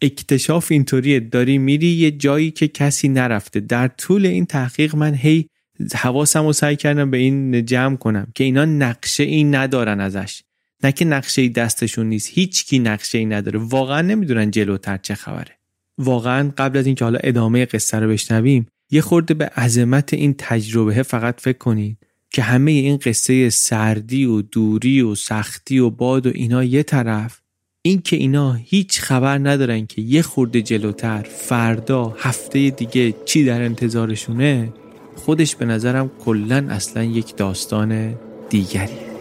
اکتشاف 0.02 0.72
اینطوریه 0.72 1.20
داری 1.20 1.58
میری 1.58 1.88
یه 1.88 2.12
جایی 2.12 2.52
که 2.52 2.68
کسی 2.68 3.08
نرفته. 3.08 3.60
در 3.60 3.88
طول 3.88 4.26
این 4.26 4.46
تحقیق 4.46 4.96
من 4.96 5.14
هی 5.14 5.48
حواسم 5.96 6.46
رو 6.46 6.54
سعی 6.54 6.76
کردم 6.76 7.12
به 7.12 7.18
این 7.18 7.66
جمع 7.66 7.96
کنم 7.96 8.28
که 8.36 8.44
اینا 8.44 8.66
نقشه 8.66 9.24
این 9.24 9.56
ندارن 9.56 10.00
ازش. 10.00 10.42
نه 10.84 10.92
که 10.92 11.06
نقشه 11.06 11.42
ای 11.42 11.50
دستشون 11.50 12.10
نیست 12.10 12.30
هیچ 12.34 12.66
کی 12.66 12.80
نقشه 12.80 13.18
ای 13.18 13.26
نداره. 13.26 13.60
واقعا 13.60 14.02
نمی‌دونن 14.02 14.52
جلوتر 14.52 14.98
چه 14.98 15.16
خبره. 15.16 15.60
واقعا 15.98 16.52
قبل 16.58 16.78
از 16.78 16.86
اینکه 16.86 17.06
حالا 17.06 17.20
ادامه 17.24 17.66
قصه 17.66 18.00
رو 18.00 18.10
بشنویم 18.10 18.66
یه 18.92 19.02
خورده 19.02 19.34
به 19.34 19.46
عظمت 19.46 20.14
این 20.14 20.36
تجربه 20.38 21.04
فقط 21.04 21.42
فکر 21.42 21.58
کنید 21.58 21.98
که 22.30 22.42
همه 22.42 22.72
این 22.72 22.98
قصه 22.98 23.50
سردی 23.50 24.26
و 24.26 24.42
دوری 24.42 25.02
و 25.02 25.16
سختی 25.16 25.80
و 25.80 25.90
باد 25.90 26.28
و 26.28 26.32
اینا 26.36 26.64
یه 26.64 26.84
طرف 26.84 27.42
این 27.88 28.02
که 28.02 28.16
اینا 28.16 28.54
هیچ 28.54 29.02
خبر 29.02 29.38
ندارن 29.38 29.86
که 29.86 30.02
یه 30.02 30.22
خورده 30.22 30.62
جلوتر 30.62 31.22
فردا 31.22 32.16
هفته 32.18 32.70
دیگه 32.70 33.14
چی 33.26 33.46
در 33.46 33.62
انتظارشونه 33.62 34.74
خودش 35.16 35.56
به 35.56 35.66
نظرم 35.66 36.12
کلا 36.26 36.68
اصلا 36.70 37.04
یک 37.04 37.36
داستان 37.36 38.16
دیگریه. 38.50 39.15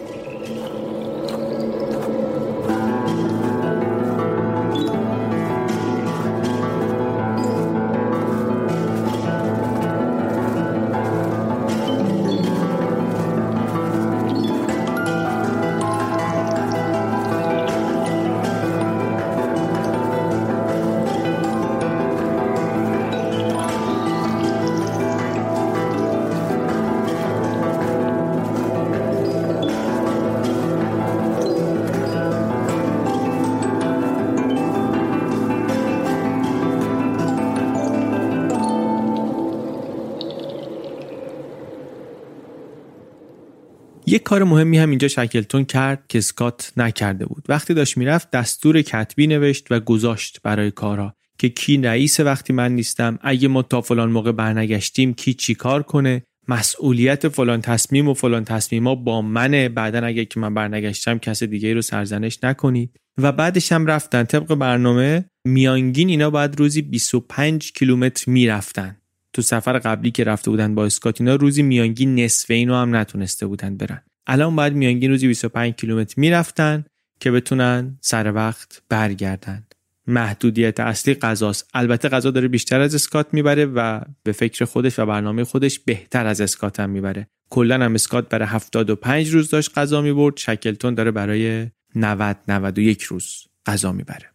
یک 44.15 44.23
کار 44.23 44.43
مهمی 44.43 44.77
هم 44.77 44.89
اینجا 44.89 45.07
شکلتون 45.07 45.65
کرد 45.65 46.03
که 46.07 46.21
سکات 46.21 46.73
نکرده 46.77 47.25
بود. 47.25 47.45
وقتی 47.49 47.73
داشت 47.73 47.97
می‌رفت 47.97 48.31
دستور 48.31 48.81
کتبی 48.81 49.27
نوشت 49.27 49.67
و 49.69 49.79
گذاشت 49.79 50.39
برای 50.43 50.71
کارها 50.71 51.15
که 51.37 51.49
کی 51.49 51.77
رئیس 51.77 52.19
وقتی 52.19 52.53
من 52.53 52.71
نیستم 52.71 53.19
اگه 53.21 53.47
ما 53.47 53.61
تا 53.61 53.81
فلان 53.81 54.11
موقع 54.11 54.31
برنگشتیم 54.31 55.13
کی 55.13 55.33
چی 55.33 55.55
کار 55.55 55.83
کنه 55.83 56.23
مسئولیت 56.47 57.27
فلان 57.27 57.61
تصمیم 57.61 58.07
و 58.07 58.13
فلان 58.13 58.43
تصمیما 58.43 58.95
با 58.95 59.21
منه. 59.21 59.69
بعدا 59.69 60.05
اگه 60.05 60.25
که 60.25 60.39
من 60.39 60.53
برنگشتم 60.53 61.17
کس 61.17 61.43
دیگه 61.43 61.73
رو 61.73 61.81
سرزنش 61.81 62.39
نکنید 62.43 62.99
و 63.17 63.31
بعدش 63.31 63.71
هم 63.71 63.85
رفتن. 63.85 64.23
طبق 64.23 64.55
برنامه 64.55 65.25
میانگین 65.45 66.09
اینا 66.09 66.29
باید 66.29 66.59
روزی 66.59 66.81
25 66.81 67.71
کیلومتر 67.71 68.31
می‌رفتن. 68.31 68.97
تو 69.33 69.41
سفر 69.41 69.79
قبلی 69.79 70.11
که 70.11 70.23
رفته 70.23 70.51
بودن 70.51 70.75
با 70.75 70.85
اسکات 70.85 71.21
اینا 71.21 71.35
روزی 71.35 71.63
میانگین 71.63 72.19
نصف 72.19 72.51
اینو 72.51 72.75
هم 72.75 72.95
نتونسته 72.95 73.47
بودن 73.47 73.77
برن. 73.77 74.01
الان 74.27 74.55
باید 74.55 74.73
میانگین 74.73 75.11
روزی 75.11 75.27
25 75.27 75.73
کیلومتر 75.73 76.13
می‌رفتن 76.17 76.85
که 77.19 77.31
بتونن 77.31 77.97
سر 78.01 78.33
وقت 78.33 78.81
برگردن. 78.89 79.63
محدودیت 80.07 80.79
اصلی 80.79 81.13
غذاست. 81.13 81.69
البته 81.73 82.09
غذا 82.09 82.31
داره 82.31 82.47
بیشتر 82.47 82.79
از 82.79 82.95
اسکات 82.95 83.33
می‌بره 83.33 83.65
و 83.65 84.01
به 84.23 84.31
فکر 84.31 84.65
خودش 84.65 84.99
و 84.99 85.05
برنامه 85.05 85.43
خودش 85.43 85.79
بهتر 85.79 86.27
از 86.27 86.41
اسکات 86.41 86.79
هم 86.79 86.89
می‌بره. 86.89 87.27
کلا 87.49 87.85
هم 87.85 87.93
اسکات 87.93 88.29
برای 88.29 88.47
75 88.47 89.29
روز 89.29 89.49
داشت 89.49 89.77
غذا 89.77 90.01
می‌برد. 90.01 90.37
شکلتون 90.37 90.93
داره 90.93 91.11
برای 91.11 91.67
90 91.95 92.37
91 92.47 93.03
روز 93.03 93.43
غذا 93.65 93.91
می‌بره. 93.91 94.31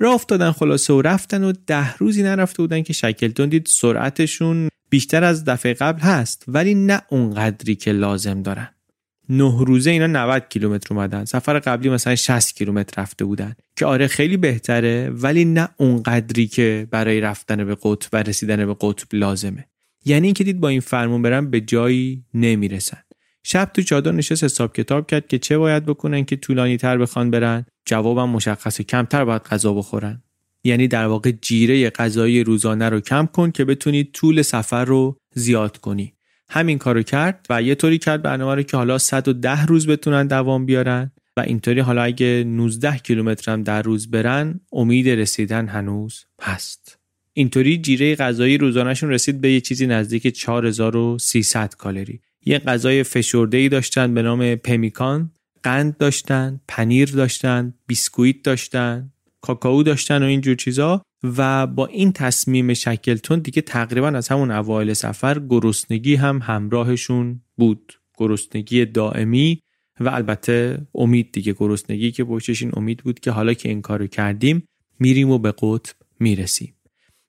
راه 0.00 0.14
افتادن 0.14 0.52
خلاصه 0.52 0.92
و 0.92 1.02
رفتن 1.02 1.44
و 1.44 1.52
ده 1.66 1.96
روزی 1.96 2.22
نرفته 2.22 2.62
بودن 2.62 2.82
که 2.82 2.92
شکلتون 2.92 3.48
دید 3.48 3.66
سرعتشون 3.66 4.68
بیشتر 4.90 5.24
از 5.24 5.44
دفعه 5.44 5.74
قبل 5.74 6.00
هست 6.00 6.44
ولی 6.48 6.74
نه 6.74 7.02
اونقدری 7.08 7.74
که 7.74 7.92
لازم 7.92 8.42
دارن. 8.42 8.68
نه 9.28 9.64
روزه 9.64 9.90
اینا 9.90 10.06
90 10.06 10.48
کیلومتر 10.48 10.94
اومدن. 10.94 11.24
سفر 11.24 11.58
قبلی 11.58 11.88
مثلا 11.88 12.16
60 12.16 12.54
کیلومتر 12.54 13.02
رفته 13.02 13.24
بودن. 13.24 13.54
که 13.76 13.86
آره 13.86 14.06
خیلی 14.06 14.36
بهتره 14.36 15.10
ولی 15.10 15.44
نه 15.44 15.68
اونقدری 15.76 16.46
که 16.46 16.88
برای 16.90 17.20
رفتن 17.20 17.64
به 17.64 17.76
قطب 17.82 18.08
و 18.12 18.22
رسیدن 18.22 18.66
به 18.66 18.76
قطب 18.80 19.06
لازمه. 19.12 19.68
یعنی 20.04 20.26
اینکه 20.26 20.44
دید 20.44 20.60
با 20.60 20.68
این 20.68 20.80
فرمون 20.80 21.22
برن 21.22 21.50
به 21.50 21.60
جایی 21.60 22.24
نمی‌رسن. 22.34 22.98
شب 23.44 23.70
تو 23.74 23.82
چادر 23.82 24.12
نشست 24.12 24.44
حساب 24.44 24.72
کتاب 24.72 25.06
کرد 25.06 25.26
که 25.26 25.38
چه 25.38 25.58
باید 25.58 25.86
بکنن 25.86 26.24
که 26.24 26.36
طولانی 26.36 26.76
تر 26.76 26.98
بخوان 26.98 27.30
برن. 27.30 27.66
جوابم 27.84 28.28
مشخصه 28.28 28.84
کمتر 28.84 29.24
باید 29.24 29.42
غذا 29.42 29.74
بخورن. 29.74 30.22
یعنی 30.64 30.88
در 30.88 31.06
واقع 31.06 31.30
جیره 31.30 31.90
غذایی 31.90 32.44
روزانه 32.44 32.88
رو 32.88 33.00
کم 33.00 33.26
کن 33.26 33.50
که 33.50 33.64
بتونی 33.64 34.04
طول 34.04 34.42
سفر 34.42 34.84
رو 34.84 35.16
زیاد 35.34 35.78
کنی. 35.78 36.14
همین 36.50 36.78
کارو 36.78 37.02
کرد 37.02 37.46
و 37.50 37.62
یه 37.62 37.74
طوری 37.74 37.98
کرد 37.98 38.22
برنامه 38.22 38.54
رو 38.54 38.62
که 38.62 38.76
حالا 38.76 38.98
110 38.98 39.66
روز 39.66 39.86
بتونن 39.86 40.26
دوام 40.26 40.66
بیارن 40.66 41.10
و 41.36 41.40
اینطوری 41.40 41.80
حالا 41.80 42.02
اگه 42.02 42.44
19 42.46 42.98
کیلومتر 42.98 43.52
هم 43.52 43.62
در 43.62 43.82
روز 43.82 44.10
برن 44.10 44.60
امید 44.72 45.08
رسیدن 45.08 45.68
هنوز 45.68 46.24
هست. 46.42 46.98
اینطوری 47.32 47.78
جیره 47.78 48.14
غذایی 48.14 48.58
روزانهشون 48.58 49.10
رسید 49.10 49.40
به 49.40 49.52
یه 49.52 49.60
چیزی 49.60 49.86
نزدیک 49.86 50.28
4300 50.28 51.74
کالری. 51.74 52.20
یه 52.44 52.58
غذای 52.58 53.02
فشرده 53.02 53.68
داشتن 53.68 54.14
به 54.14 54.22
نام 54.22 54.54
پمیکان 54.54 55.30
قند 55.62 55.96
داشتن 55.96 56.60
پنیر 56.68 57.08
داشتن 57.10 57.74
بیسکویت 57.86 58.42
داشتن 58.42 59.12
کاکائو 59.40 59.82
داشتن 59.82 60.22
و 60.22 60.26
اینجور 60.26 60.54
چیزا. 60.54 61.02
و 61.22 61.66
با 61.66 61.86
این 61.86 62.12
تصمیم 62.12 62.74
شکلتون 62.74 63.38
دیگه 63.38 63.62
تقریبا 63.62 64.08
از 64.08 64.28
همون 64.28 64.50
اوایل 64.50 64.92
سفر 64.92 65.38
گرسنگی 65.48 66.14
هم 66.14 66.40
همراهشون 66.42 67.40
بود. 67.56 67.92
گرسنگی 68.18 68.84
دائمی 68.84 69.60
و 70.00 70.08
البته 70.08 70.86
امید 70.94 71.32
دیگه 71.32 71.52
گرسنگی 71.52 72.10
که 72.10 72.24
پشتش 72.24 72.62
این 72.62 72.72
امید 72.76 73.02
بود 73.02 73.20
که 73.20 73.30
حالا 73.30 73.54
که 73.54 73.68
این 73.68 73.82
کارو 73.82 74.06
کردیم 74.06 74.68
میریم 74.98 75.30
و 75.30 75.38
به 75.38 75.54
قطب 75.58 75.94
می‌رسیم. 76.20 76.74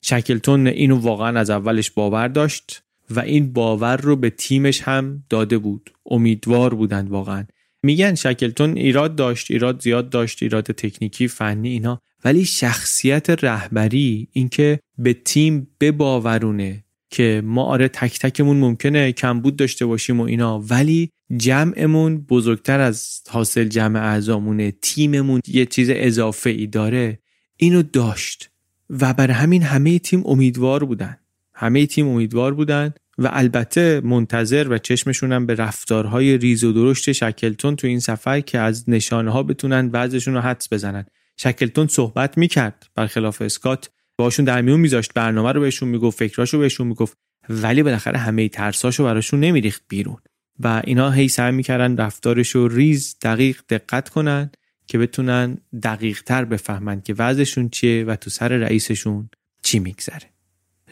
شکلتون 0.01 0.67
اینو 0.67 0.95
واقعا 0.95 1.39
از 1.39 1.49
اولش 1.49 1.91
باور 1.91 2.27
داشت 2.27 2.83
و 3.09 3.19
این 3.19 3.53
باور 3.53 3.97
رو 3.97 4.15
به 4.15 4.29
تیمش 4.29 4.81
هم 4.81 5.23
داده 5.29 5.57
بود. 5.57 5.91
امیدوار 6.05 6.73
بودند 6.73 7.09
واقعا. 7.09 7.45
میگن 7.83 8.15
شکلتون 8.15 8.77
ایراد 8.77 9.15
داشت 9.15 9.51
ایراد 9.51 9.81
زیاد 9.81 10.09
داشت 10.09 10.43
ایراد 10.43 10.63
تکنیکی 10.63 11.27
فنی 11.27 11.69
اینا. 11.69 12.01
ولی 12.25 12.45
شخصیت 12.45 13.29
رهبری 13.29 14.27
اینکه 14.31 14.79
به 14.97 15.13
تیم 15.13 15.67
بباورونه 15.79 16.83
که 17.09 17.41
ما 17.45 17.63
آره 17.63 17.87
تک 17.87 18.19
تکمون 18.19 18.57
ممکنه 18.57 19.11
کمبود 19.11 19.55
داشته 19.55 19.85
باشیم 19.85 20.19
و 20.19 20.23
اینا 20.23 20.59
ولی 20.59 21.09
جمعمون 21.37 22.17
بزرگتر 22.17 22.79
از 22.79 23.21
حاصل 23.29 23.63
جمع 23.63 23.99
اعضامونه 23.99 24.71
تیممون 24.71 25.41
یه 25.47 25.65
چیز 25.65 25.89
اضافه 25.93 26.49
ای 26.49 26.67
داره. 26.67 27.19
اینو 27.57 27.81
داشت 27.81 28.49
و 28.89 29.13
بر 29.13 29.31
همین 29.31 29.61
همه 29.61 29.99
تیم 29.99 30.23
امیدوار 30.25 30.83
بودن. 30.85 31.17
همه 31.53 31.85
تیم 31.85 32.07
امیدوار 32.07 32.53
بودن 32.53 32.93
و 33.17 33.29
البته 33.33 34.01
منتظر 34.03 34.67
و 34.69 34.77
چشمشون 34.77 35.31
هم 35.31 35.45
به 35.45 35.55
رفتارهای 35.55 36.37
ریز 36.37 36.63
و 36.63 36.71
درشت 36.71 37.11
شکلتون 37.11 37.75
تو 37.75 37.87
این 37.87 37.99
سفر 37.99 38.39
که 38.39 38.59
از 38.59 38.89
نشانه 38.89 39.31
ها 39.31 39.43
بتونن 39.43 39.89
بعضشون 39.89 40.33
رو 40.33 40.39
حدس 40.39 40.73
بزنن. 40.73 41.05
شکلتون 41.41 41.87
صحبت 41.87 42.37
می‌کرد. 42.37 42.87
برخلاف 42.95 43.41
اسکات 43.41 43.89
باشون 44.17 44.45
در 44.45 44.61
میون 44.61 44.79
میذاشت 44.79 45.13
برنامه 45.13 45.51
رو 45.51 45.61
بهشون 45.61 45.89
می‌گفت 45.89 46.19
فکراشو 46.19 46.59
بهشون 46.59 46.87
می‌گفت 46.87 47.17
ولی 47.49 47.83
بالاخره 47.83 48.17
همه 48.17 48.49
ترساشو 48.49 49.03
براشون 49.03 49.39
نمیریخت 49.39 49.83
بیرون. 49.87 50.17
و 50.59 50.81
اینا 50.85 51.11
هی 51.11 51.27
سعی 51.27 51.51
می‌کردن 51.51 51.97
رفتارش 51.97 52.49
رو 52.49 52.67
ریز 52.67 53.15
دقیق 53.21 53.61
دقت 53.69 54.09
کنن 54.09 54.51
که 54.87 54.97
بتونن 54.97 55.57
دقیق 55.83 56.21
تر 56.21 56.45
بفهمن 56.45 57.01
که 57.01 57.15
وضعشون 57.17 57.69
چیه 57.69 58.03
و 58.03 58.15
تو 58.15 58.29
سر 58.29 58.47
رئیسشون 58.47 59.29
چی 59.63 59.79
میگذره. 59.79 60.29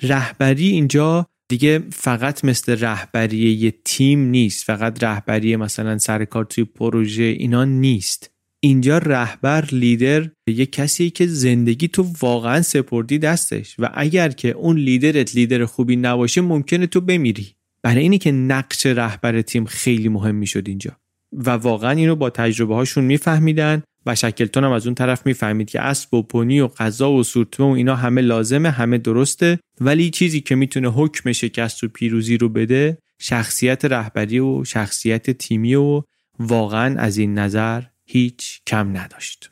رهبری 0.01 0.67
اینجا 0.67 1.27
دیگه 1.47 1.83
فقط 1.91 2.45
مثل 2.45 2.79
رهبری 2.79 3.37
یه 3.37 3.73
تیم 3.85 4.19
نیست. 4.19 4.63
فقط 4.63 5.03
رهبری 5.03 5.55
مثلا 5.55 5.97
سرکار 5.97 6.45
توی 6.45 6.63
پروژه 6.63 7.23
اینا 7.23 7.65
نیست. 7.65 8.31
اینجا 8.59 8.97
رهبر 8.97 9.65
لیدر 9.71 10.29
یه 10.47 10.65
کسی 10.65 11.09
که 11.09 11.27
زندگی 11.27 11.87
تو 11.87 12.05
واقعا 12.21 12.61
سپردی 12.61 13.19
دستش 13.19 13.75
و 13.79 13.89
اگر 13.93 14.29
که 14.29 14.51
اون 14.51 14.77
لیدرت 14.77 15.35
لیدر 15.35 15.65
خوبی 15.65 15.95
نباشه 15.95 16.41
ممکنه 16.41 16.87
تو 16.87 17.01
بمیری. 17.01 17.47
برای 17.81 18.01
اینی 18.01 18.17
که 18.17 18.31
نقش 18.31 18.85
رهبر 18.85 19.41
تیم 19.41 19.65
خیلی 19.65 20.09
مهم 20.09 20.35
می‌شد 20.35 20.67
اینجا. 20.67 20.91
و 21.31 21.49
واقعا 21.49 21.91
اینو 21.91 22.15
با 22.15 22.29
تجربه 22.29 22.75
هاشون 22.75 23.03
میفهمیدن. 23.03 23.83
و 24.05 24.15
شکلتون 24.15 24.63
هم 24.63 24.71
از 24.71 24.85
اون 24.85 24.95
طرف 24.95 25.25
می‌فهمید 25.25 25.69
که 25.69 25.81
اسب 25.81 26.13
و 26.13 26.21
پونی 26.21 26.59
و 26.59 26.67
غذا 26.67 27.11
و 27.11 27.23
سورتمه 27.23 27.67
و 27.67 27.69
اینا 27.69 27.95
همه 27.95 28.21
لازمه 28.21 28.69
همه 28.69 28.97
درسته. 28.97 29.59
ولی 29.81 30.09
چیزی 30.09 30.41
که 30.41 30.55
می‌تونه 30.55 30.89
حکم 30.89 31.31
شکست 31.31 31.83
و 31.83 31.87
پیروزی 31.87 32.37
رو 32.37 32.49
بده 32.49 32.97
شخصیت 33.19 33.85
رهبری 33.85 34.39
و 34.39 34.63
شخصیت 34.63 35.29
تیمی 35.29 35.75
و 35.75 36.03
واقعا 36.39 36.99
از 36.99 37.17
این 37.17 37.33
نظر 37.33 37.81
هیچ 38.07 38.61
کم 38.67 38.97
نداشت. 38.97 39.51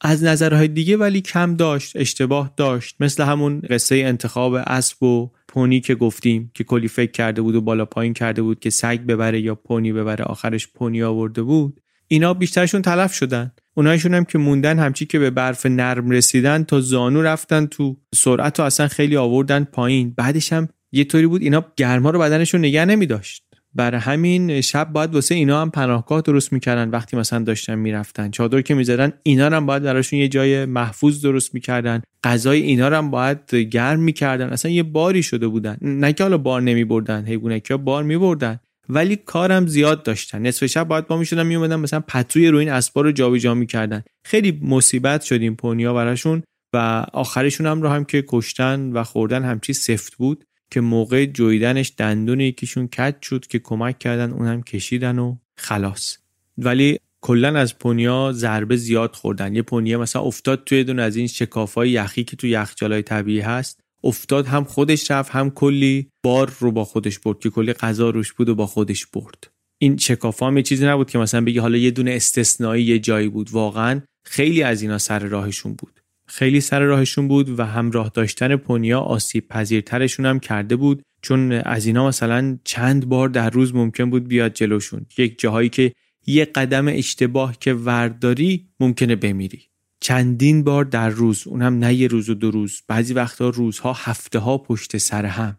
از 0.00 0.24
نظرهای 0.24 0.68
دیگه 0.68 0.96
ولی 0.96 1.20
کم 1.20 1.56
داشت 1.56 1.96
اشتباه 1.96 2.54
داشت. 2.56 2.96
مثل 3.00 3.22
همون 3.22 3.60
قصه 3.60 3.96
انتخاب 3.96 4.54
اسب 4.66 5.02
و 5.02 5.30
پونی 5.48 5.80
که 5.80 5.94
گفتیم 5.94 6.50
که 6.54 6.64
کلی 6.64 6.88
فکر 6.88 7.10
کرده 7.10 7.42
بود 7.42 7.54
و 7.54 7.60
بالا 7.60 7.84
پایین 7.84 8.14
کرده 8.14 8.42
بود 8.42 8.60
که 8.60 8.70
سگ 8.70 9.00
ببره 9.00 9.40
یا 9.40 9.54
پونی 9.54 9.92
ببره 9.92 10.24
آخرش 10.24 10.68
پونی 10.68 11.02
آورده 11.02 11.42
بود. 11.42 11.80
اینا 12.08 12.34
بیشترشون 12.34 12.82
تلف 12.82 13.14
شدن. 13.14 13.52
اونایشون 13.74 14.14
هم 14.14 14.24
که 14.24 14.38
موندن 14.38 14.78
همچی 14.78 15.06
که 15.06 15.18
به 15.18 15.30
برف 15.30 15.66
نرم 15.66 16.10
رسیدن 16.10 16.64
تا 16.64 16.80
زانو 16.80 17.22
رفتن 17.22 17.66
تو 17.66 17.96
سرعت 18.14 18.58
رو 18.58 18.64
اصلا 18.64 18.88
خیلی 18.88 19.16
آوردن 19.16 19.64
پایین. 19.64 20.14
بعدش 20.16 20.52
هم 20.52 20.68
یه 20.92 21.04
طوری 21.04 21.26
بود 21.26 21.42
اینا 21.42 21.64
گرما 21.76 22.10
رو 22.10 22.18
بدنشون 22.18 22.60
نگه 22.60 22.84
نمی 22.84 23.06
داشت 23.06 23.49
برای 23.74 24.00
همین 24.00 24.60
شب 24.60 24.92
باید 24.92 25.14
واسه 25.14 25.34
اینا 25.34 25.62
هم 25.62 25.70
پناهگاه 25.70 26.20
درست 26.20 26.52
می‌کردن 26.52 26.90
وقتی 26.90 27.16
مثلا 27.16 27.44
داشتن 27.44 27.74
می‌رفتن. 27.74 28.30
چادر 28.30 28.62
که 28.62 28.74
می‌زدن 28.74 29.12
اینا 29.22 29.46
هم 29.46 29.66
باید 29.66 29.82
براشون 29.82 30.18
یه 30.18 30.28
جای 30.28 30.64
محفوظ 30.64 31.22
درست 31.22 31.54
می‌کردن. 31.54 32.02
غذای 32.24 32.60
اینا 32.60 32.86
هم 32.86 33.10
باید 33.10 33.54
گرم 33.54 34.00
می‌کردن. 34.00 34.48
اصلا 34.48 34.70
یه 34.70 34.82
باری 34.82 35.22
شده 35.22 35.48
بودن. 35.48 35.76
نه 35.82 36.12
که 36.12 36.22
حالا 36.22 36.38
بار 36.38 36.62
نمیبردن 36.62 37.24
حیوانکی 37.24 37.72
ها 37.72 37.76
بار 37.76 38.02
میبردن. 38.02 38.60
ولی 38.88 39.16
کارم 39.16 39.66
زیاد 39.66 40.02
داشتن. 40.02 40.42
نصف 40.42 40.66
شب 40.66 40.88
باید 40.88 41.06
با 41.06 41.16
می‌شدن 41.16 41.46
میومدن 41.46 41.76
مثلا 41.76 42.00
پتوی 42.00 42.48
روی 42.48 42.60
این 42.60 42.68
اسبا 42.68 43.00
رو 43.00 43.12
جابجا 43.12 43.54
می‌کردن. 43.54 44.02
خیلی 44.24 44.60
مصیبت 44.62 45.22
شدیم 45.22 45.54
پونیا 45.54 45.94
براشون 45.94 46.42
و 46.74 47.06
آخرشون 47.12 47.66
هم 47.66 47.82
رو 47.82 47.88
هم 47.88 48.04
که 48.04 48.24
کشتن 48.28 48.92
و 48.92 49.04
خوردن 49.04 49.44
همچی 49.44 49.72
سفت 49.72 50.14
بود. 50.16 50.44
که 50.70 50.80
موقع 50.80 51.26
جویدنش 51.26 51.92
دندون 51.96 52.40
یکیشون 52.40 52.88
کج 52.88 53.14
شد 53.22 53.46
که 53.46 53.58
کمک 53.58 53.98
کردن 53.98 54.30
اونم 54.30 54.62
کشیدن 54.62 55.18
و 55.18 55.36
خلاص. 55.56 56.18
ولی 56.58 56.98
کلا 57.20 57.58
از 57.58 57.78
پونیا 57.78 58.32
ضربه 58.32 58.76
زیاد 58.76 59.14
خوردن. 59.14 59.54
یه 59.54 59.62
پونیه 59.62 59.96
مثلا 59.96 60.22
افتاد 60.22 60.64
توی 60.64 60.84
دون 60.84 60.98
از 60.98 61.16
این 61.16 61.26
شکافای 61.26 61.90
یخی 61.90 62.24
که 62.24 62.36
تو 62.36 62.46
یخچالای 62.46 63.02
طبیعی 63.02 63.40
هست 63.40 63.80
افتاد 64.04 64.46
هم 64.46 64.64
خودش 64.64 65.10
رفت 65.10 65.30
هم 65.30 65.50
کلی 65.50 66.10
بار 66.22 66.52
رو 66.60 66.72
با 66.72 66.84
خودش 66.84 67.18
برد 67.18 67.38
که 67.38 67.50
کلی 67.50 67.72
غذا 67.72 68.10
روش 68.10 68.32
بود 68.32 68.48
و 68.48 68.54
با 68.54 68.66
خودش 68.66 69.06
برد. 69.06 69.50
این 69.78 69.96
شکافا 69.96 70.46
هم 70.46 70.56
یه 70.56 70.62
چیزی 70.62 70.86
نبود 70.86 71.10
که 71.10 71.18
مثلا 71.18 71.40
بگی 71.40 71.58
حالا 71.58 71.78
یه 71.78 71.90
دونه 71.90 72.10
استثنایی 72.10 72.84
یه 72.84 72.98
جایی 72.98 73.28
بود. 73.28 73.50
واقعا 73.50 74.00
خیلی 74.24 74.62
از 74.62 74.82
اینا 74.82 74.98
سر 74.98 75.18
راهشون 75.18 75.74
بود. 75.74 75.99
خیلی 76.30 76.60
سر 76.60 76.80
راهشون 76.80 77.28
بود 77.28 77.58
و 77.58 77.64
همراه 77.64 78.10
داشتن 78.14 78.56
پونیا 78.56 79.00
آسیب 79.00 79.48
پذیرترشون 79.48 80.26
هم 80.26 80.40
کرده 80.40 80.76
بود 80.76 81.02
چون 81.22 81.52
از 81.52 81.86
اینا 81.86 82.08
مثلا 82.08 82.58
چند 82.64 83.08
بار 83.08 83.28
در 83.28 83.50
روز 83.50 83.74
ممکن 83.74 84.10
بود 84.10 84.28
بیاد 84.28 84.52
جلوشون. 84.52 85.06
یک 85.18 85.40
جاهایی 85.40 85.68
که 85.68 85.92
یه 86.26 86.44
قدم 86.44 86.88
اشتباه 86.88 87.58
که 87.60 87.74
ورداری 87.74 88.68
ممکنه 88.80 89.16
بمیری. 89.16 89.62
چندین 90.00 90.64
بار 90.64 90.84
در 90.84 91.08
روز 91.08 91.46
اونم 91.46 91.78
نه 91.78 91.94
یه 91.94 92.06
روز 92.06 92.30
و 92.30 92.34
دو 92.34 92.50
روز 92.50 92.82
بعضی 92.88 93.14
وقتا 93.14 93.48
روزها 93.48 93.92
هفته 93.92 94.38
ها 94.38 94.58
پشت 94.58 94.96
سر 94.96 95.24
هم. 95.24 95.56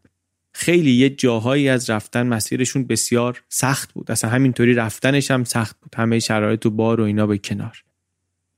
خیلی 0.53 0.91
یه 0.91 1.09
جاهایی 1.09 1.69
از 1.69 1.89
رفتن 1.89 2.27
مسیرشون 2.27 2.83
بسیار 2.87 3.43
سخت 3.49 3.93
بود. 3.93 4.11
اصلا 4.11 4.29
همینطوری 4.29 4.73
رفتنش 4.73 5.31
هم 5.31 5.43
سخت 5.43 5.79
بود. 5.81 5.95
همه 5.95 6.19
شرایط 6.19 6.65
و 6.65 6.69
بار 6.69 7.01
و 7.01 7.03
اینا 7.03 7.27
به 7.27 7.37
کنار. 7.37 7.83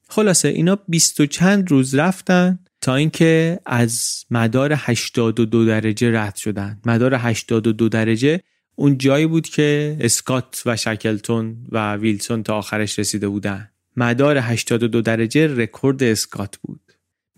خلاصه 0.08 0.48
اینا 0.48 0.80
بیست 0.88 1.20
و 1.20 1.26
چند 1.26 1.72
روز 1.72 1.96
رفتن 1.96 2.60
تا 2.82 2.96
اینکه 2.96 3.60
از 3.66 4.24
مدار 4.32 4.74
82 4.76 5.66
درجه 5.66 6.20
رد 6.20 6.36
شدن. 6.36 6.80
مدار 6.86 7.14
82 7.16 7.90
درجه 7.90 8.40
اون 8.76 8.98
جایی 8.98 9.28
بود 9.28 9.48
که 9.48 9.98
اسکات 10.00 10.62
و 10.66 10.76
شکلتون 10.76 11.58
و 11.72 11.96
ویلسون 11.96 12.44
تا 12.44 12.58
آخرش 12.58 13.00
رسیده 13.00 13.28
بودن. 13.28 13.70
مدار 13.98 14.38
82 14.38 15.02
درجه 15.02 15.48
رکورد 15.48 16.04
اسکات 16.04 16.58
بود. 16.58 16.82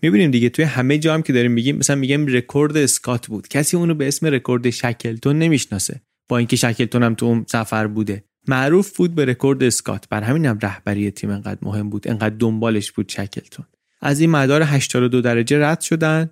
می‌بینیم 0.02 0.30
دیگه 0.30 0.48
توی 0.48 0.64
همه 0.64 0.98
جا 0.98 1.14
هم 1.14 1.22
که 1.22 1.32
داریم 1.32 1.52
میگیم 1.52 1.76
مثلا 1.76 1.96
میگیم 1.96 2.26
رکورد 2.26 2.76
اسکات 2.76 3.26
بود. 3.26 3.48
کسی 3.48 3.76
اونو 3.76 3.94
به 3.94 4.08
اسم 4.08 4.26
رکورد 4.26 4.70
شکلتون 4.70 5.38
نمی‌شناسه. 5.38 6.00
با 6.28 6.38
اینکه 6.38 6.56
شکلتون 6.56 7.02
هم 7.02 7.14
تو 7.14 7.26
اون 7.26 7.46
سفر 7.48 7.86
بوده. 7.86 8.24
معروف 8.48 8.96
بود 8.96 9.14
به 9.14 9.24
رکورد 9.24 9.62
اسکات. 9.62 10.08
بر 10.08 10.22
همین 10.22 10.46
هم 10.46 10.58
رهبری 10.62 11.10
تیم 11.10 11.30
انقدر 11.30 11.58
مهم 11.62 11.90
بود 11.90 12.08
انقدر 12.08 12.34
دنبالش 12.38 12.92
بود 12.92 13.08
شکلتون. 13.08 13.66
از 14.00 14.20
این 14.20 14.30
مدار 14.30 14.62
82 14.62 15.20
درجه 15.20 15.58
رد 15.60 15.80
شدن 15.80 16.30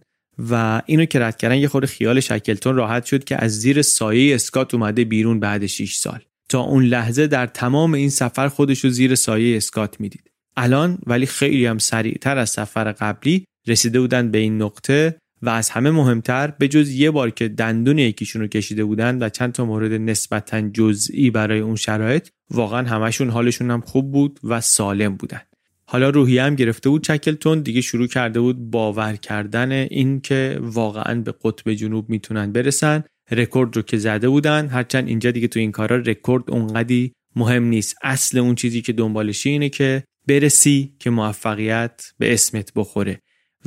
و 0.51 0.83
اینو 0.87 1.05
که 1.05 1.21
رد 1.21 1.37
کردن 1.37 1.57
یه 1.57 1.69
خورده 1.69 1.87
خیال 1.87 2.21
شکلتون 2.21 2.77
راحت 2.77 3.05
شد 3.05 3.25
که 3.25 3.45
از 3.45 3.61
زیر 3.61 3.83
سایه 3.83 4.35
اسکات 4.35 4.75
اومده 4.75 5.05
بیرون 5.05 5.41
بعد 5.41 5.67
6 5.67 5.95
سال. 5.95 6.21
تا 6.49 6.61
اون 6.61 6.85
لحظه 6.85 7.27
در 7.27 7.47
تمام 7.47 7.95
این 7.95 8.11
سفر 8.11 8.49
خودش 8.49 8.85
رو 8.85 8.91
زیر 8.91 9.15
سایه 9.15 9.57
اسکات 9.57 10.01
می‌دید. 10.01 10.31
الان 10.57 10.99
ولی 11.07 11.27
خیلی 11.27 11.67
هم 11.67 11.79
سریعتر 11.79 12.39
از 12.39 12.51
سفر 12.51 12.93
قبلی 12.93 13.45
رسیده 13.67 14.01
بودن 14.01 14.31
به 14.31 14.39
این 14.39 14.63
نقطه 14.63 15.19
و 15.45 15.49
از 15.49 15.71
همه 15.71 15.91
مهمتر 15.91 16.51
به 16.59 16.69
جز 16.69 16.91
یه 16.91 17.11
بار 17.11 17.31
که 17.31 17.49
دندون 17.49 17.99
یکیشون 17.99 18.43
رو 18.43 18.49
کشیده 18.49 18.85
بودن 18.85 19.23
و 19.23 19.29
چند 19.29 19.53
تا 19.53 19.65
مورد 19.65 19.93
نسبتا 19.93 20.61
جزئی 20.61 21.31
برای 21.31 21.61
اون 21.61 21.77
شرایط 21.77 22.29
واقعا 22.51 22.89
همشون 22.89 23.31
حالشون 23.31 23.71
هم 23.71 23.81
خوب 23.81 24.13
بود 24.13 24.41
و 24.45 24.61
سالم 24.61 25.17
بودن. 25.17 25.41
حالا 25.87 26.11
روحیه 26.11 26.43
هم 26.43 26.55
گرفته 26.55 26.89
بود 26.89 27.03
چکلتون 27.03 27.61
دیگه 27.61 27.81
شروع 27.81 28.07
کرده 28.07 28.41
بود 28.41 28.71
باور 28.71 29.17
کردن 29.17 29.73
این 29.73 30.21
که 30.21 30.59
واقعا 30.63 31.21
به 31.21 31.35
قطب 31.45 31.73
جنوب 31.73 32.11
می‌تونن 32.11 32.53
برسن. 32.53 33.05
رکورد 33.31 33.77
رو 33.77 33.83
که 33.83 33.97
زده 33.97 34.29
بودن 34.29 34.67
هرچند 34.67 35.09
اینجا 35.09 35.31
دیگه 35.31 35.49
تو 35.49 35.61
این 35.61 35.73
کارا 35.73 35.97
رکورد 35.97 36.51
اونقدی 36.51 37.13
مهم 37.37 37.65
نیست. 37.65 37.97
اصل 38.03 38.39
اون 38.39 38.55
چیزی 38.55 38.83
که 38.83 38.93
دنبالشی 38.93 39.51
اینه 39.51 39.69
که 39.69 40.05
برسی 40.29 40.95
که 40.99 41.11
موفقیت 41.11 42.13
به 42.19 42.33
اسمت 42.35 42.73
بخوره. 42.77 43.21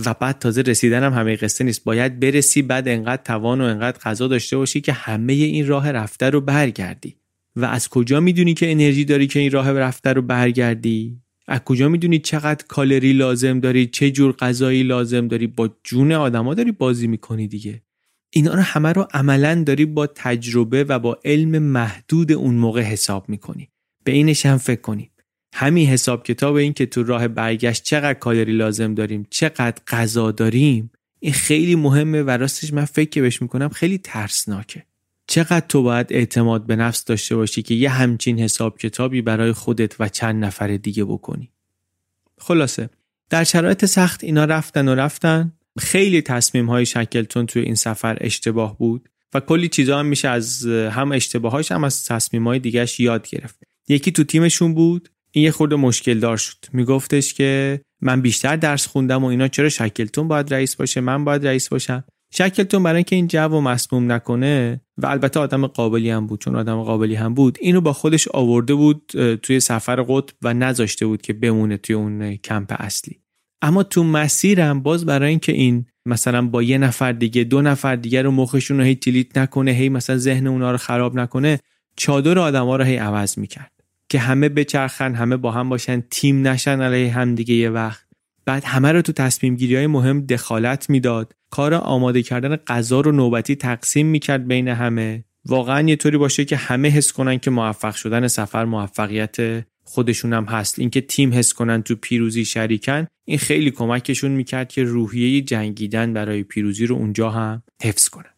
و 0.06 0.14
بعد 0.14 0.40
تازه 0.40 0.62
رسیدن 0.62 1.04
هم 1.04 1.14
همه 1.14 1.36
قصه 1.36 1.64
نیست. 1.64 1.84
باید 1.84 2.20
برسی 2.20 2.62
بعد 2.62 2.88
انقدر 2.88 3.22
توان 3.24 3.62
و 3.62 3.64
انقدر 3.64 4.00
غذا 4.00 4.28
داشته 4.28 4.58
باشی 4.58 4.82
که 4.82 4.94
همه 4.94 5.34
این 5.34 5.68
راه 5.68 5.92
رفته 5.92 6.30
رو 6.30 6.42
برگردی. 6.42 7.16
و 7.56 7.66
از 7.66 7.90
کجا 7.90 8.20
می‌دونی 8.20 8.54
که 8.54 8.72
انرژی 8.72 9.06
داری 9.06 9.28
که 9.28 9.40
این 9.40 9.52
راه 9.52 9.72
رفته 9.72 10.14
رو 10.14 10.22
برگردی؟ 10.22 11.22
از 11.48 11.60
کجا 11.60 11.90
می‌دونی 11.90 12.20
چقدر 12.20 12.66
کالری 12.68 13.14
لازم 13.14 13.60
داری؟ 13.60 13.88
چه 13.88 14.12
جور 14.12 14.32
غذایی 14.32 14.84
لازم 14.84 15.28
داری؟ 15.28 15.48
با 15.48 15.70
جون 15.84 16.12
آدما 16.12 16.54
داری 16.54 16.72
بازی 16.72 17.08
می‌کنی 17.08 17.48
دیگه. 17.48 17.82
اینا 18.30 18.54
رو 18.54 18.62
همه 18.62 18.94
رو 18.94 19.08
عملا 19.14 19.64
داری 19.64 19.86
با 19.86 20.08
تجربه 20.08 20.84
و 20.84 21.00
با 21.00 21.20
علم 21.26 21.60
محدود 21.60 22.32
اون 22.32 22.56
موقع 22.56 22.82
حساب 22.82 23.30
می‌کنی. 23.30 23.70
به 24.04 24.12
اینش 24.12 24.46
هم 24.46 24.58
فکر 24.58 24.82
کنی. 24.82 25.12
همین 25.60 25.88
حساب 25.88 26.24
کتاب 26.24 26.56
این 26.56 26.74
که 26.74 26.86
تو 26.86 27.04
راه 27.04 27.28
برگشت 27.28 27.84
چقدر 27.84 28.14
کالری 28.14 28.54
لازم 28.54 28.94
داریم 28.94 29.28
چقدر 29.30 29.82
غذا 29.88 30.32
داریم 30.32 30.92
این 31.20 31.34
خیلی 31.34 31.76
مهمه 31.76 32.24
و 32.24 32.30
راستش 32.30 32.74
من 32.74 32.86
فکر 32.86 33.10
که 33.10 33.22
بهش 33.22 33.42
می‌کنم 33.42 33.70
خیلی 33.70 33.98
ترسناکه. 33.98 34.84
چقدر 35.28 35.66
تو 35.70 35.84
باید 35.84 36.08
اعتماد 36.10 36.66
به 36.66 36.76
نفس 36.76 37.06
داشته 37.06 37.36
باشی 37.36 37.62
که 37.62 37.74
یه 37.74 37.90
همچین 37.90 38.40
حساب 38.40 38.78
کتابی 38.78 39.22
برای 39.22 39.52
خودت 39.52 40.02
و 40.02 40.10
چند 40.10 40.46
نفر 40.46 40.78
دیگه 40.78 41.06
بکنی. 41.06 41.52
خلاصه 42.38 42.90
در 43.30 43.44
شرایط 43.44 43.86
سخت 43.86 44.24
اینا 44.24 44.46
رفتن 44.46 44.88
و 44.88 44.96
رفتن. 44.96 45.54
خیلی 45.80 46.22
تصمیم 46.22 46.70
های 46.70 46.86
شکلتون 46.86 47.46
توی 47.46 47.62
این 47.62 47.76
سفر 47.76 48.18
اشتباه 48.22 48.78
بود 48.78 49.10
و 49.34 49.40
کلی 49.40 49.68
چیزا 49.68 50.00
هم 50.00 50.06
میشه 50.06 50.28
از 50.28 50.66
هم 50.68 51.12
اشتباهاش 51.12 51.72
هم 51.72 51.84
از 51.84 52.06
تصمیمای 52.06 52.60
دیگهش 52.60 53.00
یاد 53.00 53.30
گرفت. 53.30 53.60
یکی 53.88 54.12
تو 54.12 54.24
تیمشون 54.24 54.74
بود 54.74 55.10
این 55.32 55.46
یه 55.46 55.52
خورده 55.52 55.76
مشکل 55.76 56.20
دار 56.20 56.38
شد. 56.38 56.58
میگفتش 56.74 57.34
که 57.34 57.82
من 58.02 58.22
بیشتر 58.22 58.56
درس 58.56 58.88
خوندم 58.88 59.24
و 59.24 59.28
اینا 59.28 59.48
چرا 59.48 59.70
شکلتون 59.70 60.28
باید 60.28 60.54
رئیس 60.54 60.76
باشه؟ 60.76 61.02
من 61.02 61.26
باید 61.26 61.48
رئیس 61.48 61.70
باشم. 61.70 62.04
شکلتون 62.34 62.84
برای 62.84 62.96
اینکه 62.96 63.16
این 63.16 63.28
جو 63.28 63.62
مسموم 63.62 64.12
نکنه 64.12 64.82
و 64.98 65.06
البته 65.06 65.40
آدم 65.40 65.68
قابلی 65.68 66.10
هم 66.10 66.28
بود 66.28 66.42
چون 66.42 66.56
آدم 66.56 66.84
قابلی 66.84 67.16
هم 67.16 67.34
بود. 67.34 67.58
اینو 67.62 67.82
با 67.82 67.94
خودش 67.94 68.28
آورده 68.28 68.74
بود 68.74 69.12
توی 69.44 69.60
سفر 69.60 70.06
قطب 70.08 70.36
و 70.42 70.54
نذاشته 70.54 71.06
بود 71.06 71.22
که 71.22 71.34
بمونه 71.34 71.78
توی 71.78 71.96
اون 71.96 72.36
کمپ 72.36 72.76
اصلی. 72.80 73.20
اما 73.62 73.84
تو 73.84 74.04
مسیرم 74.04 74.84
باز 74.84 75.06
برای 75.06 75.30
اینکه 75.30 75.52
این 75.52 75.86
مثلا 76.06 76.48
با 76.48 76.64
یه 76.64 76.78
نفر 76.78 77.12
دیگه 77.12 77.44
دو 77.44 77.62
نفر 77.62 77.96
دیگه 77.96 78.22
رو 78.22 78.32
مخشون 78.32 78.78
رو 78.78 78.84
هی 78.84 78.96
تلیت 78.96 79.38
نکنه 79.38 79.72
هی 79.72 79.90
مثلا 79.90 80.18
ذهن 80.18 80.48
اونا 80.48 80.72
رو 80.72 80.78
خراب 80.78 81.16
نکنه 81.16 81.60
چادر 81.96 82.40
آدما 82.40 82.76
رو 82.76 82.84
هی 82.84 82.96
عوض 82.96 83.38
می‌کرد. 83.38 83.72
که 84.10 84.20
همه 84.20 84.50
بچرخن 84.50 85.16
همه 85.16 85.38
با 85.38 85.52
هم 85.52 85.70
باشن 85.70 86.04
تیم 86.10 86.48
نشن 86.48 86.82
علیه 86.82 87.14
هم 87.14 87.36
دیگه 87.36 87.56
یه 87.56 87.70
وقت. 87.70 88.08
بعد 88.46 88.64
همه 88.64 88.92
رو 88.92 89.02
تو 89.02 89.12
تصمیم 89.12 89.56
گیری 89.56 89.76
های 89.76 89.88
مهم 89.88 90.26
دخالت 90.26 90.90
می‌داد. 90.90 91.34
کار 91.50 91.74
آماده 91.74 92.24
کردن 92.24 92.56
غذا 92.56 93.02
رو 93.02 93.12
نوبتی 93.12 93.56
تقسیم 93.56 94.08
می‌کرد 94.08 94.48
بین 94.48 94.68
همه. 94.68 95.24
واقعا 95.46 95.90
یه 95.90 95.96
طوری 95.96 96.18
باشه 96.18 96.46
که 96.46 96.56
همه 96.56 96.90
حس 96.90 97.12
کنن 97.12 97.38
که 97.38 97.52
موفق 97.52 97.96
شدن 97.96 98.28
سفر 98.28 98.66
موفقیت 98.66 99.36
خودشون 99.84 100.34
هم 100.34 100.46
هست. 100.46 100.80
اینکه 100.80 101.02
تیم 101.02 101.34
حس 101.34 101.54
کنن 101.54 101.84
تو 101.84 101.96
پیروزی 101.96 102.46
شریکن 102.46 103.08
این 103.26 103.38
خیلی 103.38 103.72
کمکشون 103.72 104.32
می‌کرد 104.32 104.70
که 104.70 104.84
روحیه 104.84 105.42
جنگیدن 105.42 106.14
برای 106.14 106.44
پیروزی 106.44 106.86
رو 106.86 106.96
اونجا 106.96 107.30
هم 107.30 107.64
حفظ 107.84 108.10
کنن. 108.10 108.37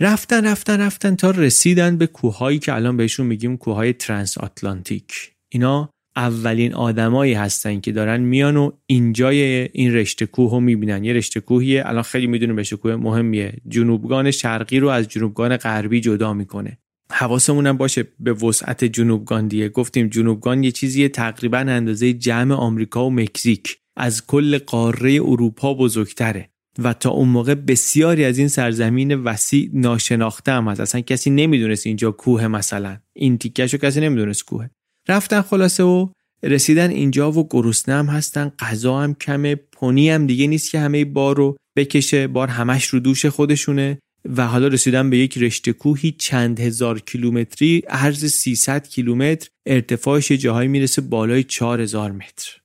رفتن 0.00 0.46
رفتن 0.46 0.80
رفتن 0.80 1.16
تا 1.16 1.30
رسیدن 1.30 1.96
به 1.96 2.06
کوههایی 2.06 2.58
که 2.58 2.74
الان 2.74 2.96
بهشون 2.96 3.26
میگیم 3.26 3.56
کوههای 3.56 3.92
ترانس 3.92 4.38
آتلانتیک 4.38 5.32
اینا 5.48 5.90
اولین 6.16 6.74
آدمایی 6.74 7.34
هستن 7.34 7.80
که 7.80 7.92
دارن 7.92 8.20
میان 8.20 8.56
و 8.56 8.70
اینجای 8.86 9.68
این 9.72 9.94
رشته 9.94 10.26
کوه 10.26 10.50
رو 10.50 10.60
می‌بینن. 10.60 11.04
یه 11.04 11.12
رشته 11.12 11.40
کوهیه 11.40 11.82
الان 11.86 12.02
خیلی 12.02 12.26
می‌دونیم 12.26 12.56
رشته 12.56 12.76
کوه 12.76 12.96
مهمیه. 12.96 13.54
جنوبگان 13.68 14.30
شرقی 14.30 14.78
رو 14.78 14.88
از 14.88 15.08
جنوبگان 15.08 15.56
غربی 15.56 16.00
جدا 16.00 16.32
می‌کنه. 16.32 16.78
حواسمون 17.12 17.72
باشه 17.72 18.04
به 18.20 18.32
وسعت 18.32 18.84
جنوبگان 18.84 19.48
دیگه. 19.48 19.68
گفتیم 19.68 20.08
جنوبگان 20.08 20.64
یه 20.64 20.70
چیزی 20.70 21.08
تقریبا 21.08 21.58
اندازه 21.58 22.12
جمع 22.12 22.54
آمریکا 22.54 23.06
و 23.06 23.10
مکزیک. 23.10 23.76
از 23.96 24.26
کل 24.26 24.58
قاره 24.58 25.14
اروپا 25.14 25.74
بزرگتره. 25.74 26.50
و 26.78 26.92
تا 26.92 27.10
اون 27.10 27.28
موقع 27.28 27.54
بسیاری 27.54 28.24
از 28.24 28.38
این 28.38 28.48
سرزمین 28.48 29.14
وسیع 29.14 29.70
ناشناخته 29.72 30.52
هم 30.52 30.68
هست. 30.68 30.80
اصلا 30.80 31.00
کسی 31.00 31.30
نمی‌دونست 31.30 31.86
اینجا 31.86 32.10
کوه 32.10 32.46
مثلا. 32.46 32.96
این 33.12 33.38
تیکش 33.38 33.72
رو 33.72 33.78
کسی 33.78 34.00
نمی‌دونست 34.00 34.44
کوه. 34.44 34.68
رفتن 35.08 35.42
خلاصه 35.42 35.82
و 35.82 36.08
رسیدن 36.42 36.90
اینجا 36.90 37.32
و 37.32 37.48
گرسنه 37.50 37.94
هم 37.94 38.06
هستن 38.06 38.52
غذا 38.58 38.98
هم 38.98 39.14
کمه 39.14 39.54
پونی 39.54 40.10
هم 40.10 40.26
دیگه 40.26 40.46
نیست 40.46 40.70
که 40.70 40.78
همه 40.78 41.04
بار 41.04 41.36
رو 41.36 41.56
بکشه 41.76 42.26
بار 42.26 42.48
همش 42.48 42.86
رو 42.86 43.00
دوش 43.00 43.26
خودشونه. 43.26 43.98
و 44.36 44.46
حالا 44.46 44.68
رسیدن 44.68 45.10
به 45.10 45.18
یک 45.18 45.38
رشته 45.38 45.72
کوهی 45.72 46.12
چند 46.12 46.60
هزار 46.60 47.00
کیلومتری 47.00 47.82
عرض 47.88 48.24
300 48.24 48.88
کیلومتر 48.88 49.48
ارتفاعش 49.66 50.32
جاهایی 50.32 50.68
می‌رسه 50.68 51.02
بالای 51.02 51.44
4000 51.44 52.12
متر. 52.12 52.60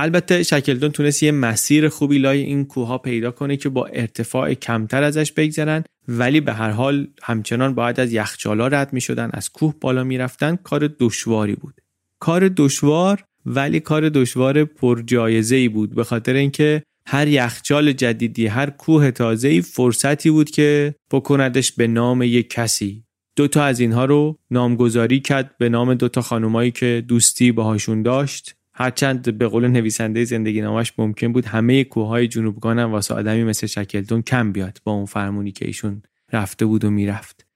البته 0.00 0.42
شکلتون 0.42 0.90
تونست 0.90 1.22
یه 1.22 1.32
مسیر 1.32 1.88
خوبی 1.88 2.18
لای 2.18 2.42
این 2.42 2.64
کوه 2.64 2.98
پیدا 2.98 3.30
کنه 3.30 3.56
که 3.56 3.68
با 3.68 3.86
ارتفاع 3.86 4.54
کمتر 4.54 5.02
ازش 5.02 5.32
بگذرن 5.32 5.84
ولی 6.08 6.40
به 6.40 6.52
هر 6.52 6.70
حال 6.70 7.06
همچنان 7.22 7.74
باید 7.74 8.00
از 8.00 8.12
یخچالا 8.12 8.68
رد 8.68 8.92
می 8.92 9.00
شدن 9.00 9.30
از 9.32 9.50
کوه 9.50 9.74
بالا 9.80 10.04
می 10.04 10.18
رفتن 10.18 10.56
کار 10.56 10.90
دشواری 11.00 11.54
بود. 11.54 11.74
کار 12.20 12.48
دشوار 12.48 13.24
ولی 13.46 13.80
کار 13.80 14.08
دشوار 14.08 14.64
پرجایزه 14.64 15.56
ای 15.56 15.68
بود 15.68 15.94
به 15.94 16.04
خاطر 16.04 16.34
اینکه 16.34 16.82
هر 17.06 17.28
یخچال 17.28 17.92
جدیدی 17.92 18.46
هر 18.46 18.70
کوه 18.70 19.10
تازه‌ای 19.10 19.62
فرصتی 19.62 20.30
بود 20.30 20.50
که 20.50 20.94
بکندش 21.10 21.72
به 21.72 21.86
نام 21.86 22.22
یک 22.22 22.50
کسی. 22.50 23.04
دو 23.36 23.48
تا 23.48 23.64
از 23.64 23.80
اینها 23.80 24.04
رو 24.04 24.36
نامگذاری 24.50 25.20
کرد 25.20 25.54
به 25.58 25.68
نام 25.68 25.94
دو 25.94 26.08
تا 26.08 26.22
خانمایی 26.22 26.70
که 26.70 27.04
دوستی 27.08 27.52
باهاشون 27.52 28.02
داشت. 28.02 28.57
هرچند 28.78 29.38
به 29.38 29.48
قول 29.48 29.68
نویسنده 29.68 30.24
زندگی 30.24 30.60
نامش 30.60 30.92
ممکن 30.98 31.32
بود 31.32 31.44
همه 31.44 31.84
کوههای 31.84 32.28
جنوبگان 32.28 32.78
هم 32.78 32.92
واسه 32.92 33.14
آدمی 33.14 33.44
مثل 33.44 33.66
شکلتون 33.66 34.22
کم 34.22 34.52
بیاد 34.52 34.78
با 34.84 34.92
اون 34.92 35.04
فرمونی 35.04 35.52
که 35.52 35.66
ایشون 35.66 36.02
رفته 36.32 36.66
بود 36.66 36.84
و 36.84 36.90
می‌رفت. 36.90 37.46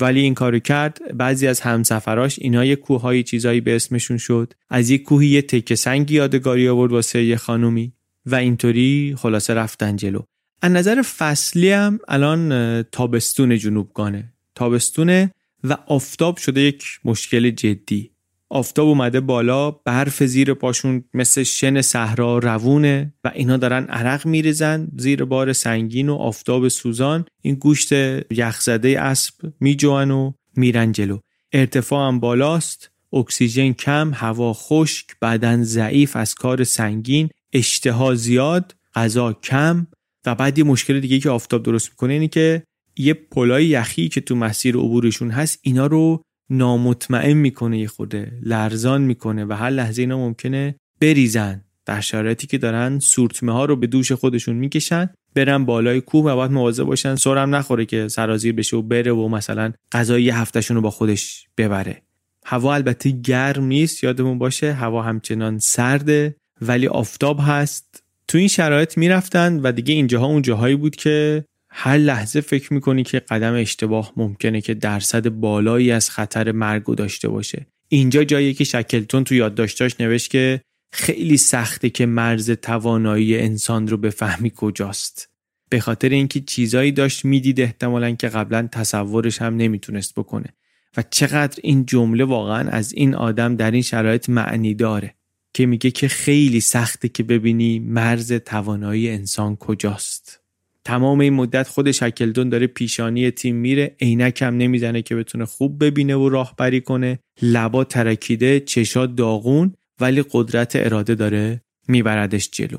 ولی 0.00 0.20
این 0.20 0.34
کارو 0.34 0.58
کرد 0.58 1.16
بعضی 1.16 1.46
از 1.46 1.60
همسفراش 1.60 2.38
اینا 2.38 2.64
یه 2.64 2.76
کوههای 2.76 3.22
چیزایی 3.22 3.60
به 3.60 3.76
اسمشون 3.76 4.18
شد. 4.18 4.52
از 4.70 4.90
یک 4.90 5.02
کوهی 5.02 5.28
یه 5.28 5.42
تکه 5.42 5.74
سنگی 5.74 6.14
یادگاری 6.14 6.68
آورد 6.68 6.92
واسه 6.92 7.24
یه 7.24 7.36
خانومی 7.36 7.92
و 8.26 8.34
اینطوری 8.34 9.14
خلاصه 9.18 9.54
رفتن 9.54 9.96
جلو. 9.96 10.22
از 10.62 10.72
نظر 10.72 11.02
فصلی 11.02 11.70
هم 11.70 11.98
الان 12.08 12.82
تابستون 12.82 13.58
جنوبگانه 13.58 14.32
تابستونه 14.54 15.30
و 15.64 15.76
آفتاب 15.86 16.36
شده 16.36 16.60
یک 16.60 16.84
مشکل 17.04 17.50
جدی. 17.50 18.13
آفتاب 18.50 18.88
اومده 18.88 19.20
بالا 19.20 19.70
برف 19.70 20.22
زیر 20.22 20.54
پاشون 20.54 21.04
مثل 21.14 21.42
شن 21.42 21.82
صحرا 21.82 22.38
روونه 22.38 23.14
و 23.24 23.32
اینا 23.34 23.56
دارن 23.56 23.84
عرق 23.84 24.26
میریزن 24.26 24.88
زیر 24.96 25.24
بار 25.24 25.52
سنگین 25.52 26.08
و 26.08 26.14
آفتاب 26.14 26.68
سوزان. 26.68 27.24
این 27.42 27.54
گوشت 27.54 27.92
یخزده 28.30 29.00
اسب 29.00 29.34
میجوان 29.60 30.10
و 30.10 30.32
میرن 30.56 30.92
جلو. 30.92 31.18
ارتفاع 31.52 32.08
هم 32.08 32.20
بالاست 32.20 32.90
اکسیژن 33.12 33.72
کم 33.72 34.10
هوا 34.14 34.52
خشک 34.52 35.06
بدن 35.22 35.62
ضعیف 35.62 36.16
از 36.16 36.34
کار 36.34 36.64
سنگین 36.64 37.28
اشتها 37.52 38.14
زیاد 38.14 38.74
غذا 38.94 39.32
کم 39.32 39.86
و 40.26 40.34
بعد 40.34 40.58
یه 40.58 40.64
مشکل 40.64 41.00
دیگه 41.00 41.20
که 41.20 41.30
آفتاب 41.30 41.62
درست 41.62 41.90
می‌کنه 41.90 42.12
اینه 42.12 42.28
که 42.28 42.62
یه 42.96 43.14
پلای 43.14 43.66
یخی 43.66 44.08
که 44.08 44.20
تو 44.20 44.36
مسیر 44.36 44.76
عبورشون 44.76 45.30
هست 45.30 45.58
اینا 45.62 45.86
رو 45.86 46.22
نامطمئن 46.50 47.32
می‌کنه 47.32 47.78
یه 47.78 47.86
خوده 47.86 48.32
لرزان 48.42 49.02
می‌کنه 49.02 49.44
و 49.44 49.52
هر 49.52 49.70
لحظه 49.70 50.02
اینا 50.02 50.18
ممکنه 50.18 50.74
بریزن. 51.00 51.64
در 51.86 52.00
شرایطی 52.00 52.46
که 52.46 52.58
دارن 52.58 52.98
سورتمه 52.98 53.52
ها 53.52 53.64
رو 53.64 53.76
به 53.76 53.86
دوش 53.86 54.12
خودشون 54.12 54.56
می‌کشن 54.56 55.10
برن 55.34 55.64
بالای 55.64 56.00
کوه 56.00 56.24
و 56.24 56.36
باید 56.36 56.50
مواظب 56.50 56.84
باشن 56.84 57.14
سرم 57.14 57.54
نخوره 57.54 57.86
که 57.86 58.08
سرازیر 58.08 58.54
بشه 58.54 58.76
و 58.76 58.82
بره 58.82 59.12
و 59.12 59.28
مثلا 59.28 59.72
غذای 59.92 60.22
یه 60.22 60.38
هفتهشون 60.38 60.76
رو 60.76 60.82
با 60.82 60.90
خودش 60.90 61.46
ببره. 61.58 62.02
هوا 62.44 62.74
البته 62.74 63.10
گرم 63.10 63.64
نیست 63.64 64.04
یادمون 64.04 64.38
باشه. 64.38 64.72
هوا 64.72 65.02
همچنان 65.02 65.58
سرده 65.58 66.36
ولی 66.60 66.86
آفتاب 66.86 67.40
هست. 67.42 68.02
تو 68.28 68.38
این 68.38 68.48
شرایط 68.48 68.98
می‌رفتن 68.98 69.60
و 69.60 69.72
دیگه 69.72 69.94
اینجاها 69.94 70.26
اون 70.26 70.42
جاهایی 70.42 70.76
بود 70.76 70.96
که 70.96 71.44
هر 71.76 71.96
لحظه 71.96 72.40
فکر 72.40 72.72
می‌کنی 72.72 73.02
که 73.02 73.18
قدم 73.18 73.54
اشتباه 73.54 74.12
ممکنه 74.16 74.60
که 74.60 74.74
درصد 74.74 75.28
بالایی 75.28 75.90
از 75.92 76.10
خطر 76.10 76.52
مرگ 76.52 76.84
داشته 76.84 77.28
باشه. 77.28 77.66
اینجا 77.88 78.24
جایی 78.24 78.54
که 78.54 78.64
شکلتون 78.64 79.24
تو 79.24 79.34
یادداشتاش 79.34 80.00
نوشت 80.00 80.30
که 80.30 80.60
خیلی 80.92 81.36
سخته 81.36 81.90
که 81.90 82.06
مرز 82.06 82.50
توانایی 82.50 83.38
انسان 83.38 83.88
رو 83.88 83.96
بفهمی 83.96 84.52
کجاست. 84.56 85.30
به 85.68 85.80
خاطر 85.80 86.08
اینکه 86.08 86.40
چیزایی 86.40 86.92
داشت 86.92 87.24
می‌دید 87.24 87.60
احتمالا 87.60 88.10
که 88.10 88.28
قبلا 88.28 88.68
تصورش 88.72 89.42
هم 89.42 89.56
نمی‌تونست 89.56 90.14
بکنه. 90.14 90.54
و 90.96 91.02
چقدر 91.10 91.58
این 91.62 91.86
جمله 91.86 92.24
واقعا 92.24 92.70
از 92.70 92.92
این 92.92 93.14
آدم 93.14 93.56
در 93.56 93.70
این 93.70 93.82
شرایط 93.82 94.28
معنی 94.28 94.74
داره 94.74 95.14
که 95.54 95.66
میگه 95.66 95.90
که 95.90 96.08
خیلی 96.08 96.60
سخته 96.60 97.08
که 97.08 97.22
ببینی 97.22 97.78
مرز 97.78 98.32
توانایی 98.32 99.10
انسان 99.10 99.56
کجاست. 99.56 100.43
تمام 100.84 101.20
این 101.20 101.32
مدت 101.32 101.68
خود 101.68 101.90
شکلدون 101.90 102.48
داره 102.48 102.66
پیشانی 102.66 103.30
تیم 103.30 103.56
میره. 103.56 103.96
عینک 104.00 104.42
هم 104.42 104.56
نمی‌زنه 104.56 105.02
که 105.02 105.16
بتونه 105.16 105.44
خوب 105.44 105.84
ببینه 105.84 106.16
و 106.16 106.28
راهبری 106.28 106.80
کنه. 106.80 107.18
لبا 107.42 107.84
ترکیده 107.84 108.60
چشا 108.60 109.06
داغون 109.06 109.74
ولی 110.00 110.24
قدرت 110.30 110.72
اراده 110.76 111.14
داره 111.14 111.60
میبردش 111.88 112.50
جلو. 112.50 112.78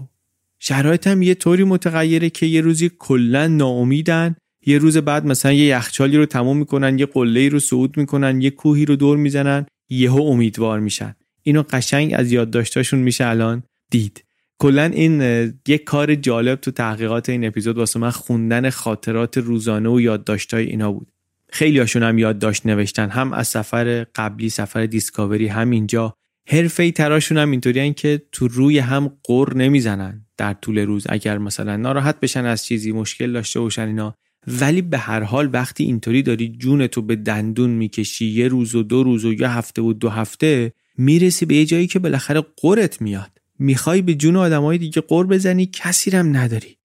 شرایط 0.60 1.07
هم 1.07 1.22
یه 1.22 1.34
طوری 1.34 1.64
متغیره 1.64 2.30
که 2.30 2.45
یه 2.45 2.61
روزی 2.61 2.91
کلا 2.99 3.48
ناامیدن. 3.48 4.36
یه 4.65 4.77
روز 4.77 4.98
بعد 4.98 5.26
مثلا 5.26 5.52
یه 5.52 5.65
یخچالی 5.65 6.18
رو 6.18 6.26
تموم 6.26 6.57
می‌کنن 6.57 6.99
یه 6.99 7.06
قله 7.06 7.49
رو 7.49 7.60
صعود 7.60 7.98
می‌کنن 7.98 8.41
یه 8.41 8.49
کوهی 8.49 8.86
رو 8.86 8.95
دور 8.95 9.18
می‌زنن 9.18 9.65
یهو 9.90 10.22
امیدوار 10.22 10.80
میشن. 10.80 11.15
اینو 11.44 11.64
قشنگ 11.69 12.14
از 12.15 12.32
یادداشتاشون 12.32 12.99
میشه 12.99 13.26
الان 13.26 13.64
دید. 13.91 14.24
کلا 14.60 14.84
این 14.84 15.22
یک 15.68 15.84
کار 15.84 16.15
جالب 16.15 16.60
تو 16.60 16.72
تحقیقات 16.72 17.30
این 17.30 17.45
اپیزود 17.45 17.77
واسه 17.77 17.99
من 17.99 18.10
خوندن 18.10 18.69
خاطرات 18.69 19.38
روزانه 19.38 19.90
و 19.90 20.02
یادداشتای 20.02 20.65
اینا 20.65 20.91
بود. 20.91 21.11
خیلی 21.49 21.80
هاشون 21.80 22.03
هم 22.03 22.18
یادداشت 22.18 22.65
نوشتن 22.65 23.10
هم 23.10 23.34
از 23.34 23.48
سفر 23.48 24.06
قبلی 24.15 24.49
سفر 24.49 24.86
دیسکاوری 24.86 25.48
هم 25.48 25.69
اینجا. 25.69 26.15
حرفه 26.48 26.91
تراشون 26.91 27.38
هم 27.38 27.52
اینطوری 27.52 27.94
که 27.94 28.22
تو 28.32 28.48
روی 28.48 28.80
هم 28.80 29.11
قر 29.23 29.53
نمی‌زنن 29.53 30.26
در 30.38 30.53
طول 30.53 30.80
روز. 30.80 31.07
اگر 31.10 31.38
مثلا 31.38 31.77
ناراحت 31.77 32.19
بشن 32.19 32.45
از 32.45 32.65
چیزی 32.65 32.91
مشکل 32.91 33.32
داشته 33.32 33.60
باشن 33.60 33.88
اینا. 33.88 34.15
ولی 34.48 34.82
به 34.82 34.98
هر 34.98 35.23
حال 35.23 35.49
وقتی 35.53 35.84
اینطوری 35.84 36.22
داری 36.22 36.49
جونتو 36.49 37.02
به 37.02 37.15
دندون 37.15 37.69
می‌کشی 37.69 38.26
یه 38.26 38.48
روز 38.48 38.76
و 38.76 38.84
دو 38.84 39.03
روز 39.03 39.26
و 39.26 39.34
یه 39.34 39.49
هفته 39.49 39.82
و 39.82 39.94
دو 39.94 40.10
هفته 40.10 40.73
می‌رسی 40.98 41.45
به 41.45 41.56
یه 41.56 41.65
جایی 41.65 41.88
که 41.88 41.99
بالاخره 41.99 42.45
قرت 42.57 43.02
میاد. 43.02 43.32
می‌خوای 43.60 44.02
به 44.02 44.15
جون 44.15 44.36
آدمای 44.36 44.77
دیگه 44.77 45.02
قر 45.02 45.23
بزنی 45.23 45.65
کسی 45.65 46.11
رم 46.11 46.38
نداری. 46.38 46.77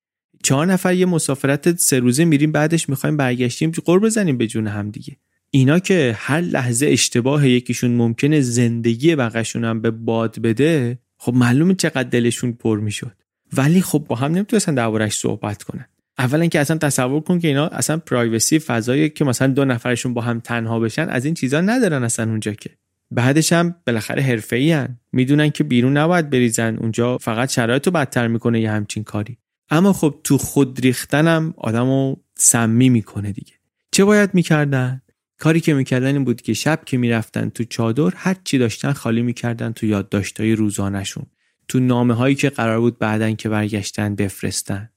چهار 0.42 0.66
نفر 0.66 0.94
یه 0.94 1.06
مسافرت 1.06 1.78
سه 1.78 1.98
روزه 1.98 2.24
میریم 2.24 2.52
بعدش 2.52 2.88
می‌خوایم 2.88 3.16
برگشتیم 3.16 3.70
قر 3.70 3.98
بزنیم 3.98 4.38
به 4.38 4.46
جون 4.46 4.66
هم 4.66 4.90
دیگه. 4.90 5.16
اینا 5.50 5.78
که 5.78 6.16
هر 6.18 6.40
لحظه 6.40 6.86
اشتباه 6.86 7.48
یکیشون 7.48 7.90
ممکنه 7.90 8.40
زندگی 8.40 9.16
بقیشون 9.16 9.64
هم 9.64 9.80
به 9.80 9.90
باد 9.90 10.38
بده 10.38 10.98
خب 11.18 11.34
معلومه 11.34 11.74
چقدر 11.74 12.08
دلشون 12.08 12.52
پر 12.52 12.80
می‌شد. 12.80 13.16
ولی 13.56 13.82
خب 13.82 14.04
با 14.08 14.16
هم 14.16 14.32
نمی‌تونستن 14.32 14.74
دربارش 14.74 15.12
صحبت 15.12 15.62
کنن. 15.62 15.86
اولا 16.18 16.46
که 16.46 16.60
اصلا 16.60 16.78
تصور 16.78 17.20
کن 17.20 17.38
که 17.38 17.48
اینا 17.48 17.66
اصلا 17.66 17.96
پرایوسی 17.96 18.58
فضایی 18.58 19.10
که 19.10 19.24
مثلا 19.24 19.48
دو 19.48 19.64
نفرشون 19.64 20.14
با 20.14 20.20
هم 20.20 20.40
تنها 20.40 20.80
بشن 20.80 21.08
از 21.08 21.24
این 21.24 21.34
چیزا 21.34 21.60
ندارن 21.60 22.02
اصلا 22.02 22.30
اونجا 22.30 22.52
که. 22.52 22.70
بعدش 23.10 23.52
هم 23.52 23.74
بالاخره 23.86 24.22
حرفه‌ای 24.22 24.86
می‌دونن 25.12 25.50
که 25.50 25.64
بیرون 25.64 25.96
نباید 25.96 26.30
بریزن. 26.30 26.76
اونجا 26.76 27.18
فقط 27.18 27.50
شرایط 27.50 27.86
رو 27.86 27.92
بدتر 27.92 28.28
می‌کنه 28.28 28.60
یه 28.60 28.70
همچین 28.70 29.04
کاری. 29.04 29.38
اما 29.70 29.92
خب 29.92 30.14
تو 30.24 30.38
خود 30.38 30.80
ریختنم 30.80 31.54
آدمو 31.56 32.16
سمی 32.34 32.88
می‌کنه 32.88 33.32
دیگه. 33.32 33.52
چه 33.92 34.04
باید 34.04 34.34
می‌کردن؟ 34.34 35.02
کاری 35.38 35.60
که 35.60 35.74
می‌کردن 35.74 36.14
این 36.14 36.24
بود 36.24 36.42
که 36.42 36.54
شب 36.54 36.80
که 36.86 36.96
می‌رفتن 36.96 37.48
تو 37.48 37.64
چادر 37.64 38.12
هر 38.16 38.36
چی 38.44 38.58
داشتن 38.58 38.92
خالی 38.92 39.22
می‌کردن 39.22 39.72
تو 39.72 39.86
یادداشتای 39.86 40.54
روزانهشون. 40.54 41.26
تو 41.68 41.80
نامه 41.80 42.14
هایی 42.14 42.34
که 42.34 42.50
قرار 42.50 42.80
بود 42.80 42.98
بعدن 42.98 43.34
که 43.34 43.48
برگشتن 43.48 44.14
بفرستن. 44.14 44.90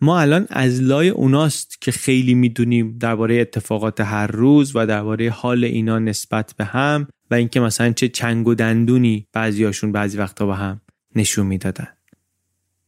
ما 0.00 0.20
الان 0.20 0.46
از 0.50 0.82
لای 0.82 1.08
اوناست 1.08 1.80
که 1.80 1.92
خیلی 1.92 2.34
می‌دونیم 2.34 2.98
درباره 2.98 3.40
اتفاقات 3.40 4.00
هر 4.00 4.26
روز 4.26 4.76
و 4.76 4.86
درباره 4.86 5.30
حال 5.30 5.64
اینا 5.64 5.98
نسبت 5.98 6.54
به 6.56 6.64
هم 6.64 7.08
و 7.30 7.34
اینکه 7.34 7.60
مثلا 7.60 7.92
چه 7.92 8.08
چنگ 8.08 8.48
و 8.48 8.54
دندونی 8.54 9.26
بعضیاشون 9.32 9.92
بعضی 9.92 10.18
وقتا 10.18 10.46
به 10.46 10.56
هم 10.56 10.80
نشون 11.16 11.46
می‌دادن. 11.46 11.88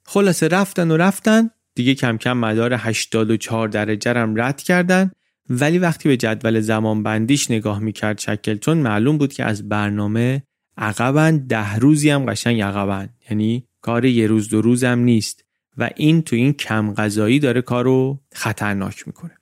خلاصه 0.04 0.48
رفتن 0.48 0.90
و 0.90 0.96
رفتن 0.96 1.50
دیگه 1.74 1.94
کم 1.94 2.16
کم 2.16 2.36
مدار 2.36 2.74
84 2.74 3.68
درجه 3.68 4.14
هم 4.14 4.40
رد 4.40 4.62
کردن. 4.62 5.10
ولی 5.50 5.78
وقتی 5.78 6.08
به 6.08 6.16
جدول 6.16 6.60
زمان 6.60 7.02
بندیش 7.02 7.50
نگاه 7.50 7.78
می‌کرد 7.78 8.18
شکلتون 8.18 8.78
معلوم 8.78 9.18
بود 9.18 9.32
که 9.32 9.44
از 9.44 9.68
برنامه 9.68 10.42
عقبن 10.76 11.36
ده 11.36 11.76
روزی 11.76 12.10
هم 12.10 12.26
قشنگ 12.26 12.60
عقبن 12.60 13.08
یعنی 13.30 13.66
کار 13.80 14.04
یه 14.04 14.26
روز 14.26 14.48
دو 14.48 14.62
روز 14.62 14.84
هم 14.84 14.98
نیست. 14.98 15.44
و 15.78 15.90
این 15.96 16.22
تو 16.22 16.36
این 16.36 16.52
کم 16.52 16.94
غذایی 16.94 17.38
داره 17.38 17.62
کارو 17.62 18.20
خطرناک 18.34 19.06
می‌کنه. 19.06 19.36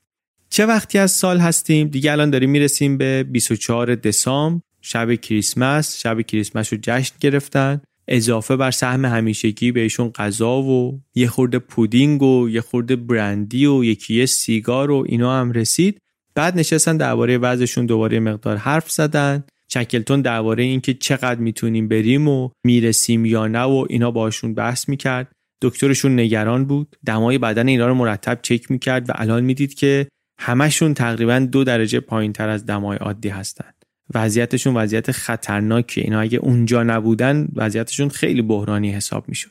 چه 0.51 0.67
وقتی 0.67 0.99
از 0.99 1.11
سال 1.11 1.39
هستیم؟ 1.39 1.89
دیگه 1.89 2.13
الان 2.13 2.31
داریم 2.31 2.51
می‌رسیم 2.51 2.99
به 2.99 3.23
24 3.23 3.95
دسامبر. 3.95 4.63
شب 4.81 5.15
کریسمس 5.15 6.01
شب 6.01 6.21
کریسمس 6.21 6.73
رو 6.73 6.79
جشن 6.83 7.15
گرفتن. 7.21 7.81
اضافه 8.09 8.57
بر 8.57 8.71
سهم 8.71 9.05
همیشگی 9.05 9.73
بهشون 9.73 10.11
غذا 10.11 10.63
و 10.63 11.01
یه 11.15 11.27
خورده 11.27 11.59
پودینگ 11.59 12.23
و 12.23 12.49
یه 12.49 12.61
خورده 12.61 12.97
برندی 12.97 13.67
و 13.67 13.85
یکی 13.85 14.15
یه 14.15 14.27
سیگار 14.27 14.91
و 14.91 15.05
اینا 15.09 15.41
هم 15.41 15.53
رسید. 15.53 15.99
بعد 16.35 16.59
نشستن 16.59 16.97
درباره 16.97 17.39
وضعشون 17.39 17.87
دوباره 17.87 18.21
مقدار 18.21 18.57
حرف 18.57 18.91
زدن. 18.91 19.45
چکلتون 19.69 20.21
درباره 20.21 20.63
اینکه 20.63 20.95
چقدر 20.95 21.41
می‌تونیم 21.41 21.89
بریم 21.89 22.29
و 22.29 22.51
می‌رسیم 22.65 23.25
یا 23.25 23.47
نه 23.47 23.63
و 23.63 23.87
اینا 23.89 24.11
باشون 24.11 24.55
بحث 24.55 24.89
می‌کرد. 24.89 25.33
دکترشون 25.63 26.21
نگران 26.21 26.65
بود. 26.65 26.97
دمای 27.07 27.39
بدن 27.39 27.69
اینا 27.69 27.89
رو 27.89 27.95
مرتب 27.95 28.39
چک 28.43 28.71
می‌کرد 28.71 29.11
و 29.11 29.13
الان 29.17 29.45
می‌دید 29.45 29.75
که 29.75 30.09
همشون 30.39 30.95
تقریبا 30.95 31.39
دو 31.39 31.65
درجه 31.65 32.01
پایین 32.01 32.33
تر 32.33 32.49
از 32.49 32.67
دمای 32.67 32.99
عادی 32.99 33.29
هستند 33.29 33.80
وضعیتشون 34.15 34.77
وضعیت 34.77 35.13
خطرناکه 35.13 36.01
اینا 36.01 36.21
اگه 36.21 36.39
اونجا 36.39 36.83
نبودن 36.83 37.49
وضعیتشون 37.55 38.09
خیلی 38.09 38.43
بحرانی 38.43 38.93
حساب 38.93 39.29
می‌شد. 39.29 39.51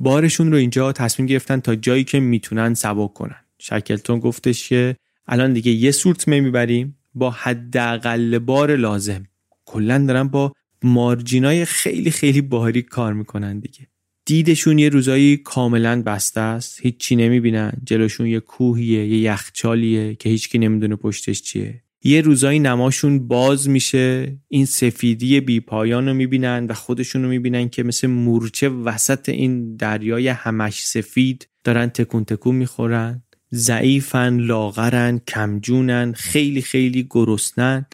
بارشون 0.00 0.52
رو 0.52 0.58
اینجا 0.58 0.92
تصمیم 0.92 1.26
گرفتن 1.26 1.60
تا 1.60 1.74
جایی 1.74 2.04
که 2.04 2.20
می‌تونن 2.20 2.74
سبک 2.74 3.12
کنن. 3.12 3.44
شکلتون 3.58 4.18
گفتش 4.18 4.68
که 4.68 4.96
الان 5.28 5.52
دیگه 5.52 5.72
یه 5.72 5.90
سورت 5.90 6.28
می‌بریم 6.28 6.98
با 7.14 7.30
حداقل 7.30 8.38
بار 8.38 8.76
لازم. 8.76 9.26
کلا 9.64 10.04
دارن 10.06 10.28
با 10.28 10.52
مارجینای 10.82 11.64
خیلی 11.64 12.10
خیلی 12.10 12.40
باریک 12.40 12.86
کار 12.86 13.12
می‌کنن 13.12 13.58
دیگه. 13.58 13.86
دیدشون 14.24 14.78
یه 14.78 14.88
روزایی 14.88 15.36
کاملا 15.36 16.02
بسته 16.02 16.40
است. 16.40 16.80
هیچی 16.82 17.16
نمی‌بینن. 17.16 17.72
جلوشون 17.84 18.26
یه 18.26 18.40
کوهیه 18.40 19.06
یه 19.06 19.18
یخچالیه 19.18 20.14
که 20.14 20.28
هیچکی 20.28 20.58
نمی‌دونه 20.58 20.96
پشتش 20.96 21.42
چیه. 21.42 21.82
یه 22.04 22.20
روزایی 22.20 22.58
نماشون 22.58 23.28
باز 23.28 23.68
میشه 23.68 24.36
این 24.48 24.66
سفیدی 24.66 25.40
بی 25.40 25.60
پایان 25.60 26.08
رو 26.08 26.14
می‌بینن 26.14 26.66
و 26.68 26.74
خودشون 26.74 27.22
رو 27.22 27.28
می‌بینن 27.28 27.68
که 27.68 27.82
مثل 27.82 28.06
مورچه 28.06 28.68
وسط 28.68 29.28
این 29.28 29.76
دریای 29.76 30.28
همش 30.28 30.80
سفید 30.86 31.48
دارن 31.64 31.86
تکون 31.88 32.24
تکون 32.24 32.54
می‌خورن. 32.54 33.22
ضعیفن 33.52 34.40
لاغرن 34.40 35.18
کمجونن 35.18 36.12
خیلی 36.12 36.62
خیلی 36.62 37.06
گرسنن. 37.10 37.86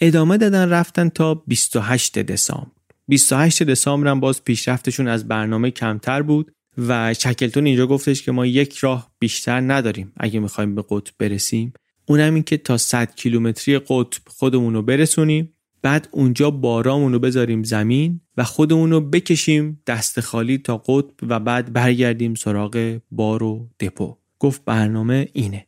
ادامه 0.00 0.38
دادن 0.38 0.68
رفتن 0.68 1.08
تا 1.08 1.34
28 1.34 2.18
دسامبر. 2.18 2.70
28 3.08 3.62
دسامبر 3.62 4.10
هم 4.10 4.20
باز 4.20 4.44
پیشرفتشون 4.44 5.08
از 5.08 5.28
برنامه 5.28 5.70
کمتر 5.70 6.22
بود 6.22 6.52
و 6.78 7.14
شکلتون 7.14 7.66
اینجا 7.66 7.86
گفتش 7.86 8.22
که 8.22 8.32
ما 8.32 8.46
یک 8.46 8.76
راه 8.76 9.10
بیشتر 9.18 9.60
نداریم 9.60 10.12
اگه 10.16 10.40
می‌خوایم 10.40 10.74
به 10.74 10.84
قطب 10.90 11.12
برسیم. 11.18 11.72
اونم 12.08 12.34
این 12.34 12.42
که 12.42 12.56
تا 12.56 12.76
100 12.76 13.14
کیلومتری 13.14 13.78
قطب 13.78 14.22
خودمون 14.26 14.74
رو 14.74 14.82
برسونیم 14.82 15.52
بعد 15.82 16.08
اونجا 16.10 16.50
بارامون 16.50 17.12
رو 17.12 17.18
بذاریم 17.18 17.62
زمین 17.62 18.20
و 18.36 18.44
خودمون 18.44 18.90
رو 18.90 19.00
بکشیم 19.00 19.82
دست 19.86 20.20
خالی 20.20 20.58
تا 20.58 20.78
قطب 20.78 21.14
و 21.22 21.40
بعد 21.40 21.72
برگردیم 21.72 22.34
سراغ 22.34 22.98
بار 23.10 23.42
و 23.42 23.68
دپو. 23.80 24.16
گفت 24.38 24.64
برنامه 24.64 25.28
اینه. 25.32 25.66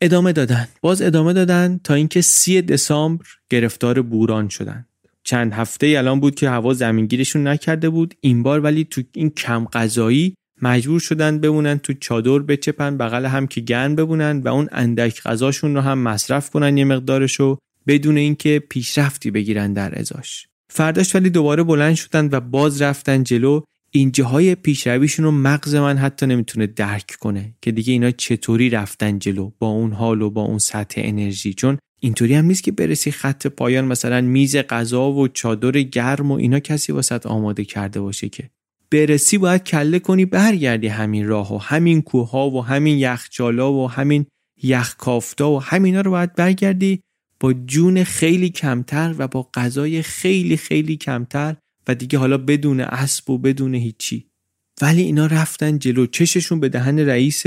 ادامه 0.00 0.32
دادن. 0.32 0.68
باز 0.80 1.02
ادامه 1.02 1.32
دادن 1.32 1.80
تا 1.84 1.94
اینکه 1.94 2.20
سی 2.20 2.62
دسامبر 2.62 3.26
گرفتار 3.50 4.02
بوران 4.02 4.48
شدن. 4.48 4.86
چند 5.24 5.52
هفته 5.52 5.94
الان 5.98 6.20
بود 6.20 6.34
که 6.34 6.50
هوا 6.50 6.74
زمینگیرشون 6.74 7.46
نکرده 7.46 7.90
بود. 7.90 8.14
این 8.20 8.42
بار 8.42 8.60
ولی 8.60 8.84
تو 8.84 9.02
این 9.12 9.30
کم 9.30 9.64
غذایی 9.64 10.34
مجبور 10.62 11.00
شدن 11.00 11.38
بمونن 11.38 11.78
تو 11.78 11.92
چادر 11.92 12.38
بچپن 12.38 12.96
بغل 12.96 13.26
هم 13.26 13.46
که 13.46 13.60
گرم 13.60 13.94
بمونن 13.94 14.40
و 14.40 14.48
اون 14.48 14.68
اندک 14.72 15.22
غذاشون 15.22 15.74
رو 15.74 15.80
هم 15.80 15.98
مصرف 15.98 16.50
کنن 16.50 16.76
یه 16.76 16.84
مقدارشو 16.84 17.58
بدون 17.86 18.16
اینکه 18.16 18.62
پیشرفتی 18.68 19.30
بگیرن 19.30 19.72
در 19.72 19.98
ازاش. 19.98 20.46
فرداش 20.70 21.14
ولی 21.14 21.30
دوباره 21.30 21.62
بلند 21.62 21.94
شدن 21.94 22.28
و 22.32 22.40
باز 22.40 22.82
رفتن 22.82 23.22
جلو 23.22 23.60
این 23.90 24.12
جاهای 24.12 24.54
پیشرویشون 24.54 25.24
رو 25.24 25.30
مغز 25.30 25.74
من 25.74 25.96
حتی 25.98 26.26
نمی‌تونه 26.26 26.66
درک 26.66 27.16
کنه 27.20 27.54
که 27.62 27.72
دیگه 27.72 27.92
اینا 27.92 28.10
چطوری 28.10 28.70
رفتن 28.70 29.18
جلو 29.18 29.50
با 29.58 29.66
اون 29.66 29.92
حال 29.92 30.22
و 30.22 30.30
با 30.30 30.42
اون 30.42 30.58
سطح 30.58 31.00
انرژی. 31.04 31.54
چون 31.54 31.78
اینطوری 32.00 32.34
هم 32.34 32.44
نیست 32.44 32.62
که 32.62 32.72
برسی 32.72 33.10
خط 33.10 33.46
پایان 33.46 33.84
مثلا 33.84 34.20
میز 34.20 34.56
غذا 34.56 35.10
و 35.10 35.28
چادر 35.28 35.82
گرم 35.82 36.30
و 36.30 36.34
اینا 36.34 36.60
کسی 36.60 36.92
واسط 36.92 37.26
آماده 37.26 37.64
کرده 37.64 38.00
باشه 38.00 38.28
که 38.28 38.50
برسی 38.90 39.38
باید 39.38 39.64
کله 39.64 39.98
کنی 39.98 40.24
برگردی 40.24 40.86
همین 40.86 41.26
راه 41.26 41.54
و 41.54 41.58
همین 41.58 42.02
کوه 42.02 42.30
ها 42.30 42.50
و 42.50 42.64
همین 42.64 42.98
یخچالا 42.98 43.72
و 43.72 43.90
همین 43.90 44.26
یخکافتا 44.62 45.50
و 45.50 45.62
همینا 45.62 46.00
رو 46.00 46.10
باید 46.10 46.34
برگردی 46.34 47.00
با 47.40 47.52
جون 47.52 48.04
خیلی 48.04 48.50
کمتر 48.50 49.14
و 49.18 49.28
با 49.28 49.50
غذای 49.54 50.02
خیلی 50.02 50.56
خیلی 50.56 50.96
کمتر 50.96 51.56
و 51.88 51.94
دیگه 51.94 52.18
حالا 52.18 52.38
بدون 52.38 52.80
اسب 52.80 53.30
و 53.30 53.38
بدون 53.38 53.74
هیچی. 53.74 54.26
ولی 54.82 55.02
اینا 55.02 55.26
رفتن 55.26 55.78
جلو 55.78 56.06
چششون 56.06 56.60
به 56.60 56.68
دهن 56.68 56.98
رئیس 56.98 57.46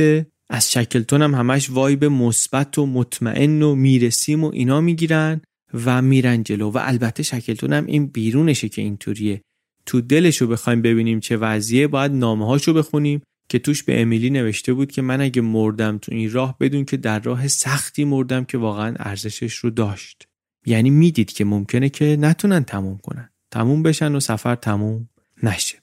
از 0.49 0.71
شکلتون 0.71 1.21
هم 1.21 1.35
همش 1.35 1.69
وایب 1.69 2.05
مثبت 2.05 2.77
و 2.77 2.85
مطمئن 2.85 3.61
و 3.61 3.75
می‌رسیم 3.75 4.43
و 4.43 4.51
اینا 4.53 4.81
می‌گیرن 4.81 5.41
و 5.73 6.01
میرن 6.01 6.43
جلو. 6.43 6.69
و 6.69 6.77
البته 6.81 7.23
شکلتون 7.23 7.73
هم 7.73 7.85
این 7.85 8.07
بیرونشه 8.07 8.69
که 8.69 8.81
اینطوریه. 8.81 9.41
تو 9.85 10.01
دلشو 10.01 10.47
بخوایم 10.47 10.81
ببینیم 10.81 11.19
چه 11.19 11.37
وضعیه 11.37 11.87
باید 11.87 12.11
نامه 12.11 12.45
هاشو 12.45 12.73
بخونیم 12.73 13.21
که 13.49 13.59
توش 13.59 13.83
به 13.83 14.01
امیلی 14.01 14.29
نوشته 14.29 14.73
بود 14.73 14.91
که 14.91 15.01
من 15.01 15.21
اگه 15.21 15.41
مردم 15.41 15.97
تو 15.97 16.15
این 16.15 16.31
راه 16.31 16.55
بدون 16.59 16.85
که 16.85 16.97
در 16.97 17.19
راه 17.19 17.47
سختی 17.47 18.03
مردم 18.03 18.43
که 18.43 18.57
واقعا 18.57 18.95
ارزشش 18.99 19.55
رو 19.55 19.69
داشت. 19.69 20.27
یعنی 20.65 20.89
می‌دید 20.89 21.31
که 21.31 21.45
ممکنه 21.45 21.89
که 21.89 22.17
نتونن 22.19 22.63
تموم 22.63 22.97
کنن. 22.97 23.29
تموم 23.51 23.83
بشن 23.83 24.15
و 24.15 24.19
سفر 24.19 24.55
تموم 24.55 25.09
نشه. 25.43 25.77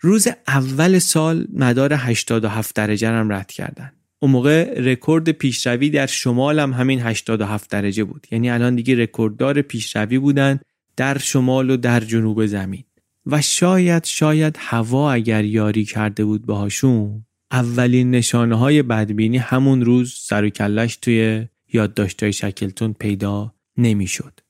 روز 0.00 0.28
اول 0.48 0.98
سال 0.98 1.46
مدار 1.52 1.92
87 1.94 2.74
درجه 2.74 3.08
هم 3.08 3.32
رد 3.32 3.50
کردن. 3.52 3.92
اون 4.18 4.30
موقع 4.30 4.80
رکورد 4.80 5.30
پیشروی 5.30 5.90
در 5.90 6.06
شمال 6.06 6.58
هم 6.58 6.72
همین 6.72 7.00
87 7.00 7.70
درجه 7.70 8.04
بود. 8.04 8.26
یعنی 8.30 8.50
الان 8.50 8.74
دیگه 8.74 8.94
رکورددار 8.94 9.62
پیشروی 9.62 10.18
بودن 10.18 10.60
در 10.96 11.18
شمال 11.18 11.70
و 11.70 11.76
در 11.76 12.00
جنوب 12.00 12.46
زمین. 12.46 12.84
و 13.28 13.42
شاید 13.42 14.04
شاید 14.04 14.56
هوا 14.58 15.12
اگر 15.12 15.44
یاری 15.44 15.84
کرده 15.84 16.24
بود 16.24 16.46
باهاشون 16.46 17.24
اولین 17.50 18.10
نشانه 18.10 18.54
های 18.58 18.82
بدبینی 18.82 19.36
همون 19.36 19.84
روز 19.84 20.14
سر 20.18 20.44
و 20.44 20.48
کلش 20.48 20.96
توی 20.96 21.46
یادداشت‌های 21.72 22.32
شکلتون 22.32 22.92
پیدا 22.92 23.54
نمی‌شد. 23.76 24.40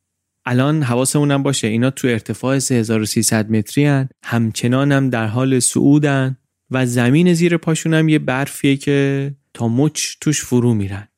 الان 0.47 0.83
حواسمونم 0.83 1.43
باشه 1.43 1.67
اینا 1.67 1.91
تو 1.91 2.09
ارتفاع 2.09 2.59
3300 2.59 3.51
متری 3.51 3.85
هن. 3.85 4.09
همچنان 4.25 4.93
هم 4.93 5.11
در 5.11 5.27
حال 5.27 5.61
صعودن 5.61 6.37
و 6.71 6.87
زمین 6.87 7.35
زیر 7.35 7.57
پاشون 7.57 7.95
هم 7.95 8.09
یه 8.09 8.19
برفیه 8.19 8.77
که 8.77 9.35
تا 9.55 9.69
مچ 9.69 10.03
توش 10.21 10.45
فرو 10.45 10.75
میرن 10.75 11.09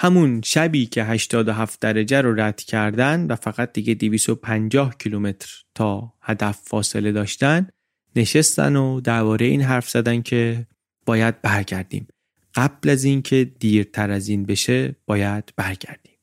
همون 0.00 0.40
شبی 0.44 0.86
که 0.86 1.04
87 1.04 1.80
درجه 1.80 2.20
رو 2.20 2.40
رد 2.40 2.60
کردن 2.60 3.26
و 3.26 3.36
فقط 3.36 3.72
دیگه 3.72 3.94
250 3.94 4.96
کیلومتر 4.98 5.48
تا 5.74 6.14
هدف 6.22 6.58
فاصله 6.64 7.12
داشتن 7.12 7.68
نشستن 8.16 8.76
و 8.76 9.00
درباره 9.00 9.46
این 9.46 9.62
حرف 9.62 9.90
زدن 9.90 10.22
که 10.22 10.66
باید 11.06 11.42
برگردیم. 11.42 12.08
قبل 12.54 12.88
از 12.88 13.04
اینکه 13.04 13.44
دیرتر 13.58 14.10
از 14.10 14.28
این 14.28 14.46
بشه 14.46 14.96
باید 15.06 15.52
برگردیم. 15.56 16.18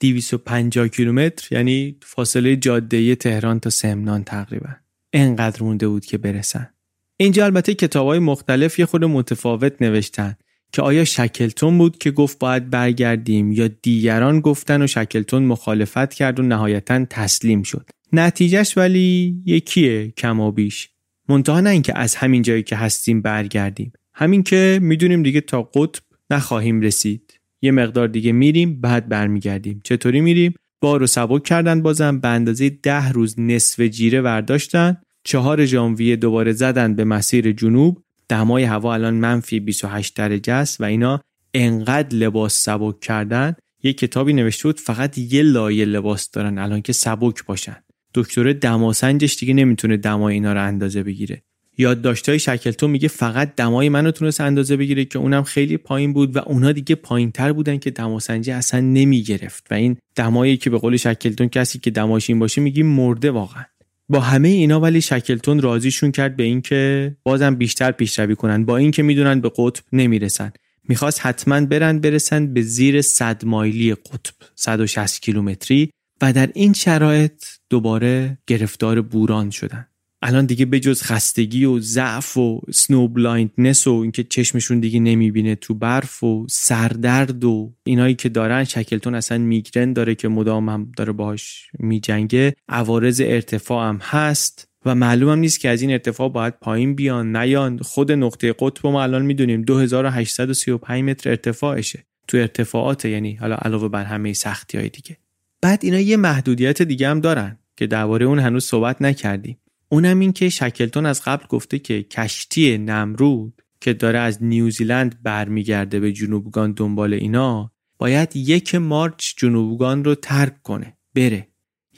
250 0.00 0.88
کیلومتر 0.88 1.54
یعنی 1.54 1.96
فاصله 2.02 2.56
جاده 2.56 3.14
تهران 3.14 3.60
تا 3.60 3.70
سمنان 3.70 4.24
تقریبا. 4.24 4.70
انقدر 5.12 5.62
مونده 5.62 5.88
بود 5.88 6.04
که 6.04 6.18
برسن. 6.18 6.70
اینجا 7.16 7.44
البته 7.44 7.74
کتاب 7.74 8.06
های 8.06 8.18
مختلف 8.18 8.78
یه 8.78 8.86
خود 8.86 9.04
متفاوت 9.04 9.82
نوشتن. 9.82 10.36
که 10.74 10.82
آیا 10.82 11.04
شکلتون 11.04 11.78
بود 11.78 11.98
که 11.98 12.10
گفت 12.10 12.38
باید 12.38 12.70
برگردیم 12.70 13.52
یا 13.52 13.68
دیگران 13.82 14.40
گفتن 14.40 14.82
و 14.82 14.86
شکلتون 14.86 15.42
مخالفت 15.42 16.14
کرد 16.14 16.40
و 16.40 16.42
نهایتا 16.42 17.04
تسلیم 17.10 17.62
شد؟ 17.62 17.90
نتیجهش 18.12 18.78
ولی 18.78 19.36
یکیه 19.46 20.12
و 20.24 20.52
بیش. 20.52 20.88
منتها 21.28 21.60
نه 21.60 21.70
اینکه 21.70 21.98
از 21.98 22.14
همین 22.14 22.42
جایی 22.42 22.62
که 22.62 22.76
هستیم 22.76 23.22
برگردیم. 23.22 23.92
همین 24.14 24.42
که 24.42 24.78
می‌دونیم 24.82 25.22
دیگه 25.22 25.40
تا 25.40 25.62
قطب 25.62 26.02
نخواهیم 26.30 26.80
رسید. 26.80 27.40
یه 27.62 27.70
مقدار 27.70 28.08
دیگه 28.08 28.32
میریم 28.32 28.80
بعد 28.80 29.08
برمیگردیم. 29.08 29.80
چطوری 29.84 30.20
میریم؟ 30.20 30.54
بار 30.80 31.02
و 31.02 31.06
سبک 31.06 31.44
کردن 31.44 31.82
بازم 31.82 32.20
به 32.20 32.28
اندازه 32.28 32.70
ده 32.70 33.12
روز 33.12 33.40
نصف 33.40 33.80
جیره 33.80 34.20
ورداشتن. 34.20 34.96
چهار 35.24 35.64
ژانویه 35.64 36.16
دوباره 36.16 36.52
زدن 36.52 36.94
به 36.94 37.04
مسیر 37.04 37.52
جنوب. 37.52 38.04
دمای 38.28 38.64
هوا 38.64 38.94
الان 38.94 39.14
منفی 39.14 39.60
28 39.60 40.16
درجه 40.16 40.52
است 40.52 40.80
و 40.80 40.84
اینا 40.84 41.20
انقدر 41.54 42.16
لباس 42.16 42.54
سبک 42.54 43.00
کردن 43.00 43.54
یه 43.82 43.92
کتابی 43.92 44.32
نوشته 44.32 44.68
بود 44.68 44.80
فقط 44.80 45.18
یه 45.18 45.42
لایه 45.42 45.84
لباس 45.84 46.30
دارن 46.30 46.58
الان 46.58 46.82
که 46.82 46.92
سبک 46.92 47.44
باشن. 47.46 47.76
دکتر 48.14 48.52
دماسنجش 48.52 49.36
دیگه 49.36 49.54
نمی‌تونه 49.54 49.96
دمای 49.96 50.34
اینا 50.34 50.52
رو 50.52 50.66
اندازه 50.66 51.02
بگیره. 51.02 51.42
یادداشتای 51.78 52.38
شکلتون 52.38 52.90
میگه 52.90 53.08
فقط 53.08 53.54
دمای 53.56 53.88
منو 53.88 54.10
تونست 54.10 54.40
اندازه 54.40 54.76
بگیره 54.76 55.04
که 55.04 55.18
اونم 55.18 55.42
خیلی 55.42 55.76
پایین 55.76 56.12
بود 56.12 56.36
و 56.36 56.38
اونا 56.38 56.72
دیگه 56.72 56.94
پایین 56.94 57.32
تر 57.32 57.52
بودن 57.52 57.78
که 57.78 57.90
دماسنجی 57.90 58.50
اصلا 58.50 58.80
نمی‌گرفت. 58.80 59.66
و 59.70 59.74
این 59.74 59.96
دمایی 60.16 60.56
که 60.56 60.70
به 60.70 60.78
قول 60.78 60.96
شکلتون 60.96 61.48
کسی 61.48 61.78
که 61.78 61.90
دماش 61.90 62.30
این 62.30 62.38
باشه 62.38 62.60
میگی 62.60 62.82
مرده 62.82 63.30
واقعا. 63.30 63.64
با 64.08 64.20
همه 64.20 64.48
اینا 64.48 64.80
ولی 64.80 65.00
شکلتون 65.00 65.60
راضیشون 65.60 66.12
کرد 66.12 66.36
به 66.36 66.42
اینکه 66.42 67.16
بازم 67.22 67.54
بیشتر 67.54 67.92
پیشروی 67.92 68.36
کنن. 68.36 68.64
با 68.64 68.76
اینکه 68.76 69.02
می‌دونن 69.02 69.40
به 69.40 69.52
قطب 69.56 69.82
نمی‌رسن. 69.92 70.52
می‌خواست 70.88 71.26
حتما 71.26 71.60
برن 71.60 71.98
برسن 71.98 72.54
به 72.54 72.62
زیر 72.62 73.02
100 73.02 73.44
مایلی 73.44 73.94
قطب 73.94 74.34
160 74.54 75.22
کیلومتری 75.22 75.90
و 76.22 76.32
در 76.32 76.50
این 76.54 76.72
شرایط 76.72 77.44
دوباره 77.70 78.38
گرفتار 78.46 79.02
بوران 79.02 79.50
شدن. 79.50 79.86
الان 80.26 80.46
دیگه 80.46 80.64
به 80.64 80.80
جز 80.80 81.02
خستگی 81.02 81.64
و 81.64 81.78
ضعف 81.78 82.36
و 82.36 82.60
snow 82.72 83.08
blindness 83.08 83.86
و 83.86 83.92
اینکه 83.92 84.24
چشمشون 84.24 84.80
دیگه 84.80 85.00
نمی‌بینه 85.00 85.54
تو 85.54 85.74
برف 85.74 86.22
و 86.22 86.46
سردرد 86.50 87.44
و 87.44 87.74
اینایی 87.84 88.14
که 88.14 88.28
دارن 88.28 88.64
شکلتون 88.64 89.14
اصلا 89.14 89.38
میگرن 89.38 89.92
داره 89.92 90.14
که 90.14 90.28
مدام 90.28 90.68
هم 90.68 90.92
داره 90.96 91.12
باهاش 91.12 91.70
میجنگه. 91.78 92.54
عوارض 92.68 93.22
ارتفاع 93.24 93.88
هم 93.88 93.98
هست 94.02 94.68
و 94.86 94.94
معلوم 94.94 95.30
هم 95.30 95.38
نیست 95.38 95.60
که 95.60 95.68
از 95.68 95.82
این 95.82 95.90
ارتفاع 95.90 96.28
باید 96.28 96.54
پایین 96.60 96.94
بیان 96.94 97.36
نیان. 97.36 97.78
خود 97.78 98.12
نقطه 98.12 98.54
قطب 98.58 98.86
ما 98.86 99.02
الان 99.02 99.22
می‌دونیم 99.22 99.62
2835 99.62 101.04
متر 101.04 101.30
ارتفاعشه. 101.30 102.04
تو 102.28 102.36
ارتفاعات 102.36 103.04
یعنی 103.04 103.34
حالا 103.34 103.54
علاوه 103.54 103.88
بر 103.88 104.04
همه 104.04 104.32
سختی 104.32 104.78
های 104.78 104.88
دیگه. 104.88 105.16
بعد 105.62 105.80
اینا 105.82 106.00
یه 106.00 106.16
محدودیت 106.16 106.82
دیگه 106.82 107.08
هم 107.08 107.20
دارن 107.20 107.58
که 107.76 107.86
درباره 107.86 108.26
اون 108.26 108.38
هنوز 108.38 108.64
صحبت 108.64 109.02
نکردیم. 109.02 109.56
اونم 109.94 110.20
این 110.20 110.32
که 110.32 110.48
شکلتون 110.48 111.06
از 111.06 111.22
قبل 111.22 111.46
گفته 111.46 111.78
که 111.78 112.02
کشتی 112.02 112.78
نمرود 112.78 113.62
که 113.80 113.92
داره 113.92 114.18
از 114.18 114.42
نیوزیلند 114.42 115.22
برمیگرده 115.22 116.00
به 116.00 116.12
جنوبگان 116.12 116.72
دنبال 116.72 117.14
اینا 117.14 117.72
باید 117.98 118.36
یک 118.36 118.74
مارچ 118.74 119.34
جنوبگان 119.36 120.04
رو 120.04 120.14
ترک 120.14 120.62
کنه 120.62 120.96
بره. 121.14 121.48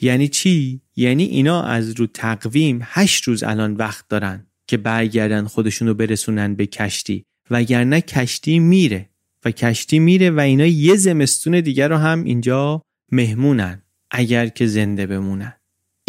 یعنی 0.01 0.27
چی؟ 0.27 0.81
یعنی 0.95 1.23
اینا 1.23 1.63
از 1.63 1.99
رو 1.99 2.07
تقویم 2.07 2.79
هشت 2.83 3.23
روز 3.23 3.43
الان 3.43 3.73
وقت 3.73 4.07
دارن 4.07 4.47
که 4.67 4.77
برگردن 4.77 5.45
خودشون 5.45 5.87
رو 5.87 5.93
برسونن 5.93 6.55
به 6.55 6.65
کشتی 6.65 7.25
وگرنه 7.51 8.01
کشتی 8.01 8.59
میره. 8.59 9.09
و 9.45 9.51
کشتی 9.51 9.99
میره 9.99 10.31
و 10.31 10.39
اینا 10.39 10.65
یه 10.65 10.95
زمستون 10.95 11.61
دیگر 11.61 11.87
رو 11.89 11.97
هم 11.97 12.23
اینجا 12.23 12.81
مهمونن 13.11 13.81
اگر 14.11 14.47
که 14.47 14.67
زنده 14.67 15.07
بمونن. 15.07 15.56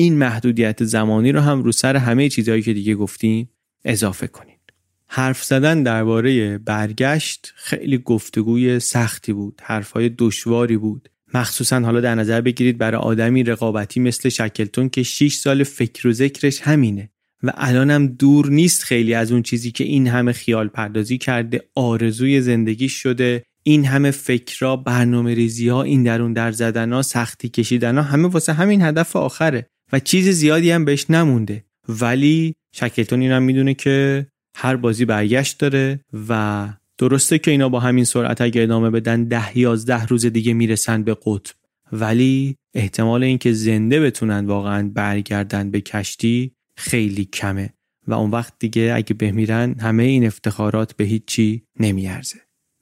این 0.00 0.18
محدودیت 0.18 0.84
زمانی 0.84 1.32
رو 1.32 1.40
هم 1.40 1.62
رو 1.62 1.72
سر 1.72 1.96
همه 1.96 2.28
چیزهایی 2.28 2.62
که 2.62 2.72
دیگه 2.72 2.94
گفتیم 2.94 3.50
اضافه 3.84 4.26
کنید. 4.26 4.58
حرف 5.06 5.44
زدن 5.44 5.82
درباره 5.82 6.58
برگشت 6.58 7.52
خیلی 7.56 7.98
گفتگوی 7.98 8.80
سختی 8.80 9.32
بود. 9.32 9.60
حرفهای 9.64 10.08
دشواری 10.18 10.76
بود. 10.76 11.08
مخصوصا 11.34 11.80
حالا 11.80 12.00
در 12.00 12.14
نظر 12.14 12.40
بگیرید 12.40 12.78
برای 12.78 13.00
آدمی 13.00 13.42
رقابتی 13.42 14.00
مثل 14.00 14.28
شکلتون 14.28 14.88
که 14.88 15.02
6 15.02 15.34
سال 15.34 15.64
فکر 15.64 16.08
و 16.08 16.12
ذکرش 16.12 16.60
همینه 16.60 17.10
و 17.42 17.52
الانم 17.54 18.06
دور 18.06 18.50
نیست 18.50 18.82
خیلی 18.82 19.14
از 19.14 19.32
اون 19.32 19.42
چیزی 19.42 19.70
که 19.70 19.84
این 19.84 20.08
همه 20.08 20.32
خیال 20.32 20.68
پردازی 20.68 21.18
کرده 21.18 21.62
آرزوی 21.74 22.40
زندگی 22.40 22.88
شده 22.88 23.44
این 23.62 23.84
همه 23.84 24.10
فکرها 24.10 24.76
برنامه 24.76 25.34
ریزی 25.34 25.68
ها 25.68 25.82
این 25.82 26.02
درون 26.02 26.32
در 26.32 26.52
زدن 26.52 26.92
ها 26.92 27.02
سختی 27.02 27.48
کشیدن 27.48 27.96
ها 27.96 28.02
همه 28.02 28.28
واسه 28.28 28.52
همین 28.52 28.82
هدف 28.82 29.16
آخره 29.16 29.70
و 29.92 29.98
چیز 29.98 30.28
زیادی 30.28 30.70
هم 30.70 30.84
بهش 30.84 31.10
نمونده. 31.10 31.64
ولی 31.88 32.54
شکلتون 32.72 33.20
این 33.20 33.30
هم 33.30 33.42
می‌دونه 33.42 33.74
که 33.74 34.26
هر 34.56 34.76
بازی 34.76 35.04
برگشت 35.04 35.58
داره 35.58 36.00
و 36.28 36.68
درسته 36.98 37.38
که 37.38 37.50
اینا 37.50 37.68
با 37.68 37.80
همین 37.80 38.04
سرعت 38.04 38.40
اگه 38.40 38.62
ادامه 38.62 38.90
بدن 38.90 39.24
ده 39.24 39.58
یازده 39.58 40.06
روز 40.06 40.26
دیگه 40.26 40.52
می‌رسن 40.52 41.02
به 41.02 41.16
قطب. 41.26 41.54
ولی 41.92 42.56
احتمال 42.74 43.22
اینکه 43.22 43.52
زنده 43.52 44.00
بتونن 44.00 44.46
واقعا 44.46 44.90
برگردن 44.94 45.70
به 45.70 45.80
کشتی 45.80 46.52
خیلی 46.76 47.24
کمه 47.24 47.74
و 48.06 48.14
اون 48.14 48.30
وقت 48.30 48.52
دیگه 48.58 48.92
اگه 48.96 49.14
بمیرن 49.14 49.74
همه 49.80 50.02
این 50.02 50.26
افتخارات 50.26 50.96
به 50.96 51.04
هیچی 51.04 51.62
نمیارزه. 51.80 52.36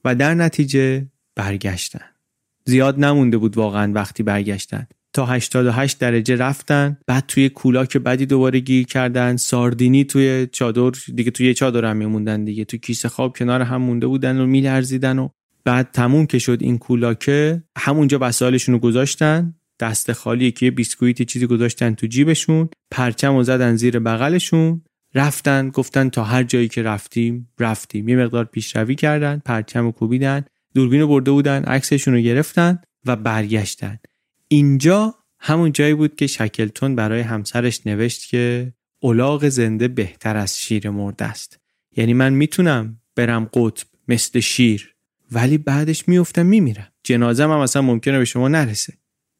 و 0.05 0.15
در 0.15 0.33
نتیجه 0.33 1.07
برگشتن. 1.35 2.05
زیاد 2.65 2.99
نمونده 2.99 3.37
بود 3.37 3.57
واقعا 3.57 3.93
وقتی 3.93 4.23
برگشتن. 4.23 4.87
تا 5.13 5.25
88 5.25 5.99
درجه 5.99 6.35
رفتن. 6.35 6.97
بعد 7.07 7.23
توی 7.27 7.49
کولاک 7.49 7.97
بعدی 7.97 8.25
دوباره 8.25 8.59
گیر 8.59 8.85
کردن. 8.85 9.37
ساردینی 9.37 10.03
توی 10.03 10.47
چادر 10.51 10.91
دیگه 11.15 11.31
توی 11.31 11.53
چادر 11.53 11.85
هم 11.85 11.97
میموندن 11.97 12.45
دیگه. 12.45 12.65
تو 12.65 12.77
کیسه 12.77 13.09
خواب 13.09 13.37
کنار 13.37 13.61
هم 13.61 13.81
مونده 13.81 14.07
بودن 14.07 14.39
و 14.39 14.45
میلرزیدن 14.45 15.19
و 15.19 15.29
بعد 15.65 15.91
تموم 15.91 16.25
که 16.25 16.39
شد 16.39 16.57
این 16.61 16.77
کولاکه 16.77 17.63
همونجا 17.77 18.17
وسایلشون 18.21 18.75
رو 18.75 18.79
گذاشتن. 18.79 19.55
دست 19.79 20.11
خالی 20.11 20.51
که 20.51 20.71
بیسکویت 20.71 21.21
چیزی 21.21 21.45
گذاشتن 21.45 21.93
تو 21.93 22.07
جیبشون. 22.07 22.69
پرچم 22.91 23.35
و 23.35 23.43
زدن 23.43 23.75
زیر 23.75 23.99
بغلشون. 23.99 24.81
رفتن 25.15 25.69
گفتن 25.69 26.09
تا 26.09 26.23
هر 26.23 26.43
جایی 26.43 26.67
که 26.67 26.83
رفتیم 26.83 27.49
رفتیم. 27.59 28.09
یه 28.09 28.15
مقدار 28.15 28.45
پیشروی 28.45 28.95
کردن 28.95 29.41
پرچم 29.45 29.85
و 29.87 29.91
کوبیدن. 29.91 30.45
دوربین 30.75 31.01
رو 31.01 31.07
برده 31.07 31.31
بودن 31.31 31.63
عکسشون 31.63 32.13
رو 32.13 32.19
گرفتن 32.19 32.79
و 33.05 33.15
برگشتن. 33.15 33.99
اینجا 34.47 35.15
همون 35.39 35.71
جایی 35.71 35.93
بود 35.93 36.15
که 36.15 36.27
شکلتون 36.27 36.95
برای 36.95 37.21
همسرش 37.21 37.87
نوشت 37.87 38.29
که 38.29 38.73
اولاغ 38.99 39.49
زنده 39.49 39.87
بهتر 39.87 40.37
از 40.37 40.59
شیر 40.59 40.89
مرده 40.89 41.25
است. 41.25 41.59
یعنی 41.97 42.13
من 42.13 42.33
می‌تونم 42.33 43.01
برم 43.15 43.49
قطب 43.53 43.87
مثل 44.07 44.39
شیر 44.39 44.93
ولی 45.31 45.57
بعدش 45.57 46.07
میفتم 46.07 46.45
میمیرم. 46.45 46.91
جنازه 47.03 47.43
هم 47.43 47.49
اصلا 47.49 47.81
ممکنه 47.81 48.17
به 48.17 48.25
شما 48.25 48.47
نرسه. 48.47 48.93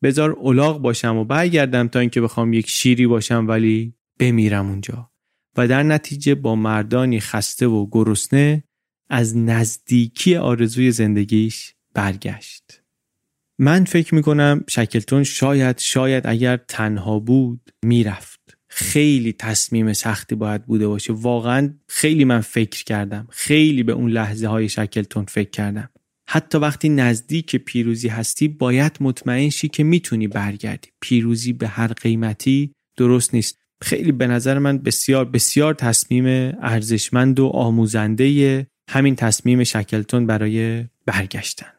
بذار 0.04 0.30
اولاغ 0.30 0.82
باشم 0.82 1.18
و 1.18 1.24
برگردم 1.24 1.88
تا 1.88 2.00
اینکه 2.00 2.22
بخوام 2.22 2.54
یک 2.54 2.70
شیری 2.70 3.08
باشم 3.08 3.46
ولی 3.48 3.94
بمیرم 4.20 4.70
اونجا. 4.70 5.12
و 5.58 5.68
در 5.68 5.84
نتیجه 5.84 6.36
با 6.36 6.56
مردانی 6.56 7.20
خسته 7.20 7.68
و 7.68 7.88
گرسنه 7.92 8.64
از 9.10 9.38
نزدیکی 9.38 10.36
آرزوی 10.36 10.92
زندگیش 10.92 11.74
برگشت. 11.94 12.82
من 13.60 13.84
فکر 13.84 14.16
می‌کنم 14.16 14.64
شکلتون 14.70 15.24
شاید 15.24 15.80
شاید 15.80 16.28
اگر 16.28 16.58
تنها 16.58 17.20
بود 17.20 17.72
می‌رفت. 17.86 18.40
خیلی 18.70 19.34
تصمیم 19.34 19.94
سختی 19.94 20.36
باید 20.36 20.66
بوده 20.66 20.88
باشه. 20.88 21.14
واقعا 21.14 21.74
خیلی 21.88 22.26
من 22.26 22.42
فکر 22.42 22.84
کردم. 22.84 23.28
خیلی 23.30 23.84
به 23.84 23.92
اون 23.92 24.12
لحظه 24.12 24.48
های 24.48 24.70
شکلتون 24.70 25.26
فکر 25.26 25.50
کردم. 25.50 25.90
حتی 26.30 26.58
وقتی 26.58 26.90
نزدیک 26.90 27.56
پیروزی 27.56 28.08
هستی 28.08 28.48
باید 28.48 28.98
مطمئن 29.00 29.50
شی 29.50 29.68
که 29.68 29.84
می‌تونی 29.84 30.28
برگردی. 30.28 30.90
پیروزی 31.02 31.54
به 31.54 31.68
هر 31.68 31.88
قیمتی 31.88 32.72
درست 32.98 33.34
نیست. 33.34 33.58
خیلی 33.82 34.12
به 34.12 34.28
نظر 34.28 34.60
من 34.60 34.78
بسیار 34.78 35.26
بسیار 35.26 35.74
تصمیم 35.74 36.26
ارزشمند 36.62 37.40
و 37.40 37.46
آموزنده 37.48 38.68
همین 38.90 39.16
تصمیم 39.16 39.64
شکلتون 39.64 40.26
برای 40.26 40.86
برگشتن. 41.06 41.77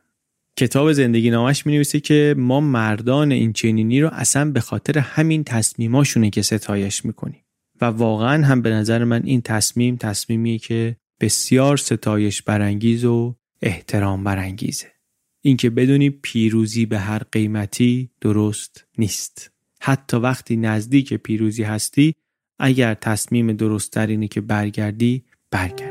کتاب 0.59 0.93
زندگی 0.93 1.31
نامش 1.31 1.67
می 1.67 1.73
نویسه 1.73 2.01
که 2.01 2.35
ما 2.39 2.61
مردان 2.61 3.33
این 3.33 3.53
چنینی 3.53 4.01
رو 4.01 4.09
اصلا 4.13 4.51
به 4.51 4.61
خاطر 4.61 4.99
همین 4.99 5.45
تصمیماشونه 5.45 6.31
که 6.31 6.43
ستایش 6.43 7.05
می‌کنیم. 7.05 7.45
و 7.81 7.85
واقعا 7.85 8.47
هم 8.47 8.63
به 8.63 8.71
نظر 8.71 9.05
من 9.05 9.23
این 9.25 9.41
تصمیم 9.41 9.97
تصمیمیه 9.97 10.59
که 10.59 10.97
بسیار 11.21 11.77
ستایش 11.77 12.43
برانگیز 12.43 13.05
و 13.05 13.37
احترام 13.63 14.25
برانگیزه. 14.25 14.87
اینکه 15.43 15.71
بدونی 15.71 16.11
پیروزی 16.11 16.87
به 16.87 16.99
هر 16.99 17.23
قیمتی 17.33 18.11
درست 18.21 18.85
نیست. 18.99 19.51
حتی 19.81 20.17
وقتی 20.17 20.57
نزدیک 20.57 21.15
پیروزی 21.15 21.63
هستی 21.63 22.15
اگر 22.59 22.95
تصمیم 22.95 23.53
درست 23.53 23.97
اینه 23.97 24.29
که 24.29 24.41
برگردی 24.41 25.25
برگرد. 25.51 25.88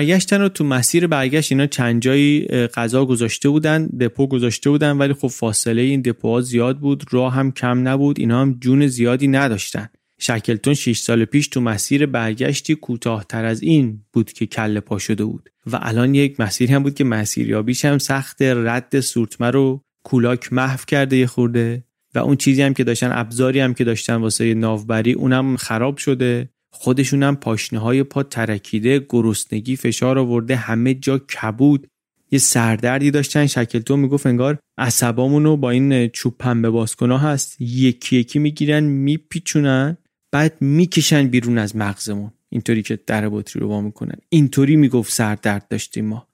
برگشتن 0.00 0.40
رو 0.40 0.48
تو 0.48 0.64
مسیر 0.64 1.06
برگشت 1.06 1.52
اینا 1.52 1.66
چند 1.66 2.02
جایی 2.02 2.46
غذا 2.46 3.04
گذاشته 3.04 3.48
بودن 3.48 3.86
دپو 3.86 4.26
گذاشته 4.26 4.70
بودن 4.70 4.98
ولی 4.98 5.12
خب 5.12 5.28
فاصله 5.28 5.82
این 5.82 6.00
دپوها 6.00 6.40
زیاد 6.40 6.78
بود 6.78 7.04
راه 7.10 7.34
هم 7.34 7.52
کم 7.52 7.88
نبود 7.88 8.20
اینا 8.20 8.40
هم 8.40 8.56
جون 8.60 8.86
زیادی 8.86 9.28
نداشتن. 9.28 9.88
شکلتون 10.18 10.74
6 10.74 10.98
سال 10.98 11.24
پیش 11.24 11.48
تو 11.48 11.60
مسیر 11.60 12.06
برگشتی 12.06 12.74
کوتاهتر 12.74 13.44
از 13.44 13.62
این 13.62 14.04
بود 14.12 14.32
که 14.32 14.46
کله 14.46 14.80
پا 14.80 14.98
شده 14.98 15.24
بود. 15.24 15.50
و 15.66 15.78
الان 15.82 16.14
یک 16.14 16.40
مسیری 16.40 16.74
هم 16.74 16.82
بود 16.82 16.94
که 16.94 17.04
مسیریابیش 17.04 17.84
هم 17.84 17.98
سخت 17.98 18.42
رد 18.42 19.00
سورتمه 19.00 19.50
رو 19.50 19.84
کولاک 20.04 20.52
محو 20.52 20.78
کرده 20.86 21.16
یه 21.16 21.26
خورده. 21.26 21.84
و 22.14 22.18
اون 22.18 22.36
چیزی 22.36 22.62
هم 22.62 22.74
که 22.74 22.84
داشتن 22.84 23.10
ابزاری 23.12 23.60
هم 23.60 23.74
که 23.74 23.84
داشتن 23.84 24.14
واسه 24.14 24.54
ناوبری 24.54 25.12
اونم 25.12 25.56
خراب 25.56 25.96
شده. 25.96 26.48
خودشون 26.72 27.22
هم 27.22 27.36
پاشنه 27.36 27.78
های 27.78 28.02
پا 28.02 28.22
ترکیده 28.22 29.06
گرسنگی 29.08 29.76
فشار 29.76 30.18
آورده 30.18 30.56
همه 30.56 30.94
جا 30.94 31.18
کبود. 31.18 31.86
یه 32.30 32.38
سردردی 32.38 33.10
داشتن 33.10 33.46
شکل 33.46 33.96
می‌گفت 33.96 34.26
انگار 34.26 34.58
عصبامون 34.78 35.44
رو 35.44 35.56
با 35.56 35.70
این 35.70 36.08
چوب 36.08 36.34
پنبه 36.38 36.70
بازکنا 36.70 37.18
هست 37.18 37.56
یکی 37.60 38.16
یکی 38.16 38.38
می‌گیرن 38.38 38.84
میپیچونن 38.84 39.96
بعد 40.32 40.56
می‌کشن 40.60 41.28
بیرون 41.28 41.58
از 41.58 41.76
مغزمون. 41.76 42.30
اینطوری 42.48 42.82
که 42.82 42.98
در 43.06 43.28
بطری 43.28 43.60
رو 43.60 43.68
وا 43.68 43.80
می‌کنن. 43.80 44.16
اینطوری 44.28 44.76
می‌گفت 44.76 45.12
سردرد 45.12 45.68
داشتیم 45.68 46.04
ما. 46.04 46.26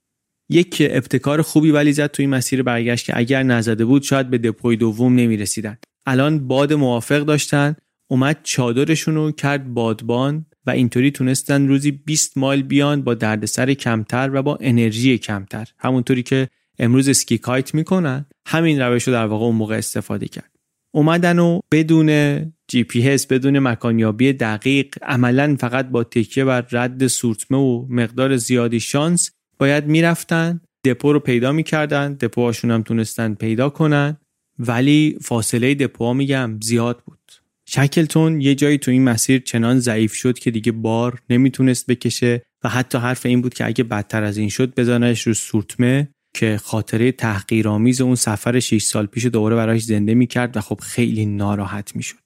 یک 0.51 0.83
ابتکار 0.91 1.43
خوبی 1.43 1.71
ولی 1.71 1.93
زد 1.93 2.07
توی 2.07 2.27
مسیر 2.27 2.63
برگشت 2.63 3.07
که 3.07 3.19
اگر 3.19 3.43
نزده 3.43 3.85
بود 3.85 4.03
شاید 4.03 4.31
به 4.31 4.39
دپوی 4.39 4.77
دوم 4.77 5.15
نمی‌رسیدن. 5.15 5.79
الان 6.07 6.49
باد 6.49 6.73
موافق 6.73 7.21
داشتن. 7.21 7.77
اومد 8.09 8.41
چادرشون 8.43 9.15
رو 9.15 9.33
کرد 9.33 9.75
بادبان 9.75 10.47
و 10.67 10.71
اینطوری 10.71 11.11
تونستن 11.11 11.69
روزی 11.69 11.91
20 11.91 12.39
مایل 12.39 12.63
بیان 12.63 13.03
با 13.03 13.15
دردسر 13.15 13.75
کمتر 13.75 14.31
و 14.33 14.43
با 14.43 14.59
انرژی 14.61 15.19
کمتر. 15.19 15.69
همونطوری 15.79 16.23
که 16.23 16.49
امروز 16.79 17.09
ski 17.09 17.39
kite 17.39 17.75
می‌کنن 17.75 18.27
همین 18.47 18.81
روش 18.81 19.03
رو 19.03 19.13
در 19.13 19.27
واقع 19.27 19.45
اون 19.45 19.57
موقع 19.57 19.77
استفاده 19.77 20.29
کرد. 20.29 20.51
اومدن 20.95 21.39
و 21.39 21.61
بدون 21.73 22.39
جی 22.69 22.85
پی 22.85 23.11
اس 23.11 23.27
بدون 23.27 23.59
مکانیابی 23.59 24.33
دقیق 24.33 24.95
عملا 25.03 25.57
فقط 25.61 25.89
با 25.89 26.05
تکیه 26.05 26.45
بر 26.45 26.67
رد 26.73 27.07
سورتمه 27.07 27.59
و 27.59 27.87
مقدار 27.89 28.37
زیادی 28.37 28.81
شانس 28.81 29.31
باید 29.59 29.87
می‌رفتن 29.87 30.61
دپو 30.85 31.13
رو 31.13 31.21
پیدا 31.21 31.53
می‌کردن 31.53 32.15
دپوهاشون 32.15 32.71
هم 32.71 32.83
تونستن 32.83 33.35
پیدا 33.35 33.71
کنن 33.71 34.17
ولی 34.59 35.19
فاصله 35.23 35.75
دپوها 35.75 36.13
میگم 36.13 36.59
زیاد 36.63 37.03
بود. 37.07 37.46
شکلتون 37.69 38.41
یه 38.41 38.55
جایی 38.55 38.79
تو 38.79 38.91
این 38.91 39.05
مسیر 39.05 39.39
چنان 39.39 39.79
ضعیف 39.79 40.15
شد 40.15 40.39
که 40.39 40.51
دیگه 40.51 40.73
بار 40.73 41.23
نمی‌تونست 41.31 41.87
بکشه 41.87 42.43
و 42.65 42.69
حتی 42.69 42.99
حرف 42.99 43.27
این 43.27 43.43
بود 43.43 43.55
که 43.55 43.67
اگه 43.67 43.85
بدتر 43.85 44.23
از 44.23 44.37
این 44.37 44.49
شد 44.49 44.75
بذارنش 44.75 45.27
رو 45.27 45.35
سورتمه 45.35 46.09
که 46.37 46.59
خاطره 46.63 47.13
تحقیرآمیز 47.13 48.01
اون 48.01 48.15
سفر 48.15 48.61
6 48.61 48.83
سال 48.83 49.07
پیش 49.07 49.27
دوباره 49.27 49.57
براش 49.57 49.83
زنده 49.83 50.15
می‌کرد 50.15 50.57
و 50.57 50.61
خب 50.61 50.81
خیلی 50.83 51.27
ناراحت 51.27 51.97
می‌شد. 51.97 52.19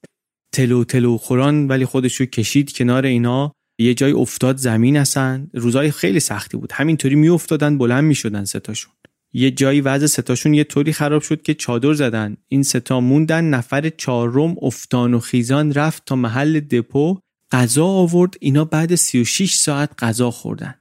تلو 0.54 0.84
تلو 0.84 1.18
خوران 1.18 1.68
ولی 1.68 1.84
خودش 1.84 2.14
رو 2.14 2.26
کشید 2.26 2.72
کنار 2.72 3.06
اینا. 3.06 3.52
یه 3.80 3.94
جای 3.94 4.12
افتاد 4.12 4.56
زمین 4.56 4.96
هستن 4.96 5.50
روزای 5.54 5.90
خیلی 5.90 6.20
سختی 6.20 6.56
بود. 6.56 6.72
همینطوری 6.72 7.14
میافتادن 7.14 7.78
بلند 7.78 8.04
می‌شدن 8.04 8.44
ستاشون 8.44 8.92
یه 9.32 9.50
جایی 9.50 9.80
وضع 9.80 10.06
ستاشون 10.06 10.54
یه 10.54 10.64
طوری 10.64 10.92
خراب 10.92 11.22
شد 11.22 11.42
که 11.42 11.54
چادر 11.54 11.92
زدن. 11.92 12.36
این 12.48 12.62
ستا 12.62 13.00
موندن 13.00 13.44
نفر 13.44 13.88
چهارم 13.88 14.56
افتان 14.62 15.14
و 15.14 15.18
خیزان 15.18 15.72
رفت 15.72 16.02
تا 16.06 16.16
محل 16.16 16.60
دپو. 16.60 17.18
غذا 17.52 17.86
آورد. 17.86 18.34
اینا 18.40 18.64
بعد 18.64 18.94
36 18.94 19.54
ساعت 19.54 19.90
غذا 19.98 20.30
خوردن. 20.30 20.74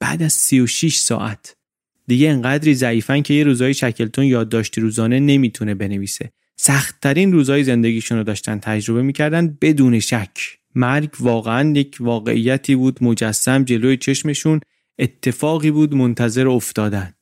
بعد 0.00 0.22
از 0.22 0.32
36 0.32 0.96
ساعت. 0.96 1.56
دیگه 2.06 2.30
انقدری 2.30 2.74
ضعیفن 2.74 3.22
که 3.22 3.34
یه 3.34 3.44
روزای 3.44 3.74
شکلتون 3.74 4.24
یادداشتی 4.24 4.80
روزانه 4.80 5.20
نمی‌تونه 5.20 5.74
بنویسه. 5.74 6.32
سختترین 6.56 7.32
روزای 7.32 7.64
زندگیشون 7.64 8.18
رو 8.18 8.24
داشتن 8.24 8.58
تجربه 8.58 9.02
می‌کردن 9.02 9.58
بدون 9.60 10.00
شک. 10.00 10.58
مرگ 10.74 11.10
واقعا 11.20 11.72
یک 11.76 11.96
واقعیتی 12.00 12.76
بود 12.76 13.04
مجسم 13.04 13.64
جلوی 13.64 13.96
چشمشون. 13.96 14.60
اتفاقی 14.98 15.70
بود 15.70 15.94
منتظر 15.94 16.48
افتادن. 16.48 17.12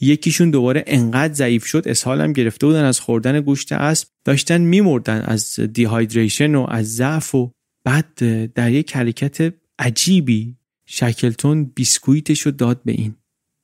یکیشون 0.00 0.50
دوباره 0.50 0.84
انقدر 0.86 1.34
ضعیف 1.34 1.66
شد 1.66 1.82
اسهالم 1.86 2.32
گرفته 2.32 2.66
بودن 2.66 2.84
از 2.84 3.00
خوردن 3.00 3.40
گوشت 3.40 3.72
اسب 3.72 4.08
داشتن 4.24 4.60
میمردن 4.60 5.20
از 5.20 5.60
دیهایدریشن 5.60 6.54
و 6.54 6.66
از 6.68 6.94
ضعف 6.94 7.34
و 7.34 7.50
بعد 7.84 8.14
در 8.52 8.72
یک 8.72 8.96
حرکت 8.96 9.54
عجیبی 9.78 10.56
شکلتون 10.86 11.64
بیسکویتش 11.64 12.40
رو 12.40 12.50
داد 12.50 12.82
به 12.84 12.92
این. 12.92 13.14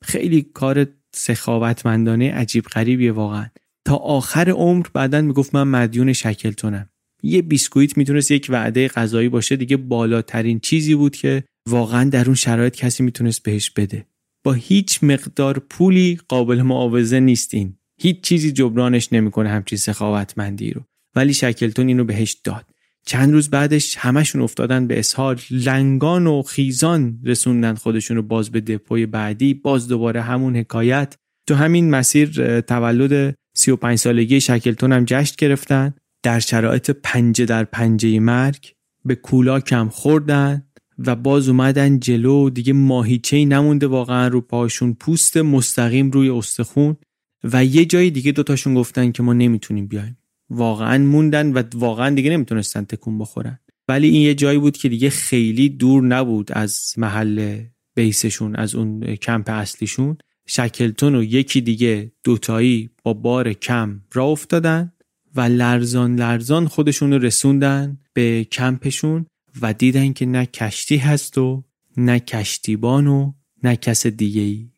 خیلی 0.04 0.42
کار 0.42 0.86
سخاوتمندانه 1.14 2.32
عجیب 2.32 2.64
غریبیه 2.64 3.12
واقعا. 3.12 3.46
تا 3.84 3.96
آخر 3.96 4.50
عمر 4.50 4.86
بعدا 4.94 5.20
می‌گفت 5.20 5.54
من 5.54 5.68
مدیون 5.68 6.12
شکلتونم. 6.12 6.88
یه 7.22 7.42
بیسکویت 7.42 7.96
می‌تونست 7.96 8.30
یک 8.30 8.46
وعده 8.50 8.88
غذایی 8.88 9.28
باشه 9.28 9.56
دیگه 9.56 9.76
بالاترین 9.76 10.60
چیزی 10.60 10.94
بود 10.94 11.16
که 11.16 11.44
واقعا 11.68 12.04
در 12.10 12.26
اون 12.26 12.34
شرایط 12.34 12.76
کسی 12.76 13.02
می‌تونست 13.02 13.42
بهش 13.42 13.70
بده. 13.70 14.06
با 14.44 14.52
هیچ 14.52 15.04
مقدار 15.04 15.58
پولی 15.58 16.18
قابل 16.28 16.62
معاوضه 16.62 17.20
نیستین. 17.20 17.76
هیچ 18.00 18.20
چیزی 18.20 18.52
جبرانش 18.52 19.12
نمی‌کنه 19.12 19.48
همچین 19.48 19.78
سخاوتمندی 19.78 20.70
رو. 20.70 20.82
ولی 21.14 21.34
شکلتون 21.34 21.88
اینو 21.88 22.04
بهش 22.04 22.32
داد. 22.44 22.66
چند 23.06 23.32
روز 23.32 23.50
بعدش 23.50 23.96
همشون 23.96 24.42
افتادن 24.42 24.86
به 24.86 24.98
اسهال 24.98 25.40
لنگان 25.50 26.26
و 26.26 26.42
خیزان 26.42 27.20
رسوندن 27.24 27.74
خودشون 27.74 28.16
رو 28.16 28.22
باز 28.22 28.50
به 28.50 28.60
دپوی 28.60 29.06
بعدی. 29.06 29.54
باز 29.54 29.88
دوباره 29.88 30.22
همون 30.22 30.56
حکایت. 30.56 31.16
تو 31.46 31.54
همین 31.54 31.90
مسیر 31.90 32.60
تولد 32.60 33.34
35 33.54 33.98
سالگی 33.98 34.40
شکلتون 34.40 34.92
هم 34.92 35.04
جشن 35.04 35.34
گرفتن. 35.38 35.94
در 36.22 36.40
شرایط 36.40 36.90
پنجه 36.90 37.44
در 37.44 37.64
پنجه 37.64 38.20
مرگ 38.20 38.72
به 39.04 39.14
کولا 39.14 39.60
کم 39.60 39.88
خوردن. 39.88 40.69
و 41.06 41.16
باز 41.16 41.48
اومدن 41.48 42.00
جلو 42.00 42.50
دیگه 42.50 42.72
ماهیچه 42.72 43.44
نمونده 43.44 43.86
واقعا 43.86 44.28
رو 44.28 44.40
پاشون 44.40 44.94
پوست 44.94 45.36
مستقیم 45.36 46.10
روی 46.10 46.30
استخون 46.30 46.96
و 47.44 47.64
یه 47.64 47.84
جای 47.84 48.10
دیگه 48.10 48.32
دوتاشون 48.32 48.74
گفتن 48.74 49.12
که 49.12 49.22
ما 49.22 49.32
نمی‌تونیم 49.32 49.86
بیایم. 49.86 50.18
واقعا 50.50 50.98
موندن 50.98 51.52
و 51.52 51.62
واقعا 51.74 52.14
دیگه 52.14 52.30
نمی‌تونستن 52.30 52.84
تکون 52.84 53.18
بخورن. 53.18 53.58
ولی 53.88 54.08
این 54.08 54.22
یه 54.22 54.34
جایی 54.34 54.58
بود 54.58 54.76
که 54.76 54.88
دیگه 54.88 55.10
خیلی 55.10 55.68
دور 55.68 56.02
نبود 56.02 56.52
از 56.52 56.94
محل 56.96 57.64
بیسشون 57.94 58.56
از 58.56 58.74
اون 58.74 59.16
کمپ 59.16 59.50
اصلیشون. 59.50 60.18
شکلتون 60.46 61.14
و 61.14 61.22
یکی 61.22 61.60
دیگه 61.60 62.12
دوتایی 62.24 62.90
با 63.02 63.14
بار 63.14 63.52
کم 63.52 64.00
را 64.12 64.24
افتادن 64.24 64.92
و 65.34 65.40
لرزان 65.40 66.16
لرزان 66.16 66.66
خودشون 66.66 67.12
رو 67.12 67.18
رسوندن 67.18 67.98
به 68.12 68.44
کمپشون. 68.44 69.26
و 69.62 69.72
دیدن 69.72 70.12
که 70.12 70.26
نه 70.26 70.46
کشتی 70.46 70.96
هست 70.96 71.38
و 71.38 71.64
نه 71.96 72.20
کشتیبان 72.20 73.06
و 73.06 73.32
نه 73.62 73.76
کس 73.76 74.06
دیگه 74.06 74.40
ای. 74.40 74.70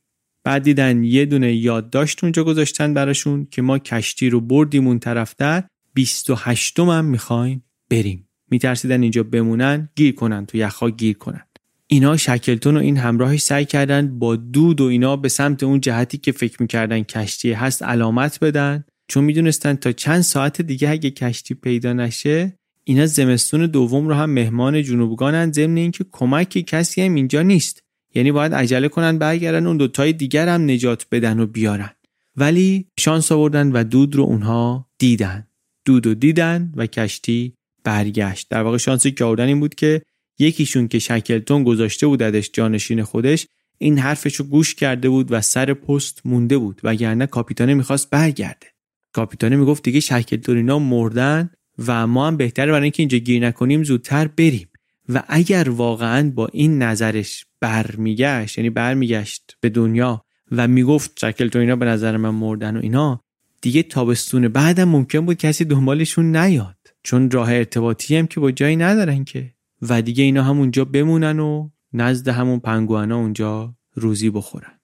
بعد 0.45 0.63
دیدن 0.63 1.05
یه 1.05 1.27
دونه 1.27 1.55
یادداشت 1.55 2.25
اونجا 2.25 2.45
گذاشتن 2.45 2.95
براشون 2.95 3.47
که 3.51 3.63
ما 3.63 3.79
کشتی 3.79 4.31
رو 4.31 4.41
بردیم 4.41 4.87
اون 4.87 4.99
طرفتر 4.99 5.65
28 5.95 6.79
هم 6.81 7.05
می‌خوایم 7.05 7.65
بریم. 7.91 8.29
میترسیدن 8.51 9.03
اینجا 9.03 9.23
بمونن 9.23 9.89
گیر 9.97 10.15
کنن 10.15 10.47
تو 10.47 10.59
یخها 10.59 10.91
گیر 10.91 11.17
کنن. 11.17 11.47
اینا 11.87 12.17
شکلتون 12.17 12.77
و 12.77 12.81
این 12.81 12.97
همراهش 12.97 13.43
سعی 13.43 13.65
کردن 13.65 14.19
با 14.19 14.37
دود 14.37 14.81
و 14.81 14.85
اینا 14.85 15.17
به 15.17 15.29
سمت 15.29 15.63
اون 15.63 15.81
جهتی 15.81 16.19
که 16.19 16.33
فکر 16.33 16.63
می‌کردن 16.63 17.03
کشتی 17.03 17.53
هست 17.53 17.83
علامت 17.83 18.39
بدن. 18.41 18.85
چون 19.09 19.25
می‌دونستن 19.25 19.75
تا 19.75 19.93
چند 19.93 20.21
ساعت 20.21 20.63
دیگه 20.63 20.91
اگه 20.91 21.11
کشتی 21.11 21.55
پیدا 21.55 21.93
نشه 21.93 22.59
اینا 22.85 23.07
زمستون 23.07 23.67
دوم 23.67 24.09
رو 24.09 24.15
هم 24.15 24.31
مهمان 24.31 24.83
جنوبگانن 24.83 25.53
ضمن 25.53 25.77
اینکه 25.77 26.05
کمکی 26.13 26.63
کسی 26.63 27.03
هم 27.03 27.15
اینجا 27.15 27.43
نیست. 27.43 27.83
یعنی 28.15 28.33
باید 28.33 28.55
عجله 28.55 28.89
کنن 28.89 29.19
برگردن 29.19 29.67
اون 29.67 29.77
دوتای 29.77 30.13
دیگر 30.13 30.49
هم 30.49 30.71
نجات 30.71 31.07
بدن 31.13 31.41
و 31.41 31.47
بیارن. 31.47 31.91
ولی 32.37 32.87
شانس 32.99 33.33
آوردن 33.33 33.73
و 33.73 33.85
دود 33.85 34.17
رو 34.17 34.23
اونها 34.23 34.91
دیدن. 34.99 35.47
دود 35.85 36.07
و 36.07 36.15
دیدن 36.15 36.73
و 36.77 36.87
کشتی 36.87 37.55
برگشت. 37.85 38.47
در 38.51 38.63
واقع 38.63 38.77
شانسی 38.77 39.11
که 39.11 39.25
آوردن 39.25 39.47
این 39.47 39.61
بود 39.61 39.75
که 39.75 40.03
یکیشون 40.39 40.89
که 40.89 40.99
شکلتون 40.99 41.65
گذاشته 41.65 42.07
بوددش 42.07 42.51
جانشین 42.53 43.03
خودش 43.03 43.47
این 43.79 43.99
حرفش 43.99 44.37
رو 44.37 44.45
گوش 44.45 44.75
کرده 44.75 45.09
بود 45.09 45.33
و 45.33 45.41
سر 45.41 45.75
پست 45.75 46.21
مونده 46.25 46.59
بود. 46.59 46.81
وگرنه 46.85 47.27
کاپیتانه 47.27 47.75
می‌خواست 47.75 48.11
برگرده. 48.11 48.67
کاپیتانه 49.13 49.57
می‌گفت 49.57 49.83
دیگه 49.83 50.01
شکلتون 50.01 50.57
اینا 50.57 50.79
مردن 50.79 51.51
و 51.87 52.07
ما 52.07 52.27
هم 52.27 52.37
بهتره 52.37 52.73
برای 52.73 52.83
اینکه 52.83 53.03
اینجا 53.03 53.19
گیر 53.19 53.47
نکنیم 53.47 53.85
زودتر 53.85 54.29
بریم. 54.29 54.69
و 55.09 55.23
اگر 55.29 55.71
واقعا 55.71 56.31
با 56.31 56.47
این 56.47 56.83
نظرش 56.83 57.47
برمیگشت 57.61 58.59
یعنی 58.59 58.71
برمیگشت 58.71 59.57
به 59.61 59.69
دنیا 59.69 60.25
و 60.53 60.69
می‌گفت 60.69 61.19
شکلتون 61.21 61.63
اینا 61.63 61.77
به 61.77 61.87
نظر 61.87 62.17
من 62.17 62.31
مردن 62.31 62.77
و 62.77 62.81
اینا 62.83 63.25
دیگه 63.61 63.83
تابستون 63.83 64.49
بعدم 64.49 64.85
ممکن 64.85 65.27
بود 65.27 65.37
کسی 65.37 65.65
دنبالشون 65.65 66.37
نیاد. 66.37 66.77
چون 67.03 67.31
راه 67.31 67.53
ارتباطی 67.53 68.17
هم 68.17 68.27
که 68.27 68.41
با 68.41 68.51
جایی 68.51 68.77
ندارن 68.77 69.25
که. 69.25 69.53
و 69.83 70.03
دیگه 70.03 70.25
اینا 70.25 70.43
همونجا 70.43 70.85
بمونن 70.85 71.39
و 71.41 71.71
نزد 71.93 72.29
همون 72.29 72.59
پنگوانا 72.59 73.17
اونجا 73.17 73.75
روزی 73.95 74.31
بخورن. 74.31 74.79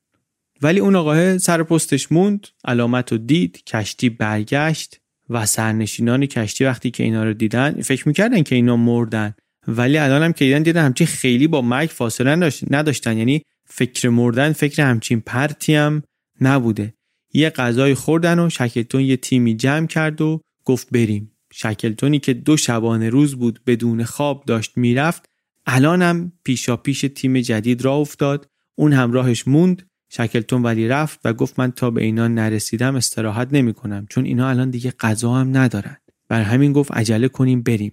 ولی 0.62 0.81
اون 0.81 0.97
آقاه 0.97 1.39
سر 1.39 1.62
پستش 1.62 2.12
موند 2.12 2.47
علامت 2.65 3.12
رو 3.12 3.19
دید 3.19 3.65
کشتی 3.65 4.09
برگشت 4.09 5.01
و 5.31 5.47
سرنشینان 5.47 6.27
کشتی 6.27 6.65
وقتی 6.65 6.91
که 6.91 7.03
اینا 7.03 7.25
رو 7.25 7.33
دیدن 7.33 7.81
فکر 7.81 8.09
می‌کردن 8.09 8.43
که 8.43 8.55
اینا 8.55 8.77
مردن. 8.77 9.35
ولی 9.69 9.99
الان 9.99 10.23
هم 10.23 10.33
که 10.33 10.45
دیدن 10.45 10.63
دیدن 10.63 10.85
همچین 10.85 11.07
خیلی 11.07 11.47
با 11.47 11.63
مرگ 11.63 11.89
فاصله 11.89 12.51
نداشتن. 12.71 13.19
یعنی 13.19 13.43
فکر 13.67 14.09
مردن 14.09 14.53
فکر 14.53 14.83
همچین 14.83 15.21
پرتی 15.21 15.75
هم 15.75 16.03
نبوده. 16.41 16.95
یه 17.33 17.51
غذای 17.51 17.95
خوردن 17.95 18.39
و 18.39 18.51
شکلتون 18.51 19.01
یه 19.01 19.17
تیمی 19.17 19.57
جمع 19.57 19.87
کرد 19.87 20.21
و 20.21 20.41
گفت 20.65 20.89
بریم. 20.91 21.33
شکلتونی 21.53 22.19
که 22.19 22.35
دو 22.35 22.57
شبانه 22.57 23.09
روز 23.09 23.35
بود 23.35 23.61
بدون 23.67 24.05
خواب 24.05 24.45
داشت 24.47 24.73
می‌رفت 24.77 25.25
الانم 25.67 26.33
پیشا 26.45 26.77
پیش 26.77 27.05
تیم 27.15 27.41
جدید 27.41 27.83
را 27.83 27.95
افتاد. 27.95 28.47
اون 28.75 28.93
همراهش 28.93 29.49
موند. 29.49 29.88
شکلتون 30.09 30.63
ولی 30.63 30.89
رفت 30.89 31.21
و 31.25 31.33
گفت 31.33 31.59
من 31.59 31.71
تا 31.71 31.91
به 31.91 32.05
اینا 32.05 32.29
نرسیدم 32.29 32.97
استراحت 32.97 33.49
نمی 33.53 33.75
کنم 33.75 34.07
چون 34.11 34.25
اینا 34.25 34.49
الان 34.49 34.71
دیگه 34.71 34.93
غذا 35.01 35.35
هم 35.35 35.57
ندارن. 35.57 35.97
بر 36.29 36.43
همین 36.43 36.73
گفت 36.73 36.93
عجله 36.93 37.29
کنیم 37.29 37.63
بریم. 37.63 37.93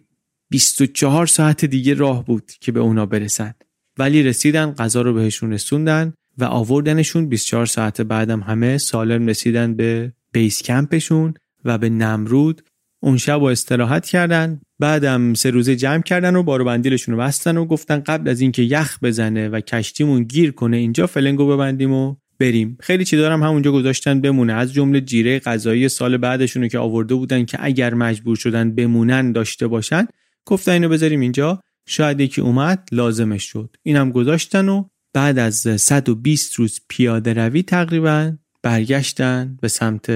24 0.49 1.27
ساعت 1.27 1.65
دیگه 1.65 1.93
راه 1.93 2.25
بود 2.25 2.51
که 2.61 2.71
به 2.71 2.79
اونا 2.79 3.05
برسن. 3.05 3.53
ولی 3.97 4.23
رسیدن 4.23 4.71
غذا 4.71 5.01
رو 5.01 5.13
بهشون 5.13 5.53
رسوندن 5.53 6.13
و 6.37 6.43
آوردنشون 6.43 7.29
24 7.29 7.65
ساعت 7.65 8.01
بعدم 8.01 8.39
همه 8.39 8.77
سالم 8.77 9.27
رسیدن 9.27 9.75
به 9.75 10.13
بیس 10.31 10.63
کمپشون 10.63 11.33
و 11.65 11.77
به 11.77 11.89
نمرود. 11.89 12.61
اون 13.03 13.17
شب 13.17 13.41
و 13.41 13.45
استراحت 13.45 14.05
کردن 14.05 14.61
بعدم 14.79 15.33
سه 15.33 15.49
روزه 15.49 15.75
جمع 15.75 16.01
کردن 16.01 16.35
و 16.35 16.43
بارو 16.43 16.65
بندیلشون 16.65 17.15
رو 17.15 17.21
بستن 17.21 17.57
و 17.57 17.65
گفتن 17.65 17.99
قبل 17.99 18.29
از 18.29 18.41
اینکه 18.41 18.61
یخ 18.61 18.99
بزنه 19.03 19.49
و 19.49 19.59
کشتیمون 19.59 20.23
گیر 20.23 20.51
کنه 20.51 20.77
اینجا 20.77 21.07
فلنگو 21.07 21.47
ببندیم 21.47 21.93
و 21.93 22.15
بریم. 22.39 22.77
خیلی 22.79 23.05
چی 23.05 23.17
دارم 23.17 23.43
همونجا 23.43 23.71
گذاشتن 23.71 24.21
بمونه. 24.21 24.53
از 24.53 24.73
جمله 24.73 25.01
جیره 25.01 25.39
غذایی 25.39 25.89
سال 25.89 26.17
بعدشون 26.17 26.61
رو 26.61 26.67
که 26.67 26.79
آورده 26.79 27.15
بودن 27.15 27.45
که 27.45 27.57
اگر 27.61 27.93
مجبور 27.93 28.35
شدن 28.35 28.75
بمونن 28.75 29.31
داشته 29.31 29.67
باشن 29.67 30.07
گفتن 30.45 30.71
اینو 30.71 30.89
بذاریم 30.89 31.19
اینجا. 31.19 31.61
شاید 31.87 32.19
یکی 32.19 32.41
اومد 32.41 32.89
لازمش 32.91 33.43
شد. 33.43 33.75
اینم 33.83 34.11
گذاشتن 34.11 34.69
و 34.69 34.83
بعد 35.13 35.39
از 35.39 35.67
120 35.81 36.55
روز 36.55 36.79
پیاده 36.89 37.33
روی 37.33 37.63
تقریبا 37.63 38.33
برگشتن 38.63 39.57
به 39.61 39.67
سمت 39.67 40.11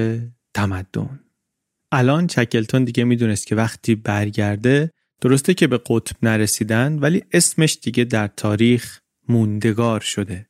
تمدن. 0.53 1.19
الان 1.91 2.27
چکلتون 2.27 2.83
دیگه 2.83 3.03
می‌دونست 3.03 3.47
که 3.47 3.55
وقتی 3.55 3.95
برگرده 3.95 4.91
درسته 5.21 5.53
که 5.53 5.67
به 5.67 5.79
قطب 5.85 6.15
نرسیدن 6.23 6.99
ولی 6.99 7.23
اسمش 7.31 7.77
دیگه 7.83 8.03
در 8.03 8.27
تاریخ 8.27 8.99
موندگار 9.27 9.99
شده. 9.99 10.49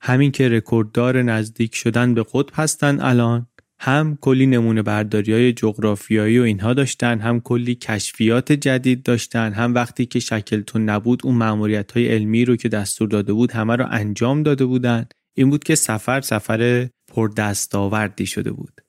همین 0.00 0.32
که 0.32 0.48
رکورددار 0.48 1.22
نزدیک 1.22 1.74
شدن 1.74 2.14
به 2.14 2.24
قطب 2.32 2.52
هستن 2.54 3.00
الان. 3.00 3.46
هم 3.82 4.18
کلی 4.20 4.46
نمونه 4.46 4.82
برداری 4.82 5.32
های 5.32 5.52
جغرافیایی 5.52 6.38
و 6.38 6.42
اینها 6.42 6.74
داشتن 6.74 7.18
هم 7.18 7.40
کلی 7.40 7.74
کشفیات 7.74 8.52
جدید 8.52 9.02
داشتن 9.02 9.52
هم 9.52 9.74
وقتی 9.74 10.06
که 10.06 10.20
شکلتون 10.20 10.84
نبود 10.84 11.20
اون 11.24 11.34
معمولیت 11.34 11.92
های 11.92 12.08
علمی 12.08 12.44
رو 12.44 12.56
که 12.56 12.68
دستور 12.68 13.08
داده 13.08 13.32
بود 13.32 13.52
همه 13.52 13.76
رو 13.76 13.86
انجام 13.90 14.42
داده 14.42 14.64
بودن. 14.64 15.06
این 15.34 15.50
بود 15.50 15.64
که 15.64 15.74
سفر 15.74 16.20
سفر 16.20 16.88
پر 17.08 17.28
دستاوردی 17.28 18.26
شده 18.26 18.52
بود. 18.52 18.80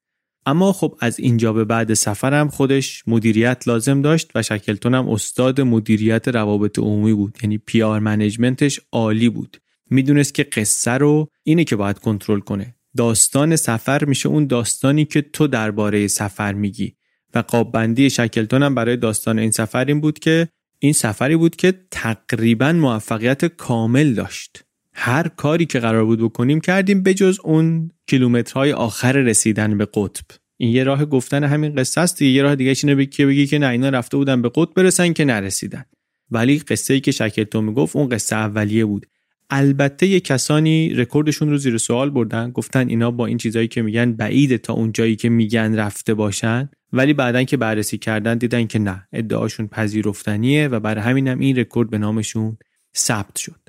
اما 0.45 0.73
خب 0.73 0.97
از 0.99 1.19
اینجا 1.19 1.53
به 1.53 1.65
بعد 1.65 1.93
سفرم 1.93 2.49
خودش 2.49 3.03
مدیریت 3.07 3.67
لازم 3.67 4.01
داشت 4.01 4.31
و 4.35 4.41
شکلتون 4.43 4.95
هم 4.95 5.09
استاد 5.09 5.61
مدیریت 5.61 6.27
روابط 6.27 6.79
عمومی 6.79 7.13
بود. 7.13 7.37
یعنی 7.43 7.57
پی 7.57 7.81
آر 7.81 7.99
منیجمنتش 7.99 8.79
عالی 8.91 9.29
بود. 9.29 9.57
می‌دونست 9.89 10.33
که 10.33 10.43
قصه 10.43 10.91
رو 10.91 11.27
اینه 11.43 11.63
که 11.63 11.75
باید 11.75 11.99
کنترل 11.99 12.39
کنه. 12.39 12.75
داستان 12.97 13.55
سفر 13.55 14.05
میشه 14.05 14.29
اون 14.29 14.47
داستانی 14.47 15.05
که 15.05 15.21
تو 15.21 15.47
درباره 15.47 16.07
سفر 16.07 16.53
میگی. 16.53 16.95
و 17.33 17.39
قاببندی 17.39 18.09
شکلتون 18.09 18.63
هم 18.63 18.75
برای 18.75 18.97
داستان 18.97 19.39
این 19.39 19.51
سفر 19.51 19.85
این 19.85 20.01
بود 20.01 20.19
که 20.19 20.47
این 20.79 20.93
سفری 20.93 21.35
بود 21.35 21.55
که 21.55 21.73
تقریبا 21.91 22.73
موفقیت 22.73 23.45
کامل 23.45 24.13
داشت. 24.13 24.63
هر 24.93 25.27
کاری 25.27 25.65
که 25.65 25.79
قرار 25.79 26.05
بود 26.05 26.19
بکنیم 26.19 26.59
کردیم 26.59 27.03
بجز 27.03 27.39
اون 27.43 27.91
کیلومترهای 28.07 28.73
آخر 28.73 29.11
رسیدن 29.11 29.77
به 29.77 29.87
قطب. 29.93 30.25
این 30.57 30.71
یه 30.71 30.83
راه 30.83 31.05
گفتن 31.05 31.43
همین 31.43 31.75
قصه 31.75 32.01
است 32.01 32.21
یه 32.21 32.41
راه 32.41 32.55
دیگه 32.55 32.75
اینه 32.83 32.95
بگی 32.95 33.25
بگی 33.25 33.47
که 33.47 33.59
نه 33.59 33.67
اینا 33.67 33.89
رفته 33.89 34.17
بودن 34.17 34.41
به 34.41 34.51
قطب 34.55 34.73
برسن 34.75 35.13
که 35.13 35.25
نرسیدن. 35.25 35.85
ولی 36.31 36.59
قصه 36.59 36.93
ای 36.93 36.99
که 36.99 37.11
شکلتون 37.11 37.63
می‌گفت 37.63 37.95
اون 37.95 38.09
قصه 38.09 38.35
اولیه 38.35 38.85
بود. 38.85 39.05
البته 39.49 40.07
یه 40.07 40.19
کسانی 40.19 40.93
رکوردشون 40.93 41.49
رو 41.49 41.57
زیر 41.57 41.77
سوال 41.77 42.09
بردن 42.09 42.51
گفتن 42.51 42.89
اینا 42.89 43.11
با 43.11 43.25
این 43.25 43.37
چیزایی 43.37 43.67
که 43.67 43.81
میگن 43.81 44.11
بعید 44.11 44.57
تا 44.57 44.73
اون 44.73 44.91
جایی 44.91 45.15
که 45.15 45.29
میگن 45.29 45.75
رفته 45.75 46.13
باشن. 46.13 46.69
ولی 46.93 47.13
بعدا 47.13 47.43
که 47.43 47.57
بررسی 47.57 47.97
کردن 47.97 48.37
دیدن 48.37 48.67
که 48.67 48.79
نه 48.79 49.07
ادعاشون 49.13 49.67
پذیرفتنیه 49.67 50.67
و 50.67 50.79
برای 50.79 51.03
همینم 51.03 51.39
این 51.39 51.57
رکورد 51.57 51.89
به 51.89 51.97
نامشون 51.97 52.57
ثبت 52.97 53.37
شد. 53.37 53.60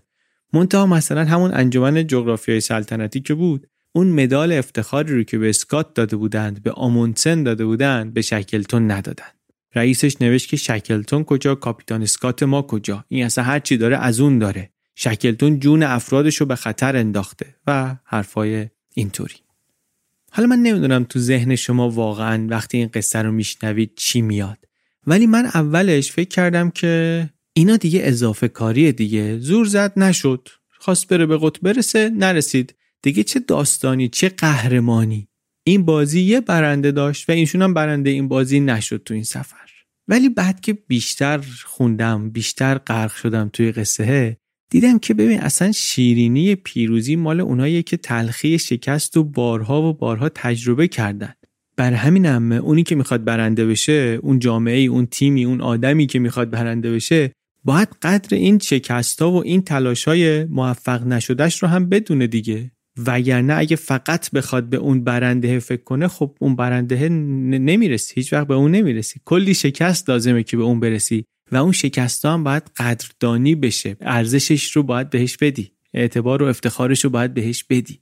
منتها 0.52 0.86
مثلا 0.86 1.24
همون 1.24 1.54
انجمن 1.54 2.06
جغرافیای 2.06 2.60
سلطنتی 2.60 3.20
که 3.20 3.34
بود 3.34 3.66
اون 3.92 4.06
مدال 4.06 4.52
افتخاری 4.52 5.14
رو 5.14 5.22
که 5.22 5.38
به 5.38 5.48
اسکات 5.48 5.94
داده 5.94 6.16
بودند 6.16 6.62
به 6.62 6.72
آمونسن 6.72 7.42
داده 7.42 7.64
بودند 7.64 8.14
به 8.14 8.22
شکلتون 8.22 8.90
ندادن. 8.90 9.26
رئیسش 9.74 10.22
نوشت 10.22 10.48
که 10.48 10.56
شکلتون 10.56 11.24
کجا 11.24 11.54
کاپیتان 11.54 12.02
اسکات 12.02 12.42
ما 12.42 12.62
کجا؟ 12.62 13.04
این 13.08 13.24
اصلا 13.24 13.44
هر 13.44 13.58
چی 13.58 13.76
داره 13.76 13.96
از 13.96 14.20
اون 14.20 14.38
داره. 14.38 14.70
شکلتون 14.94 15.60
جون 15.60 15.82
افرادش 15.82 16.36
رو 16.36 16.46
به 16.46 16.56
خطر 16.56 16.96
انداخته 16.96 17.54
و 17.66 17.96
حرفای 18.04 18.68
اینطوری. 18.94 19.34
حالا 20.30 20.48
من 20.48 20.58
نمی‌دونم 20.58 21.04
تو 21.04 21.18
ذهن 21.18 21.56
شما 21.56 21.90
واقعا 21.90 22.46
وقتی 22.50 22.78
این 22.78 22.90
قصه 22.94 23.22
رو 23.22 23.32
میشنوید 23.32 23.92
چی 23.96 24.22
میاد. 24.22 24.58
ولی 25.06 25.26
من 25.26 25.44
اولش 25.44 26.12
فکر 26.12 26.28
کردم 26.28 26.70
که 26.70 27.30
اینا 27.54 27.76
دیگه 27.76 28.00
اضافه 28.02 28.48
کاری 28.48 28.92
دیگه. 28.92 29.38
زور 29.38 29.66
زد 29.66 29.92
نشد. 29.98 30.48
خواست 30.78 31.08
بره 31.08 31.26
به 31.26 31.38
قطب 31.42 31.62
برسه 31.62 32.10
نرسید. 32.10 32.74
دیگه 33.02 33.22
چه 33.22 33.40
داستانی 33.40 34.08
چه 34.08 34.28
قهرمانی. 34.28 35.28
این 35.64 35.84
بازی 35.84 36.20
یه 36.20 36.40
برنده 36.40 36.92
داشت 36.92 37.28
و 37.28 37.32
اینشون 37.32 37.62
هم 37.62 37.74
برنده 37.74 38.10
این 38.10 38.28
بازی 38.28 38.60
نشد 38.60 39.02
تو 39.04 39.14
این 39.14 39.24
سفر. 39.24 39.56
ولی 40.08 40.28
بعد 40.28 40.60
که 40.60 40.72
بیشتر 40.72 41.40
خوندم 41.64 42.30
بیشتر 42.30 42.78
غرق 42.78 43.14
شدم 43.14 43.50
توی 43.52 43.72
قصه 43.72 44.36
دیدم 44.70 44.98
که 44.98 45.14
ببین 45.14 45.40
اصلا 45.40 45.72
شیرینی 45.72 46.54
پیروزی 46.54 47.16
مال 47.16 47.40
اونایی 47.40 47.82
که 47.82 47.96
تلخی 47.96 48.58
شکست 48.58 49.16
و 49.16 49.24
بارها 49.24 49.82
و 49.82 49.92
بارها 49.92 50.28
تجربه 50.28 50.88
کردن. 50.88 51.34
بر 51.76 51.92
همین 51.92 52.26
هم 52.26 52.52
اونی 52.52 52.82
که 52.82 52.94
می‌خواد 52.94 53.24
برنده 53.24 53.66
بشه 53.66 54.18
اون 54.22 54.38
جامعه 54.38 54.80
اون 54.80 55.06
تیمی 55.06 55.44
اون 55.44 55.60
آدمی 55.60 56.06
که 56.06 56.18
می‌خواد 56.18 56.50
برنده 56.50 56.92
بشه 56.92 57.32
باید 57.64 57.88
قدر 58.02 58.36
این 58.36 58.58
شکستا 58.58 59.30
و 59.30 59.42
این 59.44 59.62
تلاشای 59.62 60.44
موفق 60.44 61.06
نشدهش 61.06 61.62
رو 61.62 61.68
هم 61.68 61.88
بدونه 61.88 62.26
دیگه. 62.26 62.70
وگرنه 63.06 63.54
اگه 63.54 63.76
فقط 63.76 64.30
بخواد 64.30 64.64
به 64.64 64.76
اون 64.76 65.04
برنده 65.04 65.58
فکر 65.58 65.82
کنه 65.82 66.08
خب 66.08 66.36
اون 66.40 66.56
برنده 66.56 67.08
نمی‌رسی 67.08 68.12
هیچ 68.16 68.32
وقت 68.32 68.46
به 68.46 68.54
اون 68.54 68.70
نمی‌رسی. 68.70 69.20
کلی 69.24 69.54
شکست 69.54 70.10
لازمه 70.10 70.42
که 70.42 70.56
به 70.56 70.62
اون 70.62 70.80
برسی 70.80 71.24
و 71.52 71.56
اون 71.56 71.72
شکست 71.72 72.24
هم 72.24 72.44
باید 72.44 72.70
قدردانی 72.76 73.54
بشه. 73.54 73.96
ارزشش 74.00 74.72
رو 74.72 74.82
باید 74.82 75.10
بهش 75.10 75.36
بدی. 75.36 75.72
اعتبار 75.94 76.42
و 76.42 76.46
افتخارش 76.46 77.04
رو 77.04 77.10
باید 77.10 77.34
بهش 77.34 77.64
بدی. 77.64 78.00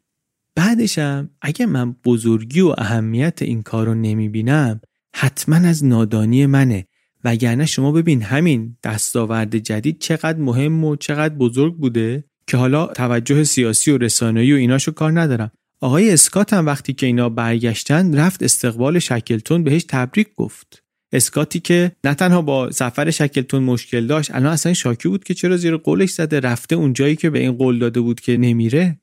بعدشم 0.56 1.30
اگه 1.42 1.66
من 1.66 1.92
بزرگی 1.92 2.60
و 2.60 2.74
اهمیت 2.78 3.42
این 3.42 3.62
کار 3.62 3.86
رو 3.86 3.94
نمی‌بینم 3.94 4.80
حتما 5.16 5.56
از 5.56 5.84
نادانی 5.84 6.46
منه. 6.46 6.86
وگرنه 7.24 7.66
شما 7.66 7.92
ببین 7.92 8.22
همین 8.22 8.76
دستاورد 8.84 9.56
جدید 9.56 9.98
چقدر 9.98 10.38
مهم 10.38 10.84
و 10.84 10.96
چقدر 10.96 11.34
بزرگ 11.34 11.76
بوده 11.76 12.24
که 12.46 12.56
حالا 12.56 12.86
توجه 12.86 13.44
سیاسی 13.44 13.90
و 13.90 13.98
رسانه‌ای 13.98 14.52
و 14.52 14.56
ایناشو 14.56 14.92
کار 14.92 15.20
ندارم. 15.20 15.50
آقای 15.80 16.12
اسکات 16.12 16.52
هم 16.52 16.66
وقتی 16.66 16.92
که 16.92 17.06
اینا 17.06 17.28
برگشتن 17.28 18.14
رفت 18.14 18.42
استقبال 18.42 18.98
شکلتون 18.98 19.64
بهش 19.64 19.84
تبریک 19.88 20.34
گفت. 20.34 20.82
اسکاتی 21.12 21.60
که 21.60 21.92
نه 22.04 22.14
تنها 22.14 22.42
با 22.42 22.70
سفر 22.70 23.10
شکلتون 23.10 23.62
مشکل 23.62 24.06
داشت 24.06 24.34
الان 24.34 24.52
اصلا 24.52 24.74
شاکی 24.74 25.08
بود 25.08 25.24
که 25.24 25.34
چرا 25.34 25.56
زیر 25.56 25.76
قولش 25.76 26.10
زده 26.10 26.40
رفته 26.40 26.76
اون 26.76 26.92
جایی 26.92 27.16
که 27.16 27.30
به 27.30 27.38
این 27.38 27.52
قول 27.52 27.78
داده 27.78 28.00
بود 28.00 28.20
که 28.20 28.36
نمیره. 28.36 29.00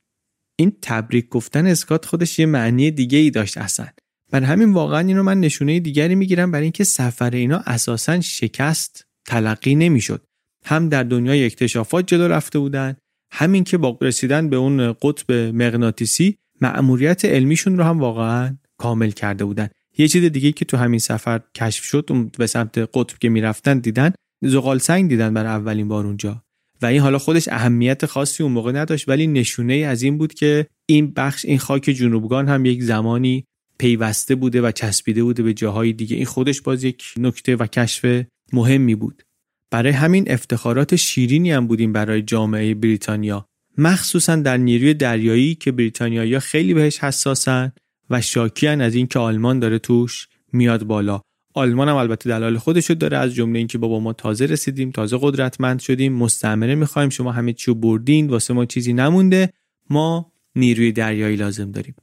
این 0.60 0.73
تبریک 0.81 1.30
گفتن 1.30 1.65
اسکات 1.65 2.06
خودش 2.06 2.39
یه 2.39 2.45
معنی 2.45 2.91
دیگه 2.91 3.18
ای 3.18 3.30
داشت 3.30 3.57
اصلا. 3.57 3.88
بر 4.31 4.43
همین 4.43 4.73
واقعا 4.73 4.99
اینو 4.99 5.23
من 5.23 5.39
نشونه 5.39 5.79
دیگری 5.79 6.15
می‌گیرم 6.15 6.51
برای 6.51 6.63
اینکه 6.63 6.83
سفر 6.83 7.29
اینا 7.29 7.57
اساسا 7.65 8.21
شکست 8.21 9.05
تلقی 9.25 9.75
نمی‌شد. 9.75 10.23
هم 10.65 10.89
در 10.89 11.03
دنیای 11.03 11.45
اکتشافات 11.45 12.07
جلو 12.07 12.27
رفته 12.27 12.59
بودن 12.59 12.95
همین 13.31 13.63
که 13.63 13.77
با 13.77 13.97
رسیدن 14.01 14.49
به 14.49 14.55
اون 14.55 14.93
قطب 14.93 15.31
مغناطیسی 15.31 16.37
مأموریت 16.61 17.25
علمیشون 17.25 17.77
رو 17.77 17.83
هم 17.83 17.99
واقعا 17.99 18.57
کامل 18.77 19.11
کرده 19.11 19.45
بودن. 19.45 19.69
یه 19.97 20.07
چیز 20.07 20.23
دیگه 20.23 20.51
که 20.51 20.65
تو 20.65 20.77
همین 20.77 20.99
سفر 20.99 21.41
کشف 21.55 21.83
شد 21.83 22.09
به 22.37 22.47
سمت 22.47 22.77
قطب 22.77 23.17
که 23.17 23.29
می‌رفتن 23.29 23.79
دیدن 23.79 24.11
زغال 24.43 24.77
سنگ 24.77 25.09
دیدن 25.09 25.33
برای 25.33 25.49
اولین 25.49 25.87
بار 25.87 26.05
اونجا. 26.05 26.43
و 26.81 26.85
این 26.85 27.01
حالا 27.01 27.17
خودش 27.17 27.47
اهمیت 27.47 28.05
خاصی 28.05 28.43
اون 28.43 28.51
موقع 28.51 28.71
نداشت 28.71 29.09
ولی 29.09 29.27
نشونه 29.27 29.73
از 29.73 30.03
این 30.03 30.17
بود 30.17 30.33
که 30.33 30.67
این 30.85 31.11
بخش 31.11 31.45
این 31.45 31.59
خاک 31.59 31.81
جنوبگان 31.81 32.47
هم 32.47 32.65
یک 32.65 32.83
زمانی 32.83 33.45
پیوسته 33.79 34.35
بوده 34.35 34.61
و 34.61 34.71
چسبیده 34.71 35.23
بوده 35.23 35.43
به 35.43 35.53
جاهای 35.53 35.93
دیگه. 35.93 36.15
این 36.15 36.25
خودش 36.25 36.61
باز 36.61 36.83
یک 36.83 37.03
نکته 37.17 37.55
و 37.55 37.67
کشف 37.67 38.23
مهمی 38.53 38.95
بود. 38.95 39.23
برای 39.71 39.91
همین 39.91 40.31
افتخارات 40.31 40.95
شیرینی 40.95 41.51
هم 41.51 41.67
بودیم 41.67 41.93
برای 41.93 42.21
جامعه 42.21 42.73
بریتانیا. 42.73 43.45
مخصوصا 43.77 44.35
در 44.35 44.57
نیروی 44.57 44.93
دریایی 44.93 45.55
که 45.55 45.71
بریتانیایی 45.71 46.39
خیلی 46.39 46.73
بهش 46.73 46.99
حساسن 46.99 47.71
و 48.09 48.21
شاکیان 48.21 48.81
از 48.81 48.95
اینکه 48.95 49.19
آلمان 49.19 49.59
داره 49.59 49.79
توش 49.79 50.27
میاد 50.53 50.83
بالا. 50.83 51.21
آلمان 51.53 51.89
هم 51.89 51.95
البته 51.95 52.29
دلال 52.29 52.57
خودشو 52.57 52.93
داره 52.93 53.17
از 53.17 53.33
جمله 53.33 53.57
اینکه 53.57 53.77
بابا 53.77 53.99
ما 53.99 54.13
تازه 54.13 54.45
رسیدیم 54.45 54.91
تازه 54.91 55.17
قدرتمند 55.21 55.79
شدیم 55.79 56.13
مستعمره 56.13 56.75
می‌خوایم 56.75 57.09
شما 57.09 57.31
همه 57.31 57.53
چیو 57.53 57.73
بردین 57.73 58.27
واسه 58.27 58.53
ما 58.53 58.65
چیزی 58.65 58.93
نمونده 58.93 59.53
ما 59.89 60.31
نیروی 60.55 60.91
دریایی 60.91 61.35
لازم 61.35 61.71
داریم. 61.71 61.95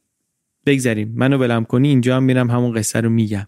بگذریم. 0.66 1.12
منو 1.16 1.38
ولم 1.38 1.64
کنی 1.64 1.88
اینجا 1.88 2.16
هم 2.16 2.22
میرم 2.22 2.50
همون 2.50 2.72
قصه 2.72 3.00
رو 3.00 3.10
میگم. 3.10 3.46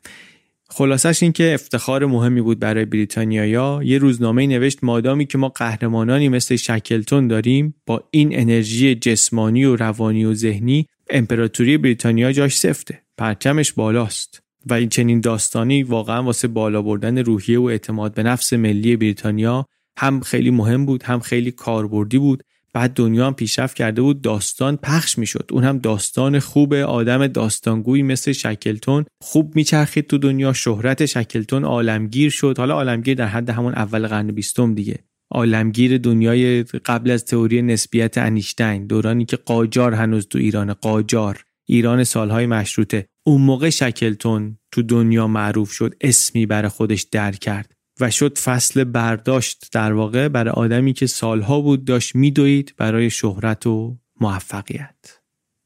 خلاصش 0.69 1.23
این 1.23 1.33
که 1.33 1.55
افتخار 1.55 2.07
مهمی 2.07 2.41
بود 2.41 2.59
برای 2.59 2.85
بریتانیایا 2.85 3.81
یه 3.85 3.99
روزنامه 3.99 4.47
نوشت 4.47 4.79
مادامی 4.85 5.27
که 5.27 5.39
ما 5.39 5.49
قهرمانانی 5.49 6.29
مثل 6.29 6.57
شکلتون 6.57 7.29
داریم 7.29 7.75
با 7.87 8.05
این 8.11 8.41
انرژی 8.41 8.95
جسمانی 8.95 9.65
و 9.65 9.77
روانی 9.77 10.25
و 10.25 10.35
ذهنی 10.35 10.87
امپراتوری 11.11 11.79
بریتانیا 11.79 12.33
جاش 12.33 12.59
سفته. 12.59 13.03
پرچمش 13.19 13.73
بالاست. 13.73 14.43
و 14.67 14.75
این 14.75 14.89
چنین 14.89 15.21
داستانی 15.21 15.83
واقعا 15.83 16.23
واسه 16.23 16.49
بالا 16.49 16.83
بردن 16.83 17.19
روحیه 17.19 17.61
و 17.61 17.65
اعتماد 17.65 18.15
به 18.15 18.23
نفس 18.23 18.53
ملی 18.53 18.97
بریتانیا 18.97 19.67
هم 19.99 20.21
خیلی 20.21 20.51
مهم 20.51 20.87
بود 20.87 21.03
هم 21.03 21.21
خیلی 21.21 21.51
کاربردی 21.51 22.19
بود. 22.19 22.43
بعد 22.77 22.95
دنیا 22.95 23.27
هم 23.27 23.35
پیشرفت 23.35 23.77
کرده 23.77 24.03
بود 24.03 24.23
داستان 24.23 24.77
پخش 24.77 25.19
می‌شد. 25.19 25.49
اون 25.53 25.65
هم 25.65 25.79
داستان 25.79 26.39
خوب 26.39 26.75
آدم 26.75 27.27
داستانگویی 27.27 28.03
مثل 28.03 28.33
شکلتون 28.33 29.05
خوب 29.23 29.57
میچرخید 29.57 30.07
تو 30.07 30.19
دنیا 30.19 30.53
شهرت 30.53 31.07
شکلتون 31.07 31.65
عالمگیر 31.65 32.31
شد. 32.31 32.59
حالا 32.59 32.75
عالمگیر 32.75 33.15
در 33.15 33.27
حد 33.27 33.51
همون 33.51 33.73
اول 33.73 34.07
قرن 34.07 34.27
بیستم 34.27 34.75
دیگه. 34.75 34.99
عالمگیر 35.31 35.99
دنیای 35.99 36.63
قبل 36.63 37.11
از 37.11 37.25
تئوری 37.25 37.63
نسبیت 37.63 38.19
انیشتین 38.19 38.87
دورانی 38.87 39.25
که 39.25 39.37
قاجار 39.37 39.95
هنوز 39.95 40.29
تو 40.29 40.39
ایران 40.39 40.73
قاجار. 40.73 41.45
ایران 41.69 42.05
سالهای 42.05 42.47
مشروطه. 42.47 43.07
اون 43.27 43.41
موقع 43.41 43.71
شکلتون 43.71 44.59
تو 44.73 44.83
دنیا 44.83 45.27
معروف 45.27 45.73
شد 45.73 45.95
اسمی 46.01 46.47
برای 46.47 46.69
خودش 46.69 47.03
در 47.03 47.33
کرد. 47.33 47.76
و 48.01 48.11
شد 48.11 48.39
فصل 48.39 48.85
برداشت 48.85 49.69
در 49.73 49.93
واقع 49.93 50.29
برای 50.29 50.53
آدمی 50.53 50.93
که 50.93 51.07
سالها 51.07 51.61
بود 51.61 51.85
داشت 51.85 52.15
میدوید 52.15 52.75
برای 52.77 53.11
شهرت 53.11 53.67
و 53.67 53.99
موفقیت. 54.21 54.95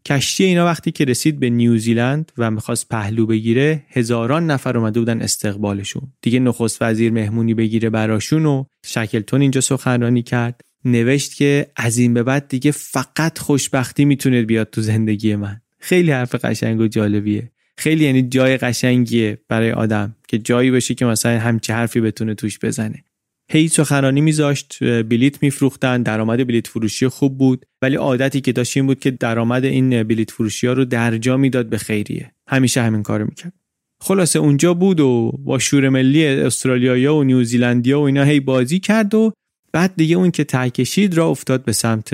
کشتی 0.05 0.45
اینا 0.45 0.65
وقتی 0.65 0.91
که 0.91 1.05
رسید 1.05 1.41
به 1.41 1.51
نیوزیلند 1.51 2.33
و 2.39 2.51
می‌خواست 2.51 2.89
پهلو 2.89 3.27
بگیره 3.27 3.85
هزاران 3.89 4.51
نفر 4.51 4.79
اومده 4.79 5.01
بودن 5.01 5.23
استقبالشون. 5.23 6.13
دیگه 6.23 6.39
نخست 6.39 6.83
وزیر 6.83 7.13
مهمونی 7.13 7.55
بگیره 7.55 7.91
براشون 7.91 8.47
و 8.47 8.65
شکلتون 8.85 9.41
اینجا 9.41 9.61
سخنرانی 9.61 10.23
کرد. 10.23 10.61
نوشت 10.85 11.35
که 11.35 11.67
از 11.77 11.99
این 11.99 12.15
به 12.15 12.23
بعد 12.23 12.49
دیگه 12.49 12.71
فقط 12.71 13.39
خوشبختی 13.39 14.05
می‌تونه 14.05 14.43
بیاد 14.43 14.71
تو 14.71 14.81
زندگی 14.81 15.37
من. 15.37 15.61
خیلی 15.79 16.11
حرف 16.11 16.35
قشنگ 16.35 16.81
و 16.81 16.87
جالبیه. 16.87 17.53
خیلی 17.81 18.05
یعنی 18.05 18.23
جای 18.23 18.57
قشنگیه 18.57 19.39
برای 19.49 19.73
آدم 19.73 20.17
که 20.29 20.39
جایی 20.39 20.71
بشه 20.71 20.95
که 20.95 21.05
مثلا 21.05 21.39
همچه 21.39 21.75
حرفی 21.75 22.01
بتونه 22.01 22.35
توش 22.35 22.59
بزنه. 22.59 23.05
هی 23.51 23.69
سخنرانی 23.69 24.21
میذاشت 24.21 24.85
بلیت 24.85 25.43
میفروختن 25.43 26.03
درآمد 26.03 26.47
بلیت 26.47 26.67
فروشی 26.67 27.09
خوب 27.09 27.39
بود 27.39 27.67
ولی 27.83 27.97
عادتی 27.97 28.41
که 28.41 28.53
داشت 28.53 28.77
این 28.77 28.87
بود 28.87 29.01
که 29.01 29.11
درآمد 29.11 29.65
این 29.65 30.03
بلیت 30.03 30.31
فروشی 30.31 30.67
ها 30.67 30.73
رو 30.73 30.85
درجا 30.85 31.37
می‌داد 31.37 31.67
به 31.67 31.79
خیریه. 31.79 32.33
همیشه 32.49 32.83
همین 32.83 33.03
کارو 33.03 33.25
می‌کرد. 33.25 33.53
خلاصه 34.03 34.39
اونجا 34.39 34.75
بود 34.75 35.01
و 35.01 35.33
با 35.39 35.59
شور 35.59 35.89
ملی 35.89 36.27
استرالیا 36.27 37.15
و 37.15 37.25
نیوزیلندیا 37.25 38.01
و 38.01 38.05
اینا 38.05 38.25
هی 38.25 38.41
بازی 38.41 38.79
کرد 38.79 39.15
و 39.15 39.33
بعد 39.73 39.93
دیگه 39.97 40.17
اون 40.17 40.31
که 40.31 40.45
تکشید 40.45 41.15
را 41.15 41.29
افتاد 41.29 41.65
به 41.65 41.73
سمت 41.73 42.11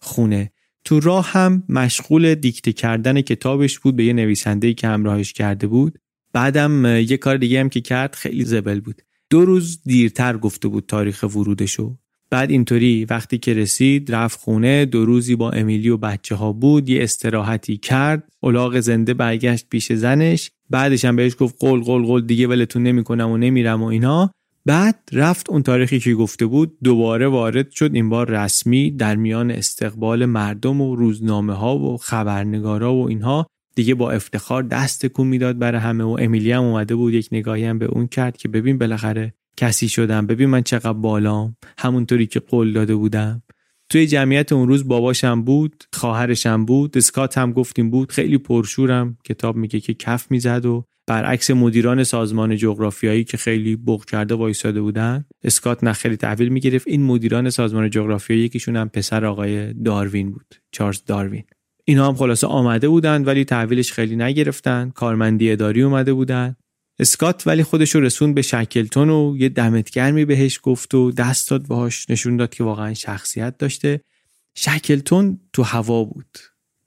خونه. 0.00 0.50
تو 0.88 1.00
راه 1.00 1.30
هم 1.30 1.62
مشغول 1.68 2.34
دیکته 2.34 2.72
کردن 2.72 3.20
کتابش 3.20 3.78
بود 3.78 3.96
به 3.96 4.04
یه 4.04 4.12
نویسنده‌ای 4.12 4.74
که 4.74 4.88
همراهش 4.88 5.32
کرده 5.32 5.66
بود. 5.66 5.98
بعدم 6.32 6.86
یه 6.86 7.16
کار 7.16 7.36
دیگه 7.36 7.60
هم 7.60 7.68
که 7.68 7.80
کرد 7.80 8.14
خیلی 8.14 8.44
زبل 8.44 8.80
بود. 8.80 9.02
دو 9.30 9.44
روز 9.44 9.82
دیرتر 9.84 10.36
گفته 10.36 10.68
بود 10.68 10.84
تاریخ 10.86 11.22
ورودشو. 11.22 11.96
بعد 12.30 12.50
اینطوری 12.50 13.04
وقتی 13.04 13.38
که 13.38 13.54
رسید 13.54 14.14
رفت 14.14 14.40
خونه 14.40 14.84
دو 14.84 15.04
روزی 15.04 15.36
با 15.36 15.50
امیلی 15.50 15.88
و 15.88 15.96
بچه 15.96 16.34
ها 16.34 16.52
بود. 16.52 16.88
یه 16.88 17.02
استراحتی 17.02 17.76
کرد 17.76 18.28
الاغ 18.42 18.80
زنده 18.80 19.14
برگشت 19.14 19.66
پیش 19.68 19.92
زنش. 19.92 20.50
بعدش 20.70 21.04
هم 21.04 21.16
بهش 21.16 21.36
گفت 21.38 21.56
قول 21.60 21.80
قول 21.80 22.02
قول 22.02 22.26
دیگه 22.26 22.46
ولتون 22.46 22.82
نمی‌کنم 22.82 23.30
و 23.30 23.36
نمیرم 23.36 23.82
و 23.82 23.86
اینا. 23.86 24.30
بعد 24.68 25.08
رفت 25.12 25.50
اون 25.50 25.62
تاریخی 25.62 26.00
که 26.00 26.14
گفته 26.14 26.46
بود 26.46 26.78
دوباره 26.84 27.28
وارد 27.28 27.70
شد 27.70 27.90
این 27.94 28.08
بار 28.08 28.30
رسمی 28.30 28.90
در 28.90 29.16
میان 29.16 29.50
استقبال 29.50 30.24
مردم 30.24 30.80
و 30.80 30.96
روزنامه 30.96 31.54
ها 31.54 31.78
و 31.78 31.96
خبرنگارا 31.96 32.94
و 32.94 33.08
اینها. 33.08 33.46
دیگه 33.74 33.94
با 33.94 34.10
افتخار 34.10 34.62
دست 34.62 35.06
کن 35.06 35.26
می‌داد 35.26 35.58
برای 35.58 35.80
همه 35.80 36.04
و 36.04 36.16
امیلی 36.20 36.52
هم 36.52 36.62
اومده 36.62 36.94
بود 36.94 37.14
یک 37.14 37.28
نگاهی 37.32 37.64
هم 37.64 37.78
به 37.78 37.86
اون 37.86 38.06
کرد 38.06 38.36
که 38.36 38.48
ببین 38.48 38.78
بالاخره 38.78 39.34
کسی 39.56 39.88
شدم 39.88 40.26
ببین 40.26 40.48
من 40.48 40.62
چقدر 40.62 40.92
بالام 40.92 41.56
همونطوری 41.78 42.26
که 42.26 42.40
قول 42.40 42.72
داده 42.72 42.94
بودم. 42.94 43.42
توی 43.90 44.06
جمعیت 44.06 44.52
اون 44.52 44.68
روز 44.68 44.88
باباشم 44.88 45.42
بود 45.42 45.84
خواهرشم 45.92 46.64
بود 46.64 46.96
اسکات 46.96 47.38
هم 47.38 47.52
گفتیم 47.52 47.90
بود 47.90 48.12
خیلی 48.12 48.38
پرشورم 48.38 49.18
کتاب 49.24 49.56
میگه 49.56 49.80
که 49.80 49.94
کف 49.94 50.30
می‌زد 50.30 50.66
و 50.66 50.84
برعکس 51.08 51.50
مدیران 51.50 52.04
سازمان 52.04 52.56
جغرافیایی 52.56 53.24
که 53.24 53.36
خیلی 53.36 53.76
بغ 53.76 54.04
کرده 54.04 54.34
وایساده 54.34 54.80
بودن 54.80 55.24
اسکات 55.44 55.84
نه 55.84 55.92
خیلی 55.92 56.16
تحویل 56.16 56.48
می‌گرفت. 56.48 56.88
این 56.88 57.02
مدیران 57.02 57.50
سازمان 57.50 57.90
جغرافیایی 57.90 58.42
یکیشون 58.42 58.76
هم 58.76 58.88
پسر 58.88 59.24
آقای 59.24 59.72
داروین 59.72 60.30
بود 60.30 60.54
چارلز 60.72 61.04
داروین. 61.04 61.44
اینا 61.84 62.08
هم 62.08 62.14
خلاصه 62.14 62.46
آمده 62.46 62.88
بودن 62.88 63.24
ولی 63.24 63.44
تحویلش 63.44 63.92
خیلی 63.92 64.16
نگرفتن. 64.16 64.90
کارمندی 64.90 65.52
اداری 65.52 65.82
اومده 65.82 66.12
بودن. 66.12 66.56
اسکات 66.98 67.42
ولی 67.46 67.62
خودش 67.62 67.94
رو 67.94 68.00
رسوند 68.00 68.34
به 68.34 68.42
شکلتون 68.42 69.10
و 69.10 69.36
یه 69.38 69.48
دمت 69.48 69.90
گرمی 69.90 70.24
بهش 70.24 70.60
گفت 70.62 70.94
و 70.94 71.12
دست 71.12 71.50
داد 71.50 71.66
باهاش 71.66 72.10
نشون 72.10 72.36
داد 72.36 72.54
که 72.54 72.64
واقعا 72.64 72.94
شخصیت 72.94 73.58
داشته. 73.58 74.00
شکلتون 74.54 75.40
تو 75.52 75.62
هوا 75.62 76.04
بود. 76.04 76.38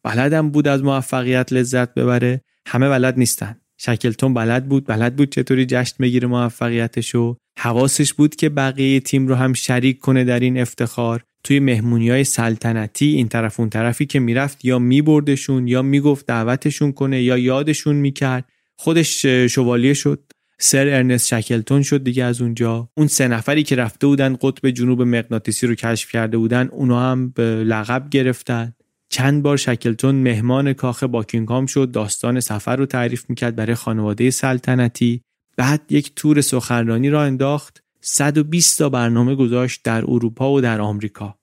بلدم 0.04 0.50
بود 0.50 0.68
از 0.68 0.84
موفقیت 0.84 1.54
لذت 1.54 1.94
ببره. 1.94 2.42
همه 2.68 2.90
بلد 2.90 3.18
نیستن. 3.18 3.61
شکلتون 3.86 4.34
بلد 4.34 4.70
بود؟ 4.70 4.86
بلد 4.86 5.16
بود 5.16 5.30
چطوری 5.32 5.66
جشن 5.66 5.96
بگیره 6.00 6.28
موفقیتشو؟ 6.28 7.38
حواسش 7.60 8.14
بود 8.14 8.36
که 8.36 8.50
بقیه 8.50 9.00
تیم 9.00 9.28
رو 9.28 9.36
هم 9.36 9.54
شریک 9.54 10.00
کنه 10.00 10.24
در 10.24 10.40
این 10.40 10.58
افتخار؟ 10.58 11.24
توی 11.44 11.60
مهمونی 11.60 12.10
های 12.10 12.24
سلطنتی 12.24 13.06
این 13.06 13.28
طرف 13.28 13.60
اون 13.60 13.70
طرفی 13.70 14.06
که 14.06 14.20
می‌رفت 14.20 14.66
یا 14.66 14.80
میبردشون 14.80 15.68
یا 15.68 15.82
می‌گفت 15.82 16.26
دعوتشون 16.26 16.92
کنه 16.92 17.22
یا 17.22 17.38
یادشون 17.38 17.96
می‌کرد؟ 17.96 18.46
خودش 18.76 19.26
شوالیه 19.26 19.94
شد. 19.94 20.24
سر 20.60 20.88
ارنست 20.88 21.28
شکلتون 21.28 21.82
شد 21.82 22.04
دیگه 22.04 22.24
از 22.24 22.42
اونجا. 22.42 22.90
اون 22.98 23.08
سه 23.08 23.28
نفری 23.28 23.64
که 23.64 23.76
رفته 23.76 24.08
بودن 24.08 24.38
قطب 24.42 24.70
جنوب 24.70 25.02
مغناطیسی 25.02 25.68
رو 25.68 25.76
کشف 25.76 26.12
کرده 26.12 26.38
بودن 26.38 26.68
اونا 26.72 27.12
هم 27.12 27.30
به 27.30 27.44
لقب 27.44 28.10
گرفتن. 28.10 28.74
چند 29.12 29.44
بار 29.44 29.58
شکلتون 29.58 30.16
مهمان 30.16 30.74
کاخ 30.74 31.04
باکینگهام 31.04 31.66
شد 31.66 31.92
داستان 31.92 32.40
سفر 32.40 32.76
رو 32.76 32.86
تعریف 32.86 33.30
می‌کرد 33.30 33.56
برای 33.56 33.76
خانواده 33.76 34.32
سلطنتی. 34.32 35.22
بعد 35.58 35.82
یک 35.90 36.12
تور 36.16 36.42
سخنرانی 36.42 37.10
را 37.10 37.24
انداخت 37.24 37.84
120 38.02 38.80
تا 38.80 38.90
برنامه 38.90 39.36
گذاشت 39.36 39.84
در 39.84 40.02
اروپا 40.02 40.54
و 40.54 40.62
در 40.62 40.82
آمریکا. 40.82 41.36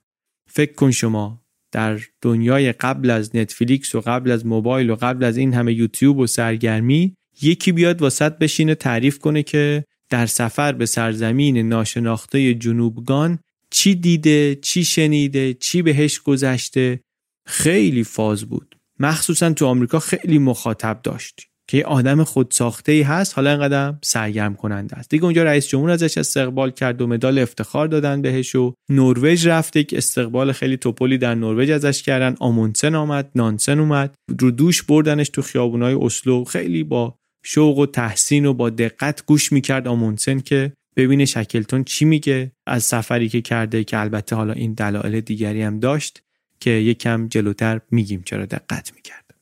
فکر 0.50 0.72
کن 0.72 0.90
شما 0.90 1.42
در 1.72 2.00
دنیای 2.22 2.72
قبل 2.72 3.10
از 3.10 3.36
نتفلیکس 3.36 3.94
و 3.94 4.00
قبل 4.00 4.30
از 4.30 4.46
موبایل 4.46 4.90
و 4.90 4.94
قبل 4.94 5.24
از 5.24 5.36
این 5.36 5.54
همه 5.54 5.72
یوتیوب 5.72 6.18
و 6.18 6.26
سرگرمی 6.26 7.14
یکی 7.42 7.72
بیاد 7.72 8.02
واسط 8.02 8.38
بشینه 8.38 8.74
تعریف 8.74 9.18
کنه 9.18 9.42
که 9.42 9.84
در 10.10 10.26
سفر 10.26 10.72
به 10.72 10.86
سرزمین 10.86 11.68
ناشناخته 11.68 12.54
جنوبگان 12.54 13.38
چی 13.70 13.94
دیده، 13.94 14.54
چی 14.54 14.84
شنیده، 14.84 15.54
چی 15.54 15.82
بهش 15.82 16.18
گذشته. 16.18 17.00
خیلی 17.48 18.04
فاز 18.04 18.44
بود. 18.44 18.76
مخصوصا 19.00 19.52
تو 19.52 19.66
آمریکا 19.66 19.98
خیلی 19.98 20.38
مخاطب 20.38 21.00
داشت 21.02 21.40
که 21.70 21.84
آدم 21.84 22.24
خودساخته 22.24 22.92
ای 22.92 23.02
هست 23.02 23.34
حالا 23.34 23.50
اینقدر 23.50 23.94
سرگرم 24.02 24.54
کننده 24.54 24.96
است. 24.96 25.10
دیگه 25.10 25.24
اونجا 25.24 25.42
رئیس 25.42 25.68
جمهور 25.68 25.90
ازش 25.90 26.18
استقبال 26.18 26.70
کرد 26.70 27.02
و 27.02 27.06
مدال 27.06 27.38
افتخار 27.38 27.88
دادن 27.88 28.22
بهش 28.22 28.54
و 28.54 28.74
نروژ 28.88 29.46
رفته 29.46 29.84
که 29.84 29.96
استقبال 29.96 30.52
خیلی 30.52 30.76
توپلی 30.76 31.18
در 31.18 31.34
نروژ 31.34 31.70
ازش 31.70 32.02
کردن. 32.02 32.34
آمونسن 32.40 32.94
آمد 32.94 33.30
نانسن 33.34 33.80
اومد. 33.80 34.14
رو 34.38 34.50
دوش 34.50 34.82
بردنش 34.82 35.28
تو 35.28 35.42
خیابونای 35.42 35.94
اسلو. 35.94 36.44
خیلی 36.44 36.82
با 36.82 37.14
شوق 37.44 37.78
و 37.78 37.86
تحسین 37.86 38.46
و 38.46 38.54
با 38.54 38.70
دقت 38.70 39.26
گوش 39.26 39.52
می‌کرد 39.52 39.88
آمونسن 39.88 40.40
که 40.40 40.72
ببینه 40.96 41.24
شکلتون 41.24 41.84
چی 41.84 42.04
میگه. 42.04 42.52
از 42.66 42.84
سفری 42.84 43.28
که 43.28 43.40
کرده 43.40 43.84
که 43.84 43.98
البته 43.98 44.36
حالا 44.36 44.52
این 44.52 44.72
دلایل 44.72 45.20
دیگری 45.20 45.62
هم 45.62 45.80
داشت. 45.80 46.22
که 46.60 46.70
یکم 46.70 47.28
جلوتر 47.28 47.80
میگیم 47.90 48.22
چرا 48.24 48.46
دقت 48.46 48.92
می‌کرد 48.94 49.34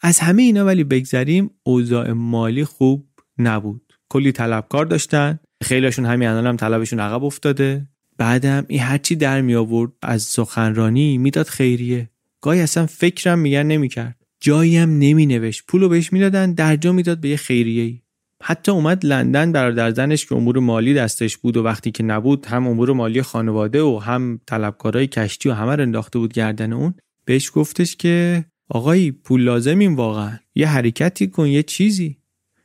از 0.00 0.18
همه 0.18 0.42
اینا 0.42 0.64
ولی 0.64 0.84
بگذریم 0.84 1.50
اوضاع 1.62 2.12
مالی 2.12 2.64
خوب 2.64 3.06
نبود. 3.38 3.92
کلی 4.08 4.32
طلبکار 4.32 4.86
داشتن 4.86 5.38
خیلیشون 5.62 6.06
همین 6.06 6.28
الان 6.28 6.46
هم 6.46 6.56
طلبشون 6.56 7.00
عقب 7.00 7.24
افتاده. 7.24 7.88
بعدم 8.18 8.64
این 8.68 8.80
هرچی 8.80 9.16
در 9.16 9.40
می 9.40 9.54
آورد 9.54 9.92
از 10.02 10.22
سخنرانی 10.22 11.18
می‌داد 11.18 11.46
خیریه. 11.46 12.10
گاهی 12.40 12.60
اصلا 12.60 12.86
فکرم 12.86 13.38
میگن 13.38 13.62
نمی‌کرد. 13.62 14.16
جایی 14.40 14.76
هم 14.76 14.98
نمی 14.98 15.26
نوشت 15.26 15.64
پولو 15.68 15.88
بهش 15.88 16.12
می‌دادن 16.12 16.52
درجا 16.52 16.92
می‌داد 16.92 17.20
به 17.20 17.28
یه 17.28 17.36
خیریه 17.36 17.82
ای 17.82 18.02
حتی 18.44 18.72
اومد 18.72 19.06
لندن 19.06 19.52
برادر 19.52 19.90
زنش 19.90 20.26
که 20.26 20.34
امور 20.34 20.58
مالی 20.58 20.94
دستش 20.94 21.36
بود 21.36 21.56
و 21.56 21.62
وقتی 21.62 21.90
که 21.90 22.02
نبود 22.02 22.46
هم 22.46 22.66
امور 22.66 22.92
مالی 22.92 23.22
خانواده 23.22 23.82
و 23.82 23.98
هم 23.98 24.40
طلبکارای 24.46 25.06
کشتی 25.06 25.48
و 25.48 25.52
همه 25.52 25.76
رو 25.76 25.82
انداخته 25.82 26.18
بود 26.18 26.32
گردن 26.32 26.72
اون 26.72 26.94
بهش 27.24 27.50
گفتش 27.54 27.96
که 27.96 28.44
آقایی 28.68 29.12
پول 29.12 29.42
لازمیم 29.42 29.96
واقعا. 29.96 30.38
یه 30.54 30.68
حرکتی 30.68 31.26
کن 31.26 31.46
یه 31.46 31.62
چیزی. 31.62 32.16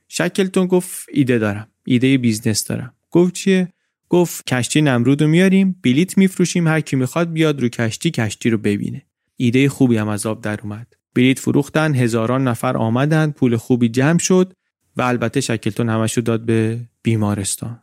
شکلتون 0.07 0.67
گفت 0.67 1.07
ایده 1.11 1.37
دارم. 1.37 1.67
ایده 1.85 2.17
business 2.17 2.65
دارم. 2.65 2.93
گفت 3.11 3.33
چیه؟ 3.33 3.67
گفت 4.09 4.45
کشتی 4.45 4.81
نمرود 4.81 5.21
رو 5.21 5.27
میاریم 5.27 5.79
بلیت 5.83 6.17
میفروشیم 6.17 6.67
هر 6.67 6.81
کی 6.81 6.95
می‌خواد 6.95 7.33
بیاد 7.33 7.61
رو 7.61 7.69
کشتی 7.69 8.11
کشتی 8.11 8.49
رو 8.49 8.57
ببینه. 8.57 9.05
ایده 9.35 9.69
خوبی 9.69 9.97
هم 9.97 10.07
از 10.07 10.25
آب 10.25 10.41
در 10.41 10.59
اومد. 10.63 10.93
بلیت 11.15 11.39
فروختن 11.39 11.95
هزاران 11.95 12.47
نفر 12.47 12.77
آمدن 12.77 13.31
پول 13.31 13.55
خوبی 13.55 13.89
جمع 13.89 14.19
شد. 14.19 14.53
و 14.97 15.01
البته 15.01 15.41
شکلتون 15.41 15.89
همش 15.89 16.13
رو 16.13 16.23
داد 16.23 16.45
به 16.45 16.79
بیمارستان. 17.03 17.79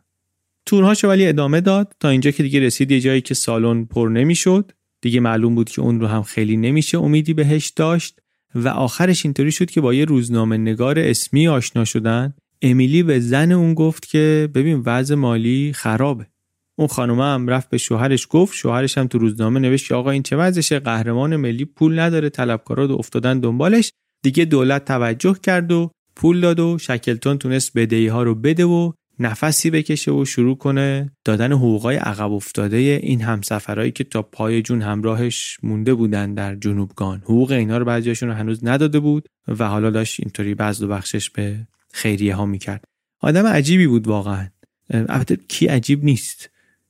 تورهاش 0.65 1.05
ولی 1.05 1.27
ادامه 1.27 1.61
داد 1.61 1.95
تا 1.99 2.09
اینجا 2.09 2.31
که 2.31 2.43
دیگه 2.43 2.59
رسید 2.59 2.91
یه 2.91 2.99
جایی 2.99 3.21
که 3.21 3.33
سالن 3.33 3.85
پر 3.85 4.09
نمی‌شد. 4.09 4.71
دیگه 5.01 5.19
معلوم 5.19 5.55
بود 5.55 5.69
که 5.69 5.81
اون 5.81 5.99
رو 5.99 6.07
هم 6.07 6.23
خیلی 6.23 6.57
نمیشه 6.57 6.97
امیدی 6.97 7.33
بهش 7.33 7.67
داشت 7.67 8.19
و 8.55 8.67
آخرش 8.67 9.25
اینطوری 9.25 9.51
شد 9.51 9.71
که 9.71 9.81
با 9.81 9.93
یه 9.93 10.05
روزنامه 10.05 10.57
نگار 10.57 10.99
اسمی 10.99 11.47
آشنا 11.47 11.85
شدن. 11.85 12.33
امیلی 12.61 13.03
به 13.03 13.19
زن 13.19 13.51
اون 13.51 13.73
گفت 13.73 14.05
که 14.07 14.49
ببین 14.53 14.83
وضع 14.85 15.15
مالی 15.15 15.71
خرابه. 15.75 16.27
اون 16.75 16.87
خانومه 16.87 17.23
هم 17.23 17.47
رفت 17.47 17.69
به 17.69 17.77
شوهرش 17.77 18.27
گفت. 18.29 18.55
شوهرش 18.55 18.97
هم 18.97 19.07
تو 19.07 19.17
روزنامه 19.17 19.59
نوشت 19.59 19.91
آقا 19.91 20.11
این 20.11 20.23
چه 20.23 20.35
وضعشه؟ 20.35 20.79
قهرمان 20.79 21.35
ملی 21.35 21.65
پول 21.65 21.99
نداره. 21.99 22.29
طلبکارا 22.29 22.95
افتادن 22.95 23.39
دنبالش. 23.39 23.91
دیگه 24.23 24.45
دولت 24.45 24.85
توجه 24.85 25.35
کرد 25.43 25.71
و 25.71 25.91
پول 26.15 26.41
داد 26.41 26.59
و 26.59 26.77
شکلتون 26.77 27.37
تونست 27.37 27.71
بدهی 27.75 28.07
ها 28.07 28.23
رو 28.23 28.35
بده 28.35 28.65
و 28.65 28.91
نفسی 29.19 29.69
بکشه 29.69 30.11
و 30.11 30.25
شروع 30.25 30.57
کنه 30.57 31.11
دادن 31.25 31.51
حقوقای 31.51 31.95
عقب 31.95 32.31
افتاده 32.31 32.77
این 32.77 33.21
همسفرهایی 33.21 33.91
که 33.91 34.03
تا 34.03 34.21
پای 34.21 34.61
جون 34.61 34.81
همراهش 34.81 35.57
مونده 35.63 35.93
بودن 35.93 36.33
در 36.33 36.55
جنوبگان 36.55 37.19
حقوق 37.19 37.51
اینا 37.51 37.77
رو 37.77 37.85
بعضیاشون 37.85 38.29
رو 38.29 38.35
هنوز 38.35 38.65
نداده 38.65 38.99
بود 38.99 39.27
و 39.47 39.67
حالا 39.67 39.89
داشت 39.89 40.19
اینطوری 40.19 40.55
بعض 40.55 40.83
و 40.83 40.87
بخشش 40.87 41.29
به 41.29 41.67
خیریه 41.93 42.35
ها 42.35 42.45
می‌کرد. 42.45 42.83
آدم 43.21 43.45
عجیبی 43.45 43.87
بود 43.87 44.07
واقعا. 44.07 44.47
البته 44.89 45.37
کی 45.47 45.67
عجیب 45.67 46.03
نیست. 46.03 46.49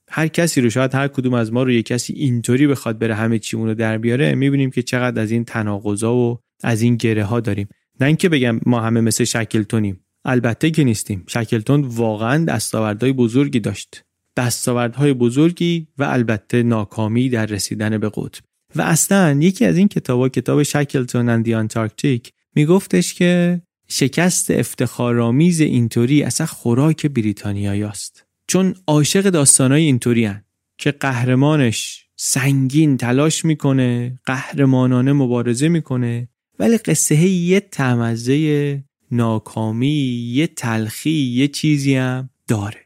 هر 0.09 0.27
کسی 0.27 0.61
رو 0.61 0.69
شاید 0.69 0.95
هر 0.95 1.07
کدوم 1.07 1.33
از 1.33 1.53
ما 1.53 1.63
رو 1.63 1.71
یه 1.71 1.83
کسی 1.83 2.13
اینطوری 2.13 2.67
بخواد 2.67 2.99
بره 2.99 3.15
همه 3.15 3.39
چی 3.39 3.57
اونو 3.57 3.73
در 3.73 3.97
بیاره 3.97 4.35
می‌بینیم 4.35 4.71
که 4.71 4.81
چقدر 4.81 5.21
از 5.21 5.31
این 5.31 5.45
تناقضا 5.45 6.15
و 6.15 6.39
از 6.63 6.81
این 6.81 6.95
گره 6.95 7.23
ها 7.23 7.39
داریم. 7.39 7.67
نه 7.99 8.07
اینکه 8.07 8.29
بگم 8.29 8.59
ما 8.65 8.79
همه 8.79 9.01
مثل 9.01 9.23
شکلتونیم. 9.23 9.99
البته 10.25 10.71
که 10.71 10.83
نیستیم. 10.83 11.23
شکلتون 11.27 11.81
واقعا 11.81 12.45
دستاوردهای 12.45 13.13
بزرگی 13.13 13.59
داشت. 13.59 14.03
دستاوردهای 14.37 15.13
بزرگی 15.13 15.87
و 15.97 16.03
البته 16.03 16.63
ناکامی 16.63 17.29
در 17.29 17.45
رسیدن 17.45 17.97
به 17.97 18.09
قطب. 18.09 18.43
و 18.75 18.81
اصلا 18.81 19.37
یکی 19.41 19.65
از 19.65 19.77
این 19.77 19.87
کتابا 19.87 20.29
کتاب 20.29 20.63
Shackleton 20.63 21.29
and 21.29 21.49
Antarctic 21.49 22.31
میگفتش 22.55 23.13
که 23.13 23.61
شکست 23.87 24.51
افتخارآمیز 24.51 25.61
اینطوری 25.61 26.23
اصلا 26.23 26.47
خوراک 26.47 27.05
بریتانیایی 27.05 27.83
است. 27.83 28.25
چون 28.47 28.75
عاشق 28.87 29.29
داستانهای 29.29 29.83
اینطوری 29.83 30.25
هن 30.25 30.43
که 30.77 30.91
قهرمانش 30.91 32.05
سنگین 32.15 32.97
تلاش 32.97 33.45
می‌کنه 33.45 34.19
قهرمانانه 34.25 35.13
مبارزه 35.13 35.69
می‌کنه 35.69 36.29
ولی 36.59 36.77
قصه 36.77 37.15
یه 37.25 37.59
تمزه 37.59 38.83
ناکامی 39.11 40.31
یه 40.33 40.47
تلخی 40.47 41.09
یه 41.09 41.47
چیزی 41.47 41.95
هم 41.95 42.29
داره. 42.47 42.85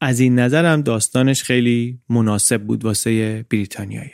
از 0.00 0.20
این 0.20 0.38
نظر 0.38 0.72
هم 0.72 0.82
داستانش 0.82 1.42
خیلی 1.42 1.98
مناسب 2.08 2.62
بود 2.62 2.84
واسه 2.84 3.44
بریتانیایی 3.50 4.10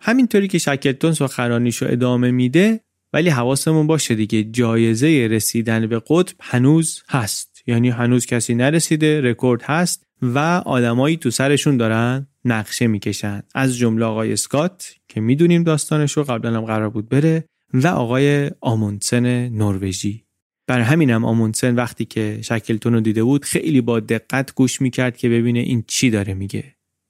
همینطوری 0.00 0.48
که 0.48 0.58
شکلتون 0.58 1.12
سخنرانیشو 1.12 1.86
ادامه 1.88 2.30
میده 2.30 2.80
ولی 3.12 3.28
حواسمون 3.28 3.86
باشه 3.86 4.14
دیگه 4.14 4.44
جایزه 4.44 5.28
رسیدن 5.30 5.86
به 5.86 6.02
قطب 6.06 6.36
هنوز 6.40 7.02
هست. 7.08 7.62
یعنی 7.66 7.90
هنوز 7.90 8.26
کسی 8.26 8.54
نرسیده 8.54 9.20
رکورد 9.20 9.62
هست 9.62 10.06
و 10.22 10.38
آدمایی 10.66 11.16
تو 11.16 11.30
سرشون 11.30 11.76
دارن 11.76 12.26
نقشه 12.44 12.86
می‌کشن. 12.86 13.42
از 13.54 13.76
جمله 13.76 14.04
آقای 14.04 14.32
اسکات 14.32 14.94
که 15.08 15.20
می‌دونیم 15.20 15.62
داستانش 15.62 16.12
رو 16.12 16.24
قبلا 16.24 16.56
هم 16.56 16.64
قرار 16.64 16.90
بود 16.90 17.08
بره. 17.08 17.44
و 17.74 17.86
آقای 17.86 18.50
آموندسن 18.60 19.48
نروژی. 19.48 20.24
بر 20.66 20.80
همینم 20.80 21.24
آمونسن 21.24 21.74
وقتی 21.74 22.04
که 22.04 22.38
شکلتون 22.42 22.92
رو 22.92 23.00
دیده 23.00 23.24
بود 23.24 23.44
خیلی 23.44 23.80
با 23.80 24.00
دقت 24.00 24.54
گوش 24.54 24.80
می‌کرد 24.80 25.16
که 25.16 25.28
ببینه 25.28 25.58
این 25.58 25.84
چی 25.86 26.10
داره 26.10 26.34
میگه. 26.34 26.64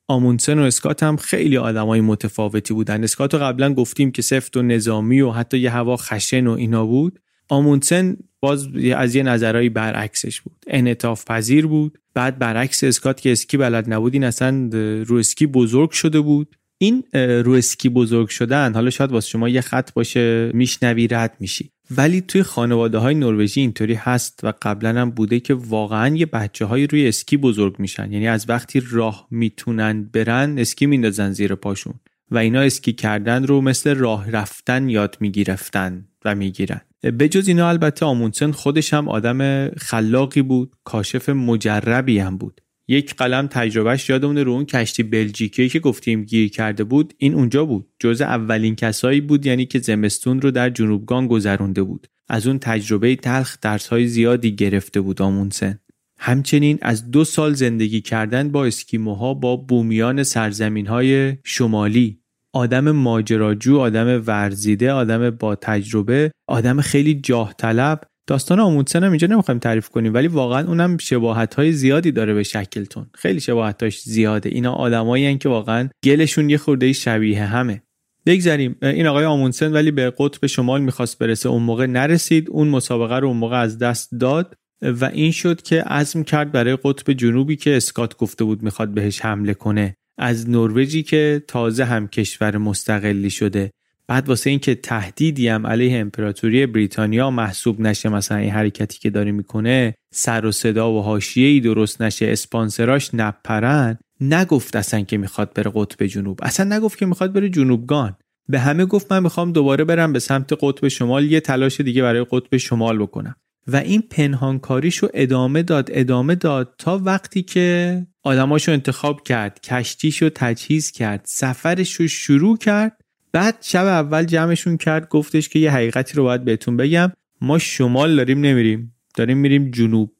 آمونسن 0.08 0.58
و 0.58 0.62
اسکات 0.62 1.02
هم 1.02 1.16
خیلی 1.16 1.56
آدمای 1.56 2.00
متفاوتی 2.00 2.74
بودن. 2.74 3.04
اسکات 3.04 3.34
رو 3.34 3.40
قبلا 3.40 3.74
گفتیم 3.74 4.10
که 4.10 4.22
سفت 4.22 4.56
و 4.56 4.62
نظامی 4.62 5.20
و 5.20 5.30
حتی 5.30 5.58
یه 5.58 5.70
هوا 5.70 5.96
خشن 5.96 6.46
و 6.46 6.50
اینا 6.50 6.86
بود. 6.86 7.20
آمونسن 7.48 8.16
باز 8.40 8.68
از 8.96 9.14
یه 9.14 9.22
نظرهایی 9.22 9.68
برعکسش 9.68 10.40
بود. 10.40 10.64
انعطاف 10.66 11.24
پذیر 11.24 11.66
بود. 11.66 11.98
بعد 12.14 12.38
برعکس 12.38 12.84
اسکات 12.84 13.20
که 13.20 13.32
اسکی 13.32 13.56
بلد 13.56 13.92
نبود 13.92 14.14
این 14.14 14.24
اصلا 14.24 14.68
رو 15.06 15.16
اسکی 15.16 15.46
بزرگ 15.46 15.90
شده 15.90 16.20
بود. 16.20 16.56
این 16.78 17.04
رو 17.14 17.52
اسکی 17.52 17.88
بزرگ 17.88 18.28
شدن 18.28 18.74
حالا 18.74 18.90
شاید 18.90 19.12
واسه 19.12 19.28
شما 19.28 19.48
یه 19.48 19.60
خط 19.60 19.92
باشه 19.92 20.50
میشنوی 20.54 21.08
رد 21.08 21.36
میشی. 21.40 21.70
ولی 21.90 22.20
توی 22.20 22.42
خانواده 22.42 22.98
های 22.98 23.14
نروژی 23.14 23.60
اینطوری 23.60 23.94
هست 23.94 24.40
و 24.42 24.52
قبلا 24.62 25.00
هم 25.00 25.10
بوده 25.10 25.40
که 25.40 25.54
واقعا 25.54 26.16
یه 26.16 26.26
بچه 26.26 26.64
های 26.64 26.86
روی 26.86 27.08
اسکی 27.08 27.36
بزرگ 27.36 27.76
میشن. 27.78 28.12
یعنی 28.12 28.28
از 28.28 28.48
وقتی 28.48 28.82
راه 28.90 29.26
می‌تونن 29.30 30.04
برن 30.12 30.58
اسکی 30.58 30.86
میندازن 30.86 31.32
زیر 31.32 31.54
پاشون. 31.54 31.94
و 32.30 32.38
اینا 32.38 32.60
اسکی 32.60 32.92
کردن 32.92 33.46
رو 33.46 33.60
مثل 33.60 33.94
راه 33.94 34.30
رفتن 34.30 34.88
یاد 34.88 35.16
میگیرفتن 35.20 36.08
و 36.24 36.34
می‌گیرن. 36.34 36.80
به 37.00 37.28
جز 37.28 37.48
اینا 37.48 37.68
البته 37.68 38.06
آمونسن 38.06 38.50
خودش 38.50 38.94
هم 38.94 39.08
آدم 39.08 39.68
خلاقی 39.68 40.42
بود 40.42 40.72
کاشف 40.84 41.28
مجربی 41.28 42.18
هم 42.18 42.36
بود. 42.36 42.60
یک 42.88 43.14
قلم 43.14 43.46
تجربهش 43.46 44.08
یادمونه 44.08 44.42
رو 44.42 44.52
اون 44.52 44.64
کشتی 44.64 45.02
بلژیکی 45.02 45.68
که 45.68 45.80
گفتیم 45.80 46.24
گیر 46.24 46.50
کرده 46.50 46.84
بود 46.84 47.14
این 47.18 47.34
اونجا 47.34 47.64
بود. 47.64 47.88
جز 47.98 48.20
اولین 48.20 48.76
کسایی 48.76 49.20
بود 49.20 49.46
یعنی 49.46 49.66
که 49.66 49.78
زمستون 49.78 50.40
رو 50.40 50.50
در 50.50 50.70
جنوبگان 50.70 51.26
گذرونده 51.26 51.82
بود. 51.82 52.06
از 52.28 52.46
اون 52.46 52.58
تجربه 52.58 53.16
تلخ 53.16 53.58
درسهای 53.60 54.06
زیادی 54.06 54.56
گرفته 54.56 55.00
بود 55.00 55.22
آمونسن 55.22 55.78
همچنین 56.18 56.78
از 56.82 57.10
دو 57.10 57.24
سال 57.24 57.54
زندگی 57.54 58.00
کردن 58.00 58.48
با 58.48 58.66
اسکیموها 58.66 59.34
با 59.34 59.56
بومیان 59.56 60.22
سرزمین 60.22 60.86
های 60.86 61.36
شمالی. 61.44 62.20
آدم 62.52 62.90
ماجراجو 62.90 63.78
آدم 63.78 64.22
ورزیده 64.26 64.92
آدم 64.92 65.30
با 65.30 65.54
تجربه 65.54 66.30
آدم 66.48 66.80
خیلی 66.80 67.14
جاه 67.14 67.54
طلب 67.58 68.00
داستان 68.26 68.60
آموندسن 68.60 69.04
هم 69.04 69.10
اینجا 69.10 69.26
نمی‌خوایم 69.26 69.58
تعریف 69.58 69.88
کنیم 69.88 70.14
ولی 70.14 70.26
واقعا 70.28 70.66
اونم 70.66 70.98
شباهت 70.98 71.54
های 71.54 71.72
زیادی 71.72 72.12
داره 72.12 72.34
به 72.34 72.42
شکلتون. 72.42 73.06
خیلی 73.14 73.40
شباهتاش 73.40 74.00
زیاده. 74.00 74.48
اینا 74.48 74.72
آدمایی 74.72 75.38
که 75.38 75.48
واقعا 75.48 75.88
گلشون 76.04 76.50
یه 76.50 76.58
خورده 76.58 76.92
شبیه 76.92 77.44
همه. 77.44 77.82
بگذاریم. 78.26 78.76
این 78.82 79.06
آقای 79.06 79.24
آمونسن 79.24 79.72
ولی 79.72 79.90
به 79.90 80.12
قطب 80.18 80.46
شمال 80.46 80.80
می‌خواست 80.80 81.18
برسه 81.18 81.48
اون 81.48 81.62
موقع 81.62 81.86
نرسید. 81.86 82.50
اون 82.50 82.68
مسابقه 82.68 83.16
رو 83.16 83.28
اون 83.28 83.36
موقع 83.36 83.60
از 83.60 83.78
دست 83.78 84.08
داد 84.20 84.54
و 84.82 85.04
این 85.04 85.32
شد 85.32 85.62
که 85.62 85.82
عزم 85.82 86.22
کرد 86.22 86.52
برای 86.52 86.78
قطب 86.84 87.12
جنوبی 87.12 87.56
که 87.56 87.76
اسکات 87.76 88.16
گفته 88.16 88.44
بود 88.44 88.62
می‌خواد 88.62 88.94
بهش 88.94 89.20
حمله 89.20 89.54
کنه. 89.54 89.94
از 90.18 90.50
نروژی 90.50 91.02
که 91.02 91.42
تازه 91.48 91.84
هم 91.84 92.08
کشور 92.08 92.56
مستقلی 92.56 93.30
شده. 93.30 93.70
بعد 94.08 94.28
واسه 94.28 94.50
اینکه 94.50 94.74
تهدیدی 94.74 95.48
هم 95.48 95.66
علیه 95.66 96.00
امپراتوری 96.00 96.66
بریتانیا 96.66 97.30
محسوب 97.30 97.80
نشه 97.80 98.08
مثلا 98.08 98.38
این 98.38 98.50
حرکتی 98.50 98.98
که 98.98 99.10
داره 99.10 99.32
می‌کنه 99.32 99.94
سر 100.12 100.46
و 100.46 100.52
صدا 100.52 100.92
و 100.92 101.02
حاشیه‌ای 101.02 101.60
درست 101.60 102.02
نشه 102.02 102.26
اسپانسراش 102.26 103.14
نپرن 103.14 103.98
نگفت 104.20 104.76
اصلا 104.76 105.00
که 105.00 105.16
می‌خواد 105.18 105.54
بره 105.54 105.70
قطب 105.74 106.06
جنوب. 106.06 106.40
اصلا 106.42 106.76
نگفت 106.76 106.98
که 106.98 107.06
می‌خواد 107.06 107.32
بره 107.32 107.48
جنوبگان. 107.48 108.16
به 108.48 108.60
همه 108.60 108.84
گفت 108.84 109.12
من 109.12 109.22
می‌خوام 109.22 109.52
دوباره 109.52 109.84
برم 109.84 110.12
به 110.12 110.18
سمت 110.18 110.52
قطب 110.60 110.88
شمال 110.88 111.24
یه 111.24 111.40
تلاش 111.40 111.80
دیگه 111.80 112.02
برای 112.02 112.26
قطب 112.30 112.56
شمال 112.56 112.98
بکنم. 112.98 113.36
و 113.66 113.76
این 113.76 114.02
پنهانکاریشو 114.10 115.08
ادامه 115.14 115.62
داد 115.62 115.88
ادامه 115.92 116.34
داد 116.34 116.74
تا 116.78 116.98
وقتی 117.04 117.42
که 117.42 118.06
آدماشو 118.22 118.72
انتخاب 118.72 119.22
کرد 119.22 119.60
کشتیشو 119.60 120.30
تجهیز 120.34 120.90
کرد 120.90 121.24
سفرشو 121.24 122.06
شروع 122.06 122.56
کرد 122.58 123.03
بعد 123.34 123.56
شب 123.60 123.86
اول 123.86 124.24
جمعشون 124.24 124.76
کرد 124.76 125.08
گفتش 125.08 125.48
که 125.48 125.58
یه 125.58 125.70
حقیقتی 125.70 126.14
رو 126.14 126.22
باید 126.22 126.44
بهتون 126.44 126.76
بگم. 126.76 127.12
ما 127.40 127.58
شمال 127.58 128.16
داریم 128.16 128.40
نمیریم. 128.40 128.94
داریم 129.16 129.38
میریم 129.38 129.70
جنوب. 129.70 130.10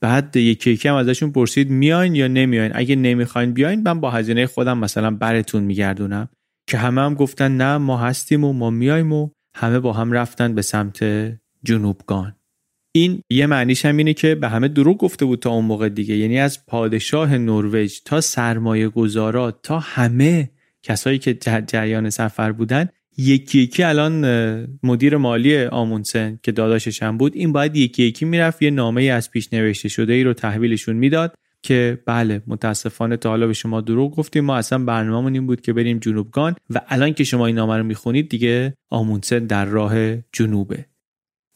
بعد 0.00 0.36
یکی 0.36 0.70
یکی 0.70 0.88
هم 0.88 0.94
ازشون 0.94 1.32
پرسید 1.32 1.70
میاین 1.70 2.14
یا 2.14 2.28
نمیاین؟ 2.28 2.72
اگه 2.74 2.96
نمی‌خواین 2.96 3.52
بیاین 3.52 3.82
من 3.82 4.00
با 4.00 4.10
هزینه 4.10 4.46
خودم 4.46 4.78
مثلا 4.78 5.10
براتون 5.10 5.62
میگردونم. 5.62 6.28
که 6.66 6.78
همه 6.78 7.00
هم 7.00 7.14
گفتن 7.14 7.56
نه 7.56 7.78
ما 7.78 7.98
هستیم 7.98 8.44
و 8.44 8.52
ما 8.52 8.70
میایم 8.70 9.12
و 9.12 9.28
همه 9.56 9.80
با 9.80 9.92
هم 9.92 10.12
رفتن 10.12 10.54
به 10.54 10.62
سمت 10.62 11.04
جنوبگان. 11.64 12.36
این 12.92 13.22
یه 13.30 13.46
معنیش 13.46 13.84
هم 13.84 13.96
اینه 13.96 14.14
که 14.14 14.34
به 14.34 14.48
همه 14.48 14.68
دروغ 14.68 14.98
گفته 14.98 15.24
بود 15.24 15.38
تا 15.38 15.50
اون 15.50 15.64
موقع 15.64 15.88
دیگه. 15.88 16.16
یعنی 16.16 16.38
از 16.38 16.66
پادشاه 16.66 17.38
نروژ 17.38 17.98
تا 18.04 18.20
سرمایه 18.20 18.88
گذارات 18.88 19.62
تا 19.62 19.78
همه 19.78 20.50
کسایی 20.82 21.18
که 21.18 21.34
جریان 21.66 22.10
سفر 22.10 22.52
بودن 22.52 22.88
یکی 23.16 23.58
یکی 23.58 23.82
الان 23.82 24.24
مدیر 24.82 25.16
مالی 25.16 25.64
آمونسن 25.64 26.38
که 26.42 26.52
داداشش 26.52 27.02
هم 27.02 27.18
بود 27.18 27.36
این 27.36 27.52
باید 27.52 27.76
یکی 27.76 28.02
یکی 28.02 28.24
می‌رفت 28.24 28.62
یه 28.62 28.70
نامه 28.70 29.02
از 29.02 29.30
پیش 29.30 29.52
نوشته 29.52 29.88
شده 29.88 30.12
ای 30.12 30.24
رو 30.24 30.32
تحویلشون 30.32 30.96
می‌داد 30.96 31.34
که 31.62 32.02
بله 32.06 32.42
متاسفانه 32.46 33.16
تا 33.16 33.28
حالا 33.28 33.46
به 33.46 33.52
شما 33.52 33.80
دروغ 33.80 34.16
گفتیم. 34.16 34.44
ما 34.44 34.56
اصلا 34.56 34.78
برنامه‌مون 34.78 35.34
این 35.34 35.46
بود 35.46 35.60
که 35.60 35.72
بریم 35.72 35.98
جنوبگان 35.98 36.54
و 36.70 36.80
الان 36.88 37.14
که 37.14 37.24
شما 37.24 37.46
این 37.46 37.56
نامه 37.56 37.76
رو 37.76 37.84
می‌خونید 37.84 38.28
دیگه 38.28 38.74
آمونسن 38.90 39.38
در 39.38 39.64
راه 39.64 40.16
جنوبه. 40.32 40.86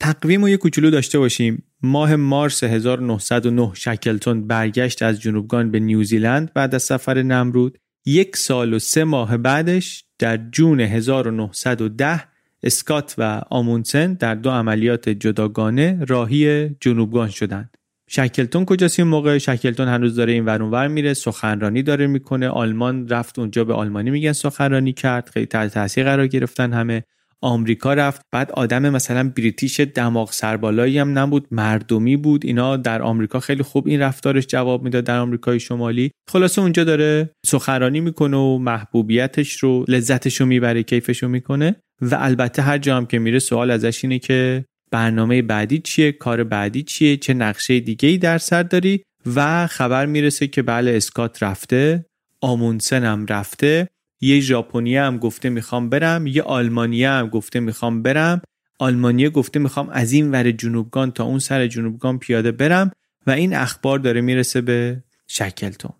تقویم 0.01 0.43
رو 0.43 0.49
یه 0.49 0.57
کوچولو 0.57 0.91
داشته 0.91 1.19
باشیم. 1.19 1.63
ماه 1.83 2.17
مارس 2.17 2.65
1909 2.65 3.71
شکلتون 3.75 4.47
برگشت 4.47 5.03
از 5.03 5.21
جنوبگان 5.21 5.71
به 5.71 5.81
نیوزیلند 5.81 6.53
بعد 6.53 6.75
از 6.75 6.83
سفر 6.83 7.23
نمرود. 7.23 7.79
یک 8.07 8.37
سال 8.37 8.75
و 8.75 8.79
سه 8.79 9.05
ماه 9.05 9.37
بعدش 9.37 10.05
در 10.19 10.37
جون 10.37 10.81
1910 10.81 12.25
اسکات 12.63 13.15
و 13.19 13.43
آمونسن 13.51 14.15
در 14.15 14.35
دو 14.35 14.51
عملیات 14.51 15.09
جداگانه 15.09 16.05
راهی 16.09 16.69
جنوبگان 16.81 17.29
شدند. 17.29 17.77
شکلتون 18.07 18.65
کجاست 18.65 19.01
این 19.01 19.09
موقع؟ 19.09 19.39
شکلتون 19.39 19.89
هنوز 19.89 20.17
داره 20.17 20.33
این 20.33 20.45
ورون 20.45 20.87
میره 20.87 21.15
سخنرانی 21.15 21.83
داره 21.83 22.07
می‌کنه. 22.07 22.49
آلمان 22.49 23.09
رفت 23.09 23.39
اونجا 23.39 23.65
به 23.65 23.75
آلمانی 23.75 24.11
میگن 24.11 24.33
سخنرانی 24.33 24.93
کرد. 24.93 25.29
خیلی 25.29 25.47
تحت 25.47 25.75
تاثیر 25.75 26.05
قرار 26.05 26.27
گرفتن 26.27 26.73
همه. 26.73 27.05
آمریکا 27.45 27.95
رفت. 27.95 28.23
بعد 28.33 28.53
آدم 28.53 28.91
مثلا 28.91 29.33
بریتیش 29.37 29.81
دماغ 29.81 30.33
سربالایی 30.33 30.99
هم 30.99 31.19
نبود. 31.19 31.47
مردمی 31.51 32.17
بود. 32.17 32.45
اینا 32.45 32.77
در 32.77 33.03
آمریکا 33.03 33.41
خیلی 33.41 33.63
خوب 33.63 33.87
این 33.87 34.01
رفتارش 34.01 34.47
جواب 34.47 34.83
می‌داد 34.83 35.05
در 35.05 35.19
آمریکای 35.19 35.61
شمالی. 35.61 36.11
خلاصه 36.31 36.63
اونجا 36.63 36.85
داره 36.85 37.31
سخنرانی 37.47 38.01
می‌کنه 38.01 38.37
و 38.37 38.59
محبوبیتش 38.59 39.53
رو 39.53 39.85
لذتش 39.89 40.41
رو 40.41 40.47
می‌بره 40.47 40.83
کیفش 40.83 41.23
رو 41.23 41.29
می‌کنه. 41.29 41.77
و 42.03 42.17
البته 42.21 42.63
هر 42.63 42.79
جا 42.79 42.97
هم 42.97 43.07
که 43.07 43.19
میره 43.19 43.39
سوال 43.39 43.71
ازش 43.71 44.05
اینه 44.05 44.19
که 44.19 44.65
برنامه 44.91 45.43
بعدی 45.43 45.79
چیه؟ 45.79 46.13
کار 46.13 46.45
بعدی 46.45 46.83
چیه؟ 46.83 47.17
چه 47.17 47.35
نقشه 47.35 47.81
دیگه 47.81 48.09
ای 48.09 48.19
در 48.19 48.39
سر 48.39 48.63
داری؟ 48.63 49.03
و 49.37 49.67
خبر 49.67 50.07
می‌رسه 50.07 50.47
که 50.47 50.63
بله 50.63 50.91
اسکات 50.91 51.43
رفته. 51.43 52.07
آمونسن 52.41 53.05
هم 53.05 53.27
رفته. 53.27 53.89
یه 54.25 54.41
ژاپنی 54.41 54.97
هم 54.97 55.19
گفته 55.19 55.49
می‌خوام 55.49 55.89
برم 55.89 56.27
یه 56.27 56.43
آلمانی 56.43 57.05
هم 57.05 57.29
گفته 57.29 57.61
می‌خوام 57.61 58.03
برم. 58.03 58.43
آلمانیه 58.79 59.31
گفته 59.31 59.59
می‌خوام 59.59 59.89
از 59.89 60.13
این 60.13 60.31
ور 60.31 60.51
جنوبگان 60.51 61.11
تا 61.11 61.25
اون 61.25 61.39
سر 61.39 61.67
جنوبگان 61.67 62.19
پیاده 62.19 62.53
برم 62.53 62.91
و 63.27 63.31
این 63.31 63.55
اخبار 63.55 63.99
داره 63.99 64.21
می‌رسه 64.21 64.61
به 64.61 65.03
شکلتون. 65.29 65.93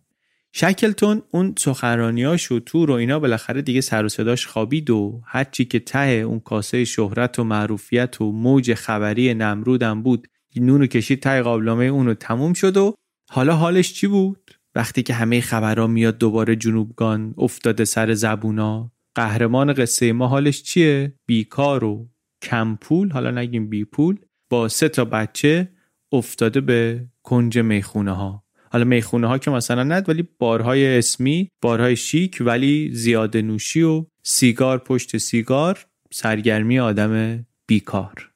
شکلتون 0.53 1.23
اون 1.31 1.55
سخنرانیاش 1.59 2.53
و 2.53 2.61
تور 2.61 2.91
و 2.91 2.95
اینا 2.95 3.19
بالاخره 3.19 3.63
دیگه 3.63 3.81
سر 3.81 4.05
و 4.05 4.09
صداش 4.09 4.47
خوابید 4.47 4.91
و 4.91 5.23
هرچی 5.27 5.65
که 5.65 5.79
ته 5.79 6.09
اون 6.09 6.41
کاسه 6.41 6.85
شهرت 6.85 7.39
و 7.39 7.45
معروفیت 7.45 8.21
و 8.21 8.33
موج 8.33 8.75
خبری 8.75 9.35
نمرودم 9.35 10.03
بود 10.03 10.29
نونو 10.57 10.87
کشید 10.87 11.21
ته 11.21 11.43
قابلمه 11.43 11.85
اونو 11.85 12.15
تموم 12.15 12.53
شد 12.53 12.77
و 12.77 12.95
حالا 13.31 13.57
حالش 13.57 13.93
چی 13.93 14.07
بود؟ 14.07 14.54
وقتی 14.75 15.03
که 15.03 15.15
همه 15.15 15.41
خبرها 15.41 15.87
میاد 15.87 16.19
دوباره 16.19 16.57
جنوبگان 16.57 17.35
افتاده 17.39 17.85
سر 17.85 18.15
زبونا 18.15 18.91
قهرمان 19.15 19.73
قصه 19.73 20.13
ما 20.13 20.29
حالش 20.29 20.63
چیه؟ 20.63 21.15
بیکار 21.27 21.85
و 21.85 22.09
کم 22.43 22.79
پول 22.81 23.11
حالا 23.11 23.31
نگیم 23.31 23.69
بی 23.71 23.85
پول 23.85 24.19
با 24.51 24.69
سه 24.69 24.89
تا 24.89 25.05
بچه 25.05 25.69
افتاده 26.13 26.61
به 26.61 27.07
کنج 27.23 27.59
می‌خونه 27.59 28.13
ها 28.13 28.45
حالا 28.71 28.85
می‌خونه 28.85 29.27
ها 29.27 29.39
که 29.39 29.51
مثلا 29.51 29.83
ند 29.83 30.09
ولی 30.09 30.29
بارهای 30.39 30.99
اسمی 30.99 31.49
بارهای 31.63 31.97
شیک 31.97 32.39
ولی 32.41 32.91
زیاده 32.93 33.43
نوشی 33.43 33.83
و 33.83 34.07
سیگار 34.23 34.79
پشت 34.79 35.17
سیگار 35.17 35.87
سرگرمی 36.13 36.79
آدم 36.79 37.45
بیکار. 37.67 38.34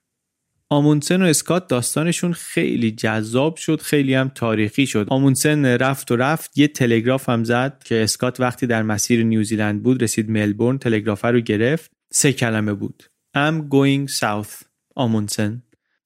آمونسن 0.71 1.23
و 1.23 1.25
اسکات 1.25 1.69
داستانشون 1.69 2.33
خیلی 2.33 2.91
جذاب 2.91 3.57
شد 3.57 3.81
خیلی 3.81 4.15
هم 4.15 4.29
تاریخی 4.29 4.87
شد. 4.87 5.07
آمونسن 5.11 5.65
رفت 5.65 6.11
و 6.11 6.17
رفت 6.17 6.59
یه 6.59 6.69
تلگراف 6.69 7.29
هم 7.29 7.45
زد 7.45 7.83
که 7.85 8.03
اسکات 8.03 8.41
وقتی 8.41 8.67
در 8.67 8.83
مسیر 8.83 9.25
نیوزیلند 9.25 9.83
بود 9.83 10.03
رسید 10.03 10.31
ملبورن 10.31 10.79
تلگراف 10.79 11.25
رو 11.25 11.41
گرفت 11.41 11.91
سه 12.13 12.33
کلمه 12.33 12.73
بود. 12.73 13.03
I'm 13.37 13.75
going 13.75 14.13
south 14.13 14.65
آمونسن 14.95 15.63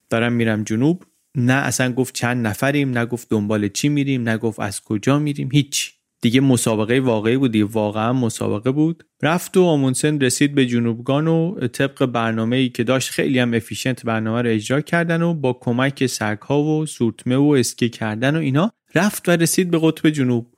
دارم 0.09 0.33
میرم 0.33 0.63
جنوب. 0.63 1.03
نه 1.35 1.53
اصلا 1.53 1.93
گفت 1.93 2.15
چند 2.15 2.47
نفریم 2.47 2.89
نه 2.91 3.05
گفت 3.05 3.29
دنبال 3.29 3.67
چی 3.67 3.89
میریم 3.89 4.23
نه 4.23 4.37
گفت 4.37 4.59
از 4.59 4.81
کجا 4.81 5.19
میریم 5.19 5.49
هیچ 5.51 5.93
دیگه 6.23 6.41
مسابقه 6.41 6.99
واقعی 6.99 7.37
بود 7.37 7.51
دیگه 7.51 7.65
واقعا 7.65 8.13
مسابقه 8.13 8.71
بود. 8.71 9.03
رفت 9.23 9.57
و 9.57 9.63
آمونسن 9.63 10.19
رسید 10.19 10.55
به 10.55 10.65
جنوبگان 10.65 11.27
و 11.27 11.67
طبق 11.67 12.05
برنامه 12.05 12.55
ای 12.55 12.69
که 12.69 12.83
داشت 12.83 13.09
خیلی 13.09 13.39
هم 13.39 13.53
efficient 13.53 14.05
برنامه 14.05 14.41
رو 14.41 14.49
اجرا 14.49 14.81
کردن 14.81 15.21
و 15.21 15.33
با 15.33 15.53
کمک 15.53 16.05
سگ 16.05 16.37
ها 16.41 16.61
و 16.61 16.85
سورتمه 16.85 17.35
و 17.35 17.55
اسکی 17.59 17.89
کردن 17.89 18.35
و 18.35 18.39
اینا 18.39 18.71
رفت 18.95 19.29
و 19.29 19.31
رسید 19.31 19.71
به 19.71 19.79
قطب 19.81 20.09
جنوب. 20.09 20.53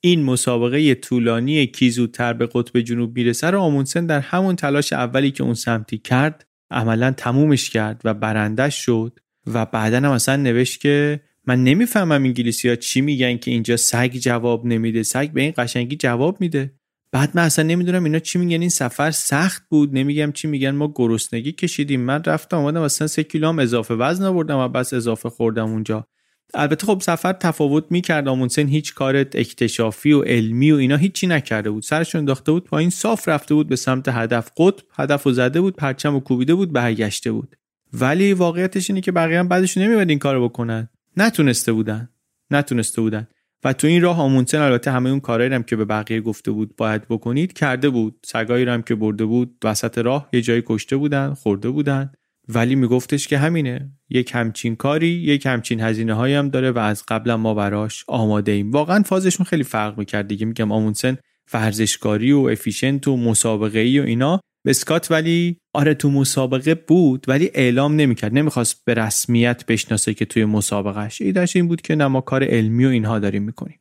این 0.00 0.22
مسابقه 0.22 0.94
طولانی 0.94 1.66
کی 1.66 1.90
زودتر 1.90 2.32
به 2.32 2.48
قطب 2.54 2.80
جنوب 2.80 3.16
می‌رسه 3.16 3.50
رو 3.50 3.60
آمونسن 3.60 4.06
در 4.06 4.20
همون 4.20 4.56
تلاش 4.56 4.92
اولی 4.92 5.30
که 5.30 5.42
اون 5.42 5.54
سمتی 5.54 5.98
کرد 5.98 6.46
عملا 6.70 7.10
تمومش 7.10 7.70
کرد 7.70 8.00
و 8.04 8.14
برندش 8.14 8.84
شد 8.84 9.18
و 9.46 9.66
بعدا 9.66 9.96
هم 9.96 10.10
اصلا 10.10 10.36
نوشت 10.36 10.80
که 10.80 11.20
من 11.46 11.64
نمی‌فهمم 11.64 12.10
انگلیسی 12.12 12.68
ها 12.68 12.76
چی 12.76 13.00
میگن 13.00 13.36
که 13.36 13.50
اینجا 13.50 13.76
سگ 13.76 14.12
جواب 14.20 14.66
نمیده. 14.66 15.02
سگ 15.02 15.30
به 15.30 15.42
این 15.42 15.54
قشنگی 15.56 15.96
جواب 15.96 16.40
میده. 16.40 16.74
بعد 17.12 17.30
من 17.34 17.42
اصلا 17.42 17.64
نمی‌دونم 17.64 18.04
اینا 18.04 18.18
چی 18.18 18.38
میگن. 18.38 18.60
این 18.60 18.70
سفر 18.70 19.10
سخت 19.10 19.62
بود. 19.68 19.94
نمیگم 19.94 20.32
چی 20.32 20.48
میگن. 20.48 20.70
ما 20.70 20.92
گرسنگی 20.94 21.52
کشیدیم. 21.52 22.00
من 22.00 22.22
رفتم 22.26 22.56
آمدم 22.56 22.80
اصلا 22.80 23.06
سه 23.06 23.22
کیلو 23.22 23.48
هم 23.48 23.58
اضافه 23.58 23.94
وزن 23.94 24.24
آوردم 24.24 24.58
و 24.58 24.68
بس 24.68 24.94
اضافه 24.94 25.30
خوردم 25.30 25.70
اونجا. 25.70 26.06
البته 26.54 26.86
خب 26.86 27.00
سفر 27.02 27.32
تفاوت 27.32 27.84
می‌کرد 27.90 28.28
آمونسن 28.28 28.66
هیچ 28.66 28.94
کار 28.94 29.16
اکتشافی 29.16 30.12
و 30.12 30.22
علمی 30.22 30.72
و 30.72 30.76
اینا 30.76 30.96
هیچی 30.96 31.26
نکرده 31.26 31.70
بود. 31.70 31.82
سرشون 31.82 32.18
انداخته 32.18 32.52
بود 32.52 32.64
پایین. 32.64 32.90
صاف 32.90 33.28
رفته 33.28 33.54
بود 33.54 33.68
به 33.68 33.76
سمت 33.76 34.08
هدف. 34.08 34.50
قطب 34.56 34.84
هدف 34.94 35.26
و 35.26 35.32
زده 35.32 35.60
بود. 35.60 35.76
پرچم 35.76 36.14
و 36.14 36.20
کوبیده 36.20 36.54
بود. 36.54 36.72
برگشته 36.72 37.32
بود. 37.32 37.56
ولی 37.92 38.32
واقعیتش 38.32 38.90
اینه 38.90 39.00
که 39.00 39.12
بقیه 39.12 39.38
هم 39.38 39.48
بعدش 39.48 39.78
نمیاد 39.78 40.08
این 40.08 40.18
کارو 40.18 40.48
بکنن. 40.48 40.88
نتونسته 41.16 41.72
بودن. 41.72 42.08
نتونسته 42.50 43.00
بودن. 43.00 43.26
و 43.64 43.72
تو 43.72 43.86
این 43.86 44.02
راه 44.02 44.20
آمونسن 44.20 44.60
البته 44.60 44.90
همه 44.90 45.10
اون 45.10 45.20
کارهایی 45.20 45.54
هم 45.54 45.62
که 45.62 45.76
به 45.76 45.84
بقیه 45.84 46.20
گفته 46.20 46.50
بود 46.50 46.76
باید 46.76 47.08
بکنید 47.08 47.52
کرده 47.52 47.90
بود. 47.90 48.18
سگایی 48.24 48.64
هم 48.64 48.82
که 48.82 48.94
برده 48.94 49.24
بود 49.24 49.56
وسط 49.64 49.98
راه 49.98 50.28
یه 50.32 50.40
جایی 50.40 50.62
کشته 50.66 50.96
بودن 50.96 51.34
خورده 51.34 51.70
بودن. 51.70 52.12
ولی 52.48 52.74
میگفتش 52.74 53.28
که 53.28 53.38
همینه. 53.38 53.92
یک 54.10 54.30
همچین 54.34 54.76
کاری 54.76 55.08
یک 55.08 55.46
همچین 55.46 55.80
هزینه 55.80 56.14
هایی 56.14 56.34
هم 56.34 56.48
داره 56.48 56.70
و 56.70 56.78
از 56.78 57.02
قبل 57.08 57.34
ما 57.34 57.54
براش 57.54 58.04
آماده 58.08 58.52
ایم. 58.52 58.70
واقعا 58.70 59.02
فازشون 59.02 59.46
خیلی 59.46 59.64
فرق 59.64 59.98
می‌کرد 59.98 60.28
دیگه. 60.28 60.46
میگم 60.46 60.72
آمونسن 60.72 61.16
ورزشکاری 61.52 62.32
و 62.32 62.38
افیشنت 62.38 63.08
و 63.08 63.16
مسابقه 63.16 63.78
ای 63.78 64.00
و 64.00 64.02
اینا. 64.02 64.40
اسکات 64.66 65.10
ولی 65.10 65.56
آره 65.74 65.94
تو 65.94 66.10
مسابقه 66.10 66.74
بود 66.74 67.24
ولی 67.28 67.50
اعلام 67.54 67.96
نمی‌کرد. 67.96 68.34
نمی‌خواست 68.34 68.84
به 68.84 68.94
رسمیت 68.94 69.66
بشناسه 69.66 70.14
که 70.14 70.24
توی 70.24 70.44
مسابقهش 70.44 71.22
ایدهش 71.22 71.56
این 71.56 71.68
بود 71.68 71.82
که 71.82 71.94
نه 71.94 72.06
ما 72.06 72.20
کار 72.20 72.44
علمی 72.44 72.84
و 72.84 72.88
اینها 72.88 73.18
داریم 73.18 73.42
می‌کنیم. 73.42 73.80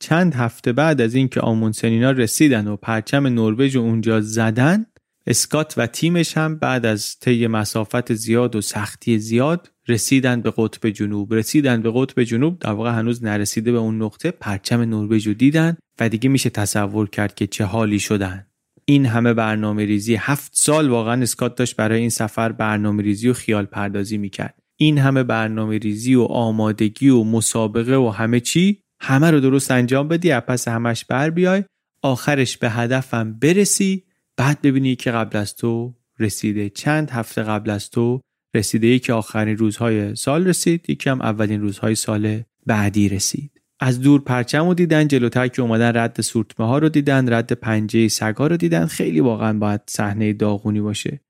چند 0.00 0.34
هفته 0.34 0.72
بعد 0.72 1.00
از 1.00 1.14
اینکه 1.14 1.40
آمونسنینا 1.40 2.10
رسیدن 2.10 2.68
و 2.68 2.76
پرچم 2.76 3.26
نروژ 3.26 3.76
اونجا 3.76 4.20
زدن 4.20 4.86
اسکات 5.26 5.74
و 5.76 5.86
تیمش 5.86 6.36
هم 6.36 6.56
بعد 6.56 6.86
از 6.86 7.18
طی 7.20 7.46
مسافت 7.46 8.14
زیاد 8.14 8.56
و 8.56 8.60
سختی 8.60 9.18
زیاد 9.18 9.70
رسیدن 9.88 10.40
به 10.40 10.52
قطب 10.56 10.90
جنوب. 10.90 11.34
رسیدن 11.34 11.82
به 11.82 11.92
قطب 11.94 12.22
جنوب 12.22 12.58
در 12.58 12.70
واقع 12.70 12.90
هنوز 12.90 13.24
نرسیده 13.24 13.72
به 13.72 13.78
اون 13.78 14.02
نقطه 14.02 14.30
پرچم 14.30 14.80
نروژ 14.80 15.26
رو 15.26 15.34
دیدن 15.34 15.76
و 16.00 16.08
دیگه 16.08 16.28
میشه 16.28 16.50
تصور 16.50 17.08
کرد 17.08 17.34
که 17.34 17.46
چه 17.46 17.64
حالی 17.64 17.98
شدن. 17.98 18.46
این 18.86 19.06
همه 19.06 19.34
برنامه 19.34 19.84
ریزی 19.84 20.14
هفت 20.14 20.52
سال 20.54 20.88
واقعا 20.88 21.22
اسکات 21.22 21.54
داشت 21.54 21.76
برای 21.76 22.00
این 22.00 22.10
سفر 22.10 22.52
برنامه 22.52 23.02
ریزی 23.02 23.28
و 23.28 23.32
خیال 23.32 23.64
پردازی 23.64 24.18
می‌کرد. 24.18 24.62
این 24.76 24.98
همه 24.98 25.22
برنامه 25.22 25.78
ریزی 25.78 26.14
و 26.14 26.22
آمادگی 26.22 27.08
و 27.08 27.24
مسابقه 27.24 27.96
و 27.96 28.08
همه 28.08 28.40
چی 28.40 28.80
همه 29.00 29.30
رو 29.30 29.40
درست 29.40 29.70
انجام 29.70 30.08
بدی 30.08 30.30
از 30.30 30.42
پس 30.42 30.68
همش 30.68 31.04
بر 31.04 31.30
بیای. 31.30 31.64
آخرش 32.02 32.58
به 32.58 32.70
هدفم 32.70 33.32
برسی. 33.32 34.04
بعد 34.36 34.62
ببینی 34.62 34.96
که 34.96 35.10
قبل 35.10 35.38
از 35.38 35.56
تو 35.56 35.94
رسیده 36.18 36.70
چند 36.70 37.10
هفته 37.10 37.42
قبل 37.42 37.70
از 37.70 37.90
تو 37.90 38.20
رسیده 38.54 38.86
یکی 38.86 39.12
آخرین 39.12 39.56
روزهای 39.56 40.14
سال 40.16 40.46
رسید 40.46 40.90
یکی 40.90 41.10
هم 41.10 41.20
اولین 41.20 41.60
روزهای 41.60 41.94
سال 41.94 42.42
بعدی 42.66 43.08
رسید. 43.08 43.53
از 43.80 44.00
دور 44.00 44.20
پرچم 44.20 44.66
رو 44.66 44.74
دیدن 44.74 45.08
جلوتر 45.08 45.48
که 45.48 45.62
اومدن 45.62 45.96
رد 45.96 46.20
سورتمه 46.20 46.66
ها 46.66 46.78
رو 46.78 46.88
دیدن 46.88 47.32
رد 47.32 47.52
پنجه 47.52 48.08
سگا 48.08 48.46
رو 48.46 48.56
دیدن. 48.56 48.86
خیلی 48.86 49.20
واقعا 49.20 49.58
باید 49.58 49.80
صحنه 49.86 50.32
داغونی 50.32 50.80
باشه. 50.80 51.20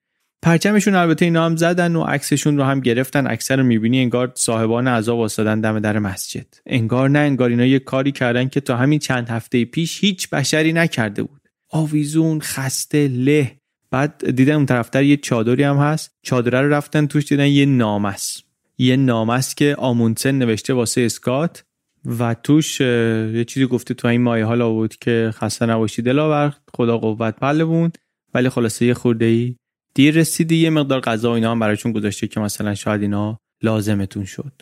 پرچمشون 0.42 0.94
البته 0.94 1.24
اینا 1.24 1.46
هم 1.46 1.56
زدن 1.56 1.96
و 1.96 2.02
عکسشون 2.02 2.56
رو 2.56 2.64
هم 2.64 2.80
گرفتن. 2.80 3.26
اکثر 3.26 3.56
رو 3.56 3.62
می‌بینی 3.62 4.00
انگار 4.00 4.32
صاحبان 4.34 4.88
عذاب 4.88 5.18
واسدن 5.18 5.60
دم 5.60 5.80
در 5.80 5.98
مسجد. 5.98 6.46
انگار 6.66 7.10
نه 7.10 7.18
انگار 7.18 7.50
اینا 7.50 7.64
یه 7.64 7.78
کاری 7.78 8.12
کردن 8.12 8.48
که 8.48 8.60
تا 8.60 8.76
همین 8.76 8.98
چند 8.98 9.28
هفته 9.28 9.64
پیش 9.64 10.04
هیچ 10.04 10.30
بشری 10.30 10.72
نکرده 10.72 11.22
بود. 11.22 11.40
آویزون 11.70 12.40
خسته 12.40 13.08
له. 13.08 13.56
بعد 13.90 14.30
دیدن 14.36 14.54
اون 14.54 14.66
طرفتر 14.66 15.02
یه 15.02 15.16
چادری 15.16 15.62
هم 15.62 15.76
هست. 15.76 16.12
چادره 16.22 16.60
رو 16.60 16.68
رفتن 16.68 17.06
توش 17.06 17.28
دیدن 17.28 17.46
یه 17.46 17.66
نامس. 17.66 18.42
یه 18.78 18.96
نامس 18.96 19.54
که 19.54 19.74
آمونسن 19.78 20.34
نوشته 20.34 20.74
واسه 20.74 21.00
اسکات. 21.00 21.64
و 22.06 22.35
توش 22.35 22.81
یه 22.81 23.44
چیزی 23.48 23.66
گفته 23.66 23.94
تو 23.94 24.09
این 24.09 24.22
مایه 24.22 24.44
حالا 24.44 24.70
بود 24.70 24.97
که 24.97 25.31
خسته 25.35 25.66
نباشی 25.66 26.02
دلاور 26.02 26.56
خدا 26.74 26.98
قوت 26.98 27.36
پهلوون 27.36 27.93
ولی 28.35 28.48
خلاصه 28.48 28.86
یه 28.86 28.94
خورده 28.94 29.24
ای 29.24 29.56
دیر 29.94 30.14
رسیدی 30.14 30.56
یه 30.56 30.70
مقدار 30.70 31.01
غذا 31.01 31.35
اینا 31.35 31.51
هم 31.51 31.59
براشون 31.59 31.93
گذاشته 31.93 32.26
که 32.26 32.40
مثلا 32.40 32.74
شاید 32.74 33.02
اینا 33.02 33.39
لازمتون 33.62 34.24
شد. 34.24 34.52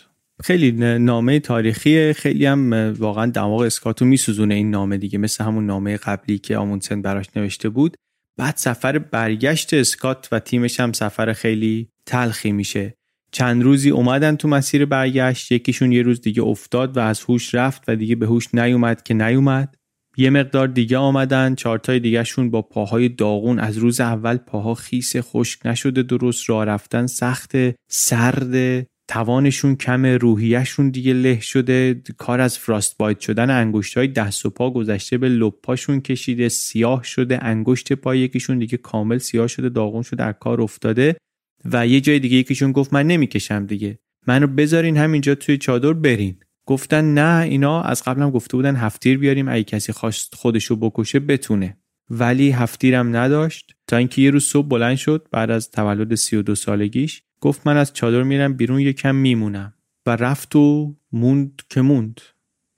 خیلی 0.43 0.73
نامه 0.99 1.41
تاریخی 1.41 2.13
خیلی 2.13 2.47
هم 2.47 2.73
واقعا 2.99 3.27
دماغ 3.27 3.61
اسکاتو 3.61 4.05
میسوزونه 4.05 4.55
این 4.55 4.71
نامه 4.71 4.97
دیگه. 4.97 5.19
مثل 5.19 5.45
همون 5.45 5.67
نامه 5.67 5.97
قبلی 5.97 6.39
که 6.39 6.57
آمونسن 6.57 7.03
براش 7.03 7.27
نوشته 7.37 7.69
بود. 7.69 7.97
بعد 8.37 8.57
سفر 8.57 8.99
برگشت 8.99 9.75
اسکات 9.75 10.29
و 10.33 10.39
تیمش 10.39 10.81
هم 10.81 10.93
سفر 10.93 11.33
خیلی 11.33 11.89
تلخی 12.07 12.53
میشه. 12.53 12.95
چند 13.33 13.63
روزی 13.63 13.91
اومدن 13.91 14.37
تو 14.37 14.49
مسیر 14.49 14.85
برگشت 14.85 15.53
یکیشون 15.53 15.93
یه 15.93 16.03
روز 16.03 16.21
دیگه 16.21 16.43
افتاد 16.43 16.97
و 16.97 17.01
از 17.01 17.21
هوش 17.21 17.55
رفت 17.55 17.83
و 17.89 17.97
دیگه 17.97 18.17
به 18.17 18.27
هوش 18.27 18.55
نیومد 18.55 19.03
که 19.03 19.15
نیومد. 19.15 19.77
یه 20.17 20.31
مقدار 20.31 20.69
دیگه 20.69 20.99
آمدن 20.99 21.55
چارتای 21.55 22.01
دیگهشون 22.01 22.51
با 22.51 22.63
پاهای 22.63 23.09
داغون. 23.09 23.59
از 23.59 23.79
روز 23.79 24.01
اول 24.01 24.37
پاها 24.37 24.75
خیس 24.75 25.17
خشک 25.17 25.67
نشده 25.67 26.03
درست 26.03 26.51
راه 26.51 26.65
رفتن 26.65 27.07
سخت 27.07 27.53
سرد 27.91 28.87
توانشون 29.09 29.77
کم 29.77 30.07
روحیهشون 30.07 30.91
دیگه 30.91 31.13
له 31.13 31.41
شده. 31.41 32.03
کار 32.17 32.41
از 32.41 32.59
فراست 32.59 32.99
بایت 32.99 33.21
شدن 33.21 33.51
انگشت 33.51 33.97
های 33.97 34.09
دست 34.09 34.47
و 34.47 34.51
پا 34.51 34.71
گذشته 34.71 35.19
به 35.19 35.29
لپاشون 35.29 36.01
کشیده 36.01 36.49
سیاه 36.49 37.03
شده 37.03 37.45
انگشت 37.45 37.93
پای 37.93 38.19
یکیشون 38.19 38.59
دیگه 38.59 38.77
کامل 38.77 39.19
سیاه 39.19 39.47
شده 39.47 39.69
داغون 39.69 40.03
شده 40.03 40.17
در 40.17 40.33
کار 40.33 40.63
افتاده. 40.63 41.17
و 41.65 41.87
یه 41.87 42.01
جای 42.01 42.19
دیگه 42.19 42.37
یکیشون 42.37 42.73
گفت 42.73 42.93
من 42.93 43.07
نمی‌کشم 43.07 43.67
دیگه. 43.67 43.99
منو 44.27 44.47
بذارین 44.47 44.97
همینجا 44.97 45.35
توی 45.35 45.59
چادر 45.59 45.93
برین. 45.93 46.37
گفتن 46.67 47.15
نه 47.15 47.43
اینا 47.43 47.83
از 47.83 48.03
قبلم 48.03 48.31
گفته 48.31 48.57
بودن 48.57 48.77
هفتیر 48.77 49.19
بیاریم 49.19 49.49
اگه 49.49 49.65
کسی 49.65 49.93
خواست 49.93 50.35
خودشو 50.35 50.77
بکشه 50.77 51.21
بتونه. 51.21 51.77
ولی 52.11 52.51
هفتیرم 52.51 53.17
نداشت. 53.17 53.73
تا 53.87 53.97
اینکه 53.97 54.23
یه 54.23 54.31
روز 54.31 54.45
صبح 54.45 54.69
بلند 54.69 54.97
شد 54.97 55.29
بعد 55.31 55.51
از 55.51 55.71
تولد 55.71 56.15
32 56.15 56.55
سالگیش 56.55 57.23
گفت 57.41 57.67
من 57.67 57.77
از 57.77 57.93
چادر 57.93 58.23
میرم 58.23 58.55
بیرون 58.55 58.81
یکم 58.81 59.15
میمونم. 59.15 59.75
و 60.07 60.17
رفت 60.17 60.57
و 60.57 60.97
موند 61.13 61.63
که 61.71 61.81
موند. 61.81 62.21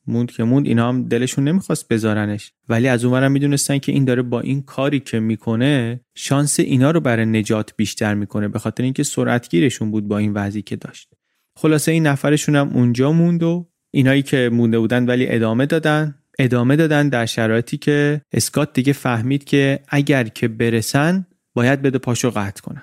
موند 0.06 0.30
که 0.30 0.44
موند 0.44 0.66
اینا 0.66 0.88
هم 0.88 1.08
دلشون 1.08 1.48
نمی‌خواست 1.48 1.88
بذارنش. 1.88 2.52
ولی 2.68 2.88
از 2.88 3.04
اونورم 3.04 3.32
می‌دونستن 3.32 3.78
که 3.78 3.92
این 3.92 4.04
داره 4.04 4.22
با 4.22 4.40
این 4.40 4.62
کاری 4.62 5.00
که 5.00 5.20
می‌کنه 5.20 6.00
شانس 6.14 6.60
اینا 6.60 6.90
رو 6.90 7.00
برای 7.00 7.26
نجات 7.26 7.72
بیشتر 7.76 8.14
می‌کنه 8.14 8.48
به 8.48 8.58
خاطر 8.58 8.82
اینکه 8.82 9.02
سرعتگیرشون 9.02 9.90
بود 9.90 10.08
با 10.08 10.18
این 10.18 10.32
وضعی 10.32 10.62
که 10.62 10.76
داشت. 10.76 11.08
خلاصه 11.56 11.92
این 11.92 12.06
نفرشون 12.06 12.56
هم 12.56 12.68
اونجا 12.68 13.12
موند 13.12 13.42
و 13.42 13.68
اینایی 13.90 14.22
که 14.22 14.50
مونده 14.52 14.78
بودن 14.78 15.06
ولی 15.06 15.26
ادامه 15.28 15.66
دادن. 15.66 16.14
ادامه 16.38 16.76
دادن 16.76 17.08
در 17.08 17.26
شرایطی 17.26 17.76
که 17.76 18.20
اسکات 18.32 18.72
دیگه 18.72 18.92
فهمید 18.92 19.44
که 19.44 19.80
اگر 19.88 20.24
که 20.24 20.48
برسن 20.48 21.26
باید 21.54 21.82
بده 21.82 21.98
پاشو 21.98 22.30
قطع 22.30 22.62
کنن. 22.62 22.82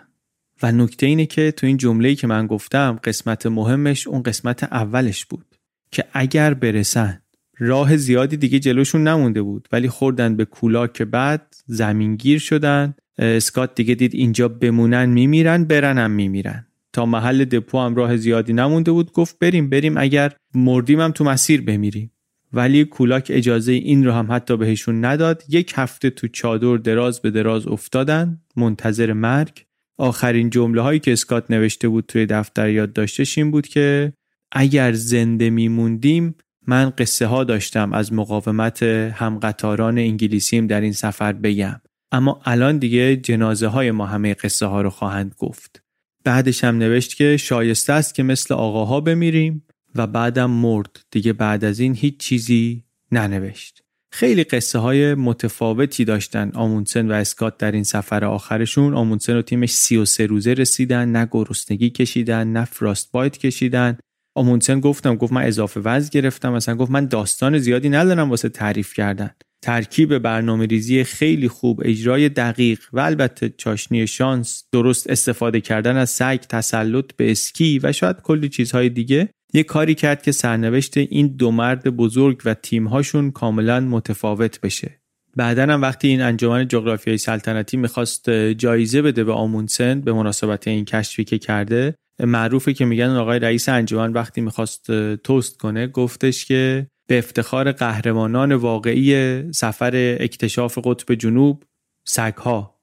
و 0.64 0.72
نکته 0.72 1.06
اینه 1.06 1.26
که 1.26 1.52
تو 1.52 1.68
این 1.68 1.78
جمله‌ای 1.78 2.16
که 2.16 2.28
من 2.28 2.48
گفتم 2.48 3.00
قسمت 3.04 3.46
مهمش 3.46 4.08
اون 4.08 4.24
قسمت 4.24 4.64
اولش 4.64 5.26
بود. 5.26 5.56
که 5.92 6.06
اگر 6.14 6.54
برسن 6.54 7.22
راه 7.58 7.98
زیادی 7.98 8.38
دیگه 8.38 8.60
جلوشون 8.60 9.04
نمونده 9.04 9.42
بود. 9.42 9.68
ولی 9.72 9.90
خوردن 9.90 10.36
به 10.36 10.46
کولا 10.46 10.88
که 10.88 11.06
بعد 11.06 11.56
زمینگیر 11.66 12.40
شدن. 12.40 12.94
اسکات 13.18 13.76
دیگه 13.76 13.96
دید 13.96 14.16
اینجا 14.16 14.48
بمونن 14.48 15.06
میمیرن 15.06 15.64
برنم 15.64 16.12
میمیرن. 16.12 16.68
تا 16.94 17.06
محل 17.06 17.46
دپو 17.46 17.80
هم 17.80 17.96
راه 17.96 18.18
زیادی 18.18 18.54
نمونده 18.54 18.92
بود 18.92 19.12
گفت 19.12 19.40
بریم 19.40 19.70
بریم 19.70 19.98
اگر 19.98 20.34
مردیم 20.56 21.00
هم 21.00 21.12
تو 21.12 21.24
مسیر 21.24 21.62
بمیریم. 21.62 22.12
ولی 22.54 22.86
کولاک 22.86 23.28
اجازه 23.30 23.72
این 23.72 24.06
رو 24.06 24.12
هم 24.12 24.28
حتی 24.32 24.58
بهشون 24.58 25.06
نداد. 25.06 25.44
یک 25.50 25.74
هفته 25.76 26.10
تو 26.10 26.28
چادر 26.28 26.78
دراز 26.78 27.22
به 27.22 27.32
دراز 27.32 27.68
افتادن. 27.68 28.42
منتظر 28.56 29.14
مرگ. 29.14 29.66
آخرین 29.98 30.50
جمله 30.50 30.82
هایی 30.82 31.00
که 31.00 31.14
اسکات 31.14 31.52
نوشته 31.52 31.88
بود 31.88 32.06
توی 32.08 32.26
دفتر 32.26 32.70
یاد 32.70 32.94
داشتش 32.94 33.38
این 33.38 33.52
بود 33.52 33.68
که 33.68 34.14
اگر 34.52 34.94
زنده 34.94 35.50
میموندیم 35.50 36.36
من 36.68 36.90
قصه 36.90 37.28
ها 37.28 37.44
داشتم 37.44 37.94
از 37.94 38.14
مقاومت 38.14 38.84
همقطاران 38.84 39.98
انگلیسیم 39.98 40.68
در 40.68 40.82
این 40.82 40.94
سفر 40.94 41.34
بگم. 41.34 41.82
اما 42.12 42.42
الان 42.46 42.78
دیگه 42.78 43.16
جنازه 43.16 43.68
های 43.68 43.92
ما 43.92 44.06
همه 44.06 44.34
قصه 44.34 44.66
ها 44.66 44.82
رو 44.82 44.90
خواهند 44.90 45.36
گفت. 45.38 45.84
بعدش 46.24 46.64
هم 46.64 46.78
نوشت 46.78 47.16
که 47.16 47.38
شایسته 47.38 47.94
است 47.94 48.16
که 48.16 48.24
مثل 48.24 48.54
آقاها 48.54 49.02
بمیریم 49.02 49.64
و 49.96 50.08
بعدم 50.08 50.52
مرد. 50.52 51.06
دیگه 51.12 51.34
بعد 51.34 51.66
از 51.66 51.80
این 51.80 51.96
هیچ 51.96 52.18
چیزی 52.18 52.84
ننوشت. 53.12 53.82
خیلی 54.14 54.44
قصه 54.44 54.80
های 54.80 55.14
متفاوتی 55.14 56.06
داشتن 56.06 56.52
آمونسن 56.54 57.12
و 57.12 57.14
اسکات 57.14 57.58
در 57.58 57.72
این 57.72 57.84
سفر 57.84 58.26
آخرشون. 58.26 58.94
آمونسن 58.94 59.36
و 59.36 59.42
تیمش 59.42 59.72
33 59.72 60.26
روزه 60.26 60.54
رسیدن 60.54 61.12
نه 61.12 61.28
گرسنگی 61.32 61.90
کشیدن 61.90 62.48
نه 62.48 62.66
فراست 62.66 63.12
بایت 63.12 63.38
کشیدن. 63.38 63.98
آمونسن 64.36 64.80
گفتم 64.80 65.16
گفت 65.16 65.34
من 65.34 65.44
اضافه 65.44 65.80
وزن 65.80 66.10
گرفتم 66.12 66.54
مثلا 66.54 66.76
گفت 66.76 66.92
من 66.92 67.06
داستان 67.06 67.58
زیادی 67.58 67.90
ندارم 67.90 68.30
واسه 68.30 68.50
تعریف 68.50 68.94
کردن. 68.94 69.32
ترکیب 69.64 70.18
برنامه 70.18 70.66
ریزی 70.66 71.04
خیلی 71.04 71.48
خوب 71.48 71.82
اجرای 71.86 72.30
دقیق 72.30 72.80
و 72.94 73.00
البته 73.00 73.54
چاشنی 73.58 74.08
شانس 74.08 74.64
درست 74.72 75.10
استفاده 75.10 75.62
کردن 75.62 75.98
از 75.98 76.10
سگ 76.10 76.40
تسلط 76.50 77.06
به 77.18 77.32
اسکی 77.32 77.80
و 77.84 77.92
شاید 77.92 78.22
کلی 78.22 78.50
چیزهای 78.50 78.90
دیگه. 78.90 79.30
یه 79.54 79.64
کاری 79.64 79.96
کرد 79.96 80.22
که 80.22 80.32
سرنوشت 80.32 80.98
این 80.98 81.28
دو 81.28 81.52
مرد 81.52 81.90
بزرگ 81.90 82.42
و 82.46 82.54
تیمهاشون 82.54 83.32
کاملا 83.32 83.80
متفاوت 83.80 84.62
بشه. 84.62 85.02
بعدا 85.36 85.64
هم 85.64 85.82
وقتی 85.82 86.08
این 86.08 86.22
انجمن 86.22 86.68
جغرافیای 86.68 87.18
سلطنتی 87.18 87.78
می‌خواست 87.78 88.30
جایزه 88.30 89.02
بده 89.02 89.24
به 89.24 89.34
آمونسن 89.34 90.02
به 90.02 90.14
مناسبت 90.14 90.68
این 90.68 90.86
کشفی 90.86 91.24
که 91.24 91.38
کرده 91.38 91.96
معروفه 92.22 92.74
که 92.74 92.86
میگن 92.86 93.10
آقای 93.10 93.40
رئیس 93.40 93.70
انجمن 93.70 94.14
وقتی 94.14 94.42
می‌خواست 94.42 94.92
توست 95.16 95.58
کنه 95.58 95.88
گفتش 95.88 96.46
که 96.46 96.88
به 97.08 97.18
افتخار 97.18 97.72
قهرمانان 97.72 98.56
واقعی 98.56 99.44
سفر 99.52 100.18
اکتشاف 100.20 100.78
قطب 100.84 101.14
جنوب 101.16 101.64
سگها. 102.08 102.82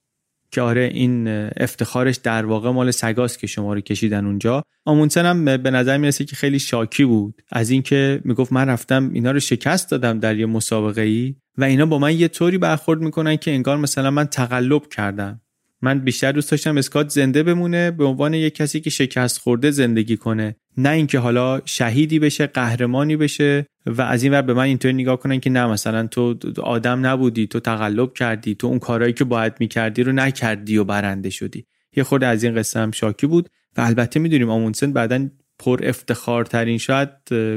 که 0.50 0.60
آره 0.60 0.90
این 0.94 1.28
افتخارش 1.56 2.16
در 2.16 2.46
واقع 2.46 2.70
مال 2.70 2.90
سگاست 2.90 3.38
که 3.38 3.46
شما 3.46 3.74
رو 3.74 3.80
کشیدن 3.80 4.26
اونجا. 4.26 4.62
آمونسن 4.84 5.26
هم 5.26 5.44
به 5.44 5.70
نظر 5.70 5.96
می‌رسه 5.98 6.24
که 6.24 6.36
خیلی 6.36 6.58
شاکی 6.58 7.04
بود. 7.04 7.42
از 7.52 7.70
اینکه 7.70 8.20
می‌گفت 8.24 8.52
من 8.52 8.68
رفتم 8.68 9.10
اینا 9.12 9.30
رو 9.30 9.40
شکست 9.40 9.90
دادم 9.90 10.18
در 10.18 10.36
یه 10.36 10.46
مسابقه 10.46 11.02
ای 11.02 11.34
و 11.58 11.64
اینا 11.64 11.86
با 11.86 11.98
من 11.98 12.18
یه 12.18 12.28
طوری 12.28 12.58
برخورد 12.58 13.00
می‌کنن 13.00 13.36
که 13.36 13.50
انگار 13.50 13.76
مثلا 13.76 14.10
من 14.10 14.24
تقلب 14.24 14.88
کردم. 14.88 15.40
من 15.82 15.98
بیشتر 15.98 16.32
دوست 16.32 16.50
داشتم 16.50 16.76
اسکات 16.76 17.08
زنده 17.08 17.42
بمونه 17.42 17.90
به 17.90 18.04
عنوان 18.04 18.34
یک 18.34 18.54
کسی 18.54 18.80
که 18.80 18.90
شکست 18.90 19.38
خورده 19.38 19.70
زندگی 19.70 20.16
کنه. 20.16 20.56
نه 20.76 20.90
اینکه 20.90 21.18
حالا 21.18 21.60
شهیدی 21.64 22.18
بشه 22.18 22.46
قهرمانی 22.46 23.16
بشه 23.16 23.66
و 23.86 24.02
از 24.02 24.22
این 24.22 24.32
ور 24.32 24.42
به 24.42 24.54
من 24.54 24.62
اینطوری 24.62 24.94
نگاه 24.94 25.16
کنن 25.16 25.40
که 25.40 25.50
نه 25.50 25.66
مثلا 25.66 26.06
تو 26.06 26.34
آدم 26.62 27.06
نبودی 27.06 27.46
تو 27.46 27.60
تقلب 27.60 28.14
کردی 28.14 28.54
تو 28.54 28.66
اون 28.66 28.78
کارهایی 28.78 29.12
که 29.12 29.24
باید 29.24 29.52
می‌کردی 29.60 30.02
رو 30.02 30.12
نکردی 30.12 30.76
و 30.76 30.84
برنده 30.84 31.30
شدی. 31.30 31.66
یه 31.96 32.02
خورده 32.02 32.26
از 32.26 32.44
این 32.44 32.54
قصه 32.54 32.80
هم 32.80 32.90
شاکی 32.90 33.26
بود 33.26 33.48
و 33.76 33.80
البته 33.80 34.20
می‌دونیم 34.20 34.50
آمونسن 34.50 34.92
بعدا 34.92 35.28
پر 35.58 35.80
افتخارترین 35.82 36.78
شاید 36.78 37.08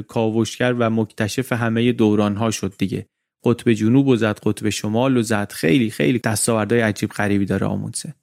کاوشگر 0.07 0.73
و 0.73 0.89
مکتشف 0.89 1.53
همه 1.53 1.91
دوران 1.91 2.35
ها 2.35 2.51
شد 2.51 2.73
دیگه. 2.77 3.05
قطب 3.43 3.73
جنوب 3.73 4.07
و 4.07 4.15
زد 4.15 4.39
قطب 4.43 4.69
شمال 4.69 5.17
و 5.17 5.21
زد 5.21 5.51
خیلی 5.51 5.89
خیلی 5.89 6.19
دستاوردهای 6.19 6.81
عجیب 6.81 7.09
غریبی 7.09 7.45
داره 7.45 7.67
آمونسن 7.67 8.13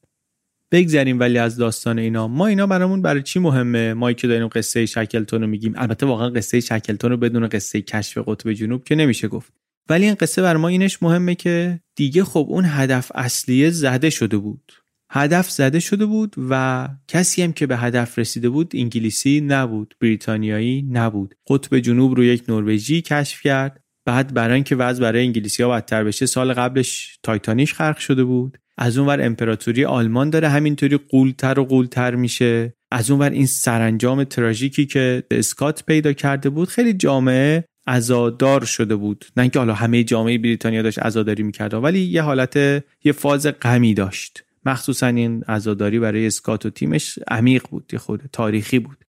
بگذریم 0.73 1.21
ولی 1.21 1.39
از 1.39 1.57
داستان 1.57 1.99
اینا. 1.99 2.29
ما 2.29 2.47
اینا 2.47 2.67
برامون 2.67 3.03
برای 3.03 3.23
چی 3.23 3.39
مهمه؟ 3.39 3.95
ما 3.95 4.13
که 4.13 4.27
داریم 4.29 4.49
قصه 4.49 4.87
شکلتون 4.87 5.41
رو 5.41 5.47
میگیم. 5.47 5.75
البته 5.77 6.07
واقعا 6.07 6.29
قصه 6.29 6.61
شکلتون 6.61 7.11
رو 7.11 7.17
بدون 7.17 7.49
قصه 7.49 7.83
کشف 7.83 8.19
قطب 8.19 8.53
جنوب 8.53 8.85
که 8.85 8.95
نمیشه 8.95 9.29
گفت. 9.29 9.53
ولی 9.89 10.05
این 10.05 10.15
قصه 10.15 10.43
بر 10.43 10.57
ما 10.57 10.69
اینش 10.69 11.03
مهمه 11.03 11.35
که 11.35 11.81
دیگه 11.97 12.25
خب 12.25 12.47
اون 12.49 12.65
هدف 12.67 13.13
اصلیه 13.15 13.71
زده 13.71 14.11
شده 14.11 14.37
بود. 14.37 14.73
هدف 15.11 15.51
زده 15.51 15.81
شده 15.81 16.07
بود 16.07 16.35
و 16.51 16.89
کسی 17.09 17.43
هم 17.43 17.53
که 17.53 17.67
به 17.67 17.77
هدف 17.77 18.19
رسیده 18.19 18.49
بود 18.49 18.71
انگلیسی 18.75 19.41
نبود 19.41 19.95
بریتانیایی 20.01 20.83
نبود. 20.83 21.35
قطب 21.49 21.79
جنوب 21.79 22.15
رو 22.15 22.25
یک 22.25 22.45
نروژی 22.49 23.03
کشف 23.03 23.43
کرد. 23.43 23.81
بعد 24.09 24.35
برای 24.35 24.55
اینکه 24.55 24.77
وضع 24.77 25.03
برای 25.03 25.25
انگلیسی 25.25 25.63
ها 25.63 25.69
بدتر 25.69 26.05
بشه 26.05 26.27
سال 26.27 26.53
قبلش 26.53 27.19
تایتانیش 27.23 27.75
خرق 27.75 27.99
شده 27.99 28.25
بود. 28.25 28.59
از 28.79 28.99
اونور 28.99 29.23
امپراتوری 29.23 29.85
آلمان 29.85 30.31
داره 30.31 30.49
همینطوری 30.49 30.97
قولتر 30.97 31.59
و 31.59 31.65
قولتر 31.65 32.15
میشه. 32.15 32.75
از 32.91 33.11
اونور 33.11 33.31
این 33.31 33.47
سرانجام 33.47 34.25
تراژیکی 34.25 34.87
که 34.87 35.23
اسکات 35.31 35.85
پیدا 35.87 36.13
کرده 36.13 36.51
بود 36.51 36.69
خیلی 36.69 36.93
جامعه 36.93 37.65
عزادار 37.87 38.65
شده 38.65 38.97
بود. 38.97 39.25
نه 39.37 39.43
اینکه 39.43 39.59
حالا 39.59 39.75
همه 39.75 40.05
جامعه 40.05 40.39
بریتانیا 40.39 40.83
داشت 40.83 40.99
عزاداری 40.99 41.43
می‌کرد 41.43 41.75
ولی 41.75 42.01
یه 42.01 42.23
حالت 42.23 42.57
یه 43.05 43.13
فاز 43.13 43.47
غمی 43.47 43.95
داشت. 43.95 44.45
مخصوصا 44.67 45.07
این 45.07 45.43
عزاداری 45.43 45.99
برای 45.99 46.27
اسکات 46.27 46.67
و 46.67 46.71
تیمش 46.71 47.19
عمیق 47.29 47.63
بود 47.71 47.91
یه 47.93 47.99
خود 47.99 48.23
تاریخی 48.33 48.79
بود. 48.79 49.05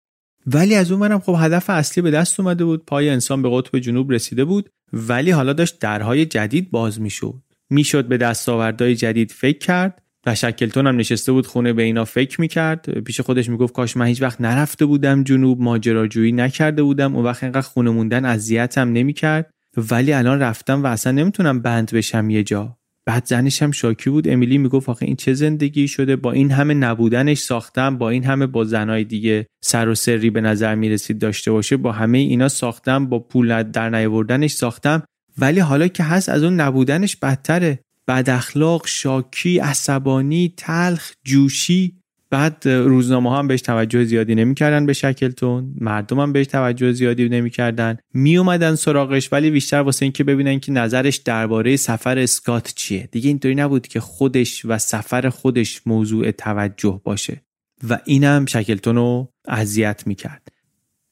ولی 0.48 0.76
از 0.76 0.92
اون 0.92 1.20
خب 1.20 1.36
هدف 1.40 1.70
اصلی 1.70 2.02
به 2.02 2.12
دست 2.12 2.40
اومده 2.40 2.66
بود 2.66 2.86
پای 2.86 3.10
انسان 3.10 3.42
به 3.42 3.50
قطب 3.52 3.80
جنوب 3.80 4.12
رسیده 4.12 4.46
بود. 4.46 4.70
ولی 4.96 5.32
حالا 5.32 5.54
داشت 5.54 5.80
درهای 5.80 6.26
جدید 6.26 6.72
باز 6.72 7.02
می‌شد. 7.02 7.42
می‌شد 7.70 8.08
به 8.08 8.18
دستاوردهای 8.18 8.96
جدید 8.96 9.32
فکر 9.32 9.58
کرد 9.58 10.02
و 10.26 10.36
شکلتون 10.36 10.88
هم 10.88 10.96
نشسته 10.96 11.32
بود 11.32 11.48
خونه 11.48 11.74
به 11.74 11.84
اینا 11.84 12.06
فکر 12.06 12.42
می‌کرد. 12.42 13.00
پیش 13.00 13.22
خودش 13.22 13.50
می‌گفت 13.50 13.74
کاش 13.74 13.98
من 13.98 14.06
هیچ 14.06 14.22
وقت 14.22 14.42
نرفته 14.42 14.86
بودم 14.86 15.24
جنوب 15.24 15.62
ماجراجویی 15.62 16.32
نکرده 16.32 16.84
بودم 16.84 17.16
اون 17.16 17.26
وقت 17.26 17.44
اینقدر 17.44 17.68
خونه 17.68 17.90
موندن 17.90 18.26
اذیتم 18.26 18.92
نمی‌کرد. 18.92 19.52
ولی 19.92 20.14
الان 20.14 20.40
رفتم 20.40 20.84
و 20.84 20.88
اصلا 20.88 21.12
نمی‌تونم 21.12 21.62
بند 21.62 21.92
بشم 21.94 22.30
یه 22.30 22.44
جا. 22.44 22.78
بعد 23.06 23.26
زنش 23.26 23.64
هم 23.64 23.72
شاکی 23.72 24.10
بود. 24.10 24.28
امیلی 24.28 24.58
می‌گفت 24.58 24.90
آخه 24.90 25.06
این 25.06 25.16
چه 25.16 25.34
زندگی 25.34 25.88
شده؟ 25.88 26.16
با 26.16 26.32
این 26.32 26.52
همه 26.52 26.74
نبودنش 26.74 27.40
ساختم 27.40 27.98
با 27.98 28.10
این 28.10 28.24
همه 28.24 28.48
با 28.48 28.64
زنای 28.64 29.04
دیگه 29.04 29.48
سر 29.64 29.90
و 29.90 29.96
سری 29.96 30.30
به 30.30 30.42
نظر 30.42 30.76
می‌رسید 30.76 31.20
داشته 31.20 31.52
باشه 31.52 31.78
با 31.78 31.92
همه 31.92 32.18
اینا 32.18 32.48
ساختم 32.48 33.06
با 33.06 33.20
پول 33.20 33.64
در 33.64 33.90
نیاوردنش 33.90 34.52
ساختم. 34.52 35.04
ولی 35.38 35.60
حالا 35.60 35.88
که 35.88 36.04
هست 36.04 36.30
از 36.30 36.44
اون 36.44 36.56
نبودنش 36.56 37.16
بدتره. 37.16 37.80
بد 38.08 38.30
اخلاق 38.30 38.88
شاکی 38.88 39.60
عصبانی 39.60 40.54
تلخ 40.58 41.12
جوشی. 41.24 42.02
بعد 42.36 42.68
روزنامه 42.68 43.30
ها 43.30 43.40
هم 43.40 43.48
بهش 43.48 43.62
توجه 43.62 44.04
زیادی 44.04 44.36
نمی‌کردن 44.36 44.86
به 44.86 44.94
شکلتون. 44.94 45.76
مردم 45.82 46.20
هم 46.20 46.34
بهش 46.34 46.48
توجه 46.48 46.92
زیادی 46.92 47.30
نمی‌کردن. 47.30 47.98
می 48.14 48.38
اومدن 48.38 48.76
سراغش 48.76 49.34
ولی 49.34 49.52
بیشتر 49.52 49.82
واسه 49.82 50.06
اینکه 50.06 50.24
ببینن 50.24 50.60
که 50.60 50.72
نظرش 50.72 51.18
درباره 51.18 51.76
سفر 51.76 52.18
اسکات 52.18 52.74
چیه. 52.76 53.10
دیگه 53.12 53.28
اینطوری 53.28 53.56
نبود 53.56 53.88
که 53.88 54.00
خودش 54.00 54.66
و 54.66 54.78
سفر 54.78 55.30
خودش 55.30 55.82
موضوع 55.86 56.32
توجه 56.32 57.02
باشه. 57.04 57.42
و 57.90 58.00
اینم 58.06 58.46
شکلتون 58.46 58.96
رو 58.96 59.34
اذیت 59.48 60.04
می‌کرد. 60.08 60.48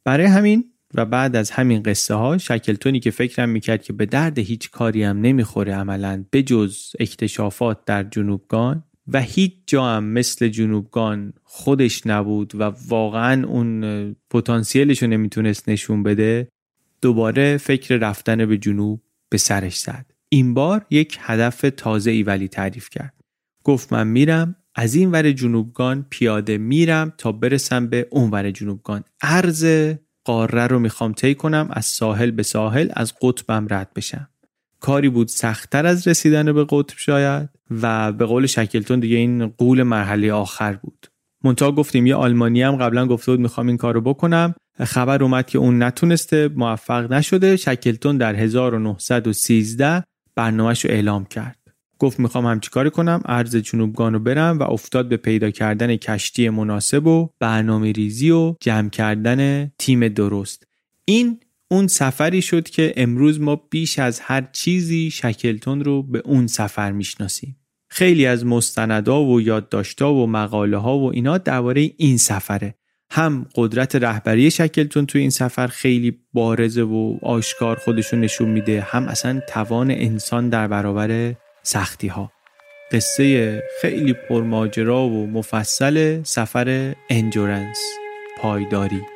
برای 0.06 0.26
همین 0.26 0.64
و 0.94 1.06
بعد 1.06 1.36
از 1.36 1.52
همین 1.52 1.84
قصه 1.84 2.14
ها 2.14 2.38
شکلتونی 2.38 3.00
که 3.00 3.12
فکرم 3.12 3.50
می‌کرد 3.50 3.84
که 3.84 3.94
به 3.94 4.06
درد 4.06 4.40
هیچ 4.40 4.72
کاری 4.72 5.04
هم 5.04 5.22
نمی‌خوره 5.22 5.74
عملا 5.74 6.26
به 6.32 6.44
جز 6.44 6.78
اکتشافات 7.00 7.86
در 7.86 8.04
جنوبگان 8.04 8.84
و 9.08 9.22
هیچ 9.22 9.54
جا 9.68 9.86
هم 9.86 10.04
مثل 10.04 10.48
جنوبگان 10.48 11.34
خودش 11.44 12.08
نبود 12.08 12.56
و 12.56 12.64
واقعا 12.88 13.48
اون 13.48 14.16
پتانسیلش 14.30 15.04
رو 15.04 15.10
نمی‌تونست 15.10 15.70
نشون 15.70 16.04
بده 16.04 16.48
دوباره 17.02 17.58
فکر 17.58 17.98
رفتن 17.98 18.46
به 18.46 18.58
جنوب 18.58 19.02
به 19.30 19.38
سرش 19.38 19.80
زد. 19.80 20.06
این 20.30 20.54
بار 20.54 20.86
یک 20.90 21.18
هدف 21.22 21.66
تازه 21.78 22.12
ای 22.12 22.24
ولی 22.24 22.48
تعریف 22.48 22.90
کرد. 22.90 23.14
گفت 23.64 23.94
من 23.94 24.08
میرم 24.08 24.56
از 24.76 24.96
این 24.96 25.12
ور 25.12 25.32
جنوبگان 25.32 26.06
پیاده 26.10 26.58
میرم 26.58 27.14
تا 27.18 27.32
برسم 27.32 27.88
به 27.88 28.08
اون 28.12 28.32
ور 28.32 28.52
جنوبگان. 28.52 29.04
عرض 29.22 29.94
قاره 30.26 30.68
رو 30.68 30.80
می‌خوام 30.80 31.14
طی 31.14 31.36
کنم 31.36 31.68
از 31.72 31.86
ساحل 31.86 32.32
به 32.32 32.44
ساحل 32.44 32.90
از 32.94 33.14
قطبم 33.22 33.68
رد 33.70 33.94
بشم. 33.96 34.30
کاری 34.84 35.10
بود 35.10 35.27
سختتر 35.27 35.85
از 35.85 36.07
رسیدن 36.07 36.53
به 36.53 36.65
قطب 36.69 36.97
شاید 36.97 37.49
و 37.81 38.11
به 38.11 38.26
قول 38.26 38.45
شکلتون 38.45 38.99
دیگه 38.99 39.18
این 39.18 39.47
قول 39.47 39.84
مرحله 39.84 40.34
آخر 40.34 40.73
بود. 40.73 41.07
منتها 41.43 41.72
گفتیم 41.72 42.05
یه 42.05 42.15
آلمانی 42.15 42.61
هم 42.61 42.76
قبلا 42.76 43.07
گفته 43.07 43.31
بود 43.31 43.39
می‌خوام 43.39 43.68
این 43.68 43.77
کارو 43.77 44.01
بکنم. 44.01 44.55
خبر 44.84 45.23
اومد 45.23 45.45
که 45.47 45.57
اون 45.57 45.84
نتونسته 45.84 46.47
موفق 46.47 47.14
نشده. 47.14 47.55
شکلتون 47.55 48.18
در 48.18 48.35
1913 48.35 50.03
برنامهش 50.35 50.85
رو 50.85 50.91
اعلام 50.91 51.26
کرد. 51.26 51.60
گفت 51.99 52.19
می‌خوام 52.19 52.45
همچی 52.45 52.69
کاری 52.69 52.89
کنم 52.89 53.22
ارز 53.26 53.55
جنوبگان 53.55 54.14
رو 54.14 54.19
برم 54.19 54.60
و 54.60 54.64
افتاد 54.64 55.10
به 55.10 55.18
پیدا 55.18 55.49
کردن 55.49 55.95
کشتی 55.95 56.49
مناسب 56.49 57.07
و 57.07 57.30
برنامه 57.39 57.91
ریزی 57.91 58.31
و 58.31 58.55
جمع 58.60 58.89
کردن 58.89 59.72
تیم 59.80 60.07
درست. 60.07 60.68
این 61.05 61.39
اون 61.74 61.88
سفری 61.88 62.41
شد 62.41 62.70
که 62.70 62.94
امروز 62.98 63.41
ما 63.41 63.56
بیش 63.56 64.00
از 64.00 64.20
هر 64.20 64.48
چیزی 64.52 65.12
شکلتون 65.12 65.84
رو 65.84 66.04
به 66.04 66.22
اون 66.26 66.48
سفر 66.48 66.91
می‌شناسیم. 66.91 67.58
خیلی 67.90 68.26
از 68.26 68.45
مستندا 68.45 69.24
و 69.24 69.41
یادداشت‌ها 69.41 70.14
و 70.14 70.28
مقاله 70.28 70.78
ها 70.78 70.98
و 71.00 71.14
اینا 71.14 71.38
درباره 71.38 71.91
این 71.98 72.18
سفره. 72.18 72.76
هم 73.12 73.45
قدرت 73.56 73.95
رهبری 73.95 74.52
شکلتون 74.52 75.06
توی 75.06 75.22
این 75.22 75.30
سفر 75.30 75.68
خیلی 75.68 76.20
بارزه 76.34 76.84
و 76.84 77.18
آشکار 77.22 77.76
خودشون 77.76 78.22
نشون 78.22 78.50
میده 78.50 78.82
هم 78.82 79.08
اصلا 79.08 79.41
توان 79.50 79.91
انسان 79.91 80.50
در 80.50 80.68
برابر 80.68 81.36
سختی 81.64 82.08
ها 82.08 82.32
قصه 82.91 83.64
خیلی 83.82 84.14
پرماجرا 84.14 85.06
و 85.06 85.28
مفصل 85.28 86.24
سفر 86.24 86.95
انجورنس 87.10 87.80
پایداری. 88.38 89.12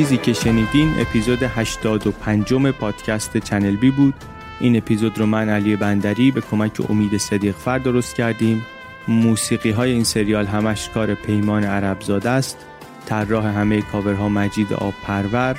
چیزی 0.00 0.16
که 0.16 0.32
شنیدین 0.32 0.94
اپیزود 0.98 1.42
85 1.42 2.54
پادکست 2.54 3.36
چنل 3.36 3.76
بی 3.76 3.90
بود. 3.90 4.14
این 4.60 4.76
اپیزود 4.76 5.18
رو 5.18 5.26
من 5.26 5.48
علی 5.48 5.76
بندری 5.76 6.30
به 6.30 6.40
کمک 6.40 6.90
امید 6.90 7.16
صدیق 7.16 7.54
فر 7.54 7.78
درست 7.78 8.16
کردیم. 8.16 8.66
موسیقی 9.08 9.70
های 9.70 9.90
این 9.90 10.04
سریال 10.04 10.46
همش 10.46 10.88
کار 10.88 11.14
پیمان 11.14 11.64
عربزاده 11.64 12.30
است. 12.30 12.66
طراح 13.06 13.46
همه 13.46 13.82
کاورها 13.82 14.28
مجید 14.28 14.72
آب 14.72 14.94
پرور 15.02 15.56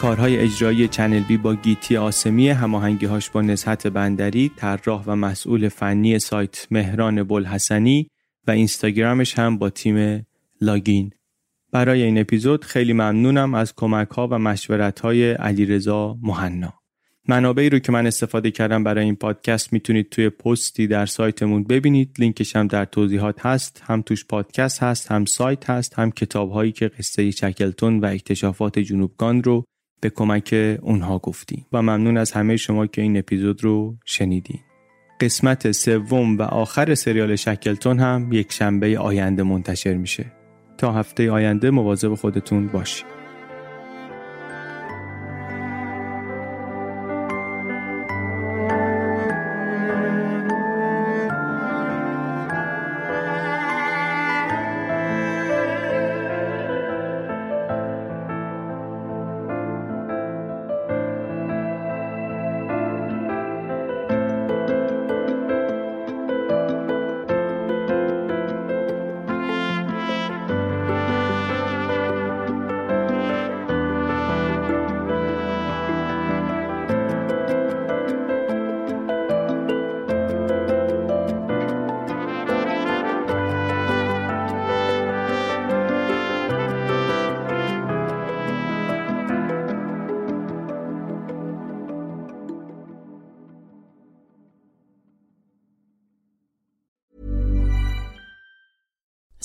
کارهای 0.00 0.38
اجرایی 0.38 0.88
چنل 0.88 1.22
بی 1.22 1.36
با 1.36 1.54
گیتی 1.54 1.96
آسمی 1.96 2.48
هماهنگی 2.48 3.06
هاش 3.06 3.30
با 3.30 3.42
نزهت 3.42 3.86
بندری 3.86 4.50
طراح 4.56 5.04
و 5.06 5.16
مسئول 5.16 5.68
فنی 5.68 6.18
سایت 6.18 6.66
مهران 6.70 7.22
بلحسنی 7.22 8.08
و 8.46 8.50
اینستاگرامش 8.50 9.38
هم 9.38 9.58
با 9.58 9.70
تیم 9.70 10.26
لاگین. 10.60 11.12
برای 11.72 12.02
این 12.02 12.18
اپیزود 12.18 12.64
خیلی 12.64 12.92
ممنونم 12.92 13.54
از 13.54 13.74
کمک 13.74 14.08
ها 14.08 14.28
و 14.28 14.38
مشورت 14.38 15.00
های 15.00 15.32
علیرضا 15.32 16.18
مهنا. 16.22 16.74
منابعی 17.28 17.70
رو 17.70 17.78
که 17.78 17.92
من 17.92 18.06
استفاده 18.06 18.50
کردم 18.50 18.84
برای 18.84 19.04
این 19.04 19.16
پادکست 19.16 19.72
می‌تونید 19.72 20.08
توی 20.08 20.28
پستی 20.28 20.86
در 20.86 21.06
سایتمون 21.06 21.64
ببینید. 21.64 22.16
لینکش 22.18 22.56
هم 22.56 22.66
در 22.66 22.84
توضیحات 22.84 23.46
هست. 23.46 23.82
هم 23.86 24.02
توش 24.02 24.24
پادکست 24.24 24.82
هست 24.82 25.12
هم 25.12 25.24
سایت 25.24 25.70
هست 25.70 25.98
هم 25.98 26.10
کتاب 26.10 26.50
هایی 26.50 26.72
که 26.72 26.88
قصه 26.88 27.32
چکلتون 27.32 28.00
و 28.00 28.06
اکتشافات 28.06 28.78
جنوبگان 28.78 29.42
رو 29.42 29.64
به 30.00 30.10
کمک 30.10 30.78
اونها 30.82 31.18
گفتیم. 31.18 31.66
و 31.72 31.82
ممنون 31.82 32.16
از 32.16 32.32
همه 32.32 32.56
شما 32.56 32.86
که 32.86 33.02
این 33.02 33.16
اپیزود 33.16 33.64
رو 33.64 33.96
شنیدین. 34.04 34.60
قسمت 35.20 35.72
سوم 35.72 36.38
و 36.38 36.42
آخر 36.42 36.94
سریال 36.94 37.36
شکلتون 37.36 37.98
هم 37.98 38.32
یک 38.32 38.52
شنبه 38.52 38.98
آینده 38.98 39.42
منتشر 39.42 39.94
میشه. 39.94 40.41
تا 40.78 40.92
هفته 40.92 41.30
آینده 41.30 41.70
مواظب 41.70 42.14
خودتون 42.14 42.66
باشید 42.68 43.21